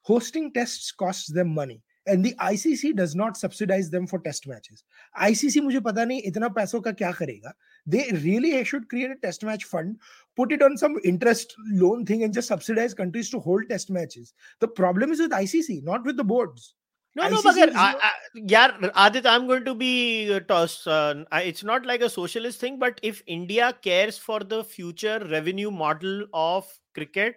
Hosting 0.10 0.52
test 0.54 0.96
cost 1.00 1.32
them 1.36 1.54
money 1.56 1.82
and 2.08 2.26
the 2.26 2.34
ICC 2.42 2.92
does 2.94 3.16
not 3.16 3.38
subsidise 3.38 3.88
them 3.90 4.06
for 4.06 4.20
test 4.22 4.48
matches 4.48 4.84
ICC 5.16 5.60
मुझे 5.62 5.80
पता 5.80 6.06
नहीं 6.06 6.22
इतना 6.26 6.48
पैसों 6.58 6.82
का 6.82 6.92
क्या 6.92 7.12
करेगा। 7.12 7.54
They 7.88 8.08
really 8.12 8.64
should 8.66 8.86
create 8.90 9.12
a 9.12 9.20
test 9.22 9.44
match 9.46 9.66
fund 9.72 9.96
put 10.40 10.54
it 10.54 10.64
on 10.66 10.76
some 10.82 10.96
interest 11.10 11.52
loan 11.80 12.00
thing 12.10 12.22
and 12.26 12.36
just 12.36 12.52
subsidize 12.52 12.94
countries 13.00 13.28
to 13.32 13.40
hold 13.48 13.66
test 13.72 13.92
matches 13.98 14.30
the 14.64 14.70
problem 14.80 15.12
is 15.16 15.20
with 15.24 15.36
icc 15.40 15.76
not 15.90 16.08
with 16.10 16.18
the 16.22 16.26
boards 16.32 16.64
no, 17.16 17.30
no, 17.30 17.42
but 17.44 17.56
yeah, 18.34 18.72
Adit, 18.96 19.26
I'm 19.28 19.46
going 19.46 19.66
to 19.66 19.76
be 19.76 20.34
uh, 20.34 20.40
tossed. 20.40 20.88
Uh, 20.88 21.24
it's 21.34 21.64
not 21.64 21.86
like 21.86 22.02
a 22.02 22.10
socialist 22.10 22.60
thing, 22.60 22.80
but 22.80 23.00
if 23.04 23.22
India 23.28 23.76
cares 23.84 24.18
for 24.18 24.40
the 24.40 24.64
future 24.64 25.20
revenue 25.30 25.70
model 25.70 26.26
of 26.34 26.66
cricket, 26.96 27.36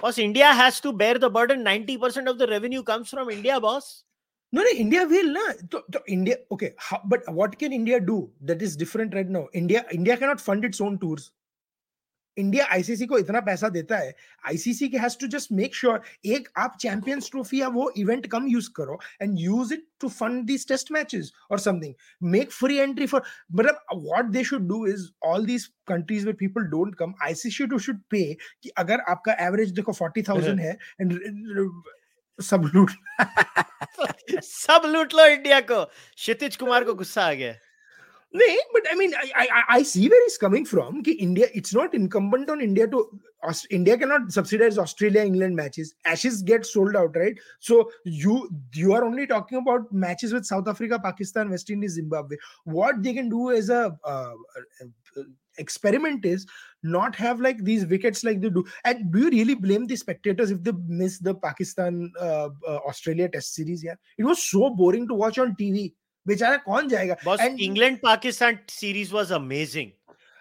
boss, 0.00 0.18
India 0.18 0.52
has 0.52 0.80
to 0.80 0.92
bear 0.92 1.18
the 1.18 1.30
burden. 1.30 1.64
90% 1.64 2.28
of 2.28 2.38
the 2.38 2.46
revenue 2.46 2.82
comes 2.82 3.08
from 3.08 3.30
India, 3.30 3.58
boss. 3.58 4.04
No, 4.52 4.62
no, 4.62 4.68
India 4.74 5.06
will, 5.06 5.32
na. 5.32 5.52
So, 5.70 5.82
so 5.92 6.00
India, 6.06 6.36
okay, 6.50 6.74
how, 6.76 7.00
but 7.04 7.22
what 7.32 7.58
can 7.58 7.72
India 7.72 8.00
do 8.00 8.30
that 8.42 8.60
is 8.60 8.76
different 8.76 9.14
right 9.14 9.28
now? 9.28 9.48
India, 9.54 9.86
India 9.90 10.16
cannot 10.16 10.40
fund 10.40 10.64
its 10.64 10.80
own 10.80 10.98
tours. 10.98 11.32
India 12.38 12.66
ICC 12.72 13.06
को 13.06 13.18
इतना 13.18 13.40
पैसा 13.40 13.68
देता 13.68 13.96
है 13.98 14.14
ICC 14.46 14.88
के 14.88 14.98
has 14.98 15.16
to 15.20 15.26
just 15.26 15.52
make 15.52 15.74
sure 15.74 16.00
एक 16.26 16.48
आप 16.56 16.76
champions 16.80 17.30
trophy 17.30 17.60
या 17.60 17.68
वो 17.68 17.90
इवेंट 17.98 18.26
कम 18.26 18.46
यूज़ 18.48 18.70
करो 18.76 18.98
and 19.22 19.38
use 19.40 19.74
it 19.74 19.86
to 20.00 20.08
fund 20.08 20.44
these 20.44 20.68
test 20.68 20.92
matches 20.92 21.32
और 21.50 21.58
something 21.58 21.94
make 22.22 22.52
free 22.52 22.76
entry 22.76 23.06
for 23.06 23.22
मतलब 23.52 23.84
what 23.94 24.24
they 24.24 24.44
should 24.44 24.68
do 24.68 24.86
is 24.86 25.08
all 25.24 25.46
these 25.46 25.66
countries 25.88 26.24
where 26.24 26.36
people 26.36 26.66
don't 26.66 26.94
come 26.94 27.14
ICC 27.22 27.66
too 27.66 27.78
should 27.78 28.00
pay 28.10 28.22
कि 28.62 28.68
अगर 28.76 29.00
आपका 29.08 29.36
average 29.46 29.70
देखो 29.70 29.92
40000 29.92 30.58
है 30.60 30.76
and 31.00 31.18
सब 32.38 32.70
लूट 32.74 32.90
सब 34.42 34.82
लूट 34.86 35.14
लो 35.14 35.26
इंडिया 35.26 35.60
को। 35.60 35.84
क्षितिज 35.84 36.56
कुमार 36.56 36.84
को 36.84 36.94
गुस्सा 36.94 37.22
आ 37.22 37.32
गया। 37.32 37.54
No, 38.30 38.44
but 38.74 38.82
I 38.90 38.94
mean, 38.94 39.14
I, 39.34 39.62
I, 39.70 39.82
see 39.82 40.06
where 40.06 40.22
he's 40.24 40.36
coming 40.36 40.66
from. 40.66 41.02
Ki 41.02 41.12
India, 41.12 41.46
it's 41.54 41.72
not 41.72 41.94
incumbent 41.94 42.50
on 42.50 42.60
India 42.60 42.86
to. 42.86 43.18
India 43.70 43.96
cannot 43.96 44.30
subsidize 44.32 44.76
Australia 44.76 45.22
England 45.22 45.56
matches. 45.56 45.94
Ashes 46.04 46.42
get 46.42 46.66
sold 46.66 46.94
out, 46.94 47.16
right? 47.16 47.38
So 47.60 47.90
you 48.04 48.50
you 48.74 48.92
are 48.92 49.02
only 49.02 49.26
talking 49.26 49.58
about 49.58 49.90
matches 49.92 50.34
with 50.34 50.44
South 50.44 50.68
Africa, 50.68 50.98
Pakistan, 50.98 51.48
West 51.48 51.70
Indies, 51.70 51.92
Zimbabwe. 51.92 52.36
What 52.64 53.02
they 53.02 53.14
can 53.14 53.30
do 53.30 53.50
as 53.50 53.70
a 53.70 53.96
uh, 54.04 54.32
experiment 55.56 56.26
is 56.26 56.46
not 56.82 57.14
have 57.16 57.40
like 57.40 57.64
these 57.64 57.86
wickets 57.86 58.24
like 58.24 58.42
they 58.42 58.50
do. 58.50 58.64
And 58.84 59.10
do 59.10 59.20
you 59.20 59.30
really 59.30 59.54
blame 59.54 59.86
the 59.86 59.96
spectators 59.96 60.50
if 60.50 60.62
they 60.62 60.72
miss 60.86 61.18
the 61.18 61.34
Pakistan 61.34 62.12
uh, 62.20 62.50
uh, 62.66 62.78
Australia 62.86 63.28
Test 63.28 63.54
series? 63.54 63.82
Yeah, 63.82 63.94
it 64.18 64.24
was 64.24 64.42
so 64.42 64.68
boring 64.68 65.08
to 65.08 65.14
watch 65.14 65.38
on 65.38 65.56
TV. 65.56 65.94
बेचारा 66.27 66.57
कौन 66.69 66.87
जाएगा 66.89 67.15
boss 67.25 67.41
England 67.41 67.97
Pakistan 68.03 68.57
series 68.69 69.13
was 69.13 69.31
amazing 69.41 69.91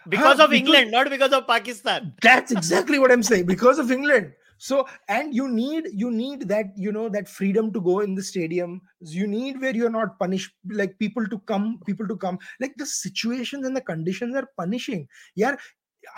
because 0.07 0.41
of 0.41 0.53
England, 0.53 0.91
not 0.91 1.09
because 1.11 1.33
of 1.33 1.47
Pakistan. 1.47 2.14
That's 2.23 2.53
exactly 2.53 2.99
what 2.99 3.12
I'm 3.12 3.23
saying. 3.23 3.47
Because 3.47 3.79
of 3.79 3.91
England. 3.91 4.33
So, 4.59 4.87
and 5.09 5.35
you 5.35 5.49
need 5.49 5.89
you 5.93 6.11
need 6.11 6.49
that 6.49 6.66
you 6.77 6.93
know 6.93 7.09
that 7.09 7.29
freedom 7.29 7.73
to 7.73 7.81
go 7.81 7.99
in 8.01 8.14
the 8.14 8.23
stadium. 8.23 8.81
You 9.01 9.27
need 9.27 9.61
where 9.61 9.75
you're 9.75 9.91
not 9.91 10.18
punished, 10.20 10.53
like 10.70 10.99
people 11.01 11.27
to 11.27 11.39
come, 11.41 11.81
people 11.85 12.07
to 12.07 12.16
come. 12.16 12.39
Like 12.61 12.75
the 12.77 12.87
situations 12.87 13.66
and 13.66 13.77
the 13.77 13.81
conditions 13.81 14.37
are 14.37 14.49
punishing. 14.57 15.09
Yeah, 15.35 15.57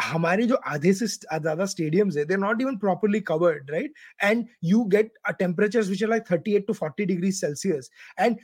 हमारे 0.02 0.44
जो 0.46 0.55
आधे 0.66 0.92
से 0.94 1.07
ज्यादा 1.07 1.64
stadiums 1.66 2.16
है 2.16 2.24
they're 2.26 2.42
not 2.42 2.61
even 2.64 2.78
properly 2.78 3.20
covered 3.30 3.70
right 3.72 3.90
and 4.28 4.46
you 4.62 4.86
get 4.88 5.11
a 5.28 5.34
temperatures 5.40 5.90
which 5.90 6.02
are 6.02 6.09
like 6.09 6.26
38 6.26 6.66
to 6.66 6.74
40 6.74 7.07
degrees 7.11 7.40
celsius 7.40 7.90
and 8.16 8.38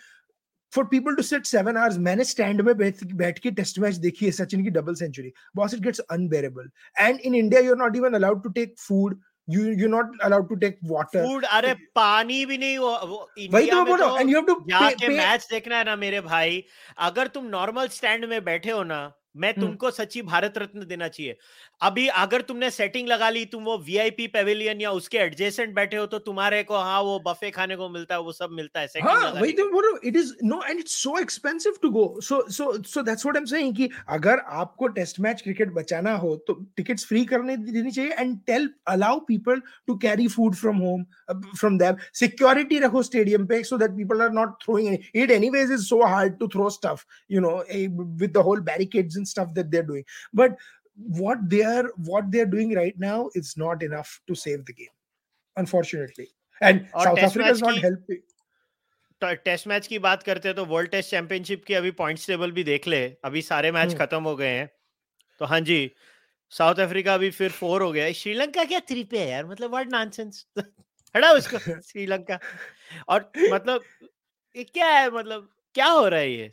for 0.75 0.85
people 0.91 1.15
to 1.15 1.23
sit 1.23 1.45
seven 1.45 1.77
hours 1.77 1.97
मैंने 2.07 2.23
stand 2.23 2.61
में 2.61 2.75
बैठ 2.77 3.03
बैठ 3.21 3.39
के 3.39 3.51
टेस्ट 3.59 3.79
मैच 3.79 3.95
देखी 4.07 4.25
है 4.25 4.31
सचिन 4.39 4.63
की 4.63 4.69
double 4.79 4.95
century 4.95 5.33
boss 5.55 5.73
it 5.73 5.79
gets 5.83 5.99
unbearable 6.17 6.69
and 6.99 7.19
in 7.19 7.35
India 7.35 7.61
you 7.61 7.71
are 7.71 7.77
not 7.77 7.95
even 7.95 8.13
allowed 8.13 8.43
to 8.43 8.49
take 8.59 8.75
food 8.79 9.21
you 9.47 9.63
you're 9.79 9.89
not 9.89 10.13
allowed 10.23 10.47
to 10.49 10.55
take 10.61 10.77
water. 10.91 11.23
Food 11.23 11.43
अरे 11.51 11.73
पानी 11.95 12.45
भी 12.45 12.57
नहीं 12.57 12.77
वो, 12.77 12.91
वो 13.07 13.17
वही 13.51 13.69
तो 13.71 13.95
रहा 13.95 14.07
हूँ 14.07 14.17
and 14.19 14.29
you 14.29 14.37
have 14.37 14.47
to 14.47 14.55
जाके 14.69 15.07
मैच 15.07 15.47
देखना 15.51 15.77
है 15.77 15.83
ना 15.85 15.95
मेरे 15.95 16.21
भाई। 16.21 16.63
अगर 17.09 17.27
तुम 17.27 17.45
नॉर्मल 17.47 17.87
स्टैंड 17.87 18.25
में 18.25 18.43
बैठे 18.43 18.71
हो 18.71 18.83
ना 18.83 18.99
मैं। 19.35 19.53
तुमको 19.53 19.91
सच्ची 19.91 20.21
भारत 20.23 20.57
रत्न 20.57 20.85
देना 20.87 21.07
चाहिए। 21.07 21.37
अभी 21.81 22.07
अगर 22.17 22.41
तुमने 22.43 22.69
सेटिंग 22.71 23.07
लगा 23.07 23.29
ली 23.29 23.45
तुम 23.45 23.63
वो 23.63 23.77
वीआईपी 23.85 24.27
पेविलियन 24.29 24.81
या 24.81 24.91
उसके 24.93 25.17
एडजेसेंट 25.17 25.73
बैठे 25.75 25.97
हो 25.97 26.05
तो 26.05 26.19
तुम्हारे 26.21 26.61
को 26.63 26.77
हाँ 26.79 27.01
वो 27.01 27.19
बफे 27.27 27.51
खाने 27.51 27.75
को 27.75 27.89
मिलता 27.89 28.15
है 28.15 28.21
वो 28.21 28.31
सब 28.31 28.49
मिलता 28.51 28.79
है 28.79 28.87
सेटिंग 28.87 29.09
हाँ, 29.09 29.31
वही 29.31 29.51
तो 29.51 29.69
बोल 29.71 29.99
it 30.05 30.15
is 30.15 30.33
no 30.43 30.61
and 30.63 30.79
it's 30.79 30.95
so 31.03 31.17
expensive 31.19 31.77
to 31.81 31.89
go 31.89 32.05
so 32.21 32.41
so 32.49 32.71
so 32.83 33.01
that's 33.01 33.25
what 33.25 33.35
I 33.35 33.39
am 33.39 33.45
saying 33.45 33.75
कि 33.75 33.89
अगर 34.09 34.39
आपको 34.55 34.87
टेस्ट 34.99 35.19
मैच 35.19 35.41
क्रिकेट 35.41 35.73
बचाना 35.73 36.13
हो 36.15 36.35
तो 36.47 36.53
टिकट्स 36.77 37.05
फ्री 37.05 37.25
करने 37.25 37.57
देनी 37.57 37.91
चाहिए 37.91 38.11
and 38.11 38.37
tell 38.47 38.69
allow 38.87 39.19
people 39.27 39.61
to 39.87 39.95
carry 39.97 40.27
food 40.27 40.55
from 40.55 40.77
home 40.77 41.03
from 41.33 41.77
them 41.77 41.95
security 42.15 42.79
रखो 42.79 43.03
स्टेडियम 43.03 43.45
पे 43.47 43.61
so 43.63 43.77
that 43.77 43.91
people 43.97 44.21
are 44.21 44.31
not 44.31 44.55
throwing 44.63 44.97
it 45.15 45.31
anyways 45.31 45.71
is 45.71 45.81
so 45.83 46.03
hard 46.05 46.37
to 46.39 46.47
throw 46.55 46.69
stuff 46.69 47.05
you 47.31 47.41
know 47.41 47.55
with 48.17 48.31
the 48.31 48.45
whole 48.45 48.61
barricades 48.69 49.17
and 49.25 49.33
stuff 49.33 49.55
that 49.55 49.71
they're 49.71 49.91
doing. 49.91 50.03
But 50.41 50.49
what 50.97 51.49
they 51.49 51.63
are 51.63 51.89
what 51.97 52.31
they're 52.31 52.51
doing 52.53 52.75
right 52.75 52.99
now 52.99 53.29
is 53.35 53.57
not 53.57 53.83
enough 53.83 54.21
to 54.27 54.35
save 54.35 54.65
the 54.65 54.73
game 54.73 54.95
unfortunately. 55.57 56.27
And 56.61 56.87
south 57.03 57.19
africa 57.19 57.49
is 57.49 57.61
not 57.61 57.77
helping. 57.77 58.21
Test 59.23 59.67
match 59.67 59.87
की 59.87 59.99
बात 59.99 60.23
करते 60.23 60.47
हैं 60.47 60.55
तो 60.55 60.65
world 60.65 60.89
test 60.89 61.09
championship 61.11 61.65
की 61.65 61.73
अभी 61.73 61.91
points 61.91 62.27
table 62.27 62.51
भी 62.51 62.63
देख 62.63 62.87
ले। 62.87 63.17
अभी 63.23 63.41
सारे 63.41 63.71
मैच 63.71 63.95
खत्म 63.95 64.23
हो 64.23 64.35
गए 64.35 64.47
हैं। 64.47 64.69
तो 65.39 65.45
हाँ 65.45 65.59
जी 65.59 65.91
साउथ 66.49 66.75
अफ्रीका 66.75 67.13
अभी 67.13 67.31
फिर 67.31 67.51
फोर 67.51 67.81
हो 67.81 67.91
गया। 67.91 68.11
श्रीलंका 68.11 68.63
क्या 68.63 68.79
थ्री 68.79 69.03
पे 69.03 69.19
है 69.19 69.29
यार? 69.29 69.45
मतलब 69.45 69.69
व्हाट 69.69 69.87
नॉनसेंस 69.87 70.47
हटा 71.15 71.31
उसको 71.31 71.57
श्रीलंका। 71.81 72.39
और 73.07 73.31
मतलब 73.51 73.81
ये 74.55 74.63
क्या 74.63 74.87
है? 74.87 75.11
मतलब 75.11 75.49
क्या 75.73 75.85
हो 75.85 76.07
रहा 76.07 76.19
है 76.19 76.31
ये? 76.31 76.51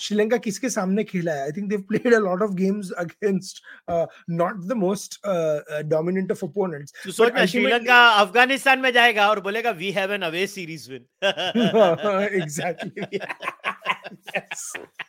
श्रीलंका 0.00 0.36
किसके 0.36 0.70
सामने 0.70 1.04
खेला 1.04 1.32
है? 1.32 1.52
अफ़गानिस्तान 8.26 8.78
में 8.78 8.92
जाएगा 8.92 9.28
और 9.28 9.40
बोलेगा 9.40 9.70
वी 9.70 9.90
है 9.90 10.06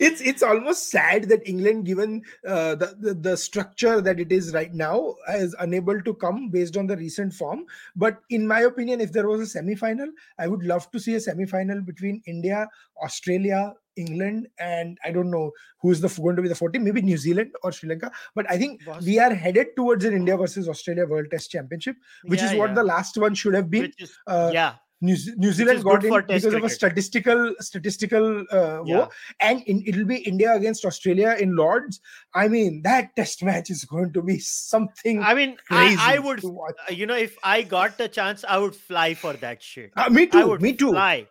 it's 0.00 0.20
it's 0.20 0.42
almost 0.42 0.90
sad 0.90 1.28
that 1.28 1.46
England, 1.48 1.86
given 1.86 2.22
uh, 2.46 2.74
the, 2.74 2.96
the, 2.98 3.14
the 3.14 3.36
structure 3.36 4.00
that 4.00 4.18
it 4.20 4.32
is 4.32 4.52
right 4.52 4.74
now, 4.74 5.14
is 5.34 5.54
unable 5.60 6.00
to 6.02 6.14
come 6.14 6.50
based 6.50 6.76
on 6.76 6.86
the 6.86 6.96
recent 6.96 7.32
form. 7.32 7.64
But 7.94 8.18
in 8.30 8.46
my 8.46 8.60
opinion, 8.60 9.00
if 9.00 9.12
there 9.12 9.28
was 9.28 9.40
a 9.40 9.46
semi 9.46 9.74
final, 9.74 10.08
I 10.38 10.48
would 10.48 10.64
love 10.64 10.90
to 10.90 10.98
see 10.98 11.14
a 11.14 11.20
semi 11.20 11.46
final 11.46 11.80
between 11.80 12.22
India, 12.26 12.68
Australia, 13.02 13.74
England, 13.96 14.48
and 14.58 14.98
I 15.04 15.10
don't 15.10 15.30
know 15.30 15.52
who's 15.80 16.00
the 16.00 16.08
going 16.08 16.36
to 16.36 16.42
be 16.42 16.48
the 16.48 16.54
40, 16.54 16.78
maybe 16.78 17.02
New 17.02 17.16
Zealand 17.16 17.52
or 17.62 17.72
Sri 17.72 17.88
Lanka. 17.88 18.10
But 18.34 18.50
I 18.50 18.58
think 18.58 18.82
we 19.04 19.18
are 19.18 19.34
headed 19.34 19.68
towards 19.76 20.04
an 20.04 20.14
India 20.14 20.36
versus 20.36 20.68
Australia 20.68 21.06
World 21.06 21.26
Test 21.30 21.50
Championship, 21.50 21.96
which 22.24 22.40
yeah, 22.40 22.52
is 22.52 22.58
what 22.58 22.70
yeah. 22.70 22.74
the 22.74 22.84
last 22.84 23.18
one 23.18 23.34
should 23.34 23.54
have 23.54 23.70
been. 23.70 23.92
Is, 23.98 24.16
uh, 24.26 24.50
yeah. 24.52 24.74
New, 25.00 25.16
New 25.36 25.52
Zealand 25.52 25.84
got 25.84 26.04
in 26.04 26.12
because 26.12 26.42
cricket. 26.42 26.58
of 26.58 26.64
a 26.64 26.68
statistical 26.68 27.54
statistical 27.60 28.44
uh, 28.50 28.82
yeah. 28.84 28.96
war, 28.96 29.08
and 29.40 29.62
in, 29.62 29.84
it'll 29.86 30.04
be 30.04 30.16
India 30.16 30.52
against 30.54 30.84
Australia 30.84 31.36
in 31.38 31.54
Lords. 31.54 32.00
I 32.34 32.48
mean, 32.48 32.82
that 32.82 33.14
test 33.14 33.44
match 33.44 33.70
is 33.70 33.84
going 33.84 34.12
to 34.12 34.22
be 34.22 34.38
something. 34.40 35.22
I 35.22 35.34
mean, 35.34 35.56
I, 35.70 35.96
I, 36.00 36.18
would, 36.18 36.42
you 36.90 37.06
know, 37.06 37.16
if 37.16 37.36
I 37.44 37.62
got 37.62 37.96
the 37.96 38.08
chance, 38.08 38.44
I 38.48 38.58
would 38.58 38.74
fly 38.74 39.14
for 39.14 39.34
that 39.34 39.62
shit. 39.62 39.92
Uh, 39.96 40.10
me 40.10 40.26
too. 40.26 40.38
I 40.38 40.44
would 40.44 40.62
me 40.62 40.72
too. 40.72 40.90
Fly. 40.90 41.26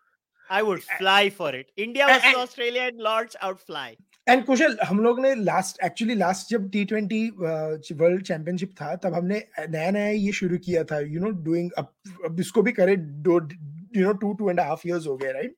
I 0.49 0.64
would 0.64 0.84
fly 0.84 1.30
for 1.30 1.53
it. 1.53 1.72
India 1.76 2.06
versus 2.07 2.35
Australia 2.35 2.84
in 2.84 2.98
Lords, 2.98 3.35
I 3.41 3.48
would 3.48 3.60
fly. 3.60 3.98
And 4.30 4.44
Kushal 4.45 4.78
हम 4.86 4.99
लोग 4.99 5.20
ने 5.20 5.34
last 5.36 5.84
actually 5.86 6.16
last 6.16 6.49
जब 6.49 6.70
T 6.72 6.84
twenty 6.86 7.30
world 7.94 8.24
championship 8.24 8.72
था, 8.82 8.95
तब 8.95 9.14
हमने 9.14 9.44
नया 9.70 9.91
नया 9.91 10.10
ये 10.10 10.32
शुरू 10.32 10.58
किया 10.58 10.84
था 10.84 10.99
यू 10.99 11.20
नो 11.20 11.30
डूइंग 11.44 11.72
अब 11.78 12.40
इसको 12.40 12.62
भी 12.62 12.72
करे 12.72 12.94
you 12.94 14.04
know 14.06 14.14
two 14.14 14.34
two 14.34 14.49
and 14.49 14.60
half 14.60 14.88
years 14.88 15.08
हो 15.08 15.18
गए 15.18 15.32
right 15.32 15.56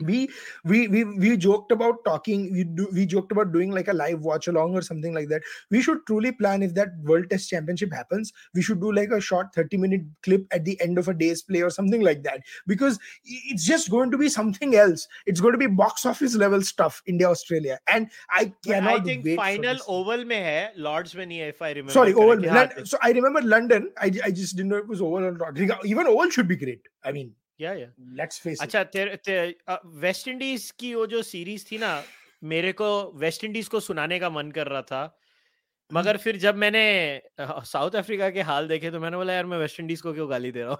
we 0.00 0.28
we 0.64 0.88
we 0.88 1.04
we 1.04 1.36
joked 1.36 1.72
about 1.72 2.04
talking 2.04 2.52
we 2.52 2.64
do 2.64 2.88
we 2.92 3.06
joked 3.06 3.32
about 3.32 3.52
doing 3.52 3.70
like 3.70 3.88
a 3.88 3.92
live 3.92 4.20
watch 4.20 4.48
along 4.48 4.74
or 4.74 4.82
something 4.82 5.14
like 5.14 5.28
that. 5.28 5.42
We 5.70 5.82
should 5.82 6.06
truly 6.06 6.32
plan 6.32 6.62
if 6.62 6.74
that 6.74 6.88
world 7.02 7.30
test 7.30 7.50
championship 7.50 7.92
happens 7.92 8.32
we 8.54 8.62
should 8.62 8.80
do 8.80 8.92
like 8.92 9.10
a 9.10 9.20
short 9.20 9.54
30 9.54 9.76
minute 9.76 10.02
clip 10.22 10.46
at 10.50 10.64
the 10.64 10.80
end 10.80 10.98
of 10.98 11.08
a 11.08 11.14
day's 11.14 11.42
play 11.42 11.62
or 11.62 11.70
something 11.70 12.00
like 12.00 12.22
that. 12.22 12.40
Because 12.66 12.98
it's 13.24 13.64
just 13.64 13.90
going 13.90 14.10
to 14.10 14.18
be 14.18 14.28
something 14.28 14.74
else. 14.74 15.06
It's 15.26 15.40
going 15.40 15.52
to 15.52 15.58
be 15.58 15.66
box 15.66 16.06
office 16.06 16.34
level 16.34 16.62
stuff 16.62 17.02
india 17.06 17.28
australia. 17.28 17.78
And 17.88 18.10
i 18.30 18.52
cannot 18.64 19.00
i 19.00 19.04
think 19.04 19.26
final 19.36 19.78
oval 19.88 20.24
mein 20.24 20.44
hai 20.50 20.72
lords 20.88 21.14
mein 21.14 21.28
nahi 21.34 21.48
if 21.54 21.62
i 21.62 21.70
remember 21.70 21.92
sorry 21.92 22.14
oval. 22.14 22.44
Mein. 22.48 22.86
so 22.86 22.98
i 23.02 23.12
remember 23.12 23.42
london. 23.42 23.90
I, 23.98 24.12
I 24.24 24.30
just 24.30 24.56
didn't 24.56 24.70
know 24.70 24.76
it 24.76 24.88
was 24.88 25.00
oval 25.00 25.24
or 25.24 25.32
not. 25.32 25.58
Even 25.84 26.06
oval 26.06 26.30
should 26.30 26.48
be 26.48 26.56
great. 26.56 26.88
I 27.04 27.12
mean 27.12 27.34
या 27.60 27.72
या 27.74 27.88
let's 28.16 28.40
face 28.40 28.60
अच्छा 28.60 28.82
तेरे 28.86 29.16
ते, 29.18 29.34
West 29.98 30.28
Indies 30.28 30.70
की 30.78 30.94
वो 30.94 31.06
जो 31.06 31.22
series 31.22 31.64
थी 31.72 31.78
ना 31.78 31.90
मेरे 32.42 32.72
को 32.72 32.88
वेस्ट 33.16 33.44
इंडीज 33.44 33.68
को 33.68 33.80
सुनाने 33.80 34.18
का 34.20 34.30
मन 34.30 34.50
कर 34.50 34.66
रहा 34.68 34.82
था। 34.82 35.02
मगर 35.90 36.16
फिर 36.18 36.36
जब 36.38 36.56
मैंने 36.56 36.82
साउथ 37.40 37.96
अफ्रीका 37.96 38.30
के 38.30 38.42
हाल 38.42 38.68
देखे 38.68 38.90
तो 38.90 39.00
मैंने 39.00 39.16
बोला 39.16 39.32
यार 39.32 39.46
मैं 39.46 39.58
वेस्ट 39.58 39.80
इंडीज 39.80 40.00
को 40.02 40.12
क्यों 40.14 40.30
गाली 40.30 40.50
दे 40.52 40.62
रहा 40.62 40.70
हूँ? 40.72 40.78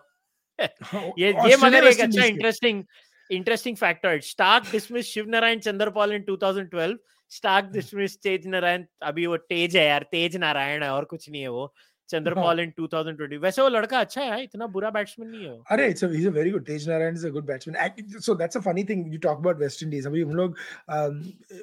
ये 1.19 1.33
ये 1.41 1.57
मगर 1.57 1.85
एक 1.85 2.01
अच्छा 2.01 2.25
interesting 2.25 2.85
interesting 3.31 3.77
factor 3.77 4.21
Starc 4.23 4.69
dismiss 4.73 5.07
Shiv 5.07 5.29
Narayan 5.29 5.59
Chanderpaul 5.61 6.13
in 6.13 6.23
2012 6.23 6.99
Starc 7.33 7.67
dismiss 7.73 8.17
Tej 8.23 8.47
Narayan 8.49 8.85
अभी 9.03 9.27
वो 9.27 9.37
तेज 9.49 9.77
है 9.77 9.87
यार 9.87 10.03
तेज 10.13 10.37
नारायण 10.37 10.83
है 10.83 10.91
और 10.91 11.05
कुछ 11.05 11.29
नहीं 11.31 11.43
है 11.43 11.49
वो। 11.49 11.73
चंद्रपाल 12.09 12.61
इन 12.61 12.73
2020 12.81 13.39
वैसे 13.43 13.63
वो 13.63 13.69
लड़का 13.69 13.99
अच्छा 13.99 14.23
है 14.23 14.43
इतना 14.43 14.67
बुरा 14.69 14.91
बैट्समैन 14.91 15.29
नहीं 15.29 15.45
है 15.45 15.59
अरे 15.71 15.87
it's 15.89 16.05
he 16.05 16.19
is 16.19 16.29
a 16.29 16.31
very 16.31 16.51
good 16.51 16.65
Tej 16.67 16.89
Narayan 16.89 17.15
is 17.15 17.27
a 17.27 17.31
good 17.31 17.47
batsman 17.47 18.19
so 18.21 18.35
that's 18.35 18.57
a 18.57 18.61
funny 18.63 18.85
thing 18.85 19.13
you 19.13 19.19
talk 19.21 19.39
about 19.39 19.61
West 19.61 19.83
Indies 19.83 20.07
अभी 20.07 20.23
हम 20.23 20.35
लोग 20.35 20.57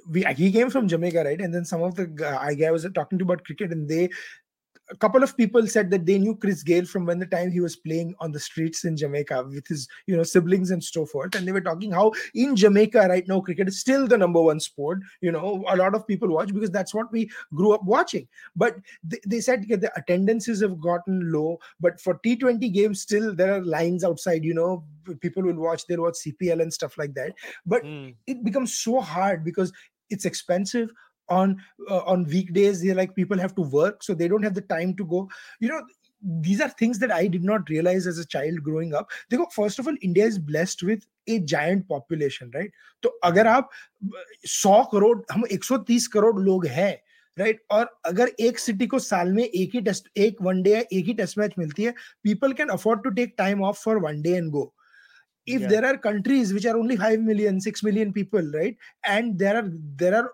we 0.10 0.24
he 0.38 0.52
came 0.52 0.70
from 0.70 0.88
Jamaica 0.88 1.22
right 1.22 1.42
and 1.42 1.54
then 1.54 1.64
some 1.66 1.82
of 1.82 2.02
the 2.02 2.24
I 2.32 2.56
guy 2.56 2.70
was 2.70 2.88
talking 2.96 3.20
to 3.20 3.26
about 3.26 3.46
cricket 3.46 3.72
and 3.72 3.88
they 3.88 4.08
a 4.92 4.98
couple 4.98 5.24
of 5.24 5.36
people 5.38 5.66
said 5.68 5.90
that 5.90 6.06
they 6.06 6.18
knew 6.18 6.36
Chris 6.36 6.64
Gayle 6.64 6.86
from 6.86 7.06
when 7.06 7.18
the 7.18 7.26
time 7.26 7.50
he 7.50 7.62
was 7.62 7.76
playing 7.76 8.14
on 8.20 8.32
the 8.32 8.40
streets 8.40 8.84
in 8.84 8.98
Jamaica 8.98 9.44
with 9.44 9.66
his, 9.68 9.88
you 10.06 10.16
know, 10.16 10.24
siblings 10.24 10.72
and 10.72 10.84
so 10.84 11.06
forth. 11.06 11.34
And 11.36 11.48
they 11.48 11.54
were 11.54 11.62
talking 11.62 11.92
how 11.92 12.12
in 12.36 12.56
Jamaica 12.56 13.08
right 13.10 13.28
now 13.28 13.40
cricket 13.40 13.70
is 13.70 13.80
still 13.80 14.08
the 14.08 14.18
number 14.18 14.42
one 14.42 14.60
sport. 14.60 15.00
You 15.22 15.32
know, 15.32 15.64
a 15.70 15.78
lot 15.78 15.96
of 15.96 16.06
people 16.06 16.28
watch 16.28 16.54
because 16.54 16.72
that's 16.72 16.94
what 16.94 17.12
we 17.12 17.30
grew 17.54 17.74
up 17.74 17.84
watching. 17.86 18.28
But 18.56 18.76
they, 19.04 19.20
they 19.26 19.40
said 19.40 19.66
that 19.70 19.82
the 19.82 19.98
attendances 19.98 20.62
have 20.62 20.80
gotten 20.82 21.32
low. 21.32 21.60
But 21.80 22.00
for 22.02 22.20
T20 22.26 22.74
games, 22.74 23.02
still 23.02 23.34
there 23.34 23.56
are 23.56 23.64
lines 23.64 24.04
outside. 24.04 24.44
You 24.44 24.54
know, 24.54 24.84
people 25.22 25.44
will 25.44 25.56
watch. 25.56 25.88
They'll 25.88 26.02
watch 26.02 26.18
CPL 26.26 26.62
and 26.62 26.74
stuff 26.74 26.98
like 26.98 27.14
that. 27.14 27.32
But 27.66 27.84
mm. 27.84 28.14
it 28.28 28.44
becomes 28.44 28.74
so 28.74 29.00
hard 29.00 29.46
because 29.46 29.72
it's 30.10 30.26
expensive 30.26 30.92
on 31.30 31.56
uh, 31.90 32.02
on 32.06 32.26
weekdays 32.26 32.82
they 32.82 32.94
like 32.94 33.16
people 33.16 33.38
have 33.38 33.56
to 33.56 33.62
work 33.62 34.04
so 34.04 34.14
they 34.14 34.28
don't 34.28 34.44
have 34.44 34.54
the 34.54 34.68
time 34.74 34.94
to 34.94 35.06
go 35.06 35.30
you 35.60 35.70
know 35.70 35.82
these 36.24 36.62
are 36.62 36.70
things 36.70 37.00
that 37.00 37.12
I 37.12 37.28
did 37.28 37.44
not 37.44 37.70
realize 37.70 38.06
as 38.06 38.20
a 38.20 38.26
child 38.26 38.62
growing 38.64 38.94
up. 38.94 39.10
देखो 39.32 39.52
first 39.54 39.80
of 39.80 39.88
all, 39.88 39.96
India 40.02 40.26
is 40.26 40.38
blessed 40.38 40.84
with 40.84 41.06
a 41.28 41.40
giant 41.40 41.88
population, 41.88 42.52
right? 42.56 42.72
तो 43.04 43.10
अगर 43.24 43.48
आप 43.48 43.70
100 44.48 44.86
करोड़ 44.92 45.18
हम 45.32 45.44
130 45.52 46.08
करोड़ 46.08 46.40
लोग 46.40 46.66
हैं 46.66 46.94
right 47.38 47.56
right? 47.56 47.72
और 47.72 48.00
अगर 48.06 48.32
एक 48.40 48.60
सिटी 48.60 48.88
को 48.88 49.00
साल 49.00 49.34
में 49.34 49.44
एक 49.44 49.72
ही 49.74 49.82
टेस्ट 49.82 50.10
एक 50.18 50.42
वनडे 50.42 50.74
या 50.74 50.80
एक 50.80 51.06
ही 51.06 51.14
टेस्ट 51.14 51.38
मैच 51.38 51.54
मिलती 51.60 51.84
है 51.84 51.94
people 52.24 52.54
can 52.54 52.70
afford 52.70 53.04
to 53.04 53.10
take 53.10 53.36
time 53.38 53.64
off 53.64 53.84
for 53.84 53.98
one 53.98 54.22
day 54.22 54.36
and 54.36 54.50
go 54.52 54.74
if 55.46 55.62
yeah. 55.62 55.68
there 55.68 55.86
are 55.86 55.98
countries 55.98 56.54
which 56.54 56.66
are 56.66 56.78
only 56.78 56.96
5 56.96 57.20
million 57.20 57.60
6 57.60 57.84
million 57.84 58.14
people 58.14 58.42
right? 58.54 58.78
And 59.06 59.38
there 59.38 59.58
are 59.58 59.72
there 59.96 60.16
are 60.16 60.34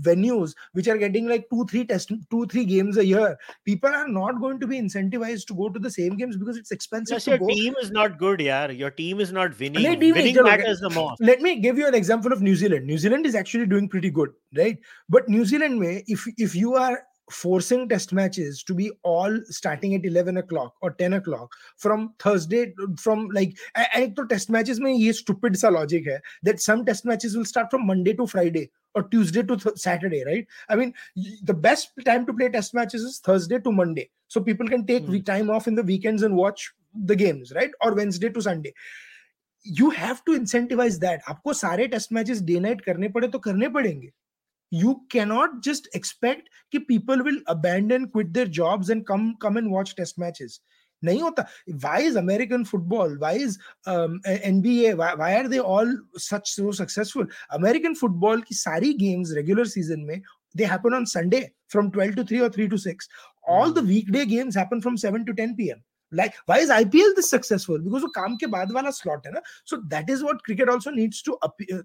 venues 0.00 0.54
which 0.72 0.88
are 0.88 0.98
getting 0.98 1.28
like 1.28 1.48
2 1.50 1.66
3 1.66 1.84
test 1.86 2.12
2 2.30 2.46
3 2.46 2.64
games 2.64 2.96
a 2.96 3.04
year 3.04 3.38
people 3.64 3.90
are 3.90 4.08
not 4.08 4.40
going 4.40 4.60
to 4.60 4.66
be 4.66 4.80
incentivized 4.80 5.46
to 5.46 5.54
go 5.54 5.68
to 5.68 5.78
the 5.78 5.90
same 5.90 6.16
games 6.16 6.36
because 6.36 6.56
it's 6.56 6.70
expensive 6.70 7.14
Plus 7.14 7.26
your 7.26 7.38
go. 7.38 7.48
team 7.48 7.74
is 7.80 7.90
not 7.90 8.18
good 8.18 8.40
yeah 8.40 8.70
your 8.70 8.90
team 8.90 9.20
is 9.20 9.32
not 9.32 9.58
winning. 9.58 9.82
Winning 9.82 10.42
matters 10.42 10.80
the 10.80 10.90
most. 10.90 11.20
Let 11.20 11.40
me 11.40 11.56
give 11.56 11.78
you 11.78 11.86
an 11.86 11.94
example 11.94 12.32
of 12.32 12.42
new 12.42 12.54
zealand. 12.54 12.86
New 12.86 12.98
zealand 12.98 13.26
is 13.26 13.34
actually 13.34 13.66
doing 13.66 13.88
pretty 13.88 14.10
good 14.10 14.30
right? 14.56 14.78
But 15.08 15.28
new 15.28 15.44
zealand 15.44 15.80
may 15.80 16.04
if 16.06 16.26
if 16.36 16.54
you 16.54 16.74
are 16.74 17.02
forcing 17.31 17.87
test 17.87 18.11
matches 18.11 18.63
to 18.63 18.73
be 18.73 18.91
all 19.03 19.39
starting 19.45 19.93
at 19.95 20.05
11 20.05 20.37
o'clock 20.37 20.73
or 20.81 20.91
10 20.91 21.13
o'clock 21.13 21.51
from 21.77 22.13
Thursday 22.19 22.73
from 22.97 23.29
like 23.29 23.57
and 23.93 24.15
to 24.15 24.25
test 24.27 24.49
matches 24.49 24.79
mein 24.79 24.97
ye 24.97 25.11
stupid 25.11 25.57
sa 25.57 25.69
logic 25.69 26.09
hai 26.11 26.19
that 26.43 26.59
some 26.59 26.85
test 26.85 27.05
matches 27.05 27.37
will 27.37 27.45
start 27.45 27.69
from 27.71 27.85
Monday 27.85 28.13
to 28.13 28.27
Friday 28.27 28.71
or 28.95 29.03
Tuesday 29.03 29.43
to 29.43 29.57
th- 29.57 29.77
Saturday 29.77 30.23
right 30.25 30.47
I 30.69 30.75
mean 30.75 30.93
the 31.43 31.53
best 31.53 31.91
time 32.05 32.25
to 32.25 32.33
play 32.33 32.49
test 32.49 32.73
matches 32.73 33.03
is 33.03 33.19
Thursday 33.19 33.59
to 33.59 33.71
Monday 33.71 34.09
so 34.27 34.41
people 34.41 34.67
can 34.67 34.85
take 34.85 35.05
mm. 35.05 35.25
time 35.25 35.49
off 35.49 35.67
in 35.67 35.75
the 35.75 35.83
weekends 35.83 36.23
and 36.23 36.35
watch 36.35 36.71
the 37.11 37.15
games 37.15 37.53
right 37.55 37.71
or 37.83 37.93
Wednesday 37.93 38.29
to 38.29 38.41
Sunday 38.41 38.73
you 39.63 39.89
have 39.89 40.23
to 40.25 40.31
incentivize 40.39 40.99
that 40.99 41.21
आपको 41.29 41.53
सारे 41.53 41.87
test 41.93 42.11
matches 42.13 42.41
day 42.49 42.59
night 42.59 42.81
करने 42.81 43.07
पड़े 43.15 43.27
तो 43.27 43.39
करने 43.39 43.69
पड़ेंगे 43.69 44.09
you 44.73 45.01
cannot 45.09 45.61
just 45.61 45.87
expect 45.93 46.49
that 46.71 46.87
people 46.87 47.23
will 47.23 47.39
abandon 47.47 48.07
quit 48.07 48.33
their 48.33 48.45
jobs 48.45 48.89
and 48.89 49.05
come 49.05 49.35
come 49.41 49.57
and 49.57 49.71
watch 49.71 49.95
test 49.95 50.17
matches 50.17 50.59
नहीं 51.05 51.21
होता 51.21 51.45
why 51.81 51.99
is 52.01 52.15
american 52.15 52.65
football 52.65 53.15
why 53.19 53.33
is 53.33 53.57
um, 53.85 54.19
nba 54.27 54.95
why, 54.97 55.13
why 55.15 55.33
are 55.35 55.47
they 55.47 55.59
all 55.59 55.91
such 56.17 56.51
so 56.51 56.71
successful 56.71 57.25
american 57.51 57.95
football 57.95 58.41
ki 58.41 58.53
sari 58.53 58.93
games 58.93 59.35
regular 59.35 59.65
season 59.65 60.05
mein 60.05 60.23
they 60.55 60.65
happen 60.71 60.93
on 60.93 61.05
sunday 61.05 61.51
from 61.67 61.91
12 61.91 62.15
to 62.15 62.23
3 62.23 62.41
or 62.41 62.49
3 62.49 62.67
to 62.69 62.77
6 62.77 63.07
all 63.47 63.71
the 63.71 63.85
weekday 63.93 64.25
games 64.25 64.55
happen 64.55 64.81
from 64.81 64.97
7 64.97 65.25
to 65.25 65.33
10 65.33 65.55
pm 65.55 65.81
like 66.11 66.35
why 66.47 66.57
is 66.65 66.69
ipl 66.69 67.15
this 67.15 67.29
successful 67.29 67.79
because 67.87 68.03
वो 68.03 68.11
काम 68.15 68.35
के 68.43 68.47
बाद 68.57 68.71
वाला 68.79 68.93
slot 68.99 69.25
है 69.25 69.33
ना 69.33 69.41
so 69.71 69.81
that 69.95 70.09
is 70.09 70.23
what 70.23 70.43
cricket 70.43 70.69
also 70.69 70.91
needs 70.91 71.21
to 71.21 71.37
appear, 71.49 71.83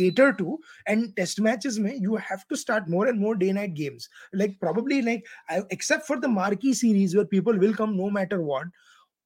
Cater 0.00 0.28
to 0.40 0.58
and 0.86 1.14
test 1.20 1.40
matches 1.48 1.78
mein 1.86 2.02
you 2.08 2.20
have 2.30 2.44
to 2.52 2.60
start 2.64 2.92
more 2.96 3.06
and 3.12 3.24
more 3.26 3.34
day 3.44 3.50
night 3.60 3.74
games 3.80 4.08
like 4.42 4.58
probably 4.66 5.00
like 5.10 5.26
I, 5.48 5.62
except 5.78 6.06
for 6.06 6.20
the 6.20 6.32
marquee 6.36 6.74
series 6.82 7.16
where 7.16 7.26
people 7.36 7.58
will 7.66 7.74
come 7.82 7.96
no 7.96 8.10
matter 8.18 8.40
what 8.52 8.66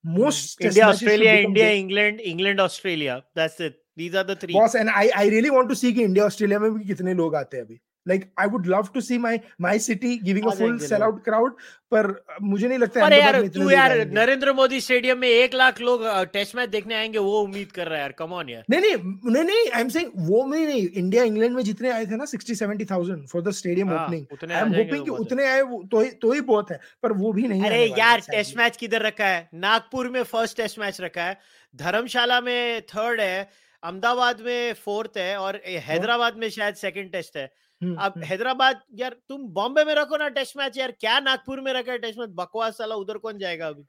most 0.05 0.59
mm. 0.59 0.67
India 0.67 0.89
Australia 0.89 1.33
India 1.33 1.65
day- 1.65 1.79
England 1.79 2.21
England 2.35 2.61
Australia 2.61 3.23
that's 3.35 3.61
it 3.61 3.79
these 3.97 4.15
are 4.15 4.25
the 4.25 4.37
three 4.37 4.55
boss 4.55 4.75
and 4.83 4.91
I 4.91 5.11
I 5.23 5.25
really 5.37 5.51
want 5.57 5.73
to 5.75 5.81
see 5.85 5.95
कि 5.99 6.05
India 6.11 6.25
Australia 6.25 6.61
में 6.61 6.71
भी 6.75 6.85
कितने 6.93 7.15
लोग 7.23 7.35
आते 7.43 7.57
हैं 7.57 7.65
अभी 7.65 7.81
like 8.07 8.25
I 8.37 8.47
would 8.47 8.67
love 8.67 8.93
to 8.93 9.01
see 9.09 9.19
my 9.19 9.33
my 9.61 9.77
city 9.79 10.19
giving 10.19 10.47
a 10.47 10.55
full 10.61 10.79
sellout 10.87 11.19
crowd 11.29 11.51
पर 11.93 12.07
मुझे 12.43 12.69
नहीं 12.69 12.79
लगता 12.79 13.05
अरे 13.07 13.21
यार 13.21 13.47
तू 13.47 13.71
यार 13.71 13.93
नरेंद्र 14.13 14.53
मोदी 14.53 14.81
स्टेडियम 14.81 15.19
में 15.19 15.29
एक 15.29 15.55
लाख 15.55 15.81
लोग 15.81 16.05
टेस्ट 16.33 16.57
मैच 16.57 16.69
देखने 16.69 16.95
आएँगे 16.95 17.19
वो 17.19 17.41
उम्मीद 17.41 17.73
कर 17.73 17.87
रहा 17.87 17.95
है 17.95 18.01
यार 18.01 18.13
कम 18.13 18.33
ऑन 18.33 18.49
यार। 18.49 18.65
नहीं 18.71 18.81
नहीं 18.81 19.33
नहीं 19.33 19.45
नहीं 19.45 19.71
आई 19.71 19.81
एम 19.81 19.89
सेइंग 19.89 20.11
वो 20.17 20.45
में 20.45 20.67
नहीं 20.67 20.89
इंडिया 20.89 21.25
इंग्लैंड 21.25 21.57
में 21.57 21.63
जितने 21.63 21.91
आए 21.91 22.07
थे 22.07 22.17
ना 22.17 22.25
60 22.25 22.57
70000 22.63 23.27
for 23.27 23.43
the 23.43 23.51
stadium 23.51 23.93
opening 23.93 24.53
I 24.53 24.61
am 24.61 24.75
hoping 24.75 25.05
कि 25.05 25.11
उतने 25.11 25.47
आए 25.47 25.63
तो 25.63 26.01
ही 26.01 26.11
तो 26.11 26.33
ही 26.33 26.41
बहुत 26.41 26.71
है 26.71 26.81
पर 27.03 27.13
वो 27.13 27.33
भी 27.33 27.49
नहीं 27.49 27.65
अरे 27.65 27.85
यार 27.99 28.21
टेस्ट 28.21 28.57
मैच 28.57 28.77
किधर 28.77 29.03
रखा 29.03 29.27
है? 29.27 29.49
नागपुर 29.55 30.09
में 30.09 30.23
फ़र्स्ट 30.23 30.57
टेस्ट 30.57 30.79
मैच 30.79 31.01
रखा 31.01 31.23
है 31.23 31.39
धर्मशाला 31.77 32.41
में 32.41 32.83
थर्ड 32.83 33.21
है 33.21 33.51
अहमदाबाद 33.83 34.41
में 34.41 34.73
फोर्थ 34.75 35.19
है 35.19 35.37
और 35.37 35.61
हैदराबाद 35.67 36.37
में 36.37 36.49
शायद 36.51 36.75
सेकंड 36.75 37.13
टेस्ट 37.13 37.37
है। 37.37 37.51
अब 37.83 38.15
हैदराबाद 38.25 38.83
यार 38.95 39.17
तुम 39.29 39.43
बॉम्बे 39.43 39.85
में 39.85 39.95
रखो 39.95 40.17
ना 40.17 40.29
टेस्ट 40.29 40.57
मैच 40.57 40.79
यार 40.79 40.91
क्या 40.91 41.21
नागपुर 41.21 41.61
में 41.61 41.73
रखा 41.73 41.93
है 41.93 41.99
टेस्ट 41.99 42.19
मैच? 42.19 42.31
बकवास 42.33 42.79
साला 42.79 42.95
उधर 42.95 43.19
कौन 43.19 43.39
जाएगा 43.39 43.69
अभी? 43.69 43.87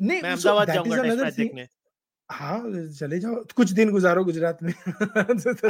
नहीं 0.00 0.22
मैं 0.22 0.30
अहमदाबाद 0.30 0.72
जाऊँगा 0.72 1.02
टेस्ट 1.02 1.18
मैच 1.18 1.34
देखने। 1.34 1.68
हाँ 2.30 2.88
चले 3.00 3.18
जाओ 3.18 3.44
कुछ 3.56 3.70
दिन 3.70 3.90
गुजारो 3.90 4.24
गुजरात 4.24 4.58
में। 4.62 4.72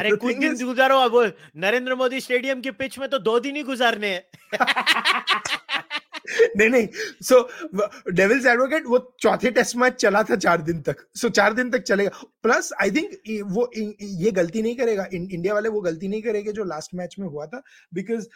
अरे 0.01 0.17
कुछ 0.17 0.37
दिन 0.37 0.67
गुजारो 0.67 0.99
अब 0.99 1.33
नरेंद्र 1.57 1.95
मोदी 1.95 2.21
स्टेडियम 2.21 2.61
के 2.61 2.71
पिच 2.71 2.99
में 2.99 3.09
तो 3.09 3.19
दो 3.19 3.41
दिन 3.41 3.57
ही 3.57 3.63
गुजारने 3.63 4.09
हैं। 4.09 4.25
नहीं 6.57 6.69
नहीं. 6.69 6.89
सो 7.23 7.43
डेविल्स 8.13 8.47
एडवोकेट 8.47 8.87
वो 8.87 8.99
चौथे 9.21 9.51
टेस्ट 9.51 9.77
मैच 9.77 9.95
चला 10.01 10.23
था 10.23 10.37
चार 10.37 10.63
दिन 10.63 10.81
तक. 10.83 10.97
सो 11.15 11.27
so, 11.29 11.35
चार 11.35 11.55
दिन 11.55 11.71
तक 11.71 11.83
चलेगा. 11.83 12.11
प्लस 12.43 12.73
आई 12.83 12.91
थिंक 12.91 13.11
वो 13.53 13.71
ये 13.77 14.31
गलती 14.33 14.63
नहीं 14.63 14.77
करेगा. 14.77 15.07
इं, 15.13 15.29
इंडिया 15.29 15.55
वाले 15.55 15.69
वो 15.69 15.81
गलती 15.81 16.09
नहीं 16.09 16.23
करेंगे 16.23 16.53
जो 16.53 16.65
लास्ट 16.65 16.95
मैच 16.95 17.17
में 17.19 17.27
हुआ 17.27 17.47
था. 17.47 17.63
Because 17.95 18.29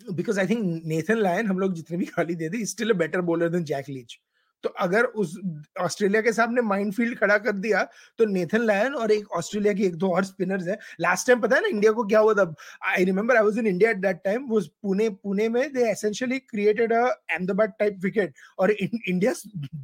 because 0.00 0.38
I 0.40 0.46
think 0.46 0.82
Nathan 0.86 1.18
Lyon 1.18 1.46
हम 1.46 1.58
लोग 1.58 1.74
जितने 1.74 1.96
भी 1.96 2.04
खाली 2.04 2.34
दे 2.34 2.48
दे 2.48 2.64
still 2.66 2.90
a 2.90 2.94
better 2.98 3.20
bowler 3.30 3.48
than 3.48 3.64
Jack 3.64 3.88
Leach 3.88 4.18
तो 4.64 4.68
अगर 4.80 5.04
उस 5.22 5.34
ऑस्ट्रेलिया 5.80 6.20
के 6.22 6.32
सामने 6.32 6.62
माइंडफील्ड 6.62 7.18
खड़ा 7.18 7.36
कर 7.38 7.52
दिया 7.58 7.82
तो 8.18 8.24
नेथन 8.26 8.62
लायन 8.66 8.94
और 8.94 9.12
एक 9.12 9.32
ऑस्ट्रेलिया 9.32 9.72
की 9.74 9.84
एक 9.86 9.96
दो 9.96 10.10
और 10.14 10.24
स्पिनर्स 10.24 10.66
है। 10.68 10.78
लास्ट 11.00 11.26
टाइम 11.26 11.40
पता 11.40 11.56
है 11.56 11.62
ना 11.62 11.68
इंडिया 11.68 11.92
को 11.92 12.04
क्या 12.04 12.20
हुआ 12.20 12.34
था? 12.34 12.54
I 12.90 13.04
remember 13.04 13.36
I 13.36 13.42
was 13.44 13.58
in 13.58 13.66
India 13.66 13.90
at 13.90 13.96
that 13.96 14.20
time 14.24 14.46
वो 14.48 14.60
पुणे 14.82 15.08
पुणे 15.10 15.48
में 15.48 15.72
they 15.72 15.90
essentially 15.90 16.38
created 16.40 16.92
a 16.92 17.00
Ahmedabad 17.00 17.72
type 17.78 17.98
wicket 18.04 18.34
और 18.58 18.70
इंडिया 18.72 19.32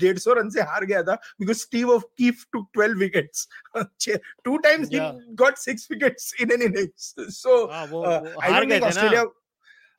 डेढ़ 0.01 0.19
सौ 0.19 0.32
रन 0.32 0.51
से 0.51 0.62
हार 0.70 0.85
गया 0.85 1.02
था 1.02 1.15
because 1.40 1.59
Steve 1.59 1.90
O'Keefe 2.19 2.44
two 2.52 2.62
twelve 2.74 2.98
wickets 2.98 3.48
two 4.44 4.57
times 4.59 4.89
got 5.43 5.57
six 5.59 5.89
wickets 5.90 6.32
in 6.40 6.52
an 6.52 6.62
innings 6.62 7.15
so 7.39 7.65
I 7.66 8.51
don't 8.51 8.70
think 8.73 8.82
Australia 8.82 9.24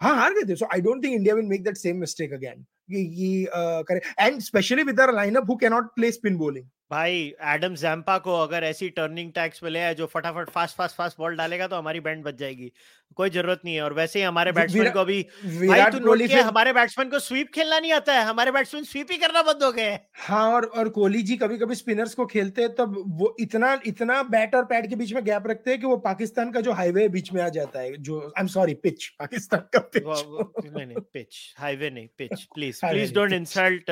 हाँ 0.02 0.16
हार 0.16 0.34
गए 0.34 0.50
थे। 0.50 0.56
So 0.56 0.68
I 0.74 0.82
don't 0.82 1.04
think 1.04 1.14
India 1.14 1.36
will 1.36 1.46
make 1.48 1.64
that 1.64 1.78
same 1.78 1.98
mistake 2.00 2.34
again 2.34 2.66
ये 3.00 3.48
करे। 3.54 4.02
And 4.20 4.40
specially 4.40 4.84
with 4.84 5.02
lineup 5.12 5.50
who 5.50 5.56
can 5.56 5.72
not 5.72 5.94
play 5.96 6.12
spin 6.12 6.38
bowling 6.38 6.66
भाई 6.92 7.20
Adam 7.50 7.76
Zampa 7.82 8.18
को 8.24 8.38
अगर 8.40 8.64
ऐसी 8.64 8.90
टर्निंग 8.96 9.32
टैक्स 9.34 9.60
पे 9.60 9.70
ले 9.70 9.80
आए 9.80 9.94
जो 9.96 10.06
फटाफट 10.14 10.50
फास्ट 10.50 10.78
फास्ट 10.78 10.96
फास्ट 10.96 11.18
बॉल 11.20 11.36
डालेगा 11.36 11.68
तो 11.68 11.76
हमारी 11.76 12.00
बैंड 12.00 12.24
बच 12.24 12.36
जाएगी। 12.40 12.72
कोई 13.16 13.30
ज़रूरत 13.30 13.62
नहीं 13.66 13.76
है। 13.76 13.82
और 13.82 13.94
वैसे 13.94 14.20
ही 14.20 14.26
हमारे 14.26 14.52
बैट्समैन 14.52 14.90
को 14.92 15.04
भी 15.06 15.22
भाई 15.46 15.90
तू 15.92 16.00
नोट 16.00 16.22
किया 16.22 16.44
हमारे 16.46 16.74
बैट्समैन 16.74 17.10
को 17.10 17.20
स्वीप 17.20 17.50
खेलना 17.56 17.80
नहीं 17.80 17.92
आता 17.94 18.14
है। 18.14 18.26
हमारे 18.26 18.52
बैट्समैन 18.52 18.84
स्वीप 18.84 19.08
ही 19.12 19.18
करना 19.18 19.42
बंद 19.42 19.64
हो 19.64 19.72
गए 19.72 20.00
हाँ। 20.28 20.52
और 20.54 20.66
और 20.66 20.90
कोहली 20.90 21.22
जी 21.24 21.38
कभी 21.38 21.58
कभी 21.58 21.76
स्पिनर्स 21.76 22.14
को 22.14 22.26
खेलते 22.26 22.62
हैं 22.62 22.74
तब 22.76 22.96
वो 23.20 23.36
इतना 23.40 23.72
इतना 23.86 24.22
बैट 24.36 24.56
और 24.56 24.66
पैड 24.66 24.90
के 24.90 24.96
बीच 24.96 25.14
में 25.14 25.24
गैप 25.26 25.48
रखते 25.48 25.72
हैं 25.72 25.80
कि 25.80 25.88
वो 25.88 25.98
पाकिस्तान 26.06 26.52
का 26.52 26.62
जो 26.62 26.72
हाईवे 26.74 27.08
बीच 27.10 27.32
में 27.34 27.42
आ 27.42 27.48
जाता 27.50 27.80
है 27.80 27.96
जो 28.00 28.20
I 28.20 28.42
am 28.42 28.48
sorry 28.48 28.74
pitch 28.84 29.08
Pakistan 29.20 29.68
का 29.74 29.80
पिच 29.96 30.04
नहीं 30.06 30.86
नहीं 30.86 31.02
पिच 31.14 31.40
हाईवे 31.60 31.90
नहीं 31.90 32.08
pitch 32.18 32.44
please 32.56 32.86
please 32.86 33.14
don't 33.14 33.34
insult 33.34 33.92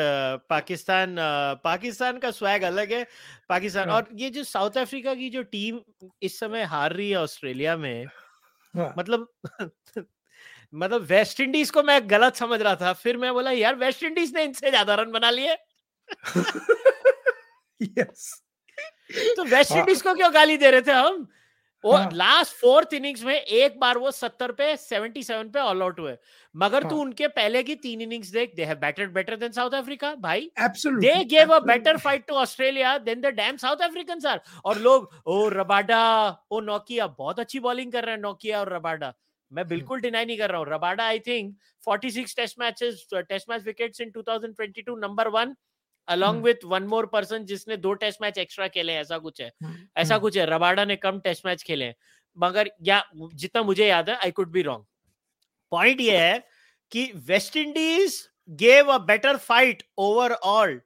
Pakistan 0.49 1.15
Pakistan 1.63 2.17
का 2.17 2.31
स्वैग 2.31 2.63
अलग 2.63 2.89
है 2.91 3.06
पाकिस्तान 3.49 3.90
हाँ। 3.90 3.95
और 3.95 4.07
ये 4.14 4.30
जो 4.30 4.44
साउथ 4.44 4.78
अफ्रीका 4.78 5.14
की 5.16 5.30
जो 5.30 5.44
टीम 5.44 5.80
इस 6.22 6.40
समय 6.40 6.64
हार 6.66 6.94
रही 6.94 7.10
है 7.10 7.18
ऑस्ट्रेलिया 7.18 7.78
में 7.78 8.06
हाँ। 8.74 8.94
मतलब 8.98 9.28
मतलब 10.74 11.02
वेस्ट 11.02 11.40
इंडीज 11.40 11.70
को 11.72 11.84
मैं 11.84 11.99
गलत 12.10 12.36
समझ 12.36 12.61
रहा 12.61 12.76
था 12.76 12.94
फिर 12.95 13.18
मैं 13.18 13.34
बोला 13.34 13.52
यार 13.52 13.76
वेस्ट 13.76 14.03
इंडीज 14.03 14.34
ने 14.36 14.44
इनसे 14.44 14.70
ज़्यादा 14.70 14.95
रन 14.95 15.11
बना 15.11 15.30
लिए 15.30 15.57
यस 17.82 18.41
तो 19.38 19.44
वेस्ट 19.45 19.72
इंडीज 19.72 20.03
हाँ। 20.06 20.14
को 20.14 20.18
क्यों 20.18 20.34
गाली 20.34 20.57
दे 20.57 20.72
रहे 20.72 20.82
थे 20.82 20.91
हम 20.91 21.28
वो 21.84 21.97
लास्ट 22.14 22.53
फोर्थ 22.56 22.93
इनिंग्स 22.93 23.23
में 23.23 23.35
एक 23.35 23.80
बार 23.80 23.97
वो 23.97 24.11
सत्तर 24.11 24.51
पे 24.51 24.76
सेवेंटी 24.77 25.23
सेवन 25.23 25.49
पे 25.49 25.60
ऑल 25.60 25.81
आउट 25.81 25.99
हुए। 25.99 26.15
मगर 26.56 26.84
हाँ. 26.84 26.89
तू 26.91 26.97
उनके 27.01 27.27
पहले 27.27 27.64
की 27.64 27.76
तीन 27.76 28.01
इनिंग्स 28.01 28.30
देख 28.30 28.56
they 28.56 28.65
have 28.65 28.77
batted 28.77 29.14
better 29.14 29.35
than 29.35 29.51
South 29.51 29.72
Africa 29.72 30.14
भाई। 30.15 30.49
They 31.01 31.23
gave 31.26 31.53
a 31.53 31.60
better 31.60 31.97
fight 31.97 32.26
to 32.27 32.35
Australia 32.35 32.97
than 32.97 33.22
the 33.22 33.34
damn 33.35 33.57
South 33.57 33.81
African 33.81 34.26
are 34.27 34.41
और 34.65 34.80
लोग 34.80 35.10
ओ 35.26 35.47
रबाडा 35.49 36.01
ओ 36.51 36.60
नोकिया 36.60 37.07
बहुत 37.07 37.39
अच्छी 37.39 37.60
बॉलिंग 37.60 37.91
कर 37.91 38.06
रहे 38.06 38.15
हैं 38.15 38.22
नोकिया 38.22 38.60
और 38.60 38.73
रबाडा। 38.73 39.14
मैं 39.51 39.64
हम्म। 39.64 39.69
बिल्कुल 39.69 40.01
डिनाई 40.01 40.26
नहीं 40.26 40.38
कर 40.38 40.49
रहा 40.49 40.60
हूँ। 40.60 40.68
Rabada 40.69 41.06
I 41.06 41.19
think 41.19 41.56
46 41.88 42.35
test 42.35 42.60
matches 42.60 43.07
test 43.14 43.49
match 43.49 43.64
wickets 43.65 44.01
in 44.01 44.11
2022 44.18 44.97
number 44.99 45.27
one 45.27 45.56
along 46.10 46.44
with 46.44 46.64
one 46.65 46.84
more 46.88 47.06
person 47.06 47.45
जिसने 47.45 47.77
दो 47.77 47.94
टेस्ट 48.03 48.22
मैच 48.22 48.38
एक्स्ट्रा 48.38 48.68
खेले 48.68 48.94
ऐसा 48.95 49.18
कुछ 49.18 49.41
है। 49.41 49.52
हम्म, 49.64 49.76
ऐसा 49.98 50.14
हम्म। 50.14 50.22
कुछ 50.22 50.38
है 50.38 50.45
रबाडा 50.45 50.86
ने 50.86 50.95
कम 50.98 51.19
टेस्ट 51.19 51.45
मैच 51.45 51.64
खेले 51.64 51.94
मगर 52.38 52.69
या 52.84 53.03
जितना 53.14 53.64
मुझे 53.64 53.88
याद 53.88 54.10
है 54.10 54.15
I 54.18 54.31
could 54.31 54.52
be 54.52 54.61
wrong 54.61 54.86
point 55.72 56.02
ये 56.02 56.18
है 56.18 56.44
कि 56.91 57.11
West 57.26 57.57
Indies 57.57 58.22
gave 58.60 58.91
a 58.91 58.98
better 59.06 59.38
fight 59.40 59.84
overall 59.99 60.80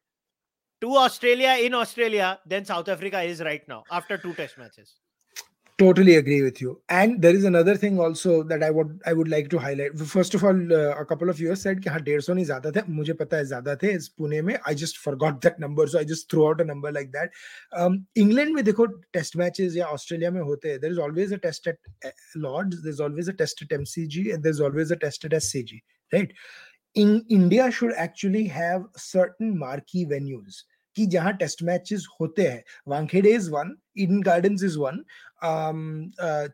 to 0.82 0.98
Australia 0.98 1.54
in 1.66 1.76
Australia 1.76 2.38
than 2.48 2.64
South 2.64 2.90
Africa 2.90 3.22
is 3.24 3.44
right 3.44 3.66
now 3.70 3.84
after 3.91 4.18
two 4.18 4.32
test 4.34 4.60
matches 4.60 4.95
totally 5.80 6.16
agree 6.16 6.41
with 6.41 6.62
you. 6.62 6.72
And 6.90 7.22
there 7.22 7.36
is 7.36 7.44
another 7.44 7.76
thing 7.76 8.00
also 8.00 8.34
that 8.44 8.64
i 8.64 8.70
would 8.70 8.91
i 9.06 9.14
would 9.14 9.30
like 9.34 9.50
to 9.54 9.60
highlight. 9.60 9.98
First 10.12 10.36
of 10.36 10.44
all 10.44 10.74
uh, 10.80 10.95
a 11.02 11.06
couple 11.06 11.32
of 11.34 11.40
years 11.40 11.62
said 11.68 11.82
कि 11.84 11.90
हाँ 11.90 12.02
डेढ़ 12.04 12.22
सौ 12.22 12.34
नहीं 12.34 12.45
ज़्यादा 12.45 12.72
थे। 12.72 12.82
मुझे 12.90 13.14
पता 13.22 13.38
है 13.38 13.45
ज़्यादा 13.45 13.76
थे 13.84 13.91
इस 13.95 14.08
पुणे 14.18 14.41
में। 14.41 14.54
I 14.56 14.76
just 14.84 15.00
forgot 15.04 15.41
that 15.44 15.56
number 15.62 15.88
so 15.90 15.98
I 15.98 16.06
just 16.14 16.30
threw 16.32 16.45
out 16.45 16.62
a 16.62 16.66
number 16.66 16.91
like 16.91 17.12
that 17.12 17.32
England 18.18 18.54
में 18.56 18.64
देखो 18.66 18.86
टेस्ट 18.86 19.38
मैचेस 19.38 19.76
या 19.78 19.86
ऑस्ट्रेलिया 19.98 20.32
में 20.32 20.41
होते 20.41 20.70
हैं। 20.70 20.80
There 20.80 20.94
is 20.94 21.00
always 21.00 21.34
a 21.34 21.38
test 21.48 21.68
at 21.68 21.80
Lord's 22.38 22.78
there 22.78 22.94
is 22.94 23.02
always 23.04 23.30
a 23.30 23.34
test 23.44 23.64
at 23.64 23.74
MCG 23.80 24.30
and 24.30 24.44
there 24.44 24.56
is 24.56 24.62
always 24.64 24.91
a 24.91 24.95
test 25.06 25.26
at 25.26 26.34
in 26.95 27.12
India 27.36 27.64
should 27.72 27.94
actually 28.02 28.41
have 28.56 28.82
certain 29.04 29.54
marquee 29.62 30.06
venues 30.10 30.58
कि 30.95 31.06
जहाँ 31.14 31.32
test 31.38 31.64
matches 31.64 32.06
होते 32.20 32.41
हैं। 32.48 32.64
Wankhede 32.88 33.32
is 33.36 33.50
one 33.52 33.74
Eden 34.00 34.22
Gardens 34.24 34.64
is 34.64 34.78
one 34.80 35.04
um, 35.44 36.11
uh, 36.20 36.48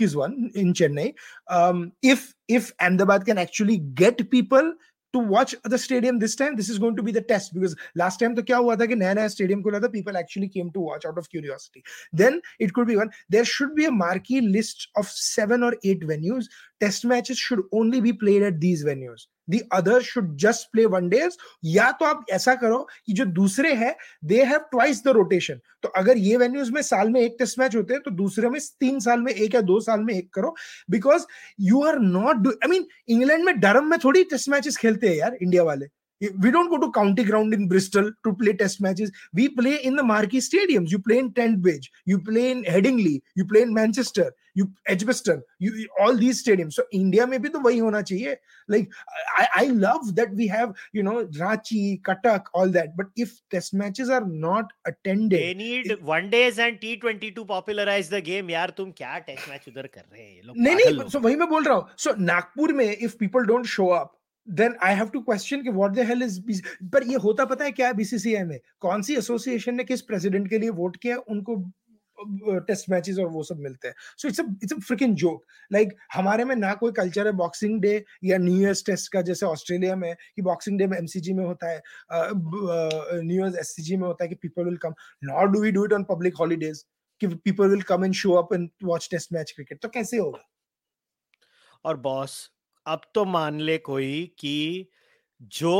is 0.00 0.16
one 0.16 0.50
in 0.54 0.72
Chennai. 0.72 1.14
Um, 1.48 1.92
if 2.02 2.34
if 2.48 2.72
Ahmedabad 2.80 3.24
can 3.24 3.38
actually 3.38 3.78
get 3.78 4.30
people 4.30 4.74
to 5.12 5.18
watch 5.20 5.54
the 5.64 5.78
stadium 5.78 6.18
this 6.18 6.36
time, 6.36 6.56
this 6.56 6.68
is 6.68 6.78
going 6.78 6.96
to 6.96 7.02
be 7.02 7.12
the 7.12 7.22
test 7.22 7.54
because 7.54 7.74
last 7.94 8.18
time 8.18 8.34
the 8.34 8.42
kya 8.42 8.58
hua 8.58 9.28
stadium 9.30 9.62
could 9.62 9.74
other 9.74 9.88
people 9.88 10.16
actually 10.16 10.48
came 10.48 10.70
to 10.72 10.80
watch 10.80 11.06
out 11.06 11.16
of 11.16 11.30
curiosity. 11.30 11.82
Then 12.12 12.42
it 12.58 12.74
could 12.74 12.86
be 12.86 12.96
one. 12.96 13.10
There 13.30 13.44
should 13.44 13.74
be 13.74 13.86
a 13.86 13.90
marquee 13.90 14.42
list 14.42 14.88
of 14.96 15.08
seven 15.08 15.62
or 15.62 15.74
eight 15.84 16.00
venues 16.00 16.46
test 16.80 17.04
matches 17.06 17.36
should 17.38 17.62
only 17.72 18.00
be 18.00 18.12
played 18.20 18.42
at 18.42 18.54
these 18.60 18.84
venues 18.84 19.26
the 19.50 19.58
other 19.72 20.02
should 20.02 20.36
just 20.38 20.70
play 20.72 20.84
one 20.86 21.08
days 21.08 21.36
या 21.64 21.90
तो 21.92 22.04
आप 22.04 22.24
ऐसा 22.32 22.54
करो 22.54 22.78
कि 23.06 23.12
जो 23.12 23.24
दूसरे 23.24 23.72
हैं 23.74 23.94
they 24.24 24.42
have 24.44 24.60
twice 24.70 25.02
the 25.04 25.08
rotation 25.16 25.60
तो 25.82 25.88
अगर 25.96 26.18
ये 26.18 26.36
वेन्यूज 26.36 26.70
में 26.70 26.80
साल 26.82 27.10
में 27.10 27.20
एक 27.20 27.36
टेस्ट 27.38 27.58
मैच 27.58 27.76
होते 27.76 27.94
हैं 27.94 28.02
तो 28.02 28.10
दूसरे 28.12 28.48
में 28.50 28.60
तीन 28.80 28.98
साल 29.00 29.20
में 29.20 29.32
एक 29.32 29.54
या 29.54 29.60
दो 29.60 29.80
साल 29.80 30.00
में 30.00 30.14
एक 30.14 30.32
करो. 30.34 30.54
Because 30.90 31.26
you 31.60 31.82
are 31.82 31.98
not 32.00 32.36
do 32.36 32.50
I 32.50 32.70
mean 32.70 32.86
England 33.08 33.44
में 33.44 33.60
डरम 33.60 33.90
में 33.90 33.98
थोड़ी 34.04 34.24
टेस्ट 34.24 34.48
मैचेस 34.48 34.76
खेलते 34.76 35.08
हैं 35.08 35.16
यार 35.16 35.36
इंडिया 35.42 35.62
वाले. 35.62 35.86
we 36.39 36.51
don't 36.51 36.69
go 36.69 36.77
to 36.77 36.91
county 36.91 37.23
ground 37.23 37.53
in 37.53 37.67
Bristol 37.67 38.11
to 38.23 38.33
play 38.33 38.53
test 38.53 38.79
matches. 38.79 39.11
We 39.33 39.49
play 39.49 39.75
in 39.83 39.95
the 39.95 40.03
marquee 40.03 40.39
stadiums. 40.39 40.91
You 40.91 40.99
play 40.99 41.17
in 41.17 41.29
Bridge. 41.61 41.91
you 42.05 42.19
play 42.19 42.51
in 42.51 42.63
Headingley, 42.63 43.21
you 43.35 43.45
play 43.45 43.61
in 43.61 43.73
Manchester, 43.73 44.31
you 44.53 44.71
Edgbaston, 44.87 45.41
you 45.59 45.87
all 45.99 46.15
these 46.15 46.43
stadiums. 46.43 46.73
So 46.73 46.83
India 46.91 47.25
maybe 47.25 47.49
the 47.49 47.59
way 47.59 47.77
hona 47.77 48.03
chahiye. 48.03 48.35
Like 48.67 48.91
I, 49.37 49.47
I 49.55 49.65
love 49.65 50.15
that 50.15 50.33
we 50.35 50.47
have 50.47 50.75
you 50.93 51.01
know 51.01 51.25
Ranchi, 51.25 52.01
Katak, 52.03 52.43
all 52.53 52.69
that. 52.69 52.95
But 52.95 53.07
if 53.15 53.41
test 53.49 53.73
matches 53.73 54.09
are 54.09 54.25
not 54.25 54.71
attended, 54.85 55.39
they 55.39 55.53
need 55.55 55.89
it, 55.89 56.03
one 56.03 56.29
days 56.29 56.59
and 56.59 56.79
T20 56.79 57.35
to 57.35 57.45
popularize 57.45 58.09
the 58.09 58.21
game. 58.21 58.49
यार 58.49 58.69
तुम 58.77 58.91
क्या 58.97 59.17
test 59.27 59.49
match 59.49 59.67
उधर 59.67 59.87
कर 59.87 60.03
रहे 60.11 60.21
हैं 60.21 60.53
नहीं 60.55 60.75
नहीं 60.75 61.09
so 61.09 61.21
वही 61.21 61.35
मैं 61.35 61.49
बोल 61.49 61.63
रहा 61.63 61.75
हूँ 61.75 61.87
so 61.97 62.15
नागपुर 62.19 62.73
में 62.73 62.97
if 62.99 63.17
people 63.17 63.45
don't 63.45 63.65
show 63.65 63.89
up 63.91 64.14
then 64.48 64.76
I 64.84 64.94
have 64.94 65.08
to 65.08 65.20
question 65.22 65.62
कि 65.62 65.70
व्हाट 65.70 65.92
द 65.92 66.06
हेल 66.08 66.22
इज़ 66.22 66.40
पर 66.84 67.06
ये 67.06 67.16
होता 67.24 67.44
पता 67.44 67.64
है 67.64 67.72
क्या 67.72 67.86
है 67.86 67.94
बीसीसीआई 67.94 68.44
में? 68.44 68.58
कौन 68.80 69.02
सी 69.02 69.16
एसोसिएशन 69.16 69.74
ने 69.74 69.84
किस 69.84 70.02
प्रेसिडेंट 70.02 70.48
के 70.50 70.58
लिए 70.58 70.70
वोट 70.72 70.96
किया? 70.96 71.16
उनको 71.18 71.64
टेस्ट 72.68 72.88
मैचेस 72.90 73.18
और 73.18 73.26
वो 73.28 73.42
सब 73.42 73.58
मिलते 73.60 73.88
हैं। 73.88 73.94
So 74.18 74.28
it's 74.28 74.40
it's 74.40 74.72
a 74.72 74.78
freaking 74.78 75.14
joke 75.16 75.44
like 75.72 75.88
हमारे 76.14 76.44
में 76.44 76.54
ना 76.56 76.72
कोई 76.74 76.92
कल्चर 76.92 77.26
है 77.26 77.32
बॉक्सिंग 77.36 77.80
डे 77.80 78.04
या 78.24 78.38
न्यू 78.38 78.60
ईयर्स 78.60 78.84
टेस्ट 78.86 79.12
का, 79.12 79.22
जैसे 79.22 79.46
ऑस्ट्रेलिया 79.46 79.96
में 79.96 80.14
कि 80.36 80.42
बॉक्सिंग 80.42 80.78
डे 80.78 80.86
में 80.86 80.96
एमसीजी 80.98 81.32
में 81.32 81.44
होता 81.44 81.70
है 81.70 81.82
न्यू 82.34 83.36
ईयर्स 83.36 83.58
एससीजी 83.58 83.96
में 83.96 84.06
होता 84.06 84.24
है 84.24 84.28
कि 84.28 84.34
people 84.42 84.64
will 84.64 84.76
come 84.76 84.94
not 85.24 85.50
do 85.50 85.62
we 85.62 85.70
do 85.72 85.84
it 85.84 85.92
on 85.92 86.04
public 86.10 86.36
holidays 86.40 86.84
कि 87.20 87.26
people 87.26 87.70
will 87.70 87.82
come 87.82 88.04
and 88.04 88.14
show 88.14 88.32
up 88.32 88.54
and 88.54 88.68
watch 88.84 89.08
test 89.10 89.32
match 89.32 89.52
cricket 89.56 89.80
तो 89.82 89.88
कैसे 89.88 90.16
होगा? 90.16 90.44
और 91.84 91.96
बॉस 92.00 92.38
अब 92.86 93.00
तो 93.14 93.24
मान 93.24 93.60
ले 93.60 93.78
कोई 93.78 94.32
कि 94.38 94.86
जो 95.42 95.74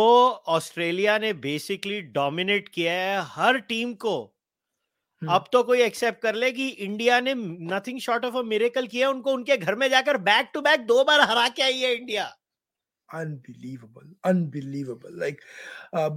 ऑस्ट्रेलिया 0.46 1.18
ने 1.18 1.32
बेसिकली 1.32 2.00
डोमिनेट 2.00 2.68
किया 2.68 2.92
है 2.92 3.18
हर 3.22 3.58
टीम 3.58 3.94
को 3.94 4.32
अब 5.28 5.44
तो 5.52 5.62
कोई 5.62 5.80
एक्सेप्ट 5.80 6.22
कर 6.22 6.34
ले 6.34 6.52
कि 6.52 6.68
इंडिया 6.68 7.20
ने 7.20 7.34
nothing 7.74 8.00
short 8.00 8.24
of 8.24 8.36
a 8.36 8.42
miracle 8.42 8.86
किया 8.86 9.10
उनको 9.10 9.32
उनके 9.32 9.56
घर 9.56 9.74
में 9.74 9.90
जाकर 9.90 10.16
बैक 10.16 10.50
टू 10.54 10.60
बैक 10.60 10.80
दो 10.80 11.04
बार 11.04 11.20
हरा 11.20 11.48
के 11.48 11.62
आई 11.62 11.78
है 11.78 11.94
India 11.94 12.36
unbelievable 13.14 14.08
unbelievable 14.26 15.12
like 15.22 15.36
uh, 15.96 16.10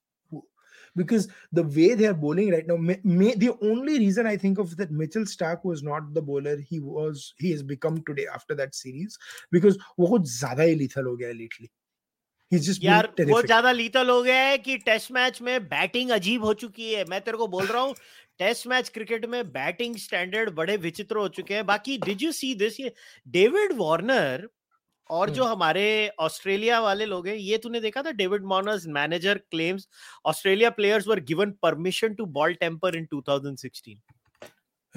because 0.95 1.27
the 1.51 1.63
way 1.63 1.93
they 1.93 2.07
are 2.07 2.13
bowling 2.13 2.51
right 2.51 2.67
now 2.67 2.77
may, 2.77 2.99
may, 3.03 3.33
the 3.35 3.53
only 3.61 3.99
reason 3.99 4.25
i 4.25 4.35
think 4.37 4.57
of 4.57 4.75
that 4.77 4.91
mitchell 4.91 5.25
stark 5.25 5.63
was 5.63 5.83
not 5.83 6.13
the 6.13 6.21
bowler 6.21 6.57
he 6.57 6.79
was 6.79 7.33
he 7.37 7.51
has 7.51 7.63
become 7.63 8.01
today 8.03 8.27
after 8.33 8.55
that 8.55 8.75
series 8.75 9.17
because 9.51 9.81
wo 9.97 10.11
kuch 10.13 10.29
zyada 10.35 10.69
hi 10.69 10.77
lethal 10.83 11.11
ho 11.11 11.17
gaya 11.23 11.41
lately 11.41 11.71
यार 12.51 13.07
वो 13.19 13.41
ज़्यादा 13.41 13.71
lethal 13.71 14.09
हो 14.09 14.21
गया 14.23 14.41
है 14.47 14.57
कि 14.57 14.75
test 14.77 15.11
match 15.11 15.41
में 15.41 15.67
batting 15.67 16.09
अजीब 16.11 16.43
हो 16.45 16.53
चुकी 16.53 16.91
है 16.93 17.03
मैं 17.09 17.19
तेरे 17.21 17.37
को 17.37 17.47
बोल 17.47 17.65
रहा 17.65 17.81
हूँ 17.81 17.95
टेस्ट 18.39 18.67
मैच 18.67 18.89
क्रिकेट 18.89 19.25
में 19.25 19.51
बैटिंग 19.51 19.95
स्टैंडर्ड 19.97 20.49
बड़े 20.55 20.75
विचित्र 20.77 21.17
हो 21.17 21.27
चुके 21.37 21.53
हैं 21.53 21.65
बाकी 21.65 21.97
डिड 22.05 22.21
यू 22.21 22.31
सी 22.31 22.53
दिस 22.55 22.79
ये 22.79 22.93
डेविड 23.27 23.73
वार्नर 23.77 24.47
और 25.09 25.29
जो 25.29 25.43
हमारे 25.43 26.11
ऑस्ट्रेलिया 26.19 26.79
वाले 26.79 27.05
लोग 27.05 27.27
हैं 27.27 27.35
ये 27.35 27.57
तूने 27.57 27.79
देखा 27.79 28.01
था? 28.01 28.11
David 28.11 28.43
Warner's 28.43 28.87
manager 28.87 29.37
claims 29.37 29.87
Australia 30.25 30.69
players 30.69 31.07
were 31.07 31.19
given 31.19 31.51
permission 31.51 32.13
to 32.13 32.25
ball 32.25 32.53
tamper 32.53 32.95
in 32.95 33.07
2016 33.13 33.99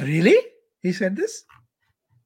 really 0.01 0.37
he 0.85 0.93
said 0.93 1.13
this 1.13 1.45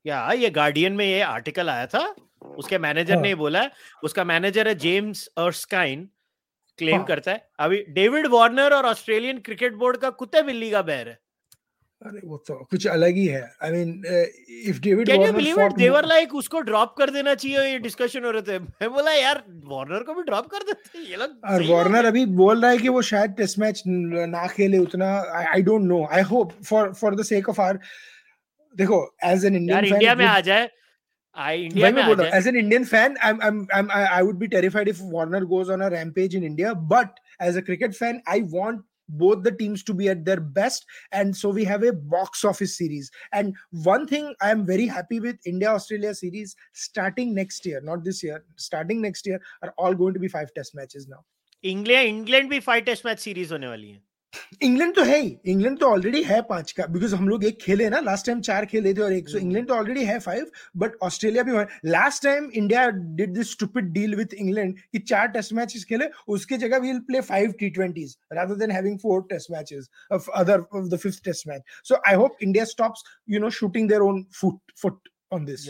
या 0.07 0.33
ये 0.33 0.51
गार्डियन 0.51 0.93
में 0.93 1.07
ये 1.07 1.21
आर्टिकल 1.21 1.71
आया 1.71 1.87
था 1.87 2.15
उसके 2.57 2.79
मैनेजर 2.79 3.15
हाँ. 3.15 3.23
ने 3.23 3.35
बोला 3.35 3.71
उसका 4.05 4.25
मैनेजर 4.25 4.69
है 4.69 4.75
जेम्स 4.75 5.27
अर्स्काइन 5.27 6.09
क्लेम 6.79 6.97
हाँ. 6.97 7.05
करता 7.05 7.31
है। 7.31 7.51
अभी 7.59 7.85
डेविड 7.89 8.27
वार्नर 8.27 8.73
और 8.73 8.87
ऑस्ट्रेलियन 8.87 9.39
क्रिकेट 9.39 9.75
बोर्ड 9.75 9.97
का 9.97 10.11
कुत्ते 10.11 10.43
बिल्ली 10.43 10.71
का 10.71 10.83
बैर 10.83 11.09
है। 11.09 11.19
अरे 12.07 12.21
वो 12.25 12.37
तो 12.47 12.55
कुछ 12.71 12.87
अलग 12.87 13.17
ही 13.17 13.27
है। 13.27 13.43
I 13.63 13.71
mean 13.71 13.91
if 14.69 14.81
David 14.81 15.07
can 15.09 15.23
you 15.23 15.33
believe 15.33 15.61
it 15.61 15.73
they 15.73 15.89
like 16.07 16.35
उसको 16.35 16.61
ड्रॉप 16.71 16.95
कर 16.99 17.11
देना 17.11 17.35
चाहिए 17.35 17.65
ये 17.71 17.79
डिस्कशन 17.79 18.25
हो 18.25 18.31
रहे 18.31 18.43
थे। 18.43 18.59
मैं 18.83 18.91
बोला 18.93 19.13
यार 19.13 19.43
वार्नर 19.73 20.03
को 20.03 20.15
भी 20.15 20.23
ड्रॉप 20.23 20.47
कर 20.55 20.67
देते 20.71 21.05
ये 21.11 21.17
लोग 21.17 21.53
और 21.53 21.63
वार्नर 21.71 22.05
अभी 22.05 22.27
बोल 22.43 22.63
रहा 22.63 22.71
है 22.71 22.79
कि 22.79 22.89
वो 22.89 23.03
शायद 23.13 23.35
टेस्ट 23.39 23.59
मैच 23.59 23.83
ना 23.87 24.47
खेले 24.57 24.79
उतना। 24.79 25.15
I 25.55 25.63
don't 25.63 25.85
know 25.85 26.05
I 26.13 26.23
hope 26.35 26.53
for 26.71 26.93
for 27.01 27.17
the 27.17 27.25
sake 27.33 27.49
of 27.49 27.61
our 27.61 27.79
देखो 28.77 29.05
as 29.25 29.45
an 29.45 29.57
Indian 29.57 29.81
fan 29.81 29.95
India 29.95 30.15
में 30.15 30.27
आ 30.27 30.39
जाए 30.41 30.71
I 31.37 31.53
India 31.57 31.91
mein 31.91 31.95
mein 32.07 32.21
as 32.37 32.47
an 32.47 32.57
Indian 32.61 32.85
fan, 32.89 33.15
I'm, 33.27 33.39
I'm 33.41 33.61
I'm 33.75 33.87
I 33.91 34.23
would 34.23 34.39
be 34.41 34.49
terrified 34.55 34.89
if 34.93 34.99
Warner 35.13 35.39
goes 35.53 35.71
on 35.71 35.85
a 35.85 35.89
rampage 35.93 36.35
in 36.35 36.43
India. 36.49 36.73
But 36.91 37.21
as 37.41 37.57
a 37.57 37.63
cricket 37.63 37.95
fan, 38.01 38.19
I 38.27 38.41
want 38.55 38.83
both 39.12 39.44
the 39.44 39.52
teams 39.52 39.84
to 39.84 39.94
be 39.94 40.10
at 40.10 40.26
their 40.26 40.40
best 40.40 40.86
and 41.12 41.36
so 41.36 41.50
we 41.50 41.64
have 41.64 41.84
a 41.84 41.94
box 41.94 42.44
office 42.44 42.78
series 42.78 43.10
and 43.32 43.56
one 43.72 44.06
thing 44.06 44.34
i 44.42 44.50
am 44.52 44.66
very 44.66 44.86
happy 44.86 45.20
with 45.20 45.38
india 45.46 45.70
australia 45.70 46.14
series 46.14 46.56
starting 46.74 47.34
next 47.34 47.66
year 47.66 47.80
not 47.82 48.04
this 48.04 48.22
year 48.24 48.44
starting 48.58 49.02
next 49.02 49.26
year 49.26 49.40
are 49.62 49.74
all 49.78 49.94
going 49.94 50.14
to 50.14 50.20
be 50.20 50.28
five 50.28 50.54
test 50.54 50.76
matches 50.76 51.08
now 51.08 51.24
England 51.64 52.08
England 52.08 52.50
भी 52.50 52.60
five 52.60 52.84
test 52.84 53.06
match 53.06 53.20
series 53.20 53.52
होने 53.52 53.68
वाली 53.68 53.90
है 53.90 54.02
England 54.63 54.95
तो 54.95 55.03
है 55.03 55.21
ही 55.21 55.37
England 55.47 55.79
तो 55.79 55.87
already 55.87 56.23
है 56.23 56.41
पाँच 56.43 56.73
का 56.73 56.87
बिकॉज़ 56.87 57.15
हम 57.15 57.29
लोग 57.29 57.45
एक 57.45 57.59
खेले 57.61 57.89
ना 57.91 58.01
लास्ट 58.01 58.27
टाइम 58.27 58.41
चार 58.41 58.67
खेले 58.67 58.95
थे 58.95 59.03
और 59.03 59.13
एक 59.13 59.29
सो 59.29 59.39
इंग्लैंड 59.39 59.69
तो 59.69 59.75
ऑलरेडी 59.75 60.05
है 60.05 60.19
फाइव 60.19 60.51
बट 60.77 60.97
ऑस्ट्रेलिया 61.03 61.43
भी 61.43 61.53
last 61.91 62.23
time 62.23 62.51
India 62.53 62.89
did 62.91 63.35
this 63.35 63.53
stupid 63.53 63.93
deal 63.93 64.15
with 64.15 64.35
England 64.37 64.75
कि 64.93 64.99
चार 65.05 65.29
टेस्ट 65.29 65.53
मैचेस 65.53 65.85
खेले 65.85 66.09
उसके 66.29 66.57
जगह 66.59 66.79
we 66.79 66.89
will 66.89 67.01
play 67.07 67.21
five 67.23 67.53
T 67.61 67.71
twenties 67.71 68.17
rather 68.33 68.55
than 68.57 68.71
having 68.71 68.99
four 68.99 69.23
test 69.31 69.53
matches 69.53 69.89
of 70.13 70.31
other 70.35 70.61
of 70.61 70.89
the 70.89 70.99
fifth 70.99 71.25
test 71.25 71.49
match 71.49 71.63
so 71.85 72.03
I 72.09 72.15
hope 72.15 72.43
India 72.43 72.65
stops 72.67 73.05
you 73.29 73.41
know 73.41 73.51
shooting 73.61 73.89
their 73.89 74.01
own 74.03 74.27
foot 74.41 74.73
foot 74.83 75.09
on 75.33 75.45
this 75.45 75.69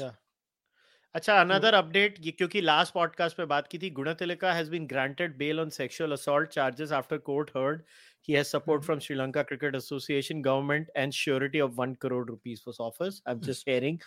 अच्छा 1.15 1.35
another 1.41 1.75
update 1.75 2.15
क्योंकि 2.29 2.61
last 2.61 2.95
podcast 2.95 3.37
पे 3.37 3.45
बात 3.45 3.67
की 3.69 3.79
थी 3.79 3.91
Gunathilaka 3.91 4.53
has 4.53 4.71
been 4.71 4.87
granted 4.87 5.37
bail 5.39 5.61
on 5.61 5.69
sexual 5.71 6.13
assault 6.13 6.51
charges 6.51 6.93
after 6.93 7.19
court 7.27 7.51
heard 7.57 7.83
He 8.22 8.34
has 8.34 8.50
support 8.50 8.82
mm-hmm. 8.82 8.86
from 8.86 9.00
Sri 9.00 9.16
Lanka 9.16 9.44
Cricket 9.44 9.76
Association, 9.76 10.42
government, 10.42 10.88
and 10.96 11.14
surety 11.14 11.60
of 11.60 11.78
one 11.78 11.96
crore 11.96 12.26
rupees 12.26 12.62
for 12.62 12.74
offers. 12.80 13.22
I'm 13.26 13.42
just 13.42 13.66
sharing 13.66 14.02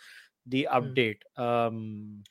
the 0.47 0.69
mm. 0.70 0.77
update. 0.78 1.43
Um, 1.43 2.23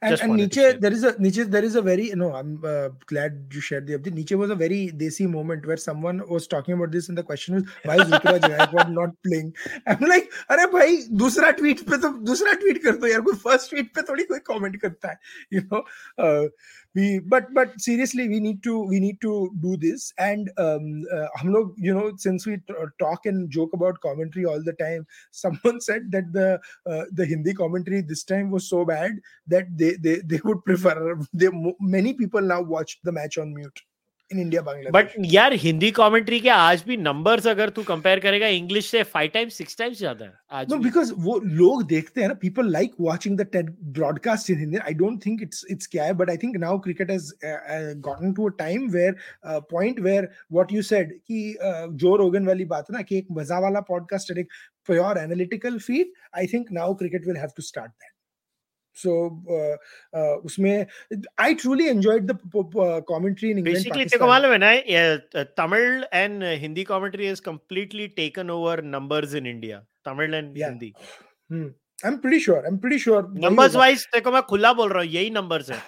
and, 0.00 0.20
and 0.20 0.34
Nietzsche, 0.34 0.72
there 0.78 0.92
is 0.92 1.02
a 1.02 1.20
Nietzsche, 1.20 1.42
there 1.42 1.64
is 1.64 1.74
a 1.74 1.82
very 1.82 2.06
you 2.06 2.16
know, 2.16 2.32
I'm 2.32 2.62
uh, 2.64 2.90
glad 3.06 3.48
you 3.52 3.60
shared 3.60 3.88
the 3.88 3.98
update. 3.98 4.12
Nietzsche 4.12 4.36
was 4.36 4.50
a 4.50 4.54
very 4.54 4.92
desi 4.94 5.28
moment 5.28 5.66
where 5.66 5.76
someone 5.76 6.22
was 6.28 6.46
talking 6.46 6.74
about 6.74 6.92
this, 6.92 7.08
and 7.08 7.18
the 7.18 7.24
question 7.24 7.56
was, 7.56 7.64
why 7.84 7.96
is 7.96 8.08
Ruturaj 8.08 8.40
Gaikwad 8.40 8.92
not 8.92 9.10
playing? 9.26 9.52
I'm 9.86 10.00
like, 10.00 10.30
अरे 10.50 10.66
भाई 10.72 10.96
दूसरा 11.18 11.50
tweet 11.58 11.80
पे 11.88 11.96
तो 12.02 12.12
दूसरा 12.26 12.52
tweet 12.60 12.82
कर 12.84 12.96
दो 12.96 13.06
यार 13.06 13.20
कोई 13.26 13.36
फर्स्ट 13.44 13.70
ट्वीट 13.70 13.94
पे 13.94 14.02
थोड़ी 14.08 14.24
कोई 14.30 14.38
कमेंट 14.50 14.80
करता 14.82 15.10
है 15.10 15.18
you 15.50 15.62
know 15.66 15.82
uh, 16.18 16.46
we 16.95 17.19
but 17.19 17.53
but 17.53 17.79
seriously 17.79 18.27
we 18.27 18.39
need 18.39 18.61
to 18.63 18.83
we 18.83 18.99
need 18.99 19.19
to 19.21 19.51
do 19.61 19.77
this. 19.77 20.13
And 20.17 20.51
um 20.57 21.03
uh, 21.11 21.27
you 21.77 21.93
know 21.93 22.13
since 22.17 22.45
we 22.45 22.57
t- 22.57 22.73
talk 22.99 23.25
and 23.25 23.49
joke 23.49 23.73
about 23.73 23.99
commentary 24.01 24.45
all 24.45 24.61
the 24.63 24.73
time 24.73 25.05
someone 25.31 25.81
said 25.81 26.11
that 26.11 26.31
the 26.33 26.59
uh, 26.89 27.05
the 27.11 27.25
hindi 27.25 27.53
commentary 27.53 28.01
this 28.01 28.23
time 28.23 28.51
was 28.51 28.69
so 28.69 28.85
bad 28.85 29.11
that 29.47 29.65
they 29.77 29.93
they, 29.93 30.17
they 30.25 30.39
would 30.43 30.63
prefer 30.65 31.19
they 31.33 31.49
many 31.79 32.13
people 32.13 32.41
now 32.41 32.61
watch 32.61 32.99
the 33.03 33.11
match 33.11 33.37
on 33.37 33.53
mute 33.53 33.81
in 34.31 34.39
India 34.39 34.61
Bangladesh 34.61 34.91
but 34.93 35.25
यार 35.33 35.53
Hindi 35.63 35.89
commentary 35.91 36.39
के 36.39 36.49
आज 36.49 36.83
भी 36.87 36.97
numbers 36.99 37.47
अगर 37.47 37.69
तू 37.69 37.83
compare 37.83 38.19
करेगा 38.19 38.47
English 38.55 38.89
से 38.91 39.03
five 39.05 39.29
times 39.33 39.57
six 39.57 39.77
times 39.77 39.97
ज़्यादा 39.97 40.25
है 40.25 40.33
आज 40.51 40.71
नो 40.71 40.77
बिकॉज़ 40.79 41.13
वो 41.19 41.39
लोग 41.61 41.83
देखते 41.87 42.21
हैं 42.21 42.27
ना 42.27 42.33
people 42.41 42.71
like 42.71 42.93
watching 43.01 43.37
the 43.37 43.45
TED 43.53 43.69
broadcast 43.93 44.49
in 44.49 44.59
Hindi 44.59 44.77
I 44.79 44.93
don't 44.93 45.25
think 45.25 45.41
it's 45.41 45.65
it's 45.71 45.87
क्या 45.87 46.03
है 46.03 46.13
but 46.13 46.29
I 46.29 46.37
think 46.37 46.57
now 46.57 46.79
cricket 46.79 47.11
has 47.11 47.31
gotten 48.07 48.33
to 48.33 48.49
a 48.49 48.53
time 48.59 48.89
where 48.91 49.15
point 49.71 49.99
where 50.01 50.29
what 50.51 50.73
you 50.73 50.81
said 50.83 51.13
कि 51.21 51.43
Joe 51.97 52.15
रोगन 52.15 52.47
वाली 52.47 52.65
बात 52.67 52.91
है 52.91 52.97
ना 52.97 53.01
कि 53.03 53.17
एक 53.17 53.27
मज़ा 53.31 53.59
वाला 53.59 53.79
पॉडकास्ट 53.89 54.37
एक 54.37 54.47
pure 54.87 55.17
analytical 55.17 55.77
feed 55.79 56.11
I 56.35 56.47
think 56.47 56.71
now 56.73 56.93
cricket 56.95 57.27
will 57.27 57.37
have 57.37 57.49
to 57.57 57.63
start 57.63 57.91
that 57.91 58.12
so 58.93 59.41
uh, 59.49 59.75
uh, 60.17 60.35
उसमें 60.45 60.87
I 61.37 61.53
truly 61.53 61.89
enjoyed 61.89 62.27
the 62.27 62.35
uh, 62.35 63.01
commentary 63.01 63.51
in 63.51 63.57
England. 63.59 63.77
Basically, 63.77 64.05
तेरे 64.05 64.19
को 64.19 64.27
मालूम 64.27 64.51
है 64.51 64.59
ना 64.63 65.55
Tamil 65.55 66.05
and 66.11 66.43
Hindi 66.43 66.83
commentary 66.83 67.27
has 67.27 67.39
completely 67.39 68.07
taken 68.09 68.49
over 68.49 68.81
numbers 68.81 69.33
in 69.33 69.45
India. 69.45 69.83
Tamil 70.05 70.33
and 70.33 70.55
yeah. 70.57 70.69
Hindi. 70.69 70.93
Hmm. 71.49 71.67
I'm 72.03 72.19
pretty 72.19 72.39
sure. 72.39 72.65
I'm 72.65 72.79
pretty 72.79 72.97
sure. 72.97 73.27
Numbers 73.33 73.75
wise, 73.75 74.05
को 74.15 74.31
मैं 74.31 74.41
खुला 74.49 74.73
बोल 74.73 74.89
रहा 74.89 75.03
हूँ 75.03 75.11
यही 75.11 75.33
numbers 75.33 75.69
है. 75.69 75.81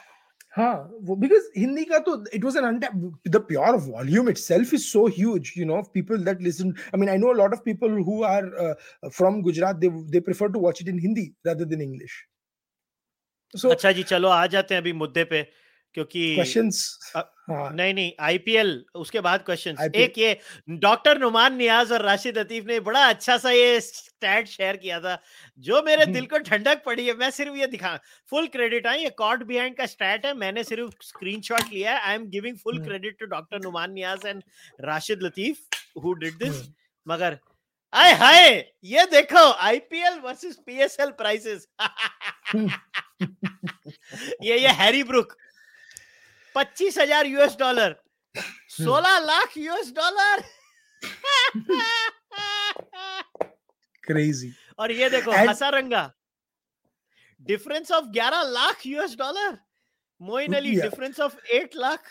हाँ 0.57 0.89
because 1.19 1.47
Hindi 1.53 1.83
का 1.85 1.99
तो 2.03 2.25
it 2.33 2.43
was 2.43 2.55
an 2.55 2.65
untapped 2.65 2.95
the 3.25 3.39
pure 3.39 3.77
volume 3.77 4.29
itself 4.29 4.71
is 4.73 4.89
so 4.89 5.07
huge 5.07 5.53
you 5.55 5.65
know 5.65 5.83
people 5.93 6.17
that 6.17 6.41
listen 6.41 6.73
I 6.93 6.97
mean 6.97 7.09
I 7.09 7.17
know 7.17 7.33
a 7.33 7.39
lot 7.39 7.53
of 7.53 7.63
people 7.65 7.89
who 7.89 8.23
are 8.23 8.45
uh, 8.57 8.73
from 9.11 9.41
Gujarat 9.41 9.81
they 9.81 9.89
they 10.13 10.21
prefer 10.21 10.47
to 10.47 10.57
watch 10.57 10.79
it 10.79 10.87
in 10.87 10.97
Hindi 10.97 11.33
rather 11.43 11.65
than 11.65 11.81
English 11.81 12.15
so, 13.55 13.71
अच्छा 13.71 13.91
जी 13.91 14.03
चलो 14.05 14.29
आ 14.29 14.45
जाते 14.47 14.75
हैं 14.75 14.81
अभी 14.81 14.93
मुद्दे 14.95 15.23
पे 15.25 15.47
क्योंकि 15.95 16.33
questions 16.35 17.11
हाँ. 17.15 17.69
नहीं 17.71 17.93
नहीं 17.93 18.11
आईपीएल 18.19 18.69
उसके 18.95 19.19
बाद 19.21 19.43
क्वेश्चंस 19.43 19.95
एक 19.95 20.17
ये 20.17 20.37
डॉक्टर 20.79 21.19
नुमान 21.19 21.55
नियाज 21.55 21.91
और 21.91 22.01
राशिद 22.01 22.37
लतीफ 22.37 22.65
ने 22.65 22.79
बड़ा 22.79 23.03
अच्छा 23.05 23.37
सा 23.37 23.51
ये 23.51 23.79
स्टैट 23.81 24.47
शेयर 24.47 24.77
किया 24.77 24.99
था 24.99 25.17
जो 25.59 25.81
मेरे 25.83 26.03
हम्म। 26.03 26.13
दिल 26.13 26.25
को 26.25 26.37
ठंडक 26.41 26.83
पड़ी 26.85 27.05
है 27.07 27.13
मैं 27.15 27.29
सिर्फ़ 27.31 27.55
ये 27.55 27.67
दिखा 27.67 27.95
फुल 28.29 28.47
क्रेडिट 28.47 28.87
है 28.87 29.01
ये 29.03 29.09
कॉट 29.17 29.43
बिहाइंड 29.45 29.75
का 29.77 29.85
स्टैट 29.85 30.25
है 30.25 30.33
मैंने 30.35 30.63
सिर्फ़ 30.65 31.03
स्क्रीनशॉट 31.03 31.71
लिया 31.71 31.93
है 31.93 32.01
I 32.01 32.15
am 32.15 32.27
giving 32.29 32.57
full 32.57 32.83
credit 32.83 33.19
to 33.19 33.25
doctor 33.27 33.63
Numan 33.63 33.93
Niaz 33.93 34.25
and 34.25 34.43
Rashid 34.83 35.23
Latif 35.23 35.81
who 36.03 36.13
did 36.15 36.37
this 36.37 36.63
मगर 37.07 37.37
आए 37.93 38.13
हाय 38.15 38.49
ये 38.85 39.05
देखो 39.11 39.51
आईपीएल 39.63 40.19
वर्सेस 40.19 40.55
पीएसएल 40.65 41.11
प्राइसेस 41.15 41.67
ये 44.43 44.57
ये 44.59 44.71
हैरी 44.79 45.03
ब्रुक 45.03 45.35
पच्चीस 46.55 46.97
हज़ार 46.97 47.25
यूएस 47.27 47.55
डॉलर। 47.59 47.95
सोलह 48.69 49.17
लाख 49.19 49.57
यूएस 49.57 49.91
डॉलर। 49.95 50.43
क्रेजी 54.03 54.53
और 54.79 54.91
ये 54.91 55.09
देखो 55.09 55.31
हसारंगा। 55.49 56.11
डिफरेंस 57.41 57.91
ऑफ़ 57.91 58.05
ग्यारह 58.13 58.41
lakh 58.51 58.85
US 58.85 59.15
dollar. 59.17 59.57
Moeen 60.21 60.53
Ali 60.55 60.75
difference 60.81 61.19
of 61.19 61.35
eight 61.53 61.75
lakh. 61.75 62.01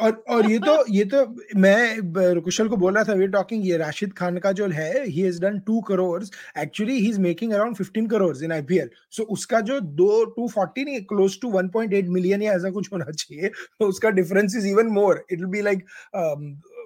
और 0.00 0.12
और 0.28 0.50
ये 0.50 0.58
तो 0.58 0.84
ये 0.90 1.04
तो 1.04 1.24
मैं 1.56 2.40
कुशल 2.42 2.68
को 2.68 2.76
बोल 2.76 2.94
रहा 2.94 3.04
था 3.04 3.12
वी 3.12 3.26
टॉकिंग 3.28 3.66
ये 3.66 3.76
राशिद 3.76 4.12
खान 4.12 4.38
का 4.38 4.52
जो 4.52 4.68
है 4.68 5.04
he 5.06 5.20
has 5.20 5.40
done 5.40 5.60
2 5.70 5.80
crore 5.88 6.22
actually 6.58 6.98
he 7.00 7.08
is 7.08 7.20
making 7.20 7.52
around 7.52 7.76
15 7.76 8.10
crore 8.10 8.36
in 8.44 8.52
IPL 8.52 8.90
so 9.10 9.22
उसका 9.36 9.60
जो 9.70 9.78
दो 10.00 10.10
240 10.38 10.84
नहीं 10.84 11.00
क्लोज 11.12 11.40
टू 11.40 11.52
1.8 11.60 12.08
मिलियन 12.08 12.42
या 12.42 12.52
ऐसा 12.52 12.70
कुछ 12.70 12.92
होना 12.92 13.10
चाहिए 13.10 13.48
तो 13.48 13.88
उसका 13.88 14.10
difference 14.20 14.56
is 14.56 14.66
even 14.68 14.86
more 15.00 15.24
it 15.30 15.38
will 15.38 15.48
be 15.48 15.62
like 15.62 15.84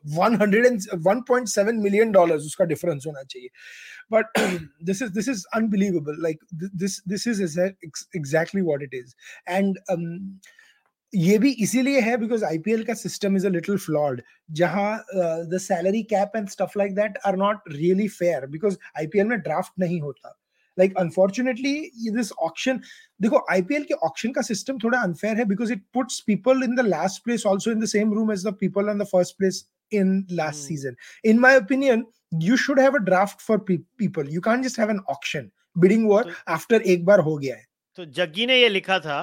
100 0.08 1.72
million 1.84 2.12
dollars 2.12 2.44
uska 2.48 2.66
difference 2.72 3.06
hona 3.06 3.22
chahiye 3.30 3.48
but 4.10 4.26
this 4.80 5.00
is 5.00 5.12
this 5.12 5.28
is 5.28 5.46
unbelievable. 5.54 6.14
Like 6.18 6.38
this 6.50 7.00
this 7.06 7.26
is 7.26 7.58
exactly 8.14 8.62
what 8.62 8.82
it 8.82 8.90
is. 8.92 9.14
And 9.46 9.78
um, 9.88 10.40
ये 11.12 11.38
भी 11.38 11.50
इसीलिए 11.64 12.00
है 12.00 12.16
बिकॉज़ 12.16 12.44
आईपीएल 12.44 12.82
का 12.84 12.94
system 12.94 13.36
is 13.36 13.46
a 13.46 13.50
little 13.50 13.76
flawed 13.76 14.20
जहाँ 14.60 14.98
the 15.50 15.58
salary 15.60 16.02
cap 16.10 16.32
and 16.36 16.48
stuff 16.48 16.78
like 16.78 16.94
that 16.94 17.18
are 17.26 17.36
not 17.36 17.72
really 17.72 18.08
fair 18.08 18.46
because 18.46 18.76
IPL 18.98 19.26
में 19.26 19.38
draft 19.38 19.72
नहीं 19.80 20.00
होता 20.00 20.38
like 20.78 20.96
unfortunately 20.98 21.74
this 22.16 22.32
auction 22.42 22.80
देखो 23.20 23.44
आईपीएल 23.50 23.84
के 23.84 23.94
ऑक्शन 24.06 24.32
का 24.32 24.42
सिस्टम 24.42 24.78
थोड़ा 24.84 25.00
अनफेयर 25.00 25.36
है 25.36 25.44
because 25.44 25.72
it 25.72 25.82
puts 25.94 26.20
people 26.26 26.62
in 26.64 26.76
the 26.76 26.86
last 26.86 27.24
place 27.24 27.46
also 27.46 27.70
in 27.70 27.80
the 27.80 27.86
same 27.96 28.12
room 28.14 28.32
as 28.32 28.46
the 28.46 28.54
people 28.60 28.90
on 28.90 28.98
the 28.98 29.06
first 29.12 29.36
place 29.38 29.64
in 29.92 30.26
last 30.30 30.64
mm. 30.64 30.68
season. 30.68 30.96
In 31.24 31.40
my 31.40 31.52
opinion, 31.52 32.06
you 32.32 32.56
should 32.56 32.78
have 32.78 32.94
a 32.94 33.00
draft 33.00 33.40
for 33.40 33.58
pe- 33.58 33.78
people. 33.96 34.28
You 34.28 34.40
can't 34.40 34.62
just 34.62 34.76
have 34.76 34.88
an 34.88 35.00
auction. 35.08 35.50
Bidding 35.76 36.06
war 36.08 36.24
तो, 36.24 36.30
after 36.48 36.80
एक 36.82 37.04
बार 37.04 37.20
हो 37.20 37.36
गया 37.36 37.56
है. 37.56 37.66
तो 37.96 38.04
जग्गी 38.06 38.46
ने 38.46 38.60
ये 38.60 38.68
लिखा 38.68 38.98
था. 38.98 39.22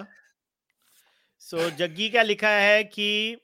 सो 1.46 1.70
जग्गी 1.70 2.08
क्या 2.10 2.22
लिखा 2.24 2.50
है 2.50 2.84
कि 2.84 3.38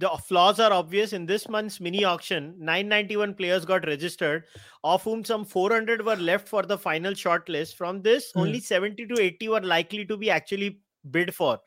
the 0.00 0.08
flaws 0.28 0.60
are 0.60 0.72
obvious 0.72 1.12
in 1.14 1.26
this 1.26 1.48
month 1.50 1.76
mini 1.82 2.02
auction 2.04 2.52
nine 2.60 2.86
ninety 2.86 3.16
one 3.16 3.32
players 3.32 3.66
got 3.66 3.86
registered 3.86 4.44
of 4.84 5.08
whom 5.08 5.22
some 5.22 5.44
400 5.52 6.00
were 6.06 6.18
left 6.20 6.48
for 6.48 6.66
the 6.66 6.76
final 6.78 7.14
shortlist 7.14 7.76
from 7.76 8.00
this 8.00 8.32
only 8.36 8.60
70 8.62 9.08
to 9.08 9.16
80 9.18 9.48
were 9.48 9.64
likely 9.64 10.04
to 10.04 10.16
be 10.16 10.30
actually 10.38 10.70
bid 11.10 11.30
for 11.30 11.62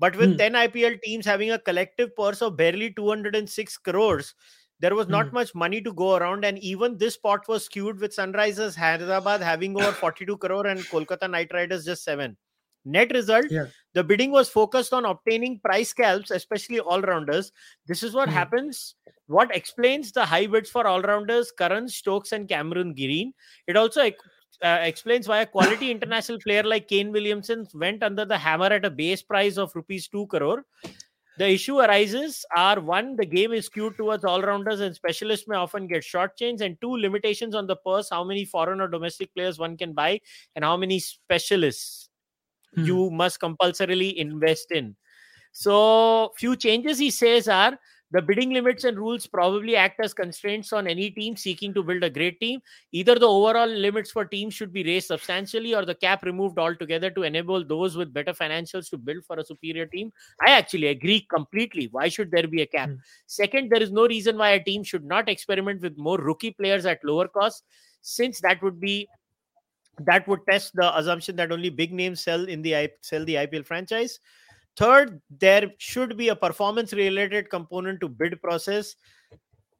but 0.00 0.16
with 0.16 0.38
10 0.40 0.56
IPL 0.56 0.94
teams 1.02 1.28
having 1.28 1.50
a 1.50 1.56
collective 1.66 2.12
purse 2.18 2.42
of 2.42 2.62
and 2.62 3.48
six 3.48 3.76
crores 3.90 4.34
there 4.80 4.92
was 4.92 5.10
not 5.10 5.34
much 5.34 5.52
money 5.56 5.80
to 5.80 5.92
go 5.96 6.10
around 6.12 6.44
and 6.44 6.60
even 6.64 6.96
this 6.96 7.14
spot 7.14 7.50
was 7.50 7.62
was 7.62 7.68
skewed 7.68 8.10
Sunrisers 8.12 8.78
Hyderabad 8.78 9.42
having 9.42 9.78
having 9.78 10.00
forty 10.00 10.24
two 10.24 10.38
crore 10.44 10.66
and 10.66 10.88
Kolkata 10.88 11.26
Knight 11.28 11.54
Riders 11.54 11.84
just 11.84 12.04
seven 12.04 12.36
Net 12.86 13.10
result 13.12 13.46
yeah. 13.50 13.66
the 13.94 14.04
bidding 14.04 14.30
was 14.30 14.48
focused 14.48 14.92
on 14.92 15.04
obtaining 15.04 15.58
price 15.58 15.88
scalps, 15.88 16.30
especially 16.30 16.78
all 16.78 17.02
rounders. 17.02 17.50
This 17.86 18.04
is 18.04 18.14
what 18.14 18.28
mm. 18.28 18.32
happens. 18.32 18.94
What 19.26 19.54
explains 19.54 20.12
the 20.12 20.24
high 20.24 20.46
bids 20.46 20.70
for 20.70 20.86
all 20.86 21.02
rounders, 21.02 21.50
Karan 21.50 21.88
Stokes, 21.88 22.30
and 22.30 22.48
Cameron 22.48 22.94
Green. 22.94 23.32
It 23.66 23.76
also 23.76 24.02
uh, 24.02 24.78
explains 24.82 25.26
why 25.26 25.40
a 25.40 25.46
quality 25.46 25.90
international 25.96 26.38
player 26.38 26.62
like 26.62 26.86
Kane 26.86 27.10
Williamson 27.10 27.66
went 27.74 28.04
under 28.04 28.24
the 28.24 28.38
hammer 28.38 28.66
at 28.66 28.84
a 28.84 28.90
base 28.90 29.20
price 29.20 29.56
of 29.56 29.74
rupees 29.74 30.06
2 30.06 30.28
crore. 30.28 30.64
The 31.38 31.50
issue 31.50 31.80
arises 31.80 32.46
are 32.56 32.80
one, 32.80 33.16
the 33.16 33.26
game 33.26 33.52
is 33.52 33.66
skewed 33.66 33.96
towards 33.98 34.24
all 34.24 34.40
rounders 34.40 34.80
and 34.80 34.94
specialists 34.94 35.46
may 35.46 35.56
often 35.56 35.86
get 35.86 36.02
short 36.02 36.36
chains, 36.36 36.62
and 36.62 36.80
two, 36.80 36.96
limitations 36.96 37.54
on 37.54 37.66
the 37.66 37.76
purse 37.76 38.08
how 38.10 38.24
many 38.24 38.44
foreign 38.46 38.80
or 38.80 38.88
domestic 38.88 39.34
players 39.34 39.58
one 39.58 39.76
can 39.76 39.92
buy, 39.92 40.20
and 40.54 40.64
how 40.64 40.76
many 40.78 40.98
specialists 40.98 42.05
hmm. 42.76 42.84
you 42.84 43.10
must 43.10 43.40
compulsorily 43.40 44.18
invest 44.18 44.70
in. 44.70 44.94
So, 45.52 46.32
few 46.36 46.54
changes 46.54 46.98
he 46.98 47.10
says 47.10 47.48
are 47.48 47.78
the 48.12 48.22
bidding 48.22 48.50
limits 48.50 48.84
and 48.84 48.96
rules 48.96 49.26
probably 49.26 49.74
act 49.74 49.98
as 50.00 50.14
constraints 50.14 50.72
on 50.72 50.86
any 50.86 51.10
team 51.10 51.36
seeking 51.36 51.74
to 51.74 51.82
build 51.82 52.04
a 52.04 52.10
great 52.10 52.38
team. 52.38 52.60
Either 52.92 53.18
the 53.18 53.26
overall 53.26 53.66
limits 53.66 54.12
for 54.12 54.24
teams 54.24 54.54
should 54.54 54.72
be 54.72 54.84
raised 54.84 55.08
substantially 55.08 55.74
or 55.74 55.84
the 55.84 55.94
cap 55.94 56.22
removed 56.22 56.58
altogether 56.58 57.10
to 57.10 57.24
enable 57.24 57.64
those 57.64 57.96
with 57.96 58.14
better 58.14 58.32
financials 58.32 58.88
to 58.90 58.96
build 58.96 59.24
for 59.24 59.38
a 59.38 59.44
superior 59.44 59.86
team. 59.86 60.12
I 60.46 60.52
actually 60.52 60.86
agree 60.88 61.26
completely. 61.28 61.88
Why 61.90 62.08
should 62.08 62.30
there 62.30 62.46
be 62.46 62.62
a 62.62 62.66
cap? 62.66 62.90
Mm. 62.90 62.98
Second, 63.26 63.70
there 63.70 63.82
is 63.82 63.90
no 63.90 64.06
reason 64.06 64.38
why 64.38 64.50
a 64.50 64.62
team 64.62 64.84
should 64.84 65.04
not 65.04 65.28
experiment 65.28 65.82
with 65.82 65.98
more 65.98 66.18
rookie 66.18 66.52
players 66.52 66.86
at 66.86 67.04
lower 67.04 67.26
cost, 67.26 67.64
since 68.02 68.40
that 68.40 68.62
would 68.62 68.78
be 68.78 69.08
that 70.05 70.27
would 70.27 70.39
test 70.49 70.73
the 70.75 70.97
assumption 70.97 71.35
that 71.35 71.51
only 71.51 71.69
big 71.69 71.93
names 71.93 72.21
sell 72.21 72.45
in 72.45 72.61
the 72.61 72.89
sell 73.01 73.25
the 73.25 73.35
IPL 73.35 73.65
franchise. 73.65 74.19
Third, 74.77 75.21
there 75.39 75.71
should 75.77 76.17
be 76.17 76.29
a 76.29 76.35
performance 76.35 76.93
related 76.93 77.49
component 77.49 77.99
to 78.01 78.09
bid 78.09 78.41
process. 78.41 78.95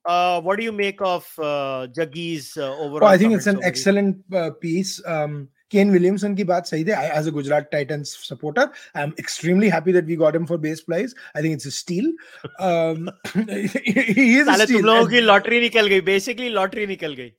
Uh, 0.05 0.41
what 0.41 0.57
do 0.57 0.63
you 0.63 0.71
make 0.71 0.99
of 1.01 1.31
uh, 1.37 1.87
Jaggi's 1.95 2.57
uh, 2.57 2.75
overall? 2.77 3.03
Oh, 3.03 3.07
I 3.07 3.17
think 3.17 3.33
it's 3.33 3.47
an 3.47 3.59
excellent 3.63 4.17
uh, 4.33 4.49
piece. 4.51 5.01
Um, 5.05 5.49
Kane 5.69 5.91
Williamson 5.91 6.35
की 6.35 6.43
बात 6.43 6.65
सही 6.67 6.83
थी. 6.85 6.91
as 6.91 7.27
a 7.27 7.31
Gujarat 7.31 7.71
Titans 7.71 8.17
supporter, 8.21 8.69
I'm 8.93 9.13
extremely 9.17 9.69
happy 9.69 9.93
that 9.93 10.05
we 10.05 10.15
got 10.15 10.35
him 10.35 10.45
for 10.45 10.57
base 10.57 10.81
price. 10.81 11.13
I 11.33 11.41
think 11.41 11.53
it's 11.53 11.65
a 11.65 11.71
steal. 11.71 12.11
Um, 12.59 13.09
he 13.33 14.39
is 14.39 14.47
a 14.47 14.53
steal. 14.53 14.81
तुम 14.81 14.85
लोगों 14.85 15.07
की 15.09 15.21
lottery 15.21 15.59
निकल 15.61 15.87
गई. 15.87 16.01
Basically, 16.01 16.49
lottery 16.49 16.87
निकल 16.87 17.13
गई. 17.13 17.31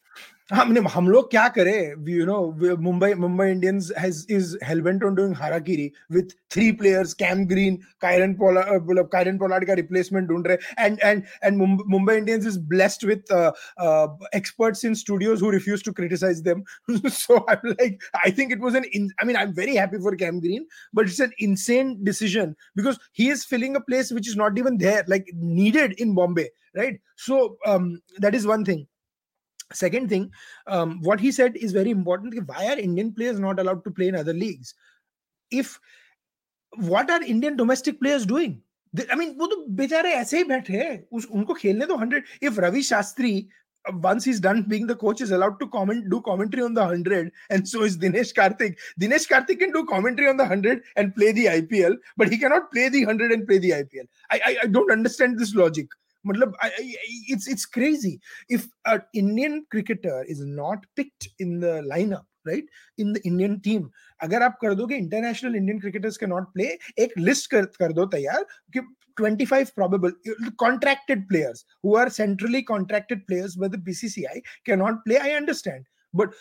हमने 0.53 0.81
हम 0.93 1.09
लोग 1.09 1.31
क्या 1.31 1.47
करें 1.49 2.09
you 2.09 2.24
know 2.27 2.77
Mumbai 2.82 3.12
Mumbai 3.15 3.51
Indians 3.51 3.90
has 3.99 4.27
is 4.31 4.57
hellbent 4.65 5.05
on 5.05 5.15
doing 5.15 5.35
harakiri 5.36 5.90
with 6.12 6.32
three 6.53 6.70
players 6.81 7.15
Cam 7.23 7.44
Green 7.53 7.77
Kieron 8.01 8.35
Pollard 8.43 8.99
Kieron 9.12 9.39
Pollard 9.39 9.66
का 9.66 9.74
रिप्लेसमेंट 9.81 10.28
ढूंढ 10.28 10.47
रहे 10.47 10.85
and 10.85 10.99
and 11.05 11.23
and 11.44 11.57
Mumbai 11.59 12.16
Indians 12.16 12.47
is 12.47 12.59
blessed 12.74 13.07
with 13.07 13.24
experts 14.39 14.85
in 14.89 14.94
studios 14.99 15.43
who 15.44 15.51
refuse 15.53 15.82
to 15.86 15.93
criticize 15.97 16.39
them 16.44 16.62
so 17.16 17.36
i'm 17.53 17.66
like 17.70 18.07
i 18.20 18.31
think 18.39 18.55
it 18.57 18.62
was 18.66 18.78
an 18.81 18.86
in, 18.99 19.09
i 19.23 19.27
mean 19.31 19.39
i'm 19.40 19.53
very 19.59 19.77
happy 19.81 20.01
for 20.07 20.15
cam 20.23 20.40
green 20.44 20.66
but 20.99 21.11
it's 21.11 21.20
an 21.27 21.35
insane 21.47 21.93
decision 22.09 22.55
because 22.81 23.03
he 23.20 23.28
is 23.35 23.44
filling 23.53 23.77
a 23.81 23.85
place 23.90 24.12
which 24.19 24.31
is 24.32 24.39
not 24.43 24.62
even 24.65 24.78
there 24.85 25.05
like 25.15 25.35
needed 25.59 25.99
in 26.07 26.15
bombay 26.20 26.49
right 26.81 27.01
so 27.28 27.43
um 27.74 27.93
that 28.27 28.40
is 28.40 28.49
one 28.53 28.66
thing 28.70 28.86
Second 29.73 30.09
thing, 30.09 30.31
um, 30.66 31.01
what 31.03 31.20
he 31.20 31.32
said 31.32 31.57
is 31.57 31.73
very 31.73 31.90
important. 31.90 32.35
Why 32.47 32.66
are 32.69 32.78
Indian 32.78 33.12
players 33.12 33.40
not 33.40 33.59
allowed 33.59 33.85
to 33.85 33.90
play 33.90 34.09
in 34.09 34.15
other 34.15 34.35
leagues? 34.35 34.74
If 35.51 35.78
what 36.77 37.11
are 37.11 37.23
Indian 37.23 37.57
domestic 37.57 38.01
players 38.01 38.27
doing? 38.27 38.61
I 39.11 39.15
mean, 39.16 39.39
वो 39.39 39.47
तो 39.47 39.57
बेचारे 39.77 40.12
ऐसे 40.15 40.36
ही 40.39 40.44
बैठे 40.44 40.73
हैं 40.77 41.09
उस 41.12 41.27
उनको 41.32 41.55
खेलने 41.55 41.86
दो 41.86 41.97
hundred 41.97 42.24
if 42.43 42.59
Ravi 42.61 42.82
Shastri 42.82 43.49
once 43.90 44.24
he's 44.24 44.40
done 44.40 44.62
being 44.62 44.86
the 44.86 44.94
coach 44.94 45.20
is 45.20 45.31
allowed 45.32 45.59
to 45.61 45.66
comment 45.69 46.09
do 46.09 46.20
commentary 46.20 46.62
on 46.62 46.74
the 46.74 46.81
100 46.81 47.32
and 47.51 47.69
so 47.69 47.82
is 47.82 47.97
dinesh 47.99 48.32
karthik 48.32 48.77
dinesh 49.01 49.27
karthik 49.28 49.59
can 49.59 49.73
do 49.73 49.85
commentary 49.86 50.28
on 50.28 50.36
the 50.36 50.44
100 50.44 50.82
and 50.97 51.15
play 51.16 51.32
the 51.32 51.47
ipl 51.47 51.97
but 52.16 52.28
he 52.28 52.39
cannot 52.39 52.70
play 52.70 52.89
the 52.89 53.05
100 53.05 53.32
and 53.32 53.47
play 53.47 53.59
the 53.59 53.70
ipl 53.70 54.07
i 54.31 54.40
i, 54.44 54.57
I 54.62 54.66
don't 54.66 54.93
understand 54.93 55.39
this 55.39 55.55
logic 55.55 55.89
मतलब 56.26 56.57
it's 57.30 57.48
it's 57.49 57.65
crazy 57.65 58.19
if 58.49 58.68
a 58.85 58.98
Indian 59.15 59.60
cricketer 59.72 60.26
is 60.30 60.44
not 60.45 60.85
picked 60.95 61.27
in 61.41 61.60
the 61.60 61.81
lineup 61.85 62.26
right 62.48 62.69
in 62.99 63.14
the 63.14 63.22
Indian 63.26 63.57
team 63.60 63.89
अगर 64.22 64.41
आप 64.41 64.57
कर 64.61 64.73
दो 64.76 64.89
international 64.89 65.56
Indian 65.56 65.80
cricketers 65.80 66.18
के 66.18 66.26
not 66.26 66.53
play 66.53 66.77
एक 66.99 67.18
list 67.18 67.52
कर, 67.52 67.65
कर 67.65 67.94
दो 67.94 68.06
तैयार 68.06 68.45
कि 68.73 68.80
25 69.18 69.72
probable 69.72 70.11
contracted 70.60 71.27
players 71.27 71.65
who 71.84 71.95
are 71.95 72.10
centrally 72.10 72.61
contracted 72.61 73.26
players 73.27 73.56
by 73.56 73.68
the 73.68 73.77
BCCI 73.77 74.41
cannot 74.65 75.03
play. 75.06 75.18
I 75.18 75.31
understand. 75.31 75.85
but 76.15 76.35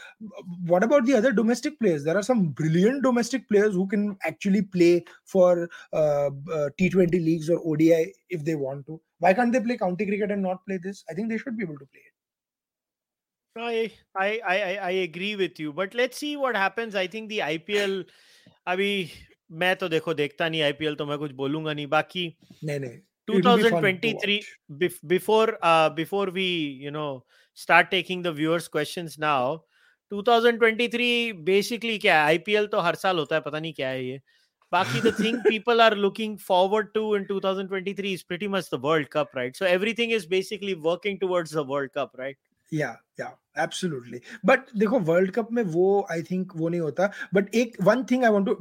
what 0.66 0.84
about 0.84 1.06
the 1.06 1.14
other 1.14 1.32
domestic 1.32 1.80
players? 1.80 2.03
There 2.03 2.18
are 2.18 2.24
some 2.24 2.49
brilliant 2.49 3.03
domestic 3.03 3.48
players 3.49 3.74
who 3.74 3.88
can 3.88 4.18
actually 4.24 4.64
play 4.64 5.06
for 5.26 5.70
uh, 5.94 6.30
uh, 6.53 6.70
T20 6.80 7.12
leagues 7.14 7.49
or 7.49 7.60
ODI 7.66 8.14
if 8.30 8.44
they 8.44 8.56
want 8.56 8.86
to. 8.88 8.99
Why 9.20 9.34
can't 9.34 9.53
they 9.53 9.62
play 9.62 9.78
county 9.78 10.06
cricket 10.06 10.32
and 10.32 10.41
not 10.41 10.66
play 10.66 10.78
this? 10.84 11.03
I 11.10 11.14
think 11.14 11.30
they 11.30 11.38
should 11.38 11.58
be 11.58 11.64
able 11.64 11.78
to 11.78 11.86
play 11.86 12.02
it. 12.02 12.14
I 13.56 13.91
I 14.16 14.40
I 14.48 14.76
I 14.76 14.91
agree 14.91 15.36
with 15.36 15.60
you, 15.60 15.74
but 15.74 15.94
let's 15.94 16.18
see 16.18 16.38
what 16.38 16.56
happens. 16.56 16.95
I 16.95 17.08
think 17.08 17.30
the 17.30 17.40
IPL 17.40 18.06
अभी 18.68 19.10
मैं 19.52 19.76
तो 19.76 19.88
देखो 19.90 20.14
देखता 20.14 20.48
नहीं 20.49 20.62
IPL 20.62 20.95
तो 20.95 21.06
मैं 21.06 21.18
कुछ 21.18 21.32
बोलूंगा 21.40 21.74
नहीं 21.74 21.88
बाकी 21.88 22.26
नहीं 22.64 22.80
नहीं 22.80 22.99
2023 23.28 24.40
before 25.07 25.59
uh 25.62 25.90
before 25.90 26.27
we 26.31 26.47
you 26.81 26.90
know 26.90 27.24
start 27.59 27.90
taking 27.90 28.23
the 28.23 28.32
viewers 28.32 28.69
questions 28.69 29.19
now 29.19 29.62
2023 30.12 31.32
basically 31.44 31.98
क्या 31.98 32.20
है 32.20 32.27
आईपीएल 32.27 32.66
तो 32.73 32.81
हर 32.81 32.94
साल 32.94 33.19
होता 33.19 33.35
है 33.35 33.40
पता 33.40 33.61
नहीं 33.61 33.73
क्या 33.74 33.89
है 33.89 34.05
ये 34.05 34.20
बाकी 34.73 35.01
the 35.03 35.12
thing 35.12 35.40
people 35.48 35.81
are 35.81 35.94
looking 36.05 36.36
forward 36.39 36.93
to 36.94 37.03
in 37.15 37.27
2023 37.27 38.12
is 38.12 38.23
pretty 38.23 38.48
much 38.48 38.70
the 38.70 38.78
world 38.78 39.11
cup 39.11 39.35
right 39.40 39.57
so 39.57 39.66
everything 39.66 40.15
is 40.20 40.27
basically 40.27 40.74
working 40.89 41.19
towards 41.19 41.57
the 41.61 41.65
world 41.73 41.93
cup 41.93 42.23
right 42.24 42.39
या 42.73 42.89
या 43.20 43.27
एब्सोल्युटली 43.62 44.20
बट 44.47 44.70
देखो 44.78 44.98
वर्ल्ड 45.09 45.31
कप 45.35 45.48
में 45.53 45.62
वो 45.74 45.85
आई 46.12 46.23
थिंक 46.31 46.53
वो 46.57 46.69
नहीं 46.69 46.81
होता 46.81 47.11
but 47.35 47.55
एक 47.55 47.77
one 47.82 48.03
thing 48.11 48.24
I 48.24 48.31
want 48.31 48.47
to 48.47 48.57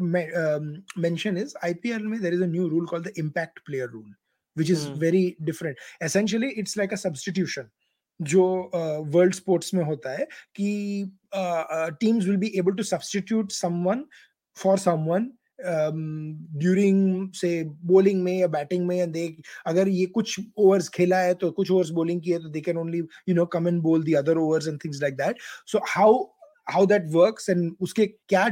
mention 1.01 1.37
is 1.37 1.55
IPL 1.63 2.03
में 2.07 2.19
there 2.21 2.33
is 2.33 2.43
a 2.43 2.47
new 2.47 2.67
rule 2.69 2.85
called 2.87 3.07
the 3.07 3.13
impact 3.19 3.59
player 3.65 3.89
rule 3.89 4.13
which 4.57 4.71
is 4.71 4.87
very 4.99 5.25
different 5.41 5.77
essentially 6.03 6.49
it's 6.59 6.77
like 6.77 6.93
a 6.93 6.97
substitution 6.97 7.69
जो 8.19 8.43
world 8.73 9.33
uh, 9.33 9.39
sports 9.39 9.73
में 9.73 9.83
होता 9.85 10.11
है 10.11 10.27
कि 10.55 11.11
teams 11.99 12.25
will 12.25 12.37
be 12.37 12.51
able 12.57 12.75
to 12.75 12.83
substitute 12.83 13.51
someone 13.51 14.05
for 14.57 14.77
someone 14.79 15.31
during 15.61 17.31
से 17.35 17.49
bowling 17.91 18.21
में 18.23 18.37
या 18.37 18.47
batting 18.55 18.85
में 18.87 19.11
they 19.11 19.27
अगर 19.67 19.87
ये 19.87 20.05
कुछ 20.15 20.39
ओवर्स 20.39 20.89
खेला 20.95 21.17
है 21.19 21.33
तो 21.33 21.51
कुछ 21.51 21.71
ओवर्स 21.71 21.89
बॉलिंग 21.99 22.21
की 22.21 22.31
है 22.31 22.39
तो 22.43 22.49
they 22.49 22.61
can 22.61 22.77
only 22.77 22.99
you 23.29 23.35
know 23.35 23.45
come 23.55 23.67
and 23.67 23.81
bowl 23.81 24.03
the 24.03 24.13
other 24.23 24.37
overs 24.37 24.67
and 24.67 24.79
things 24.85 25.01
like 25.01 25.15
that 25.17 25.39
so 25.71 25.81
how 25.87 26.23
how 26.67 26.85
that 26.85 27.03
works 27.15 27.47
and 27.47 27.73
uske 27.85 27.99
kya 28.31 28.43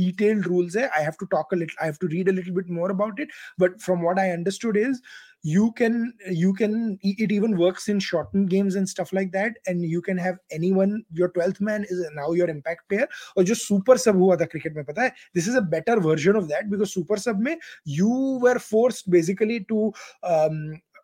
detailed 0.00 0.46
rules 0.46 0.74
hai 0.78 0.88
i 0.96 1.02
have 1.04 1.14
to 1.20 1.28
talk 1.34 1.52
a 1.52 1.58
little 1.60 1.78
i 1.84 1.86
have 1.86 2.00
to 2.00 2.10
read 2.14 2.28
a 2.28 2.34
little 2.38 2.56
bit 2.56 2.72
more 2.78 2.90
about 2.90 3.22
it. 3.24 3.30
But 3.58 3.80
from 3.80 4.02
what 4.02 4.18
i 4.18 4.30
understood 4.30 4.76
is 4.76 5.00
you 5.43 5.71
can 5.71 6.13
you 6.29 6.53
can 6.53 6.99
it 7.01 7.31
even 7.31 7.57
works 7.57 7.87
in 7.87 7.99
shortened 7.99 8.49
games 8.49 8.75
and 8.75 8.89
stuff 8.89 9.13
like 9.13 9.31
that 9.31 9.53
and 9.67 9.85
you 9.85 10.01
can 10.01 10.17
have 10.17 10.37
anyone 10.51 11.03
your 11.13 11.29
12th 11.29 11.61
man 11.61 11.85
is 11.89 12.03
now 12.13 12.31
your 12.31 12.49
impact 12.49 12.89
player 12.89 13.07
or 13.35 13.43
just 13.43 13.65
super 13.67 13.97
sub 13.97 14.15
hua 14.15 14.37
tha 14.41 14.47
cricket 14.47 14.75
mein 14.75 14.89
pata 14.91 15.05
hai 15.05 15.11
this 15.39 15.47
is 15.47 15.55
a 15.55 15.65
better 15.75 15.99
version 16.09 16.35
of 16.35 16.49
that 16.49 16.69
because 16.69 16.93
super 16.97 17.17
sub 17.27 17.39
mein 17.47 17.65
you 17.85 18.11
were 18.45 18.59
forced 18.59 19.09
basically 19.17 19.59
to 19.73 19.89
um, 20.23 20.61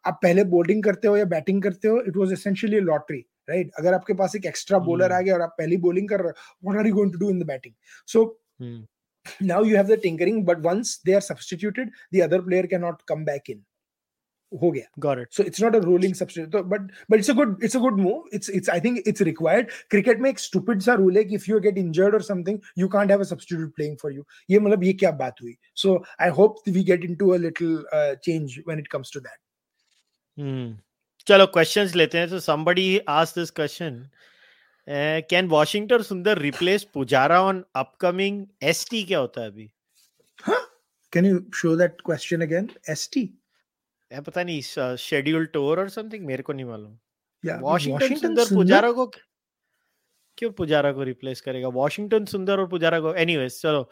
आप 0.08 0.20
पहले 0.24 0.44
bowling 0.50 0.84
करते 0.84 1.08
हो 1.08 1.16
या 1.18 1.26
batting 1.26 1.62
करते 1.62 1.88
हो 1.88 2.02
it 2.08 2.18
was 2.18 2.32
essentially 2.34 2.80
lottery 2.80 3.18
right 3.50 3.72
अगर 3.80 3.94
आपके 3.94 4.14
पास 4.20 4.36
एक 4.36 4.46
एक्स्ट्रा 4.46 4.80
बॉलर 4.88 5.12
आ 5.12 5.20
गया 5.22 5.36
और 5.36 5.42
आप 5.42 5.56
पहली 5.58 5.78
बॉलिंग 5.86 6.10
कर 6.10 6.22
रहे 6.22 6.30
हो 6.30 6.68
what 6.70 6.80
are 6.80 6.88
you 6.88 6.94
going 6.96 7.12
to 7.14 7.20
do 7.20 7.30
in 7.30 7.40
the 7.40 7.46
batting 7.48 7.74
so 8.14 8.26
now 9.42 9.56
you 9.68 9.76
have 9.76 9.88
the 9.92 9.96
tinkering 10.02 10.36
but 10.48 10.60
once 10.66 10.90
they 11.08 11.14
are 11.20 11.22
substituted 11.28 11.96
the 12.16 12.20
other 12.26 12.40
player 12.48 12.68
cannot 12.74 13.00
come 13.12 13.24
back 13.30 13.50
in 13.54 13.64
हो 14.53 14.71
गया। 14.71 14.91
Got 14.99 15.19
it 15.19 15.33
so 15.33 15.43
it's 15.43 15.63
not 15.63 15.77
a 15.77 15.79
ruling 15.81 16.15
substitute 16.15 16.65
but 16.67 16.91
but 17.11 17.19
it's 17.19 17.31
a 17.31 17.35
good 17.35 17.65
it's 17.65 17.77
a 17.77 17.81
good 17.81 18.01
move 18.01 18.29
it's 18.35 18.51
it's 18.51 18.71
I 18.71 18.81
think 18.81 19.03
it's 19.07 19.23
required 19.23 19.71
cricket 19.91 20.21
में 20.21 20.31
एक 20.31 20.39
stupid 20.41 20.81
सा 20.83 20.95
rule 20.95 21.17
है 21.17 21.25
कि 21.25 21.35
if 21.35 21.51
you 21.51 21.61
get 21.61 21.79
injured 21.79 22.15
और 22.15 22.23
something 22.23 22.59
you 22.79 22.89
can't 22.89 23.11
have 23.11 23.21
a 23.21 23.25
substitute 23.25 23.75
playing 23.77 23.97
for 24.03 24.13
you 24.13 24.25
ये 24.51 24.59
मतलब 24.59 24.85
ये 24.85 24.93
क्या 24.95 25.11
बात 25.23 25.43
हुई? 25.43 25.57
So 25.77 26.03
I 26.21 26.29
hope 26.39 26.63
we 26.69 26.85
get 26.85 27.05
into 27.05 27.31
a 27.31 27.37
little 27.39 27.79
change 28.25 28.59
when 28.67 28.79
it 28.79 28.89
comes 28.89 29.13
to 29.15 29.21
that 29.21 29.39
चलो 31.27 31.47
क्वेश्चंस 31.47 31.95
लेते 31.97 32.19
हैं. 32.19 32.29
So 32.29 32.41
somebody 32.41 32.99
ask 33.09 33.39
this 33.39 33.51
question 33.51 34.09
can 35.31 35.49
Washington 35.49 36.03
Sundar 36.03 36.39
replace 36.39 36.85
Pujara 36.95 37.41
on 37.43 37.63
upcoming 37.77 38.47
ST 38.63 39.03
क्या 39.05 39.19
होता 39.19 39.41
है 39.41 39.49
अभी? 39.49 39.71
Can 41.13 41.27
you 41.27 41.45
show 41.55 41.75
that 41.77 42.01
question 42.07 42.41
again 42.43 42.69
ST 42.91 43.29
है 44.11 44.21
पता 44.21 44.43
नहीं 44.43 44.97
शेड्यूल 44.99 45.47
टूर 45.47 45.81
और 45.81 45.89
समथिंग 45.89 46.27
मेरे 46.27 46.43
को 46.43 46.53
नहीं 46.53 46.67
मालूम। 46.67 46.97
वॉशिंगटन 47.45 48.15
सुंदर 48.15 48.55
पुजारा 48.55 48.91
को 48.93 49.07
क्यों 50.39 50.51
पुजारा 50.53 50.93
को 50.93 51.03
रिप्लेस 51.03 51.41
करेगा? 51.41 51.69
वॉशिंगटन 51.69 52.25
सुंदर 52.25 52.61
और 52.61 52.67
पुजारा 52.69 53.01
को 53.01 53.15
एनीवेज 53.15 53.61
चलो। 53.63 53.89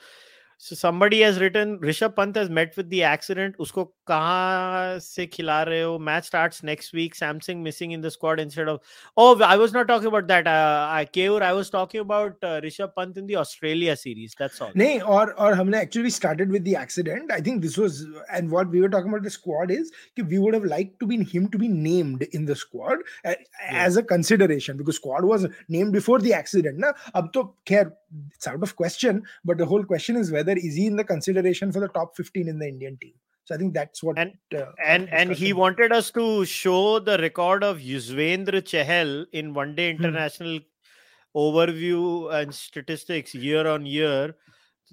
So 0.63 0.75
somebody 0.75 1.19
has 1.19 1.41
written 1.41 1.77
Rishabh 1.79 2.15
Pant 2.15 2.37
has 2.37 2.49
met 2.49 2.77
with 2.77 2.89
the 2.89 3.03
accident. 3.03 3.57
उसको 3.59 3.83
कहाँ 4.07 4.99
से 4.99 5.25
खिला 5.27 5.61
रहे 5.63 5.81
हो? 5.81 5.99
Match 5.99 6.27
starts 6.27 6.63
next 6.63 6.93
week. 6.93 7.15
Samsung 7.15 7.61
missing 7.61 7.91
in 7.91 7.99
the 7.99 8.09
squad 8.09 8.39
instead 8.39 8.69
of. 8.69 8.79
Oh, 9.17 9.41
I 9.41 9.57
was 9.57 9.73
not 9.73 9.89
talking 9.89 10.07
about 10.07 10.27
that. 10.27 10.47
Uh, 10.47 10.87
I 10.89 11.03
Keur, 11.03 11.41
I 11.41 11.51
was 11.51 11.69
talking 11.69 11.99
about 11.99 12.37
uh, 12.41 12.61
Rishabh 12.61 12.95
Pant 12.95 13.17
in 13.17 13.27
the 13.27 13.35
Australia 13.35 13.97
series. 13.97 14.35
That's 14.39 14.61
all. 14.61 14.71
नहीं 14.73 14.99
और 15.01 15.33
और 15.37 15.53
हमने 15.53 15.81
actually 15.81 16.11
started 16.11 16.49
with 16.49 16.63
the 16.63 16.77
accident. 16.77 17.29
I 17.29 17.41
think 17.41 17.61
this 17.61 17.77
was 17.77 18.05
and 18.31 18.49
what 18.49 18.69
we 18.69 18.79
were 18.79 18.89
talking 18.89 19.09
about 19.09 19.23
the 19.23 19.35
squad 19.37 19.69
is 19.69 19.91
कि 20.17 20.29
we 20.29 20.39
would 20.39 20.53
have 20.53 20.63
liked 20.63 20.97
to 21.01 21.07
be 21.07 21.21
him 21.33 21.49
to 21.49 21.57
be 21.57 21.67
named 21.67 22.25
in 22.31 22.45
the 22.45 22.55
squad 22.55 22.99
uh, 23.25 23.33
yeah. 23.33 23.83
as 23.89 23.97
a 23.97 24.03
consideration 24.03 24.77
because 24.77 24.95
squad 24.95 25.25
was 25.25 25.45
named 25.67 25.91
before 25.91 26.19
the 26.19 26.33
accident. 26.33 26.79
ना 26.79 26.93
अब 27.15 27.31
तो 27.33 27.43
खैर 27.67 27.91
it's 28.33 28.47
out 28.47 28.61
of 28.61 28.75
question. 28.75 29.23
But 29.43 29.57
the 29.57 29.65
whole 29.65 29.83
question 29.83 30.15
is 30.15 30.31
whether 30.31 30.46
is 30.47 30.75
he 30.75 30.85
in 30.87 30.95
the 30.95 31.03
consideration 31.03 31.71
for 31.71 31.79
the 31.79 31.87
top 31.89 32.15
15 32.15 32.47
in 32.47 32.59
the 32.59 32.67
Indian 32.67 32.97
team. 32.97 33.13
So 33.45 33.55
I 33.55 33.57
think 33.57 33.73
that's 33.73 34.01
what 34.01 34.17
and 34.17 34.31
uh, 34.55 34.71
and 34.85 35.09
and 35.09 35.31
he 35.31 35.51
wanted 35.51 35.91
us 35.91 36.11
to 36.11 36.45
show 36.45 36.99
the 36.99 37.17
record 37.17 37.63
of 37.63 37.79
Yuzvendra 37.79 38.61
Chahal 38.61 39.25
in 39.33 39.53
one 39.53 39.75
day 39.75 39.91
hmm. 39.91 39.97
international 39.97 40.59
hmm. 40.59 41.37
overview 41.37 42.33
and 42.33 42.55
statistics 42.55 43.35
year 43.35 43.67
on 43.67 43.85
year. 43.85 44.33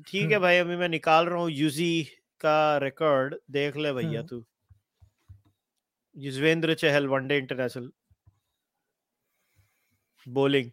ठीक 0.08 0.30
है 0.32 0.38
भाई 0.38 0.56
अभी 0.56 0.76
मैं 0.76 0.88
निकाल 0.88 1.26
रहा 1.26 1.38
हूँ 1.38 1.50
यूजी 1.50 1.92
का 2.40 2.76
record 2.82 3.34
देख 3.50 3.76
ले 3.76 3.92
भैया 3.92 4.22
तू 4.30 4.44
Yuzvendra 6.16 6.74
Chahal 6.82 7.06
one day 7.08 7.38
international 7.38 7.90
bowling 10.38 10.70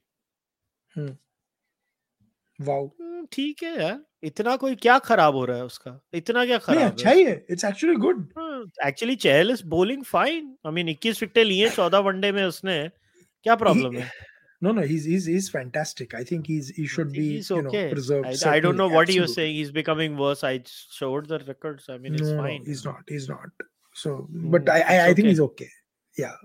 wow 2.68 2.88
ठीक 3.33 3.63
है 3.63 3.77
यार 3.83 4.01
इतना 4.25 4.57
कोई 4.57 4.75
क्या 4.83 4.99
खराब 5.07 5.35
हो 5.35 5.45
रहा 5.45 5.57
है 5.57 5.65
उसका 5.65 6.01
इतना 6.15 6.45
क्या 6.47 6.59
खराब 6.67 6.91
अच्छा 6.93 7.11
ही 7.11 7.25
है 7.25 7.35
it's 7.51 7.65
actually 7.65 7.97
good 8.07 8.29
actually 8.87 9.17
Chahal 9.25 9.51
is 9.51 9.65
bowling 9.77 10.05
fine 10.05 10.55
I 10.67 10.73
mean 10.73 10.95
21 10.95 11.21
wicket 11.23 11.39
लिए 11.47 11.71
14 11.71 12.05
वनडे 12.05 12.33
में 12.33 12.45
उसने 12.45 12.77
क्या 13.43 13.55
प्रॉब्लम 13.65 13.97
है 13.99 14.11
No, 14.65 14.71
no, 14.71 14.83
he's 14.83 15.05
he's 15.05 15.25
he's 15.27 15.47
fantastic. 15.53 16.13
I 16.15 16.23
think 16.23 16.47
he's 16.47 16.69
he 16.75 16.87
should 16.87 17.09
be 17.15 17.23
he's 17.31 17.51
okay. 17.51 17.63
you 17.63 17.63
know 17.63 17.91
preserved. 17.93 18.27
I, 18.27 18.51
I 18.51 18.61
don't 18.61 18.77
know 18.77 18.87
what 18.87 19.09
absolutely. 19.09 19.15
he 19.15 19.21
was 19.21 19.35
saying. 19.35 19.57
He's 19.57 19.73
becoming 19.79 20.17
worse. 20.17 20.45
I 20.45 20.63
showed 20.99 21.27
the 21.33 21.41
records. 21.49 21.89
I 21.89 21.97
mean, 21.99 22.15
it's 22.15 22.29
no, 22.29 22.37
fine. 22.43 22.63
He's 22.65 22.85
not. 22.85 23.01
He's 23.09 23.29
not. 23.29 23.65
So, 24.03 24.29
but 24.31 24.67
mm, 24.67 24.73
I 24.73 24.79
I, 24.83 25.07
I 25.07 25.15
think 25.15 25.25
okay. 25.25 25.29
he's 25.31 25.41
okay. 25.41 25.69
Yeah. 26.17 26.37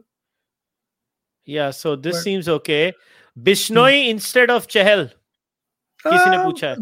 Yeah. 1.45 1.69
So 1.69 1.95
this 1.95 2.15
but, 2.15 2.23
seems 2.23 2.49
okay. 2.49 2.93
Bishnoi 3.37 4.03
hmm. 4.03 4.09
instead 4.09 4.49
of 4.49 4.67
Chahal. 4.67 5.11
किसी 6.06 6.30
ने 6.30 6.38
पूछा 6.38 6.68
है? 6.68 6.76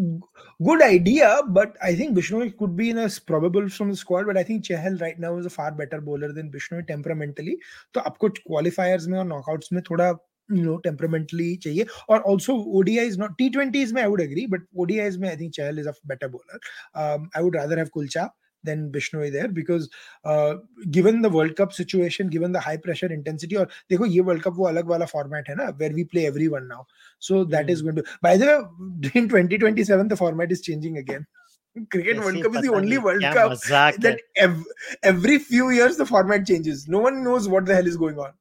Good 0.62 0.84
idea 0.84 1.42
but 1.42 1.78
I 1.84 1.98
think 2.00 2.12
Bishnoi 2.12 2.50
could 2.50 2.70
be 2.70 2.90
in 2.90 3.08
probable 3.28 3.68
from 3.70 3.92
the 3.92 3.96
squad 3.96 4.28
but 4.28 4.38
I 4.38 4.44
think 4.44 4.64
Chahal 4.64 4.98
right 4.98 5.20
now 5.20 5.40
is 5.40 5.46
a 5.46 5.50
far 5.50 5.72
better 5.72 6.00
bowler 6.00 6.32
than 6.32 6.50
Bishnoi 6.50 6.82
temperamentally 6.82 7.58
तो 7.94 8.00
आपको 8.00 8.30
क्वालिफायर्स 8.30 9.08
में 9.08 9.20
और 9.20 9.26
knockouts 9.26 9.74
में 9.74 9.82
थोड़ा 9.90 10.08
यू 10.52 10.64
नो 10.64 10.76
टेम्परामेंटली 10.78 11.56
चाहिए। 11.56 11.86
और 12.10 12.20
also 12.20 12.54
ODI 12.80 13.06
is 13.06 13.20
not 13.20 13.42
is 13.42 13.52
twenty 13.52 13.86
I 14.00 14.06
would 14.06 14.22
agree 14.22 14.48
but 14.48 14.62
ODI 14.78 15.10
में 15.18 15.30
I 15.30 15.38
think 15.38 15.54
Chahal 15.54 15.80
is 15.80 15.88
a 15.88 15.92
better 16.08 16.28
bowler 16.28 17.30
I 17.38 17.44
would 17.44 17.56
rather 17.56 17.78
have 17.78 17.88
kulcha 17.94 18.30
than 18.66 18.92
Bishnoi 18.92 19.32
there 19.32 19.48
because 19.48 19.90
uh, 20.24 20.56
given 20.92 21.22
the 21.22 21.30
World 21.30 21.56
Cup 21.56 21.74
situation, 21.74 22.28
given 22.28 22.52
the 22.52 22.60
high 22.60 22.78
pressure 22.78 23.12
intensity, 23.18 23.58
or 23.58 23.68
देखो 23.92 24.06
ये 24.06 24.26
World 24.26 24.44
Cup 24.44 24.54
वो 24.56 24.68
अलग 24.68 24.88
वाला 24.94 25.10
format 25.12 25.50
है 25.50 25.56
ना 25.56 25.72
where 25.78 25.94
we 25.94 26.04
play 26.04 26.26
everyone 26.26 26.68
now. 26.68 26.86
So 27.20 27.44
that 27.56 27.68
mm. 27.68 27.76
is 27.78 27.82
going 27.82 27.96
to. 27.96 28.04
By 28.22 28.38
the 28.38 28.46
way, 28.46 29.12
in 29.14 29.30
2027 29.30 30.08
the 30.08 30.18
format 30.24 30.52
is 30.52 30.62
changing 30.62 30.98
again. 30.98 31.26
Cricket 31.92 32.20
World 32.20 32.42
Cup 32.42 32.56
is 32.56 32.62
the 32.62 32.74
only 32.74 32.98
World 32.98 33.22
Cup 33.22 33.60
that 34.00 34.20
ev- 34.38 34.66
every 35.04 35.40
few 35.40 35.70
years 35.72 35.98
the 35.98 36.06
format 36.06 36.46
changes. 36.48 36.88
No 36.88 37.00
one 37.00 37.24
knows 37.24 37.50
what 37.50 37.66
the 37.66 37.76
hell 37.76 37.88
is 37.88 37.98
going 37.98 38.20
on. 38.20 38.34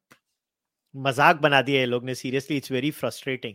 मज़ाक 0.96 1.40
बना 1.42 1.60
दिया 1.62 1.80
है 1.80 1.86
लोग 1.86 2.04
ने 2.04 2.14
seriously 2.14 2.56
it's 2.56 2.70
very 2.72 2.90
frustrating 2.98 3.54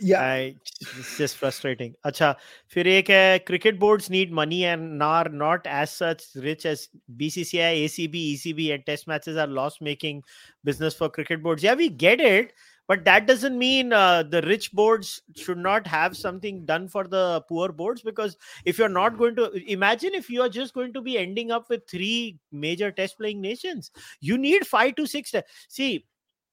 yeah 0.00 0.50
it's 0.80 1.16
just 1.16 1.36
frustrating 1.36 1.94
acha 2.04 2.34
फिर 2.74 2.86
एक 2.86 3.10
है 3.10 3.44
cricket 3.46 3.78
boards 3.78 4.10
need 4.10 4.32
money 4.32 4.64
and 4.64 5.02
are 5.02 5.28
not 5.28 5.66
as 5.66 5.90
such 5.90 6.24
rich 6.36 6.66
as 6.66 6.88
bcci 7.16 7.60
acb 7.60 8.14
ecb 8.34 8.74
and 8.74 8.86
test 8.86 9.06
matches 9.06 9.36
are 9.36 9.46
loss 9.46 9.80
making 9.80 10.22
business 10.64 10.94
for 10.94 11.08
cricket 11.08 11.42
boards 11.42 11.62
yeah 11.62 11.74
we 11.74 11.88
get 11.88 12.20
it 12.20 12.52
but 12.88 13.04
that 13.04 13.26
doesn't 13.26 13.58
mean 13.58 13.92
uh, 13.92 14.22
the 14.22 14.42
rich 14.42 14.70
boards 14.72 15.22
should 15.34 15.58
not 15.58 15.86
have 15.86 16.16
something 16.16 16.64
done 16.64 16.88
for 16.88 17.04
the 17.04 17.42
poor 17.48 17.72
boards 17.72 18.02
because 18.02 18.36
if 18.64 18.78
you're 18.78 18.88
not 18.88 19.18
going 19.18 19.34
to 19.36 19.50
imagine 19.70 20.14
if 20.14 20.28
you 20.30 20.42
are 20.42 20.48
just 20.48 20.74
going 20.74 20.92
to 20.92 21.00
be 21.00 21.18
ending 21.18 21.50
up 21.50 21.70
with 21.70 21.88
three 21.88 22.38
major 22.52 22.92
test 22.92 23.18
playing 23.18 23.40
nations 23.40 23.90
you 24.20 24.38
need 24.38 24.66
five 24.66 24.94
to 24.94 25.06
six 25.06 25.34
see 25.68 26.06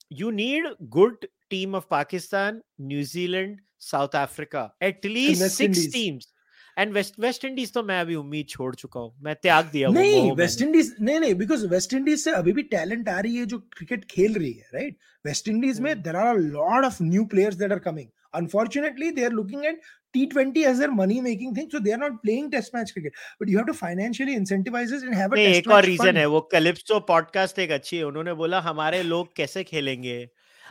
you 0.09 0.31
need 0.31 0.63
good 0.89 1.27
team 1.50 1.74
of 1.74 1.88
Pakistan, 1.88 2.60
New 2.78 3.04
Zealand, 3.04 3.60
South 3.78 4.14
Africa, 4.14 4.72
at 4.80 5.04
least 5.06 5.42
six 5.42 5.60
Indies. 5.60 5.92
teams. 5.92 6.34
And 6.76 6.92
West 6.94 7.18
West 7.20 7.44
Indies 7.44 7.72
तो 7.72 7.82
मैं 7.82 8.00
अभी 8.00 8.14
उम्मीद 8.14 8.46
छोड़ 8.48 8.74
चुका 8.74 9.00
हूँ 9.00 9.14
मैं 9.22 9.34
त्याग 9.42 9.70
दिया 9.72 9.88
नहीं 9.90 10.30
वेस्ट 10.36 10.60
इंडीज 10.62 10.94
नहीं 11.00 11.20
नहीं 11.20 11.34
बिकॉज़ 11.34 11.66
वेस्ट 11.66 11.94
इंडीज 11.94 12.20
से 12.24 12.32
अभी 12.32 12.52
भी 12.52 12.62
टैलेंट 12.74 13.08
आ 13.08 13.18
रही 13.20 13.36
है 13.36 13.46
जो 13.46 13.58
क्रिकेट 13.76 14.04
खेल 14.10 14.34
रही 14.34 14.52
है 14.52 14.70
राइट 14.74 14.96
वेस्ट 15.26 15.48
इंडीज 15.48 15.80
में 15.80 15.90
there 16.02 16.16
are 16.16 16.38
lot 16.38 16.84
of 16.84 17.02
new 17.02 17.24
players 17.34 17.56
that 17.56 17.72
are 17.72 17.78
coming 17.88 18.08
unfortunately 18.34 19.06
they 19.10 19.22
are 19.24 19.30
looking 19.30 19.60
at 19.64 19.76
T20 20.14 20.64
as 20.64 20.78
their 20.78 20.90
money 20.92 21.20
making 21.20 21.54
thing 21.54 21.68
so 21.70 21.78
they 21.78 21.92
are 21.92 22.00
not 22.02 22.18
playing 22.24 22.50
test 22.50 22.74
match 22.74 22.92
cricket 22.92 23.12
but 23.38 23.48
you 23.48 23.56
have 23.56 23.66
to 23.66 23.74
financially 23.74 24.34
incentivize 24.36 24.92
it 24.92 25.02
and 25.02 25.14
have 25.14 25.32
a 25.32 25.36
test 25.36 25.56
एक 25.58 25.68
और 25.76 25.84
reason 25.84 26.16
है 26.16 26.26
वो 26.26 26.40
calypso 26.52 26.98
podcast 27.08 27.58
एक 27.58 27.70
अच्छी 27.70 27.96
है 27.96 28.02
उन्होंने 28.04 28.34
बोला 28.40 28.60
हमारे 28.60 29.02
लोग 29.02 29.34
कैसे 29.36 29.64
खेलेंगे 29.64 30.18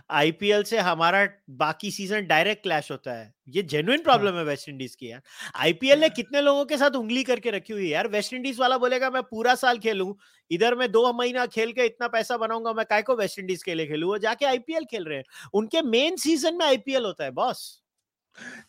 आईपीएल 0.10 0.64
से 0.64 0.78
हमारा 0.80 1.28
बाकी 1.50 1.92
सीज़न 1.92 2.28
डायरेक्ट 2.28 2.64
क्लैश 2.64 2.92
होता 2.92 3.14
है। 3.14 3.34
ये 3.48 3.62
जेन्युइन 3.64 4.04
प्रॉब्लम 4.04 4.32
हाँ. 4.32 4.40
है 4.40 4.46
वेस्ट 4.46 4.70
इंडीज 4.70 4.96
की 4.96 5.12
यार। 5.12 5.22
आईपीएल 5.56 6.00
ने 6.00 6.10
कितने 6.10 6.42
लोगों 6.42 6.66
के 6.66 6.78
साथ 6.78 6.92
उंगली 6.92 7.24
करके 7.24 7.52
रखी 7.52 7.74
हुई 7.74 7.84
है 7.84 7.90
यार। 7.90 8.08
वेस्ट 8.08 8.34
इंडीज 8.34 8.60
वाला 8.60 8.78
बोलेगा 8.78 9.10
मैं 9.10 9.24
पूरा 9.24 9.56
साल 9.56 9.78
खेलूं 9.78 10.14
इधर 10.52 10.76
मैं 10.76 10.92
दो 10.92 11.14
महीना 11.14 11.46
खेल 11.46 11.72
के 11.72 11.86
इतना 11.86 12.08
पैसा 12.08 12.38
बनाऊँगा 12.38 12.74
मैं 12.74 12.86
काय 12.86 13.02
को 13.02 13.16
वेस्ट 13.16 13.40
इंडीज 13.40 13.64
के 13.64 13.76
लिए 13.76 13.88
खेलू? 13.88 14.08
वो 14.08 14.18
जाके 14.18 14.46
आईपीएल 14.46 14.86
खेल 14.86 15.04
रहे 15.04 15.18
हैं। 15.18 15.26
उनके 15.54 15.82
मेन 15.82 16.16
सीज़न 16.18 16.58
में 16.58 16.66
आईपीएल 16.66 17.06
होता 17.06 17.24
है 17.24 17.32
बॉस। 17.32 17.84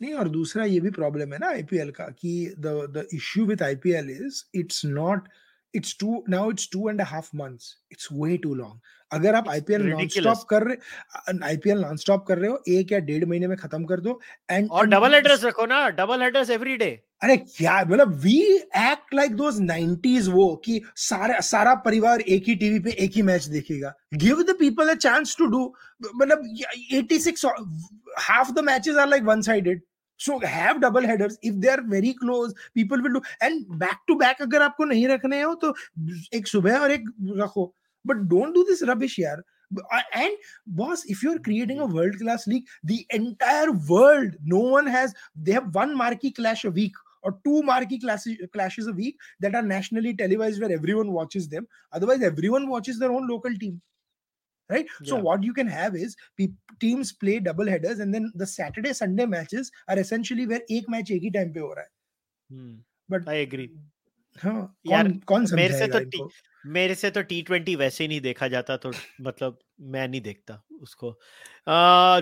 नहीं 0.02 0.12
और 0.14 0.28
दूसरा 0.28 0.64
ये 0.64 0.80
भी 0.80 0.90
प्रॉब्लम 0.90 1.32
है 1.32 1.38
ना 1.38 1.48
आईपीएल 1.48 1.90
का 1.90 2.05
कि 2.05 2.55
the 2.59 2.66
the 2.90 3.06
issue 3.14 3.44
with 3.46 3.62
IPL 3.62 4.10
is 4.10 4.42
it's 4.55 4.84
not 4.84 5.28
it's 5.74 5.96
two 6.00 6.24
now 6.28 6.50
it's 6.50 6.68
two 6.72 6.88
and 6.90 7.00
half 7.00 7.28
months 7.36 7.76
it's 7.92 8.09
way 8.12 8.36
too 8.36 8.55
long 8.55 8.80
अगर 9.12 9.35
आप 9.35 9.48
आईपीएल 9.48 9.82
नॉन 9.82 10.09
स्टॉप 10.09 10.43
कर 10.51 10.62
रहे 10.62 11.39
आईपीएल 11.47 11.78
नॉन 11.80 11.97
स्टॉप 11.97 12.26
कर 12.28 12.39
रहे 12.39 12.51
हो 12.51 12.62
एक 12.68 12.93
या 12.93 12.98
डेढ़ 13.10 13.24
महीने 13.24 13.47
में 13.47 13.56
खत्म 13.56 13.85
कर 13.85 14.01
दो 14.01 14.20
एंड 14.51 14.68
और 14.70 14.86
डबल 14.86 15.14
हेडर्स 15.14 15.44
रखो 15.44 15.66
ना 15.66 15.89
डबल 16.01 16.22
हेडर्स 16.22 16.51
एवरी 16.51 16.76
डे 16.76 16.90
अरे 17.22 17.36
क्या 17.36 17.80
मतलब 17.85 18.14
we 18.22 18.39
act 18.78 19.14
like 19.14 19.35
those 19.36 19.59
90s 19.60 20.28
वो 20.32 20.55
कि 20.64 20.80
सारा 20.97 21.40
सारा 21.40 21.74
परिवार 21.85 22.20
एक 22.20 22.44
ही 22.48 22.55
टीवी 22.55 22.78
पे 22.80 22.90
एक 23.05 23.12
ही 23.16 23.22
मैच 23.22 23.44
देखेगा। 23.44 23.93
Give 24.14 24.43
the 24.43 24.56
people 24.59 24.89
a 24.89 24.94
chance 24.94 25.36
to 25.39 25.47
do 25.47 25.64
मतलब 26.14 26.43
86 26.94 27.44
half 28.26 28.48
the 28.55 28.62
matches 28.68 28.97
are 28.97 29.06
like 29.09 29.26
one 29.26 29.43
sided 29.43 29.80
so 30.20 30.36
have 30.40 30.80
double 30.80 31.05
headers. 31.09 31.35
If 31.43 31.59
they 31.62 31.68
are 31.68 31.82
very 31.90 32.12
close 32.20 32.55
people 32.74 33.02
will 33.02 33.12
do 33.16 33.20
and 33.48 33.66
back 33.82 34.01
to 34.10 34.16
back 34.22 34.40
अगर 34.43 34.62
आपको 34.62 34.85
नहीं 34.85 35.06
रखने 35.09 35.40
हो 35.43 35.55
तो 35.64 35.74
एक 36.35 36.47
सुबह 36.47 36.78
और 36.78 36.90
एक 36.90 37.05
रखो। 37.43 37.74
but 38.10 38.28
don't 38.35 38.59
do 38.59 38.64
this 38.72 38.85
rubbish 38.90 39.16
here 39.22 39.39
and 40.14 40.32
boss 40.66 41.05
if 41.06 41.22
you're 41.22 41.39
creating 41.39 41.80
a 41.80 41.86
hmm. 41.86 41.94
world 41.94 42.18
class 42.20 42.47
league 42.47 42.64
the 42.85 43.06
entire 43.10 43.72
world 43.72 44.35
no 44.44 44.59
one 44.59 44.86
has 44.86 45.14
they 45.36 45.52
have 45.52 45.74
one 45.74 45.97
marquee 45.97 46.30
clash 46.30 46.64
a 46.64 46.70
week 46.70 46.94
or 47.22 47.39
two 47.44 47.62
marquee 47.62 47.98
clashes 47.98 48.39
clashes 48.52 48.86
a 48.86 48.93
week 48.93 49.16
that 49.40 49.55
are 49.55 49.62
nationally 49.62 50.14
televised 50.14 50.60
where 50.60 50.72
everyone 50.72 51.12
watches 51.12 51.48
them 51.48 51.66
otherwise 51.93 52.22
everyone 52.22 52.68
watches 52.68 52.98
their 52.98 53.12
own 53.12 53.28
local 53.28 53.55
team 53.56 53.80
right 54.70 54.86
yeah. 55.02 55.09
so 55.10 55.16
what 55.16 55.43
you 55.43 55.52
can 55.52 55.66
have 55.66 55.97
is 55.97 56.16
teams 56.80 57.12
play 57.12 57.39
double 57.39 57.66
headers 57.66 57.98
and 57.98 58.14
then 58.14 58.32
the 58.35 58.47
saturday 58.47 58.93
sunday 58.93 59.26
matches 59.26 59.70
are 59.89 59.98
essentially 59.98 60.47
where 60.47 60.62
ek 60.70 60.89
match 60.89 61.10
ek 61.10 61.32
time 61.32 61.52
pe 61.52 61.60
ho. 61.60 61.74
Hmm. 62.51 62.74
but 63.09 63.28
i 63.28 63.35
agree 63.35 63.70
हाँ 64.39 64.77
यार 64.86 65.09
कौन 65.27 65.47
मेरे 65.52 65.78
से 65.78 65.86
तो 65.89 65.98
T, 66.01 66.23
मेरे 66.65 66.94
से 66.94 67.10
तो 67.10 67.23
T 67.23 67.40
twenty 67.43 67.74
वैसे 67.77 68.05
ही 68.05 68.09
नहीं 68.09 68.20
देखा 68.20 68.48
जाता 68.48 68.77
तो 68.77 68.93
मतलब 69.23 69.59
मैं 69.94 70.06
नहीं 70.09 70.20
देखता 70.20 70.60
उसको। 70.82 71.10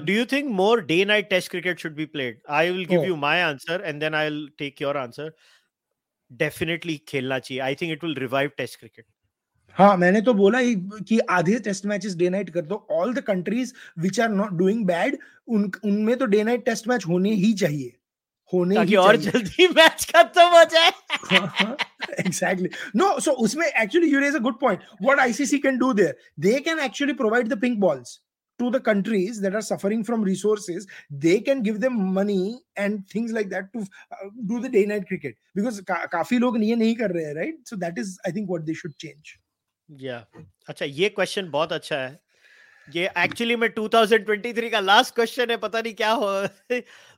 Do 0.04 0.12
you 0.12 0.24
think 0.32 0.50
more 0.54 0.84
day 0.86 1.04
night 1.04 1.30
test 1.30 1.50
cricket 1.50 1.80
should 1.80 1.94
be 1.96 2.04
played 2.06 2.40
I 2.50 2.70
will 2.70 2.84
give 2.86 3.04
you 3.04 3.16
my 3.16 3.42
answer 3.42 3.82
and 3.86 4.00
then 4.00 4.14
I 4.14 4.30
will 4.30 4.48
take 4.58 4.82
your 4.82 4.96
answer 4.96 5.32
definitely 6.30 6.96
खेलना 7.08 7.38
चाहिए। 7.38 7.60
I 7.62 7.74
think 7.74 7.92
it 7.92 8.04
will 8.04 8.14
revive 8.18 8.50
test 8.56 8.78
cricket 8.80 9.04
हाँ 9.76 9.96
मैंने 9.96 10.20
तो 10.20 10.32
बोला 10.34 10.58
ही 10.58 10.74
कि 11.08 11.18
आधे 11.30 11.58
test 11.60 11.86
matches 11.86 12.14
day 12.16 12.28
night 12.30 12.50
कर 12.50 12.60
दो। 12.62 12.86
All 12.90 13.12
the 13.14 13.20
countries 13.22 13.72
which 13.98 14.20
are 14.20 14.28
not 14.30 14.52
doing 14.58 14.84
bad 14.86 15.18
उन 15.48 15.70
उनमें 15.84 16.16
तो 16.18 16.26
डे 16.26 16.42
नाइट 16.44 16.64
टेस्ट 16.64 16.88
मैच 16.88 17.06
होने 17.08 17.32
ही 17.34 17.52
चाहिए। 17.54 17.95
होने 18.52 18.74
ताकि 18.74 18.94
और 18.96 19.16
जल्दी 19.16 19.66
मैच 19.76 20.04
खत्म 20.14 20.42
हो 20.56 20.64
जाए। 20.74 20.90
एग्जैक्टली 22.20 22.68
नो 22.96 23.18
सो 23.20 23.30
उसमें 23.46 23.66
actually 23.66 24.12
you 24.12 24.20
raise 24.20 24.34
a 24.36 24.38
good 24.38 24.60
point 24.60 24.80
what 25.02 25.18
ICC 25.20 25.58
can 25.58 25.78
do 25.78 25.92
there 25.92 26.16
they 26.40 26.58
can 26.60 26.78
actually 26.84 27.12
provide 27.14 27.48
the 27.48 27.60
pink 27.60 27.78
balls 27.78 28.20
to 28.60 28.70
the 28.70 28.80
countries 28.82 29.40
that 29.42 29.54
are 29.54 29.60
suffering 29.62 30.04
from 30.04 30.24
resources 30.24 30.86
they 31.24 31.38
can 31.38 31.62
give 31.62 31.76
them 31.78 32.00
money 32.12 32.60
and 32.78 33.02
things 33.14 33.32
like 33.32 33.48
that 33.48 33.64
to 33.72 33.84
do 34.42 34.60
the 34.60 34.70
day 34.72 34.84
night 34.86 35.08
cricket 35.08 35.36
because 35.56 35.80
काफ़ी 35.88 36.38
लोग 36.38 36.62
ये 36.64 36.76
नहीं 36.76 36.94
कर 36.96 37.10
रहे 37.10 37.24
हैं 37.24 37.34
right 37.34 37.58
so 37.68 37.76
that 37.76 37.98
is 37.98 38.16
I 38.26 38.32
think 38.32 38.48
what 38.50 38.62
they 38.62 38.74
should 38.74 38.92
change 39.00 39.34
या 39.88 40.26
अच्छा 40.68 40.84
ये 40.84 41.08
क्वेश्चन 41.08 41.50
बहुत 41.50 41.72
अच्छा 41.72 41.96
है। 41.96 42.25
ये 42.94 43.08
एक्चुअली 43.18 43.56
में 43.56 43.68
2023 43.74 44.70
का 44.70 44.80
लास्ट 44.80 45.14
क्वेश्चन 45.14 45.50
है 45.50 45.56
पता 45.56 45.80
नहीं 45.80 45.94
क्या 45.94 46.10
हो 46.10 46.28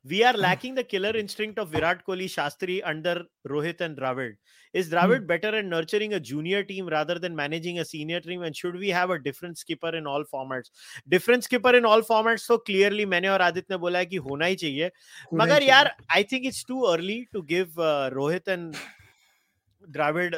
we 0.07 0.23
are 0.23 0.37
lacking 0.37 0.77
the 0.77 0.83
killer 0.83 1.17
instinct 1.17 1.59
of 1.59 1.69
Virat 1.69 2.03
Kohli 2.03 2.29
Shastri 2.29 2.79
under 2.81 3.25
Rohit 3.47 3.83
and 3.83 3.97
Dravid 3.97 4.37
is 4.75 4.91
Dravid 4.91 5.27
better 5.27 5.55
and 5.55 5.75
nurturing 5.75 6.13
a 6.13 6.19
junior 6.19 6.63
team 6.63 6.89
rather 6.89 7.19
than 7.19 7.33
managing 7.33 7.79
a 7.79 7.83
senior 7.83 8.21
team 8.21 8.45
and 8.45 8.55
should 8.55 8.79
we 8.79 8.91
have 8.91 9.13
a 9.13 9.17
different 9.17 9.57
skipper 9.57 9.97
in 9.97 10.07
all 10.07 10.25
formats 10.33 10.73
different 11.09 11.43
skipper 11.43 11.77
in 11.77 11.87
all 11.87 12.03
formats 12.03 12.49
तो 12.49 12.59
clearly 12.59 13.07
मैंने 13.07 13.29
और 13.29 13.43
आदित्य 13.43 13.75
ने 13.75 13.79
बोला 13.79 13.99
है 13.99 14.07
कि 14.07 14.17
होना 14.17 14.47
ही 14.47 14.57
चाहिए। 14.57 14.91
मगर 15.35 15.63
यार 15.63 15.95
I 16.11 16.25
think 16.25 16.47
it's 16.47 16.65
too 16.69 16.81
early 16.81 17.23
to 17.33 17.43
give 17.43 17.75
Rohit 18.15 18.49
and 18.49 18.75
Dravid 19.89 20.35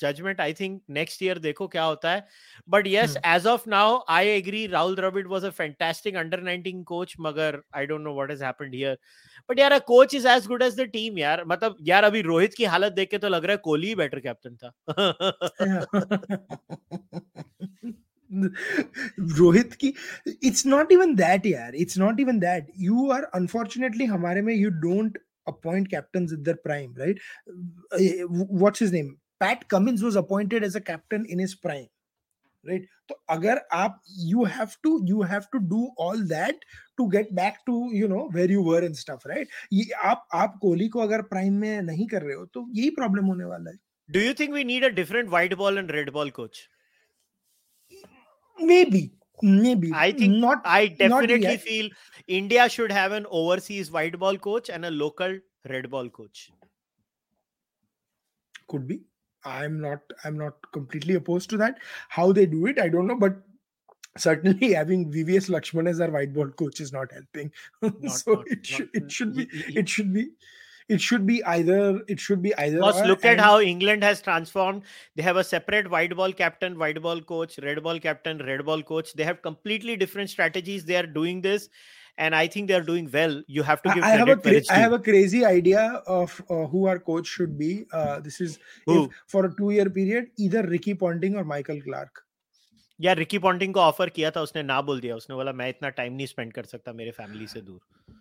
judgement 0.00 0.40
I 0.40 0.52
think 0.60 0.80
next 0.90 1.22
year 1.22 1.38
देखो 1.38 1.66
क्या 1.68 1.82
होता 1.84 2.10
है। 2.10 2.26
But 2.68 2.86
yes 2.86 3.16
as 3.26 3.46
of 3.46 3.68
now 3.70 3.98
I 4.08 4.28
agree 4.28 4.66
Rahul 4.66 4.94
Dravid 4.96 5.26
was 5.28 5.44
a 5.44 5.50
fantastic 5.50 6.14
under 6.16 6.42
19 6.42 6.82
coach 6.86 7.14
मगर 7.20 7.60
I 7.76 7.86
don't 7.86 8.00
know 8.00 8.14
what 8.14 8.30
has 8.30 8.44
happened 8.44 8.74
here 8.74 8.98
but 9.48 9.58
यार 9.58 9.72
a 9.72 9.78
coach 9.88 10.14
is 10.14 10.28
as 10.28 10.46
good 10.46 10.62
as 10.62 10.80
the 10.80 10.86
team 10.92 11.18
यार। 11.18 11.44
मतलब 11.48 11.76
यार 11.88 12.04
अभी 12.04 12.22
रोहित 12.22 12.54
की 12.54 12.64
हालत 12.64 12.92
देख 12.92 13.10
के 13.10 13.18
तो 13.18 13.28
लग 13.28 13.44
रहा 13.44 13.52
है 13.52 13.58
कोहली 13.64 13.88
ही 13.88 13.94
बेटर 13.94 14.20
कैप्टन 14.20 14.56
था। 14.56 14.72
रोहित 19.38 19.74
की 19.74 19.92
इट्स 20.44 20.66
नॉट 20.66 20.92
इवन 20.92 21.14
दैट 21.14 21.46
यार। 21.46 21.74
It's 21.74 21.98
not 21.98 22.20
even 22.20 22.38
that 22.38 22.66
you 22.78 23.10
are 23.10 23.22
unfortunately 23.34 24.04
हमारे 24.04 24.42
में 24.42 24.54
you 24.54 24.70
don't 24.80 25.18
appoint 25.50 25.88
captains 25.90 26.32
at 26.34 26.40
their 26.46 26.58
prime, 26.62 26.94
right? 27.00 27.18
What's 28.62 28.80
his 28.80 28.90
name? 28.94 29.10
Pat 29.40 29.68
Cummins 29.68 30.02
was 30.02 30.16
appointed 30.16 30.64
as 30.64 30.74
a 30.74 30.80
captain 30.80 31.24
in 31.26 31.38
his 31.38 31.54
prime. 31.54 31.88
right 32.64 32.86
तो 33.08 33.14
अगर 33.30 33.58
आप 33.72 34.00
you 34.28 34.44
have 34.52 34.72
to 34.86 34.92
you 35.08 35.22
have 35.32 35.44
to 35.54 35.58
do 35.72 35.80
all 36.04 36.22
that 36.30 36.64
to 37.00 37.08
get 37.10 37.34
back 37.38 37.58
to 37.68 37.74
you 37.98 38.08
know 38.12 38.22
where 38.36 38.50
you 38.54 38.62
were 38.68 38.80
and 38.86 38.98
stuff 39.02 39.26
right 39.32 39.52
ये 39.72 39.84
आप 40.12 40.26
आप 40.34 40.58
कोहली 40.62 40.88
को 40.94 41.00
अगर 41.00 41.22
prime 41.34 41.60
में 41.64 41.82
नहीं 41.82 42.06
कर 42.14 42.22
रहे 42.22 42.34
हो 42.36 42.44
तो 42.54 42.66
यही 42.78 42.90
प्रॉब्लम 43.00 43.26
होने 43.32 43.44
वाला 43.52 43.70
है 43.70 43.78
do 44.16 44.24
you 44.24 44.32
think 44.40 44.56
we 44.56 44.64
need 44.72 44.84
a 44.88 44.90
different 44.96 45.30
white 45.36 45.54
ball 45.60 45.78
and 45.82 45.94
red 45.98 46.12
ball 46.16 46.28
coach 46.40 46.58
maybe 48.72 49.00
maybe 49.42 49.90
i 50.02 50.10
think 50.18 50.36
not 50.44 50.68
i 50.74 50.82
definitely 51.00 51.40
not 51.46 51.64
feel 51.64 51.88
india 52.40 52.68
should 52.74 52.92
have 52.98 53.16
an 53.16 53.26
overseas 53.40 53.90
white 53.96 54.18
ball 54.24 54.38
coach 54.46 54.70
and 54.76 54.90
a 54.90 54.92
local 55.00 55.34
red 55.74 55.90
ball 55.96 56.08
coach 56.20 56.44
could 58.74 58.86
be 58.92 58.98
i'm 59.46 59.80
not 59.80 60.00
i'm 60.24 60.36
not 60.36 60.54
completely 60.72 61.14
opposed 61.14 61.48
to 61.50 61.56
that. 61.56 61.78
How 62.08 62.32
they 62.32 62.46
do 62.46 62.66
it 62.66 62.78
i 62.78 62.88
don't 62.88 63.06
know 63.06 63.16
but 63.16 63.36
certainly 64.18 64.72
having 64.80 65.10
vvs 65.10 65.48
lakshman 65.50 65.88
as 65.88 66.00
our 66.00 66.08
whiteboard 66.08 66.56
coach 66.56 66.80
is 66.80 66.92
not 66.92 67.12
helping. 67.12 67.52
Not, 67.82 68.12
so 68.12 68.34
not, 68.34 68.48
it 68.48 68.66
should 68.66 68.90
it 68.94 69.10
should 69.10 69.34
be 69.34 69.48
it 69.52 69.88
should 69.88 70.12
be 70.12 70.28
it 70.88 71.00
should 71.00 71.26
be 71.26 71.42
either 71.44 72.00
it 72.06 72.20
should 72.20 72.42
be 72.42 72.54
either 72.56 72.78
look 72.78 73.24
at 73.24 73.40
how 73.40 73.60
england 73.60 74.02
has 74.02 74.22
transformed. 74.22 74.82
They 75.14 75.22
have 75.22 75.36
a 75.36 75.44
separate 75.44 75.90
white 75.90 76.16
ball 76.16 76.32
captain 76.32 76.78
white 76.78 77.00
ball 77.02 77.20
coach 77.20 77.58
red 77.62 77.82
ball 77.82 77.98
captain 77.98 78.38
red 78.38 78.64
ball 78.64 78.82
coach. 78.82 79.12
They 79.14 79.24
have 79.24 79.42
completely 79.42 79.96
different 79.96 80.30
strategies. 80.30 80.84
They 80.84 80.96
are 80.96 81.06
doing 81.06 81.40
this 81.40 81.68
and 82.18 82.34
I 82.34 82.46
think 82.46 82.68
they're 82.68 82.82
doing 82.82 83.08
well. 83.12 83.42
You 83.46 83.62
have 83.62 83.82
to 83.82 83.94
give. 83.94 84.02
I 84.02 84.10
have 84.10 84.28
a 84.28 84.36
cra- 84.36 84.62
I 84.70 84.78
have 84.78 84.92
a 84.92 84.98
crazy 84.98 85.44
idea 85.44 86.02
of 86.06 86.36
uh, 86.50 86.66
who 86.66 86.86
our 86.86 86.98
coach 86.98 87.26
should 87.26 87.58
be. 87.58 87.86
Uh, 87.92 88.20
this 88.20 88.40
is 88.40 88.58
if, 88.86 89.10
for 89.26 89.46
a 89.46 89.54
two-year 89.56 89.90
period, 89.90 90.30
either 90.38 90.62
Ricky 90.62 90.94
Ponting 90.94 91.36
or 91.36 91.44
Michael 91.44 91.82
Clark. 91.88 92.22
या 93.00 93.12
Ricky 93.12 93.38
Ponting 93.38 93.72
को 93.74 93.80
offer 93.80 94.08
किया 94.08 94.30
था 94.30 94.40
उसने 94.42 94.62
ना 94.62 94.80
बोल 94.82 95.00
दिया 95.00 95.16
उसने 95.16 95.36
बोला 95.36 95.52
मैं 95.52 95.68
इतना 95.68 95.88
टाइम 95.96 96.12
नहीं 96.12 96.26
स्पेंड 96.26 96.52
कर 96.52 96.64
सकता 96.64 96.92
मेरे 96.92 97.10
फैमिली 97.16 97.46
से 97.46 97.60
दूर 97.60 98.14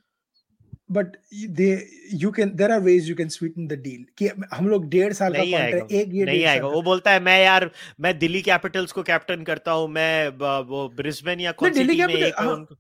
but 0.92 1.16
they 1.60 1.68
you 2.14 2.32
can 2.32 2.50
there 2.56 2.72
are 2.72 2.80
ways 2.88 3.10
you 3.10 3.16
can 3.16 3.30
sweeten 3.36 3.68
the 3.68 3.74
deal 3.84 4.06
कि 4.18 4.28
हम 4.54 4.68
लोग 4.70 4.90
डेढ़ 4.90 5.14
साल 5.14 5.34
का 5.34 5.44
कॉन्ट्रैक्ट 5.52 5.92
एक 5.92 6.14
ये 6.14 6.26
नहीं 6.26 6.44
आएगा 6.46 6.68
वो 6.68 6.82
बोलता 6.82 7.12
है 7.12 7.20
मैं 7.24 7.40
यार 7.44 7.70
मैं 8.02 8.18
दिल्ली 8.20 8.42
कैपिटल्स 8.42 8.92
को 8.92 9.04
कैप्टन 9.04 9.44
करता 9.44 9.72
हूँ 9.72 9.88
मैं 9.90 10.28
वो 10.74 10.88
ब्रिस्बेन 10.98 11.40
या 11.40 11.52
कौन 11.64 11.74
सी 11.74 11.88
टीम 11.88 12.06
में 12.08 12.16
एक 12.16 12.76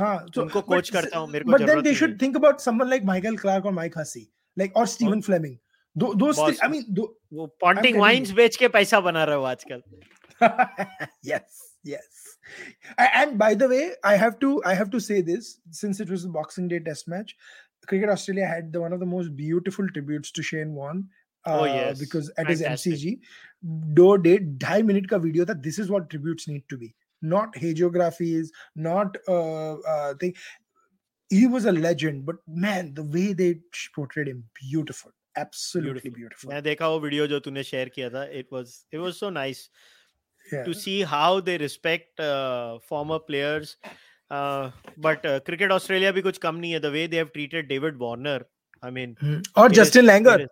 हाँ 0.00 0.26
तो 0.34 0.42
उनको 0.42 0.60
कोच 0.72 0.90
करता 0.90 1.18
हूँ 1.18 1.28
मेरे 1.30 1.44
को 1.44 1.52
but 1.52 1.62
then 1.66 1.82
they 1.82 1.94
should 1.94 2.20
think 2.22 2.36
about 2.36 2.60
someone 2.60 2.88
like 2.90 3.04
Michael 3.04 3.36
Clarke 3.36 3.66
और 3.66 3.72
माइक 3.80 3.98
हसी 3.98 4.28
लाइक 4.58 4.76
और 4.76 4.86
स्टीवन 4.96 5.20
फ्लेमिंग 5.30 5.56
दो 5.96 6.12
दो 6.14 6.32
आई 6.42 6.68
मीन 6.68 6.84
दो 7.00 7.06
वो 7.32 7.46
पॉन्टिंग 7.60 7.98
वाइन्स 8.00 8.30
बेच 8.42 8.56
के 8.56 8.68
पैसा 8.78 9.00
बना 9.08 9.24
रहे 9.24 9.36
हो 9.36 9.42
आजकल 9.54 9.82
yes 11.32 11.66
yes 11.88 12.36
and 12.98 13.38
by 13.38 13.54
the 13.54 13.66
way 13.68 13.92
i 14.04 14.16
have 14.16 14.38
to 14.38 14.48
i 14.70 14.74
have 14.74 14.90
to 14.90 15.00
say 15.00 15.20
this 15.28 15.46
since 15.70 16.00
it 16.00 16.10
was 16.10 16.24
the 16.24 16.28
boxing 16.28 16.68
day 16.68 16.80
test 16.88 17.08
match 17.08 17.36
cricket 17.86 18.10
australia 18.14 18.46
had 18.46 18.72
the, 18.72 18.80
one 18.80 18.92
of 18.92 19.00
the 19.00 19.06
most 19.06 19.34
beautiful 19.36 19.86
tributes 19.88 20.30
to 20.30 20.42
shane 20.42 20.74
warne 20.74 21.04
uh, 21.44 21.60
oh 21.60 21.64
yes 21.64 21.98
because 21.98 22.30
at 22.36 22.46
Fantastic. 22.46 22.92
his 22.92 23.04
mcg 23.04 23.94
do 24.00 24.08
did 24.18 24.58
ढाई 24.58 24.82
minute 24.90 25.08
ka 25.08 25.18
video 25.18 25.44
that 25.44 25.62
this 25.62 25.78
is 25.78 25.90
what 25.90 26.10
tributes 26.10 26.48
need 26.48 26.64
to 26.68 26.76
be 26.76 26.94
not 27.21 27.55
hagiographies, 27.55 28.49
not 28.75 29.17
uh, 29.27 29.73
uh, 29.73 30.13
thing. 30.15 30.33
He 31.29 31.47
was 31.47 31.65
a 31.65 31.71
legend, 31.71 32.25
but 32.25 32.35
man, 32.47 32.93
the 32.93 33.03
way 33.03 33.33
they 33.33 33.59
portrayed 33.95 34.27
him, 34.27 34.43
beautiful, 34.53 35.11
absolutely 35.35 36.11
beautiful. 36.11 36.49
मैं 36.51 36.61
देखा 36.63 36.87
वो 36.87 36.99
video 36.99 37.27
जो 37.27 37.39
तूने 37.39 37.63
share 37.63 37.89
किया 37.95 38.09
था, 38.09 38.25
it 38.41 38.51
was 38.51 38.85
it 38.91 38.99
was 38.99 39.17
so 39.17 39.29
nice 39.29 39.69
yeah. 40.51 40.63
to 40.63 40.73
see 40.73 41.01
how 41.03 41.39
they 41.39 41.57
respect 41.57 42.19
uh, 42.19 42.79
former 42.89 43.19
players. 43.19 43.77
But 44.31 45.21
cricket 45.45 45.71
Australia 45.71 46.11
भी 46.11 46.21
कुछ 46.21 46.37
कम 46.45 46.55
नहीं 46.55 46.71
है 46.71 46.79
the 46.79 46.85
way 46.93 47.07
they 47.07 47.17
have 47.17 47.27
treated 47.33 47.67
David 47.67 47.97
Warner 47.97 48.45
I 48.85 48.91
mean 48.91 49.41
और 49.57 49.71
जस्टिन 49.71 50.05
लैंगर 50.05 50.45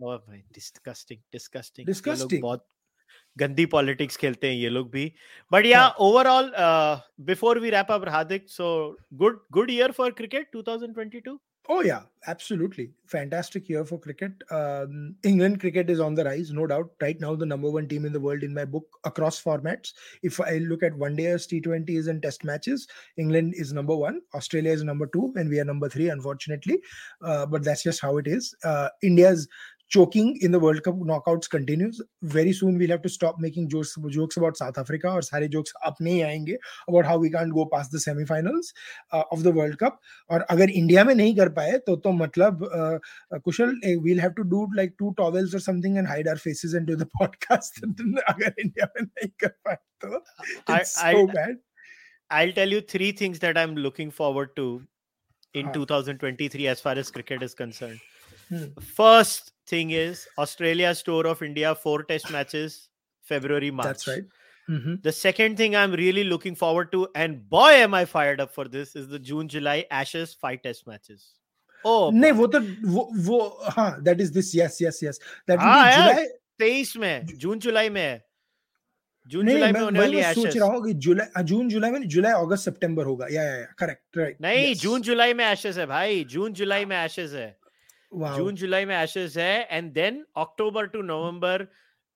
भाई 0.00 0.38
डिस्गस्टिंग 0.54 1.20
डिस्गस्टिंग 1.32 1.86
डिस्गस्टिंग 1.86 2.42
बहुत 2.42 2.66
गंदी 3.38 3.66
politics 3.74 4.16
खेलते 4.16 4.46
हैं 4.46 4.54
ये 4.54 4.68
लोग 4.68 4.90
भी 4.90 5.12
but 5.52 5.66
yeah 5.66 5.86
overall 6.06 6.52
before 7.26 7.58
we 7.60 7.70
wrap 7.70 7.92
up 7.92 8.08
Hardik 8.08 8.48
so 8.50 8.68
good 9.22 9.40
good 9.52 9.70
year 9.70 9.92
for 10.00 10.10
cricket 10.20 10.56
2022 10.56 11.38
Oh 11.68 11.80
yeah, 11.80 12.00
absolutely. 12.26 12.90
Fantastic 13.06 13.68
year 13.68 13.84
for 13.84 13.98
cricket. 13.98 14.32
Um, 14.50 15.14
England 15.22 15.60
cricket 15.60 15.90
is 15.90 16.00
on 16.00 16.14
the 16.14 16.24
rise, 16.24 16.50
no 16.50 16.66
doubt. 16.66 16.90
Right 17.00 17.20
now, 17.20 17.36
the 17.36 17.46
number 17.46 17.70
one 17.70 17.86
team 17.86 18.04
in 18.04 18.12
the 18.12 18.18
world 18.18 18.42
in 18.42 18.52
my 18.52 18.64
book 18.64 18.84
across 19.04 19.40
formats. 19.40 19.92
If 20.24 20.40
I 20.40 20.58
look 20.58 20.82
at 20.82 20.96
one 20.96 21.14
days, 21.14 21.46
T20s, 21.46 22.08
and 22.08 22.20
Test 22.20 22.42
matches, 22.42 22.88
England 23.16 23.54
is 23.56 23.72
number 23.72 23.94
one. 23.94 24.22
Australia 24.34 24.72
is 24.72 24.82
number 24.82 25.06
two, 25.06 25.32
and 25.36 25.48
we 25.48 25.60
are 25.60 25.64
number 25.64 25.88
three, 25.88 26.08
unfortunately. 26.08 26.80
Uh, 27.22 27.46
but 27.46 27.62
that's 27.62 27.84
just 27.84 28.00
how 28.00 28.16
it 28.16 28.26
is. 28.26 28.52
Uh, 28.64 28.88
India's 29.02 29.46
choking 29.92 30.38
in 30.40 30.50
the 30.50 30.58
World 30.58 30.82
Cup 30.82 30.94
knockouts 30.96 31.48
continues. 31.48 32.00
Very 32.22 32.52
soon 32.52 32.78
we'll 32.78 32.94
have 32.94 33.02
to 33.02 33.10
stop 33.10 33.38
making 33.38 33.68
jokes 33.68 33.94
jokes 34.10 34.38
about 34.38 34.56
South 34.56 34.78
Africa 34.78 35.10
or 35.10 35.20
सारे 35.20 35.50
jokes 35.54 35.72
अपने 35.86 36.12
ही 36.12 36.20
आएंगे 36.28 36.56
about 36.88 37.04
how 37.04 37.16
we 37.24 37.30
can't 37.30 37.54
go 37.58 37.66
past 37.72 37.92
the 37.92 38.00
semi-finals 38.04 38.72
uh, 39.12 39.24
of 39.30 39.42
the 39.42 39.52
World 39.58 39.78
Cup. 39.78 39.98
और 40.30 40.46
अगर 40.50 40.70
India 40.70 41.04
में 41.04 41.14
नहीं 41.14 41.34
कर 41.36 41.48
पाए 41.58 41.78
तो 41.86 41.96
तो 42.06 42.12
मतलब 42.12 42.64
uh, 42.78 43.40
Kushal 43.48 43.74
we'll 44.06 44.22
have 44.26 44.34
to 44.34 44.44
do 44.54 44.66
like 44.80 44.96
two 45.02 45.12
towels 45.18 45.54
or 45.54 45.60
something 45.66 45.98
and 45.98 46.08
hide 46.12 46.28
our 46.28 46.36
faces 46.36 46.74
and 46.74 46.86
do 46.86 46.96
the 46.96 47.08
podcast. 47.20 47.82
अगर 48.28 48.54
इंडिया 48.58 48.88
में 48.96 49.02
नहीं 49.02 49.28
कर 49.40 49.54
पाए 49.66 49.76
तो 50.04 50.22
it's 50.68 50.98
I, 50.98 51.12
so 51.12 51.28
I, 51.28 51.32
bad. 51.34 51.60
I'll 52.30 52.52
tell 52.52 52.72
you 52.76 52.80
three 52.80 53.12
things 53.12 53.40
that 53.40 53.58
I'm 53.58 53.76
looking 53.76 54.10
forward 54.10 54.56
to 54.56 54.82
in 55.52 55.70
2023 55.72 56.66
as 56.66 56.80
far 56.80 56.94
as 56.94 57.10
cricket 57.10 57.42
is 57.42 57.54
concerned. 57.54 58.00
Hmm. 58.48 58.64
First 58.80 59.52
thing 59.66 59.90
is 59.90 60.26
Australia's 60.38 61.02
tour 61.02 61.26
of 61.26 61.42
India, 61.42 61.74
four 61.74 62.02
test 62.02 62.30
matches, 62.30 62.88
February, 63.22 63.70
March. 63.70 63.86
That's 63.86 64.08
right. 64.08 64.24
Mm-hmm. 64.68 64.94
The 65.02 65.12
second 65.12 65.56
thing 65.56 65.74
I'm 65.74 65.92
really 65.92 66.24
looking 66.24 66.54
forward 66.54 66.92
to, 66.92 67.08
and 67.14 67.48
boy, 67.48 67.70
am 67.86 67.94
I 67.94 68.04
fired 68.04 68.40
up 68.40 68.54
for 68.54 68.68
this, 68.68 68.94
is 68.94 69.08
the 69.08 69.18
June 69.18 69.48
July 69.48 69.86
Ashes 69.90 70.34
five 70.34 70.62
test 70.62 70.86
matches. 70.86 71.32
Oh, 71.84 72.10
नहीं 72.12 72.32
वो 72.32 72.46
तो 72.46 72.58
वो 72.88 73.08
वो 73.26 73.38
हाँ 73.76 74.04
that 74.04 74.20
is 74.20 74.30
this 74.30 74.54
yes 74.54 74.80
yes 74.80 75.02
yes 75.02 75.18
that 75.48 75.58
will 75.58 75.66
be 75.66 75.94
July 75.96 76.26
तेईस 76.58 76.96
में 76.96 77.26
जून 77.42 77.58
जुलाई 77.58 77.88
में 77.90 78.00
है 78.00 78.24
जून 79.26 79.48
जुलाई 79.48 79.72
में 79.72 79.80
होने 79.80 79.98
वाली 79.98 80.18
एशेस 80.18 80.34
सोच 80.34 80.56
रहा 80.56 80.68
हूँ 80.68 80.84
कि 80.86 80.92
जुलाई 81.06 81.42
जून 81.44 81.68
जुलाई 81.68 81.90
में 81.90 82.08
जुलाई 82.08 82.32
अगस्त 82.32 82.64
सितंबर 82.64 83.04
होगा 83.04 83.26
या 83.30 83.42
या 83.42 83.64
करेक्ट 83.78 84.18
राइट 84.18 84.40
नहीं 84.42 84.74
जून 84.82 85.02
जुलाई 85.02 85.34
में 85.34 85.44
एशेस 85.44 85.78
है 85.78 85.86
भाई 85.86 86.24
जून 86.34 86.52
जुलाई 86.60 86.84
में 86.84 86.96
एशेस 86.96 87.32
है 87.32 87.48
जून 88.13 88.55
जुलाई 88.55 88.85
में 88.85 88.95
एशेस 88.95 89.37
है 89.37 89.67
and 89.71 89.93
then 89.93 90.25
October 90.37 90.85
to 90.85 91.01
November 91.01 91.67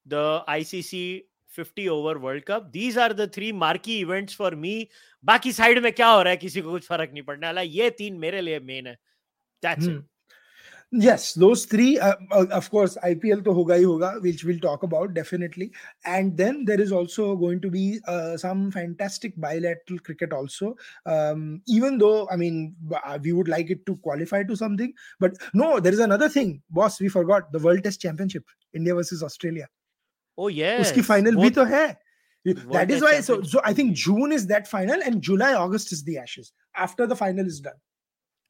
the 0.08 0.46
ICC 0.50 1.24
50 1.60 1.88
over 1.88 2.18
world 2.18 2.44
cup 2.44 2.64
these 2.64 2.98
are 2.98 3.14
the 3.14 3.32
three 3.34 3.52
marquee 3.52 4.00
events 4.00 4.36
for 4.36 4.56
me 4.56 4.88
बाकी 5.24 5.52
साइड 5.52 5.80
में 5.80 5.92
क्या 5.92 6.08
हो 6.08 6.22
रहा 6.22 6.32
है? 6.32 6.38
किसी 6.38 6.62
को 6.62 6.72
कुछ 6.72 6.88
फ़र्क 6.88 7.10
नहीं 7.14 7.24
पड़ने 7.24 7.48
वाला। 7.48 7.62
ये 7.62 7.90
तीन 7.90 8.14
मेरे 8.14 8.42
लिए 8.42 8.60
मेन 8.60 8.88
है। 8.88 8.98
That's 9.64 9.88
it 9.88 10.06
yes 10.92 11.34
those 11.34 11.64
three 11.66 11.98
uh, 11.98 12.16
uh, 12.32 12.46
of 12.52 12.70
course 12.70 12.98
ipl 13.06 13.42
to 13.44 13.52
hoga 13.52 13.76
hi 13.76 13.84
hoga 13.84 14.22
which 14.22 14.44
we'll 14.44 14.60
talk 14.60 14.84
about 14.84 15.14
definitely. 15.14 15.72
And 16.06 16.36
then 16.36 16.66
there 16.66 16.82
is 16.82 16.92
also 16.92 17.36
going 17.38 17.62
to 17.62 17.70
be 17.70 18.00
uh, 18.08 18.36
some 18.36 18.72
fantastic 18.72 19.40
bilateral 19.40 20.00
cricket 20.00 20.34
also. 20.34 20.76
Um, 21.06 21.62
even 21.68 21.98
though 21.98 22.28
i 22.30 22.36
mean 22.36 22.76
uh, 23.06 23.18
we 23.24 23.32
would 23.32 23.48
like 23.48 23.70
it 23.70 23.86
to 23.86 23.96
qualify 23.98 24.44
to 24.44 24.56
something 24.56 24.94
but 25.20 25.34
no 25.54 25.80
there 25.80 25.94
is 25.94 26.00
another 26.00 26.28
thing. 26.28 26.62
Boss 26.70 27.00
we 27.00 27.08
forgot 27.08 27.52
the 27.54 27.60
world 27.60 27.84
test 27.84 28.02
championship 28.02 28.44
india 28.74 28.94
versus 28.94 29.24
australia. 29.24 29.70
Oh 30.38 30.50
yeah 30.50 30.82
uski 30.82 31.06
final 31.06 31.34
bhi 31.34 31.54
to 31.54 31.66
hai. 31.66 31.98
That 32.72 32.92
is 32.92 33.02
why 33.02 33.22
so 33.22 33.42
so 33.44 33.62
i 33.64 33.74
think 33.74 33.94
june 33.94 34.32
is 34.34 34.48
that 34.48 34.68
final 34.68 35.02
and 35.02 35.22
july 35.22 35.54
august 35.54 35.92
is 35.94 36.04
the 36.04 36.18
ashes 36.18 36.52
after 36.76 37.08
the 37.08 37.16
final 37.16 37.46
is 37.46 37.62
done. 37.62 37.80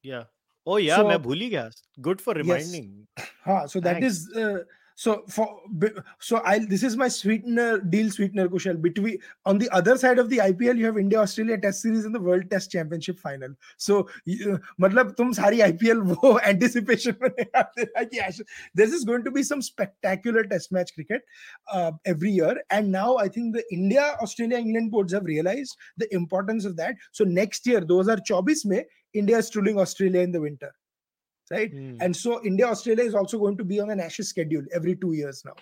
Yeah 0.02 0.24
Oh 0.67 0.79
yeah, 0.79 0.97
so, 0.97 1.09
मैं 1.09 1.23
भूल 1.23 1.41
ही 1.41 1.51
गया. 1.51 1.71
Good 2.01 2.21
for 2.21 2.35
reminding. 2.35 3.07
Yes. 3.19 3.29
हाँ, 3.47 3.69
so 3.69 3.81
that 3.81 4.01
Thanks. 4.01 4.17
is 4.17 4.37
uh, 4.37 4.65
so 4.97 5.23
for 5.29 5.61
so 6.19 6.41
I 6.45 6.59
this 6.59 6.83
is 6.83 6.97
my 6.97 7.07
sweetener 7.07 7.79
deal 7.79 8.11
sweetener 8.11 8.49
Kushal. 8.49 8.81
Between 8.81 9.19
on 9.45 9.59
the 9.59 9.69
other 9.71 9.97
side 9.97 10.19
of 10.19 10.31
the 10.31 10.39
IPL, 10.39 10.79
you 10.79 10.87
have 10.87 10.99
India 10.99 11.21
Australia 11.21 11.59
Test 11.59 11.83
Series 11.83 12.07
and 12.07 12.15
the 12.15 12.19
World 12.19 12.51
Test 12.51 12.73
Championship 12.73 13.21
final. 13.21 13.55
So 13.77 14.09
uh, 14.27 14.59
मतलब 14.81 15.15
तुम 15.19 15.33
सारी 15.35 15.59
IPL 15.69 16.03
वो 16.15 16.41
anticipation 16.53 17.15
में 17.23 17.47
आते 17.55 17.87
हैं 17.97 18.07
कि 18.09 18.45
this 18.75 18.93
is 18.93 19.05
going 19.05 19.23
to 19.23 19.31
be 19.31 19.45
some 19.45 19.63
spectacular 19.63 20.43
Test 20.45 20.73
match 20.73 20.95
cricket 20.95 21.23
uh, 21.71 21.93
every 22.07 22.31
year. 22.31 22.57
And 22.71 22.91
now 22.91 23.19
I 23.19 23.29
think 23.29 23.55
the 23.55 23.65
India 23.71 24.17
Australia 24.21 24.57
England 24.57 24.91
boards 24.91 25.13
have 25.13 25.25
realized 25.25 25.77
the 25.99 26.13
importance 26.13 26.65
of 26.65 26.77
that. 26.77 26.97
So 27.13 27.25
next 27.25 27.67
year, 27.67 27.83
those 27.83 28.09
are 28.09 28.17
24 28.17 28.55
में 28.65 28.83
India 29.15 29.39
is 29.39 29.55
ruling 29.57 29.79
Australia 29.79 30.21
in 30.21 30.33
the 30.33 30.41
winter, 30.41 30.73
right? 31.51 31.73
Mm. 31.73 31.97
And 32.01 32.17
so 32.17 32.45
India 32.45 32.67
Australia 32.67 33.05
is 33.05 33.15
also 33.15 33.39
going 33.39 33.57
to 33.59 33.65
be 33.65 33.81
on 33.81 33.91
an 33.91 34.01
Ashes 34.01 34.29
schedule 34.29 34.63
every 34.73 34.97
two 34.97 35.13
years 35.13 35.43
now. 35.45 35.57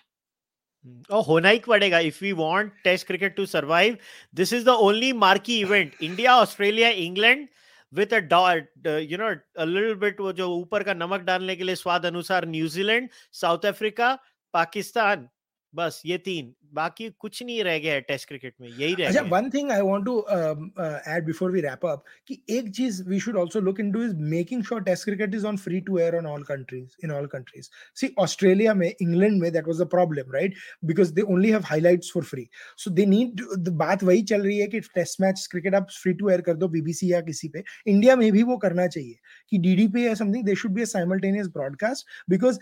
Oh, 1.11 1.23
होना 1.23 1.49
ही 1.49 1.61
पड़ेगा 1.67 2.05
if 2.05 2.21
we 2.21 2.33
want 2.35 2.73
Test 2.85 3.07
cricket 3.07 3.37
to 3.37 3.47
survive. 3.47 3.97
This 4.33 4.53
is 4.53 4.65
the 4.65 4.73
only 4.73 5.13
marquee 5.13 5.63
event. 5.63 5.95
India, 6.01 6.31
Australia, 6.31 6.89
England 6.89 7.49
with 7.93 8.13
a 8.13 8.21
dot, 8.21 8.65
uh, 8.87 8.97
you 8.97 9.17
know, 9.17 9.35
a 9.57 9.67
little 9.67 9.95
bit 9.95 10.21
वो 10.21 10.33
जो 10.33 10.49
ऊपर 10.57 10.83
का 10.83 10.95
नमक 10.95 11.21
डालने 11.31 11.57
के 11.57 11.65
लिए 11.65 11.75
स्वाद 11.75 12.07
अनुसार 12.07 12.47
न्यूजीलैंड 12.49 13.09
साउथ 13.41 13.67
अफ्रीका 13.67 14.15
पाकिस्तान 14.53 15.29
बस 15.74 16.02
ये 16.06 16.18
तीन 16.18 16.54
बाकी 16.74 17.10
कुछ 17.20 17.42
नहीं 17.44 17.64
रह 17.64 17.78
गया 17.80 17.94
है 17.94 18.02
टेस्ट 18.02 18.28
क्रिकेट 18.28 18.54
में 18.62 18.68
यही 18.68 18.94
रह 18.94 19.08
अच्छा 19.08 19.22
one 19.22 19.50
thing 19.50 19.72
I 19.72 19.82
want 19.82 20.06
to 20.06 20.20
add 21.08 21.26
before 21.26 21.52
we 21.52 21.62
wrap 21.62 21.86
up 21.86 22.04
कि 22.28 22.42
एक 22.50 22.70
चीज़ 22.70 23.02
we 23.04 23.20
should 23.20 23.38
also 23.38 23.60
look 23.60 23.80
into 23.80 24.04
is 24.04 24.16
making 24.30 24.64
sure 24.64 24.84
test 24.84 25.06
cricket 25.06 25.36
is 25.36 25.46
on 25.46 25.58
free 25.58 25.82
to 25.82 25.98
air 25.98 26.16
on 26.16 26.26
all 26.26 26.44
countries 26.44 26.90
in 27.04 27.12
all 27.12 27.28
countries 27.28 27.70
see 27.96 28.14
Australia 28.20 28.74
में 28.74 28.88
England 29.02 29.42
में 29.42 29.52
that 29.52 29.68
was 29.68 29.82
the 29.82 29.88
problem 29.88 30.32
right 30.32 30.56
because 30.86 31.14
they 31.14 31.22
only 31.22 31.52
have 31.52 31.64
highlights 31.66 32.12
for 32.14 32.24
free 32.24 32.48
so 32.78 32.92
they 32.92 33.06
need 33.06 33.42
the 33.58 33.76
बात 33.78 34.04
वही 34.04 34.24
चल 34.24 34.42
रही 34.42 34.60
है 34.60 34.68
कि 34.68 34.80
test 34.80 35.22
match 35.22 35.48
cricket 35.52 35.76
आप 35.76 35.88
free 36.02 36.14
to 36.14 36.30
air 36.30 36.42
कर 36.42 36.54
दो 36.54 36.68
बीबीसी 36.68 37.14
या 37.14 37.22
किसी 37.22 37.48
पे। 37.48 37.64
इंडिया 37.88 38.16
में 38.16 38.32
भी 38.32 38.44
वो 38.44 38.58
करना 38.58 38.88
चाहिए 38.88 39.16
कि 39.50 39.58
डीडी 39.58 39.88
पे 39.88 40.02
या 40.02 40.14
something 40.14 40.46
they 40.46 40.56
should 40.56 40.72
be 40.72 40.82
a 40.82 40.86
simultaneous 40.86 41.48
broadcast 41.48 42.06
because 42.30 42.60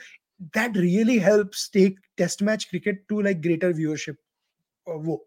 that 0.53 0.75
really 0.75 1.17
helps 1.19 1.69
take 1.69 1.97
test 2.17 2.41
match 2.41 2.69
cricket 2.69 3.07
to 3.09 3.21
like 3.21 3.41
greater 3.41 3.73
viewership 3.73 4.15
वो 4.87 5.17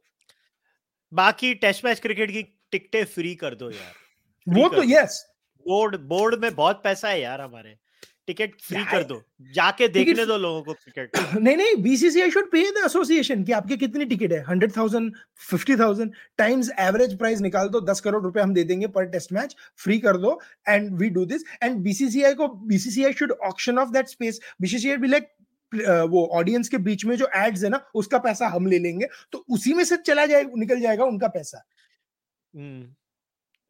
बाकी 1.12 1.54
टेस्ट 1.62 1.84
मैच 1.84 2.00
क्रिकेट 2.00 2.30
की 2.30 2.42
टिकटें 2.72 3.04
फ्री 3.04 3.34
कर 3.34 3.54
दो 3.54 3.70
यार 3.70 3.94
वो 4.46 4.68
तो 4.68 4.82
यस 4.82 5.24
बोर्ड 5.66 5.96
बोर्ड 6.08 6.34
में 6.42 6.54
बहुत 6.54 6.80
पैसा 6.84 7.08
है 7.08 7.20
यार 7.20 7.40
हमारे 7.40 7.76
टिकट 8.30 8.60
फ्री 8.62 8.84
कर 8.86 9.04
दो 9.04 9.22
जाके 9.52 9.88
देखने 9.90 10.26
दो 10.26 10.36
लोगों 10.38 10.62
को 10.62 10.72
क्रिकेट 10.74 11.16
नहीं 11.36 11.56
नहीं 11.56 11.74
BCCI 11.82 12.30
should 12.30 12.50
pay 12.50 12.62
the 12.70 12.84
association 12.84 13.44
कि 13.44 13.52
आपके 13.52 13.76
कितनी 13.76 14.04
टिकट 14.06 14.32
है 14.32 14.42
hundred 14.44 14.76
thousand 14.76 15.12
fifty 15.40 15.76
thousand 15.76 16.12
times 16.38 16.70
average 16.80 17.16
price 17.18 17.40
निकाल 17.40 17.68
दो 17.68 17.80
दस 17.86 18.00
करोड़ 18.00 18.22
रुपए 18.22 18.40
हम 18.40 18.54
दे 18.54 18.64
देंगे 18.64 18.86
पर 18.94 19.06
टेस्ट 19.10 19.32
मैच 19.32 19.56
फ्री 19.78 19.98
कर 20.00 20.16
दो 20.18 20.38
and 20.68 20.92
we 20.98 21.10
do 21.10 21.24
this 21.26 21.44
and 21.62 21.80
BCCI 21.82 22.34
को 22.34 22.48
BCCI 22.68 23.12
should 23.14 23.32
option 23.44 23.78
of 23.78 23.90
that 23.90 24.08
space 24.08 24.40
BCCI 24.60 24.96
be 24.96 25.08
like 25.08 25.28
वो 26.10 26.26
ऑडियंस 26.34 26.68
के 26.68 26.78
बीच 26.84 27.04
में 27.04 27.16
जो 27.16 27.28
एड्स 27.36 27.62
है 27.64 27.68
ना 27.70 27.84
उसका 27.94 28.18
पैसा 28.20 28.48
हम 28.48 28.66
ले 28.66 28.78
लेंगे 28.78 29.08
तो 29.32 29.44
उसी 29.48 29.74
में 29.74 29.84
से 29.84 29.96
चला 29.96 30.26
जाएगा 30.26 30.50
निकल 30.56 30.80
जाएगा 30.80 31.04
उनका 31.04 31.28
पैसा। 31.28 31.62
हम्म। 32.54 32.94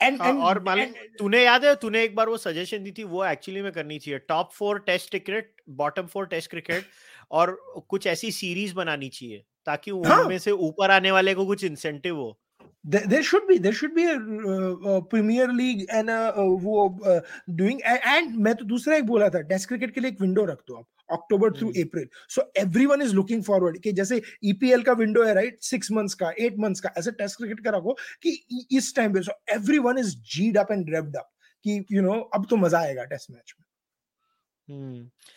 एंड 0.03 0.21
हाँ, 0.23 0.33
और 0.33 0.63
मालूम 0.65 0.93
तूने 1.19 1.43
याद 1.45 1.65
है 1.65 1.75
तूने 1.75 2.03
एक 2.05 2.15
बार 2.17 2.29
वो 2.29 2.37
सजेशन 2.37 2.83
दी 2.83 2.93
थी 2.99 3.05
वो 3.05 3.25
एक्चुअली 3.25 3.63
में 3.63 3.73
करनी 3.73 3.99
चाहिए। 3.99 4.19
Top 4.29 4.53
four 4.53 4.79
test 4.87 5.11
cricket 5.11 5.53
bottom 5.81 6.07
four 6.07 6.27
test 6.27 6.51
cricket 6.51 6.85
और 7.31 7.57
कुछ 7.89 8.07
ऐसी 8.07 8.31
सीरीज़ 8.33 8.75
बनानी 8.75 9.09
चाहिए 9.09 9.43
ताकि 9.67 9.91
हाँ. 9.91 10.21
उनमें 10.21 10.39
से 10.39 10.51
ऊपर 10.51 10.91
आने 10.91 11.11
वाले 11.11 11.35
को 11.35 11.47
कुछ 11.47 11.65
इंसेंटिव 11.65 12.17
हो। 12.17 12.39
There 12.85 13.23
should 13.29 13.47
be 13.49 13.57
there 13.65 13.77
should 13.79 13.95
be 13.95 14.05
a, 14.11 14.13
uh, 14.51 14.91
a 14.91 15.01
premier 15.15 15.47
league 15.57 15.81
and 15.97 16.11
a, 16.11 16.21
uh, 16.33 16.45
वो 16.63 16.85
uh, 17.07 17.21
doing 17.59 17.81
and 18.13 18.37
मैं 18.47 18.55
तो 18.55 18.65
दूसरा 18.65 18.97
एक 18.97 19.05
बोला 19.07 19.29
था 19.29 19.41
टेस्ट 19.51 19.69
क्रिकेट 19.69 19.95
के 19.95 20.01
लिए 20.01 20.11
एक 20.11 20.21
विंडो 20.21 20.45
रख 20.45 20.63
दो 20.69 20.75
आप। 20.75 20.87
October 21.13 21.53
through 21.59 21.69
April 21.83 22.09
so 22.35 22.51
everyone 22.61 23.03
is 23.03 23.15
looking 23.15 23.43
forward 23.45 23.79
कि 23.83 23.93
जैसे 23.93 24.21
ईपीएल 24.53 24.83
का 24.83 24.93
विंडो 25.03 25.25
है 25.25 25.35
राइट 25.35 25.61
सिक्स 25.71 25.91
मंथ्स 25.93 26.15
का 26.23 26.33
एट 26.39 26.59
मंथ्स 26.59 26.81
का 26.81 26.93
ऐसे 26.99 27.11
टेस्ट 27.23 27.37
क्रिकेट 27.37 27.65
का 27.65 27.71
रखो 27.77 27.97
कि 28.27 28.67
इस 28.73 28.95
टाइम 28.97 29.15
पे 29.15 29.23
so 29.23 29.41
everyone 29.55 29.99
is 29.99 30.17
geed 30.37 30.59
up 30.59 30.73
and 30.73 30.95
revved 30.95 31.17
up 31.17 31.31
कि 31.65 31.79
यू 31.79 32.01
you 32.01 32.09
नो 32.09 32.15
know, 32.15 32.23
अब 32.35 32.47
तो 32.51 32.57
मज़ा 32.57 32.81
आएगा 32.81 33.05
टेस्ट 33.15 33.31
मैच 33.31 33.55
में। 33.59 33.65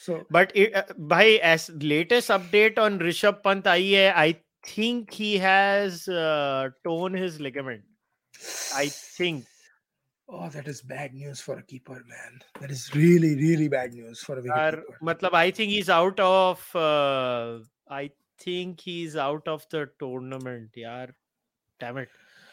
So 0.05 0.15
but 0.35 0.51
uh, 0.63 0.81
भाई 1.11 1.37
as 1.51 1.63
latest 1.91 2.33
update 2.35 2.77
on 2.77 2.99
Rishabh 2.99 3.39
Pant 3.45 3.67
आई 3.67 3.89
है 3.91 4.13
I 4.15 4.35
think 4.67 5.15
he 5.21 5.29
has 5.43 6.07
uh, 6.07 6.69
torn 6.87 7.17
his 7.21 7.39
ligament. 7.47 7.83
I 8.75 8.85
think. 8.89 9.47
Oh, 10.29 10.49
that 10.49 10.67
is 10.67 10.81
bad 10.81 11.13
news 11.13 11.41
for 11.41 11.57
a 11.57 11.63
keeper, 11.63 11.93
man. 11.93 12.39
That 12.59 12.71
is 12.71 12.89
really, 12.95 13.35
really 13.35 13.67
bad 13.67 13.93
news 13.93 14.19
for 14.19 14.33
a 14.39 14.41
wicket 14.41 14.75
keeper. 14.75 14.83
Matlab, 15.03 15.33
I 15.33 15.51
think 15.51 15.71
he's 15.71 15.89
out 15.89 16.19
of. 16.19 16.75
Uh, 16.75 17.59
I 17.89 18.11
think 18.39 18.79
he's 18.81 19.15
out 19.15 19.47
of 19.47 19.65
the 19.69 19.89
tournament. 19.99 20.71
Yeah, 20.75 21.07
damn 21.79 21.97
it. 21.97 22.09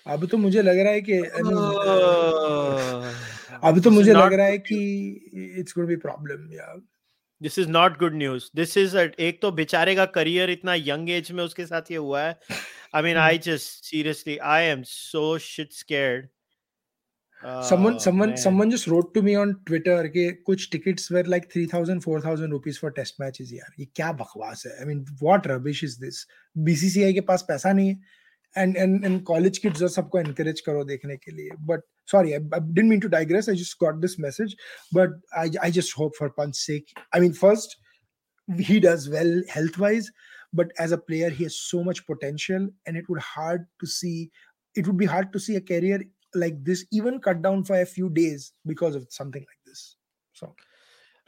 अब 0.07 0.25
तो 0.27 0.37
मुझे 0.39 0.63
लग 0.63 0.79
रहा 0.79 0.93
है 0.93 1.01
कि 1.09 1.17
अब 3.63 3.81
तो 3.85 3.91
मुझे 3.91 4.13
लग 4.13 4.33
रहा 4.33 4.47
है 4.47 4.59
कि 4.59 4.79
इट्स 5.61 5.75
गोइंग 5.77 5.89
बी 5.89 5.97
प्रॉब्लम 6.05 6.53
या 6.53 6.75
this 7.41 7.59
is 7.59 7.69
not 7.69 7.99
good 7.99 8.15
news 8.15 8.45
this 8.57 8.77
is 8.79 8.97
एक 8.99 9.41
तो 9.43 9.51
बेचारे 9.61 9.95
का 9.95 10.05
करियर 10.17 10.51
इतना 10.51 10.75
यंग 10.75 11.11
एज 11.11 11.31
में 11.33 11.43
उसके 11.45 11.67
साथ 11.67 11.91
ये 11.91 11.97
हुआ 11.97 12.23
है 12.23 12.39
I 12.95 13.03
mean 13.03 13.17
I 13.17 13.39
just 13.49 13.85
seriously 13.85 14.37
I 14.55 14.65
am 14.65 14.83
so 14.87 15.39
shit 15.49 15.73
scared 15.73 16.29
someone 17.62 18.00
someone 18.00 18.30
man. 18.30 18.38
someone 18.38 18.72
just 18.72 18.88
wrote 18.88 19.14
to 19.14 19.22
me 19.22 19.36
on 19.36 19.56
twitter 19.66 20.10
कि 20.10 20.44
कुछ 20.48 20.70
tickets 20.72 21.10
were 21.12 21.24
like 21.24 21.50
3000 21.52 22.02
4000 22.02 22.52
rupees 22.52 22.78
for 22.78 22.92
test 22.92 23.20
matches 23.20 23.52
यार 23.54 23.74
ये 23.80 23.86
क्या 23.96 24.12
बकवास 24.22 24.64
है 24.66 24.82
i 24.82 24.86
mean 24.90 25.06
what 25.22 25.46
rubbish 25.52 25.84
is 25.84 25.98
this 26.04 26.26
bcci 26.68 27.14
के 27.14 27.22
पास 27.32 27.46
पैसा 27.50 27.74
नहीं 27.74 27.90
है 27.90 28.00
and 28.58 28.78
and 28.78 29.06
and 29.06 29.24
college 29.26 29.60
kids 29.66 29.82
और 29.84 29.90
सबको 29.90 30.22
encourage 30.22 30.62
करो 30.68 30.84
देखने 30.92 31.18
के 31.18 31.32
लिए 31.32 31.58
but 31.72 31.82
sorry 32.06 32.34
I, 32.36 32.40
I 32.54 32.60
didn't 32.60 32.90
mean 32.90 33.02
to 33.02 33.10
digress 33.10 33.50
I 33.50 33.56
just 33.62 33.78
got 33.80 34.02
this 34.02 34.18
message 34.28 34.56
but 34.94 35.10
I 35.44 35.50
I 35.68 35.72
just 35.80 35.94
hope 36.02 36.16
for 36.16 36.30
Panch's 36.40 36.66
sake 36.66 36.94
I 37.14 37.20
mean 37.20 37.34
first 37.34 37.78
he 38.72 38.80
does 38.80 39.10
well 39.10 39.34
health 39.50 39.78
wise 39.78 40.10
but 40.54 40.72
as 40.80 40.92
a 40.92 40.98
player 40.98 41.30
he 41.30 41.44
has 41.44 41.60
so 41.60 41.84
much 41.84 42.06
potential 42.08 42.68
and 42.86 42.98
it 42.98 43.10
would 43.10 43.22
hard 43.22 43.66
to 43.84 43.88
see 43.88 44.32
it 44.76 44.88
would 44.88 44.98
be 44.98 45.06
hard 45.06 45.34
to 45.34 45.40
see 45.40 45.56
a 45.56 45.62
career 45.62 46.00
like 46.35 46.63
this 46.65 46.85
even 46.93 47.21
cut 47.21 47.43
down 47.43 47.65
for 47.65 47.81
a 47.81 47.87
few 47.87 48.11
days 48.11 48.53
because 48.67 48.95
of 48.95 49.07
something 49.11 49.43
like 49.43 49.63
this. 49.67 49.97
So 50.33 50.55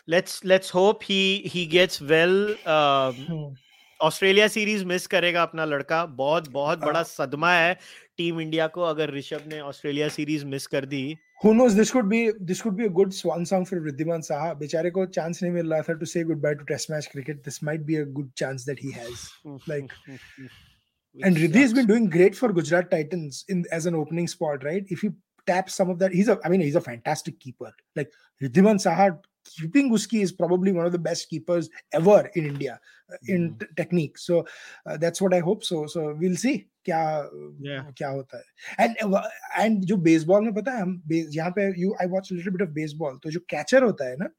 let's 0.09 0.45
let's 0.45 0.71
hope 0.71 1.03
he 1.03 1.21
he 1.57 1.67
gets 1.67 2.01
well 2.01 2.39
um 2.77 3.55
Australia 4.01 4.47
series 4.49 4.85
miss 4.85 5.07
करेगा 5.07 5.43
अपना 5.43 5.65
लड़का। 5.65 6.05
बहुत 6.07 6.49
बहुत 6.51 6.79
uh, 6.79 6.85
बड़ा 6.87 7.03
सदमा 7.03 7.53
है 7.55 7.75
team 8.17 8.41
India 8.41 8.67
को 8.67 8.83
अगर 8.83 9.13
ऋषभ 9.15 9.43
ने 9.49 9.61
ऑस्ट्रेलिया 9.61 10.09
सीरीज़ 10.09 10.45
मिस 10.47 10.67
कर 10.67 10.87
दी। 10.87 11.03
Who 11.45 11.53
knows 11.53 11.73
this 11.73 11.91
could 11.91 12.09
be 12.09 12.33
this 12.41 12.61
could 12.61 12.75
be 12.77 12.85
a 12.85 12.89
good 12.99 13.13
swan 13.13 13.45
song 13.45 13.67
for 13.67 13.85
Wriddhiman 13.85 14.21
Saha 14.31 14.53
बेचारे 14.55 14.91
को 14.91 15.07
चांस 15.07 15.43
नहीं 15.43 15.53
मिल 15.53 15.73
रहा 15.73 15.83
था 15.89 15.93
to 15.93 16.07
say 16.07 16.25
goodbye 16.43 16.55
to 16.55 16.65
test 16.65 16.91
match 16.91 17.07
cricket 17.13 17.45
this 17.45 17.63
might 17.65 17.81
be 17.91 17.97
a 17.97 18.05
good 18.19 18.31
chance 18.37 18.67
that 18.67 18.83
he 18.83 18.91
has 18.97 19.27
like 19.69 19.93
and 21.24 21.36
Riddhi 21.36 21.62
has 21.62 21.74
been 21.74 21.88
doing 21.88 22.10
great 22.10 22.36
for 22.36 22.52
Gujarat 22.54 22.92
Titans 22.92 23.46
in 23.50 23.66
as 23.72 23.86
an 23.86 23.96
opening 23.96 24.28
spot 24.28 24.64
right 24.64 24.86
if 24.88 25.02
he 25.02 25.10
taps 25.48 25.74
some 25.74 25.90
of 25.90 26.00
that 26.00 26.12
he's 26.12 26.28
a 26.28 26.40
I 26.44 26.50
mean 26.50 26.62
he's 26.62 26.76
a 26.76 26.82
fantastic 26.82 27.40
keeper 27.40 27.72
like 27.96 28.12
Riddhiman 28.42 28.80
Saha 28.86 29.18
keeping 29.56 29.92
Uski 29.92 30.22
is 30.22 30.32
probably 30.32 30.72
one 30.72 30.86
of 30.86 30.92
the 30.92 31.00
best 31.00 31.30
keepers 31.30 31.70
ever 31.94 32.30
in 32.36 32.46
India 32.46 32.80
uh, 33.12 33.18
in 33.28 33.52
mm. 33.52 33.60
t- 33.60 33.66
technique. 33.76 34.18
So 34.18 34.46
uh, 34.86 34.98
that's 34.98 35.22
what 35.22 35.34
I 35.34 35.40
hope. 35.40 35.64
So 35.64 35.88
so 35.88 36.16
we'll 36.20 36.36
see 36.36 36.68
क्या 36.88 37.30
yeah. 37.60 37.84
क्या 37.98 38.10
होता 38.10 38.38
है 38.38 38.86
and 38.86 39.16
and 39.60 39.84
जो 39.86 39.96
baseball 40.04 40.44
में 40.44 40.54
पता 40.54 40.72
है 40.72 40.82
हम 40.82 41.02
यहाँ 41.12 41.52
पे 41.58 41.68
you 41.82 41.94
I 42.02 42.08
watch 42.08 42.32
little 42.32 42.52
bit 42.54 42.62
of 42.62 42.70
baseball 42.74 43.18
तो 43.24 43.32
जो 43.32 43.40
कैचर 43.50 43.84
होता 43.84 44.08
है 44.10 44.16
ना 44.20 44.30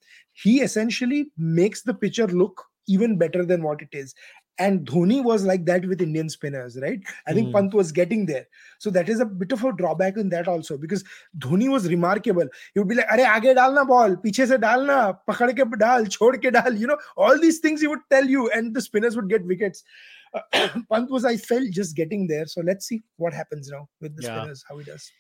he 0.45 0.59
essentially 0.65 1.25
makes 1.61 1.85
the 1.89 1.97
picture 2.01 2.31
look 2.43 2.65
even 2.91 3.17
better 3.21 3.41
than 3.49 3.63
what 3.63 3.83
it 3.83 3.97
is 4.01 4.15
and 4.60 4.86
Dhoni 4.86 5.24
was 5.24 5.44
like 5.46 5.66
that 5.66 5.86
with 5.88 6.02
Indian 6.02 6.30
spinners, 6.30 6.78
right? 6.82 7.00
I 7.26 7.34
think 7.34 7.50
mm. 7.50 7.54
Pant 7.54 7.74
was 7.74 7.92
getting 7.92 8.26
there. 8.26 8.48
So 8.80 8.90
that 8.92 9.10
is 9.10 9.20
a 9.20 9.26
bit 9.26 9.52
of 9.52 9.64
a 9.64 9.72
drawback 9.74 10.18
in 10.18 10.30
that 10.30 10.48
also 10.48 10.78
because 10.78 11.04
Dhoni 11.40 11.70
was 11.70 11.88
remarkable. 11.88 12.48
He 12.74 12.80
would 12.80 12.88
be 12.88 12.96
like, 12.96 13.08
Are 13.10 13.18
aage 13.18 13.56
dalna 13.56 13.88
ball, 13.88 14.16
piche 14.18 14.48
se 14.48 14.58
dalna, 14.58 15.18
pakad 15.28 15.58
ke 15.58 15.80
dal, 15.80 16.06
chhod 16.06 16.38
ke 16.44 16.54
dal, 16.54 16.74
you 16.74 16.88
know, 16.88 16.98
all 17.18 17.40
these 17.40 17.60
things 17.60 17.82
he 17.82 17.88
would 17.88 18.06
tell 18.12 18.26
you, 18.26 18.50
and 18.52 18.76
the 18.76 18.82
spinners 18.82 19.16
would 19.16 19.30
get 19.30 19.46
wickets. 19.46 19.84
Uh, 20.34 20.68
Pant 20.92 21.10
was, 21.10 21.26
I 21.26 21.38
felt, 21.38 21.70
just 21.72 21.96
getting 21.96 22.28
there. 22.28 22.46
So 22.46 22.62
let's 22.62 22.88
see 22.88 23.04
what 23.18 23.34
happens 23.34 23.70
now 23.70 23.88
with 24.02 24.16
the 24.16 24.24
yeah. 24.24 24.40
spinners, 24.40 24.64
how 24.68 24.78
he 24.78 24.84
does 24.84 25.12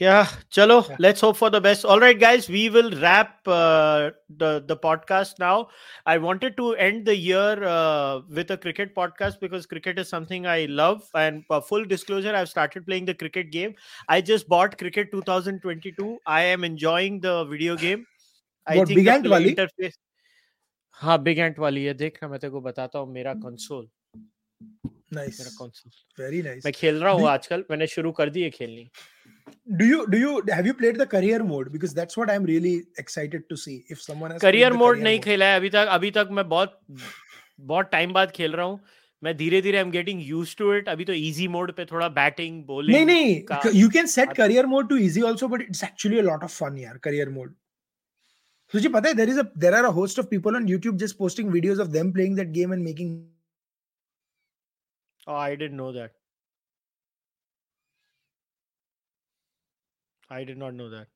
Yeah, 0.00 0.28
chalo. 0.48 0.88
Yeah. 0.88 0.96
Let's 1.00 1.20
hope 1.20 1.36
for 1.36 1.50
the 1.50 1.60
best. 1.60 1.84
All 1.84 1.98
right, 1.98 2.18
guys, 2.18 2.48
we 2.48 2.70
will 2.70 2.92
wrap 3.00 3.48
uh, 3.48 4.10
the 4.42 4.64
the 4.64 4.76
podcast 4.76 5.40
now. 5.40 5.68
I 6.06 6.18
wanted 6.18 6.56
to 6.58 6.68
end 6.76 7.04
the 7.04 7.16
year 7.16 7.64
uh, 7.64 8.20
with 8.30 8.52
a 8.52 8.56
cricket 8.56 8.94
podcast 8.94 9.40
because 9.40 9.66
cricket 9.66 9.98
is 9.98 10.08
something 10.08 10.46
I 10.46 10.66
love. 10.66 11.02
And 11.14 11.42
uh, 11.50 11.60
full 11.60 11.84
disclosure, 11.84 12.34
I've 12.34 12.48
started 12.48 12.86
playing 12.86 13.06
the 13.06 13.14
cricket 13.14 13.50
game. 13.50 13.74
I 14.08 14.20
just 14.20 14.48
bought 14.48 14.78
Cricket 14.78 15.10
2022. 15.10 16.18
I 16.26 16.42
am 16.42 16.62
enjoying 16.62 17.18
the 17.18 17.44
video 17.46 17.76
game. 17.76 18.06
I 18.66 18.78
what, 18.78 18.86
think 18.86 19.00
big 19.00 19.08
ant 19.08 19.28
wali? 19.28 19.56
interface. 19.56 19.98
हाँ 21.00 21.22
big 21.22 21.38
एंट 21.38 21.58
वाली 21.58 21.84
है 21.84 21.92
देख 21.94 22.18
मैं 22.24 22.38
तेरे 22.38 22.50
को 22.50 22.60
बताता 22.60 22.98
हूँ 22.98 23.12
मेरा 23.12 23.34
कंसोल 23.34 23.86
नाइस 25.14 25.38
मेरा 25.40 25.50
कंसोल 25.58 26.24
वेरी 26.24 26.42
नाइस 26.42 26.64
मैं 26.64 26.72
खेल 26.76 27.02
रहा 27.02 27.12
हूँ 27.12 27.28
आजकल 27.28 27.64
मैंने 27.70 27.86
शुरू 27.86 28.12
कर 28.12 28.30
दी 28.30 28.42
है 28.42 28.50
खेलनी 28.50 28.88
do 29.78 29.84
you 29.84 30.06
do 30.12 30.18
you 30.18 30.42
have 30.50 30.66
you 30.66 30.74
played 30.74 30.98
the 30.98 31.06
career 31.06 31.38
mode 31.44 31.70
because 31.72 31.94
that's 31.94 32.16
what 32.16 32.30
i'm 32.30 32.44
really 32.44 32.74
excited 32.96 33.42
to 33.48 33.56
see 33.56 33.74
if 33.88 34.00
someone 34.02 34.30
has 34.30 34.40
career 34.40 34.70
mode 34.82 35.02
नहीं 35.02 35.20
खेला 35.20 35.46
है 35.46 35.56
अभी 35.56 35.70
तक 35.70 35.88
अभी 35.96 36.10
तक 36.10 36.28
मैं 36.38 36.48
बहुत 36.48 36.78
बहुत 37.70 37.90
टाइम 37.92 38.12
बाद 38.12 38.30
खेल 38.38 38.52
रहा 38.52 38.66
हूँ 38.66 38.80
मैं 39.22 39.36
धीरे 39.36 39.60
धीरे 39.62 39.78
I 39.78 39.84
am 39.84 39.90
getting 39.90 40.20
used 40.24 40.58
to 40.58 40.74
it 40.74 40.88
अभी 40.88 41.04
तो 41.04 41.12
इजी 41.12 41.48
मोड 41.48 41.72
पे 41.76 41.84
थोड़ा 41.92 42.08
बैटिंग 42.18 42.64
बॉलिंग 42.66 42.96
नहीं 42.96 43.06
नहीं 43.06 43.80
you 43.80 43.88
can 43.96 44.06
set 44.16 44.32
career 44.36 44.66
mode 44.66 44.88
to 44.88 44.96
easy 45.06 45.22
also 45.30 45.48
but 45.54 45.62
it's 45.62 45.84
actually 45.84 46.18
a 46.18 46.22
lot 46.22 46.44
of 46.44 46.58
fun 46.58 46.78
यार 46.78 46.98
करियर 47.04 47.28
मोड 47.30 47.54
तुझे 48.72 48.88
पता 48.88 49.08
है 49.08 49.14
there 49.14 49.30
is 49.30 49.38
a 49.38 49.42
there 49.58 49.74
are 49.74 49.84
a 49.84 49.90
host 49.98 50.18
of 50.18 50.28
people 50.30 50.56
on 50.56 50.68
YouTube 50.68 50.96
just 51.04 51.16
posting 51.16 51.50
videos 51.50 51.78
of 51.80 51.86
them 51.98 52.12
playing 52.12 52.36
that 52.36 52.48
game 52.52 52.74
and 52.74 52.82
making 52.84 53.18
Oh, 55.26 55.34
I 55.36 55.56
didn't 55.56 55.76
know 55.76 55.92
that. 55.94 56.12
I 60.32 60.44
did 60.44 60.58
not 60.58 60.74
know 60.74 60.90
that. 60.90 61.06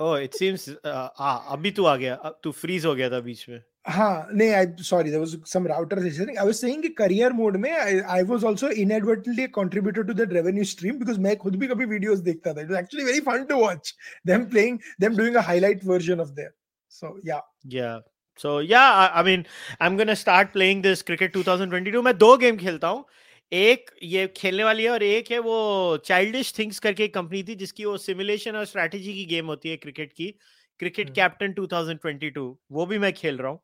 Oh, 0.00 0.14
it 0.14 0.34
seems 0.34 0.68
uh, 0.82 1.08
ah, 1.18 1.42
अभी 1.52 1.70
तू 1.70 1.84
आ 1.84 1.96
गया 1.96 2.16
तू 2.44 2.50
freeze 2.52 2.86
हो 2.86 2.94
गया 2.94 3.08
था 3.10 3.18
बीच 3.20 3.48
में 3.48 3.60
हाँ 3.86 4.28
नहीं 4.32 4.50
I 4.50 4.66
sorry 4.82 5.10
there 5.10 5.20
was 5.20 5.36
some 5.46 5.66
router 5.66 6.00
session 6.02 6.30
I 6.30 6.44
was 6.46 6.54
saying 6.54 6.82
कि 6.82 6.88
करियर 6.98 7.32
मोड 7.32 7.56
में 7.56 7.70
I 7.70 8.22
was 8.30 8.44
also 8.44 8.68
inadvertently 8.84 9.46
contributor 9.56 10.02
to 10.06 10.12
that 10.14 10.32
revenue 10.32 10.64
stream 10.72 10.98
because 10.98 11.20
मैं 11.20 11.36
खुद 11.36 11.56
भी 11.56 11.66
कभी 11.68 11.84
वीडियोस 11.86 12.18
देखता 12.28 12.54
था 12.54 12.60
it 12.60 12.70
was 12.70 12.78
actually 12.78 13.04
very 13.06 13.20
fun 13.28 13.44
to 13.50 13.56
watch 13.60 13.94
them 14.26 14.44
playing 14.50 14.78
them 15.00 15.16
doing 15.16 15.36
a 15.36 15.42
highlight 15.46 15.84
version 15.84 16.20
of 16.20 16.28
their 16.40 16.52
so 16.92 17.18
yeah 17.26 17.40
yeah 17.74 17.96
so 18.39 18.59
yeah 18.61 18.81
I 18.81 19.23
mean 19.23 19.43
I 19.81 19.87
am 19.87 19.97
gonna 19.97 20.13
start 20.13 20.51
playing 20.51 20.81
this 20.83 21.01
cricket 21.03 21.37
2022 21.37 22.01
मैं 22.03 22.17
दो 22.17 22.35
game 22.37 22.57
खेलता 22.57 22.87
हूँ। 22.87 23.05
एक 23.51 23.91
ये 24.03 24.25
खेलने 24.37 24.63
वाली 24.63 24.83
है 24.83 24.89
और 24.89 25.03
एक 25.03 25.31
है 25.31 25.39
वो 25.39 25.97
चाइल्डिश 26.05 26.53
थिंग्स 26.59 26.79
करके 26.79 27.03
एक 27.03 27.13
कंपनी 27.13 27.43
थी 27.43 27.55
जिसकी 27.55 27.85
वो 27.85 27.97
सिमुलेशन 27.97 28.55
और 28.55 28.65
स्ट्रेटजी 28.65 29.13
की 29.13 29.25
गेम 29.25 29.45
होती 29.47 29.69
है 29.69 29.77
क्रिकेट 29.77 30.13
की। 30.13 30.27
क्रिकेट 30.79 31.09
कैप्टन 31.15 31.53
2022 31.53 32.53
वो 32.71 32.85
भी 32.85 32.97
मैं 32.99 33.13
खेल 33.13 33.37
रहा 33.37 33.51
हूँ। 33.51 33.59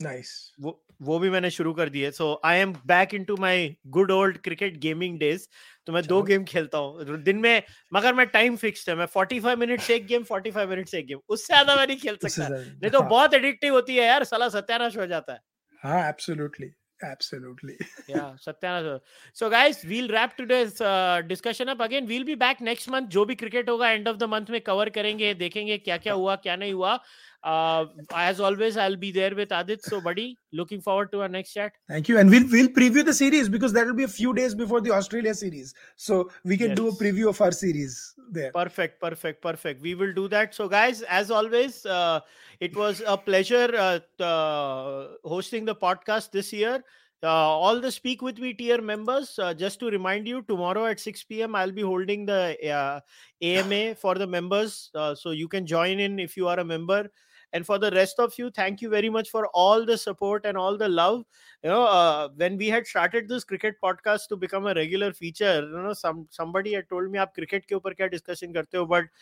Nice. 0.00 0.30
वो 0.60 0.82
वो 1.02 1.18
भी 1.18 1.30
मैंने 1.30 1.50
शुरू 1.50 1.72
कर 1.72 1.88
दी 1.88 2.00
है। 2.00 2.10
So 2.10 2.40
I 2.44 2.58
am 2.58 2.72
back 2.86 3.14
into 3.14 3.36
my 3.36 3.76
good 3.86 4.10
old 4.10 4.38
cricket 4.38 4.76
gaming 4.76 5.18
days 5.18 5.46
तो 5.86 5.92
मैं 5.92 6.02
दो 6.06 6.22
गेम 6.22 6.44
खेलता 6.44 6.78
हूँ। 6.78 7.16
दिन 7.22 7.36
में 7.36 7.62
मगर 7.94 8.14
मैं 8.14 8.26
टाइम 8.26 8.56
फिक्स्ड 8.56 8.90
है। 8.90 8.96
मैं 8.96 9.06
45 9.06 9.56
मिनट 9.58 9.80
से 9.80 9.94
एक 9.94 10.06
गेम 10.06 10.24
45 10.32 10.66
मिनट 10.66 10.88
से 10.88 10.98
एक 10.98 11.06
गेम 11.06 11.20
उससे 11.28 11.52
ज़्यादा 11.54 11.76
मैं 11.76 11.86
नहीं 11.86 11.98
खेल 11.98 12.18
सकता। 12.26 12.48
नहीं। 12.48 12.90
तो 12.90 13.00
हाँ। 13.00 13.08
बहुत 13.08 13.34
एडिक्टिव 13.34 13.74
होती 13.74 13.96
है 13.96 14.06
यार। 14.06 14.24
साला 14.24 14.48
सत्यानाश 14.48 14.96
हो 14.96 15.06
जाता 15.06 15.32
है। 15.32 15.40
हाँ 15.82 16.08
absolutely 16.08 16.70
absolutely 17.08 17.74
yeah 18.08 18.32
satyana 18.46 19.00
so 19.32 19.48
guys 19.52 19.78
we'll 19.90 20.10
wrap 20.14 20.32
today's 20.40 20.80
uh, 20.82 21.22
discussion 21.28 21.70
up 21.70 21.80
again. 21.80 22.06
We'll 22.06 22.26
be 22.26 22.34
back 22.42 22.60
next 22.60 22.90
month 22.94 23.08
जो 23.08 23.24
भी 23.24 23.34
क्रिकेट 23.34 23.70
होगा 23.70 23.90
एंड 23.90 24.08
ऑफ़ 24.08 24.16
द 24.16 24.24
मंथ 24.32 24.50
में 24.50 24.60
कवर 24.60 24.88
करेंगे 24.88 25.32
देखेंगे 25.34 25.78
क्या 25.78 25.96
क्या 25.96 26.12
हुआ 26.12 26.34
क्या 26.36 26.56
नहीं 26.56 26.72
हुआ। 26.72 26.98
Uh, 27.42 27.86
as 28.14 28.38
always, 28.38 28.76
I'll 28.76 28.96
be 28.96 29.10
there 29.12 29.34
with 29.34 29.50
Adit. 29.50 29.82
So, 29.82 30.00
buddy, 30.00 30.36
looking 30.52 30.80
forward 30.80 31.10
to 31.12 31.22
our 31.22 31.28
next 31.28 31.54
chat. 31.54 31.72
Thank 31.88 32.08
you, 32.08 32.18
and 32.18 32.30
we'll 32.30 32.46
we'll 32.50 32.68
preview 32.68 33.04
the 33.04 33.14
series 33.14 33.48
because 33.48 33.72
that 33.72 33.86
will 33.86 33.94
be 33.94 34.04
a 34.04 34.08
few 34.08 34.34
days 34.34 34.54
before 34.54 34.80
the 34.80 34.92
Australia 34.92 35.34
series, 35.34 35.74
so 35.96 36.30
we 36.44 36.56
can 36.56 36.68
yes. 36.68 36.76
do 36.76 36.88
a 36.88 36.92
preview 36.92 37.28
of 37.28 37.40
our 37.40 37.52
series 37.52 38.14
there. 38.30 38.52
Perfect, 38.52 39.00
perfect, 39.00 39.40
perfect. 39.40 39.80
We 39.80 39.94
will 39.94 40.12
do 40.12 40.28
that. 40.28 40.54
So, 40.54 40.68
guys, 40.68 41.00
as 41.02 41.30
always, 41.30 41.86
uh, 41.86 42.20
it 42.60 42.76
was 42.76 43.02
a 43.06 43.16
pleasure 43.16 43.70
uh, 43.74 44.22
uh, 44.22 45.08
hosting 45.24 45.64
the 45.64 45.74
podcast 45.74 46.30
this 46.32 46.52
year. 46.52 46.84
Uh, 47.22 47.28
all 47.28 47.80
the 47.80 47.92
speak 47.92 48.22
with 48.22 48.38
me 48.38 48.54
tier 48.54 48.80
members 48.80 49.38
uh, 49.38 49.52
just 49.52 49.78
to 49.78 49.90
remind 49.90 50.26
you 50.26 50.40
tomorrow 50.48 50.86
at 50.86 50.98
6 50.98 51.22
p.m 51.24 51.54
i'll 51.54 51.70
be 51.70 51.82
holding 51.82 52.24
the 52.24 52.56
uh, 52.66 52.98
ama 53.42 53.94
for 53.94 54.14
the 54.14 54.26
members 54.26 54.90
uh, 54.94 55.14
so 55.14 55.30
you 55.30 55.46
can 55.46 55.66
join 55.66 56.00
in 56.00 56.18
if 56.18 56.34
you 56.34 56.48
are 56.48 56.58
a 56.60 56.64
member 56.64 57.10
and 57.52 57.66
for 57.66 57.78
the 57.78 57.90
rest 57.90 58.18
of 58.18 58.36
you 58.38 58.50
thank 58.50 58.80
you 58.80 58.88
very 58.88 59.10
much 59.10 59.30
for 59.30 59.46
all 59.48 59.84
the 59.84 59.96
support 59.96 60.44
and 60.44 60.56
all 60.56 60.76
the 60.76 60.88
love 60.88 61.24
you 61.62 61.70
know 61.70 61.84
uh, 61.84 62.28
when 62.36 62.56
we 62.56 62.68
had 62.68 62.86
started 62.86 63.28
this 63.28 63.44
cricket 63.44 63.76
podcast 63.82 64.28
to 64.28 64.36
become 64.36 64.66
a 64.66 64.74
regular 64.74 65.12
feature 65.12 65.60
you 65.62 65.82
know 65.82 65.92
some 65.92 66.26
somebody 66.30 66.72
had 66.72 66.88
told 66.88 67.10
me 67.10 67.18
aap 67.18 67.34
cricket 67.34 67.66
ke 67.66 67.78
upar 67.80 67.94
kya 68.00 68.10
discussion 68.16 68.54
karte 68.58 68.80
ho 68.82 68.86
but 68.94 69.12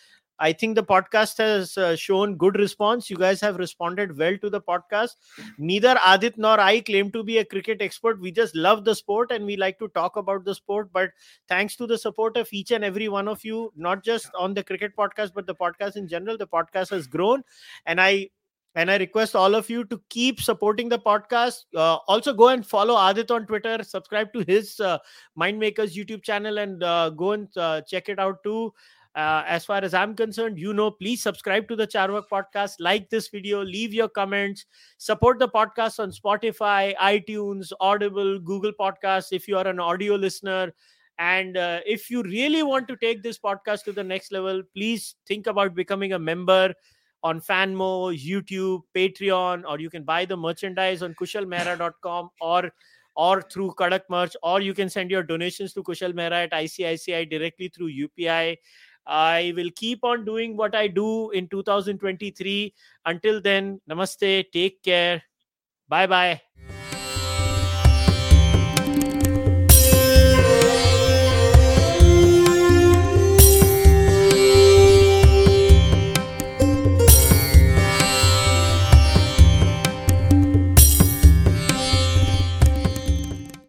I 0.41 0.53
think 0.53 0.77
the 0.77 0.85
podcast 0.85 1.39
has 1.39 1.77
uh, 1.77 1.97
shown 1.97 2.37
good 2.37 2.57
response. 2.57 3.11
You 3.11 3.17
guys 3.17 3.41
have 3.41 3.57
responded 3.57 4.17
well 4.17 4.37
to 4.39 4.49
the 4.49 4.61
podcast. 4.61 5.17
Neither 5.59 5.97
Adit 6.07 6.39
nor 6.39 6.61
I 6.61 6.81
claim 6.81 7.11
to 7.13 7.25
be 7.25 7.39
a 7.39 7.45
cricket 7.45 7.83
expert. 7.83 8.21
We 8.21 8.31
just 8.31 8.55
love 8.55 8.85
the 8.85 8.95
sport 8.95 9.33
and 9.33 9.45
we 9.45 9.57
like 9.57 9.79
to 9.81 9.89
talk 9.89 10.17
about 10.17 10.45
the 10.45 10.55
sport. 10.55 10.93
But 10.93 11.11
thanks 11.49 11.75
to 11.77 11.87
the 11.89 11.99
support 11.99 12.37
of 12.37 12.49
each 12.53 12.71
and 12.71 12.85
every 12.85 13.09
one 13.09 13.27
of 13.27 13.45
you, 13.45 13.73
not 13.75 14.05
just 14.05 14.31
on 14.39 14.55
the 14.55 14.63
cricket 14.63 14.97
podcast, 14.97 15.33
but 15.35 15.47
the 15.47 15.57
podcast 15.57 15.97
in 15.97 16.07
general, 16.07 16.39
the 16.39 16.47
podcast 16.47 16.91
has 16.91 17.09
grown. 17.09 17.43
And 17.87 18.01
I 18.01 18.31
and 18.75 18.91
I 18.91 18.97
request 18.97 19.35
all 19.35 19.55
of 19.55 19.69
you 19.71 19.85
to 19.87 20.01
keep 20.09 20.41
supporting 20.41 20.89
the 20.89 20.99
podcast. 20.99 21.65
Uh, 21.75 21.97
also, 22.07 22.33
go 22.33 22.49
and 22.49 22.67
follow 22.67 22.95
Adit 22.95 23.31
on 23.31 23.47
Twitter. 23.47 23.83
Subscribe 23.83 24.33
to 24.35 24.45
his 24.47 24.79
uh, 24.81 24.99
Mindmakers 25.39 25.97
YouTube 25.97 26.23
channel 26.23 26.59
and 26.59 26.83
uh, 26.83 27.11
go 27.11 27.33
and 27.33 27.49
uh, 27.57 27.81
check 27.83 28.09
it 28.09 28.19
out 28.19 28.43
too. 28.43 28.73
Uh, 29.15 29.43
as 29.47 29.65
far 29.65 29.79
as 29.83 29.95
I'm 29.95 30.15
concerned, 30.15 30.59
you 30.59 30.73
know, 30.73 30.93
please 30.93 31.23
subscribe 31.23 31.67
to 31.69 31.75
the 31.75 31.87
Charvak 31.87 32.25
podcast, 32.31 32.75
like 32.79 33.11
this 33.11 33.29
video, 33.29 33.65
leave 33.65 33.93
your 33.93 34.09
comments, 34.09 34.67
support 34.99 35.41
the 35.41 35.49
podcast 35.49 35.99
on 35.99 36.13
Spotify, 36.13 36.95
iTunes, 36.99 37.73
Audible, 37.81 38.39
Google 38.39 38.73
Podcasts 38.79 39.33
if 39.33 39.49
you 39.49 39.57
are 39.59 39.67
an 39.67 39.81
audio 39.81 40.15
listener. 40.15 40.73
And 41.19 41.57
uh, 41.57 41.81
if 41.85 42.11
you 42.11 42.23
really 42.23 42.63
want 42.63 42.87
to 42.87 42.97
take 42.97 43.25
this 43.25 43.41
podcast 43.41 43.83
to 43.85 43.93
the 43.93 44.05
next 44.05 44.31
level, 44.31 44.63
please 44.73 45.17
think 45.27 45.49
about 45.49 45.75
becoming 45.75 46.13
a 46.13 46.19
member 46.19 46.73
on 47.23 47.41
Fanmo, 47.41 48.17
YouTube, 48.17 48.83
Patreon, 48.95 49.65
or 49.69 49.81
you 49.81 49.91
can 49.91 50.05
buy 50.05 50.25
the 50.25 50.37
merchandise 50.37 51.03
on 51.03 51.15
kushalmehra.com 51.15 52.31
or 52.41 52.71
or 53.19 53.43
through 53.43 53.73
Kadak 53.77 54.03
Merch, 54.09 54.37
or 54.45 54.61
you 54.61 54.73
can 54.73 54.89
send 54.89 55.11
your 55.11 55.25
donations 55.25 55.73
to 55.73 55.83
Kushal 55.83 56.13
Mehra 56.13 56.45
at 56.45 56.53
ICICI 56.53 57.29
directly 57.29 57.69
through 57.69 57.91
UPI. 57.91 58.57
I 59.07 59.53
will 59.57 59.71
keep 59.75 60.05
on 60.05 60.25
doing 60.25 60.57
what 60.57 60.77
I 60.77 60.87
do 60.87 61.31
in 61.31 61.49
2023. 61.49 62.75
Until 63.07 63.41
then, 63.41 63.81
namaste, 63.91 64.53
take 64.53 64.83
care, 64.83 65.23
bye 65.89 66.07
bye. 66.07 66.41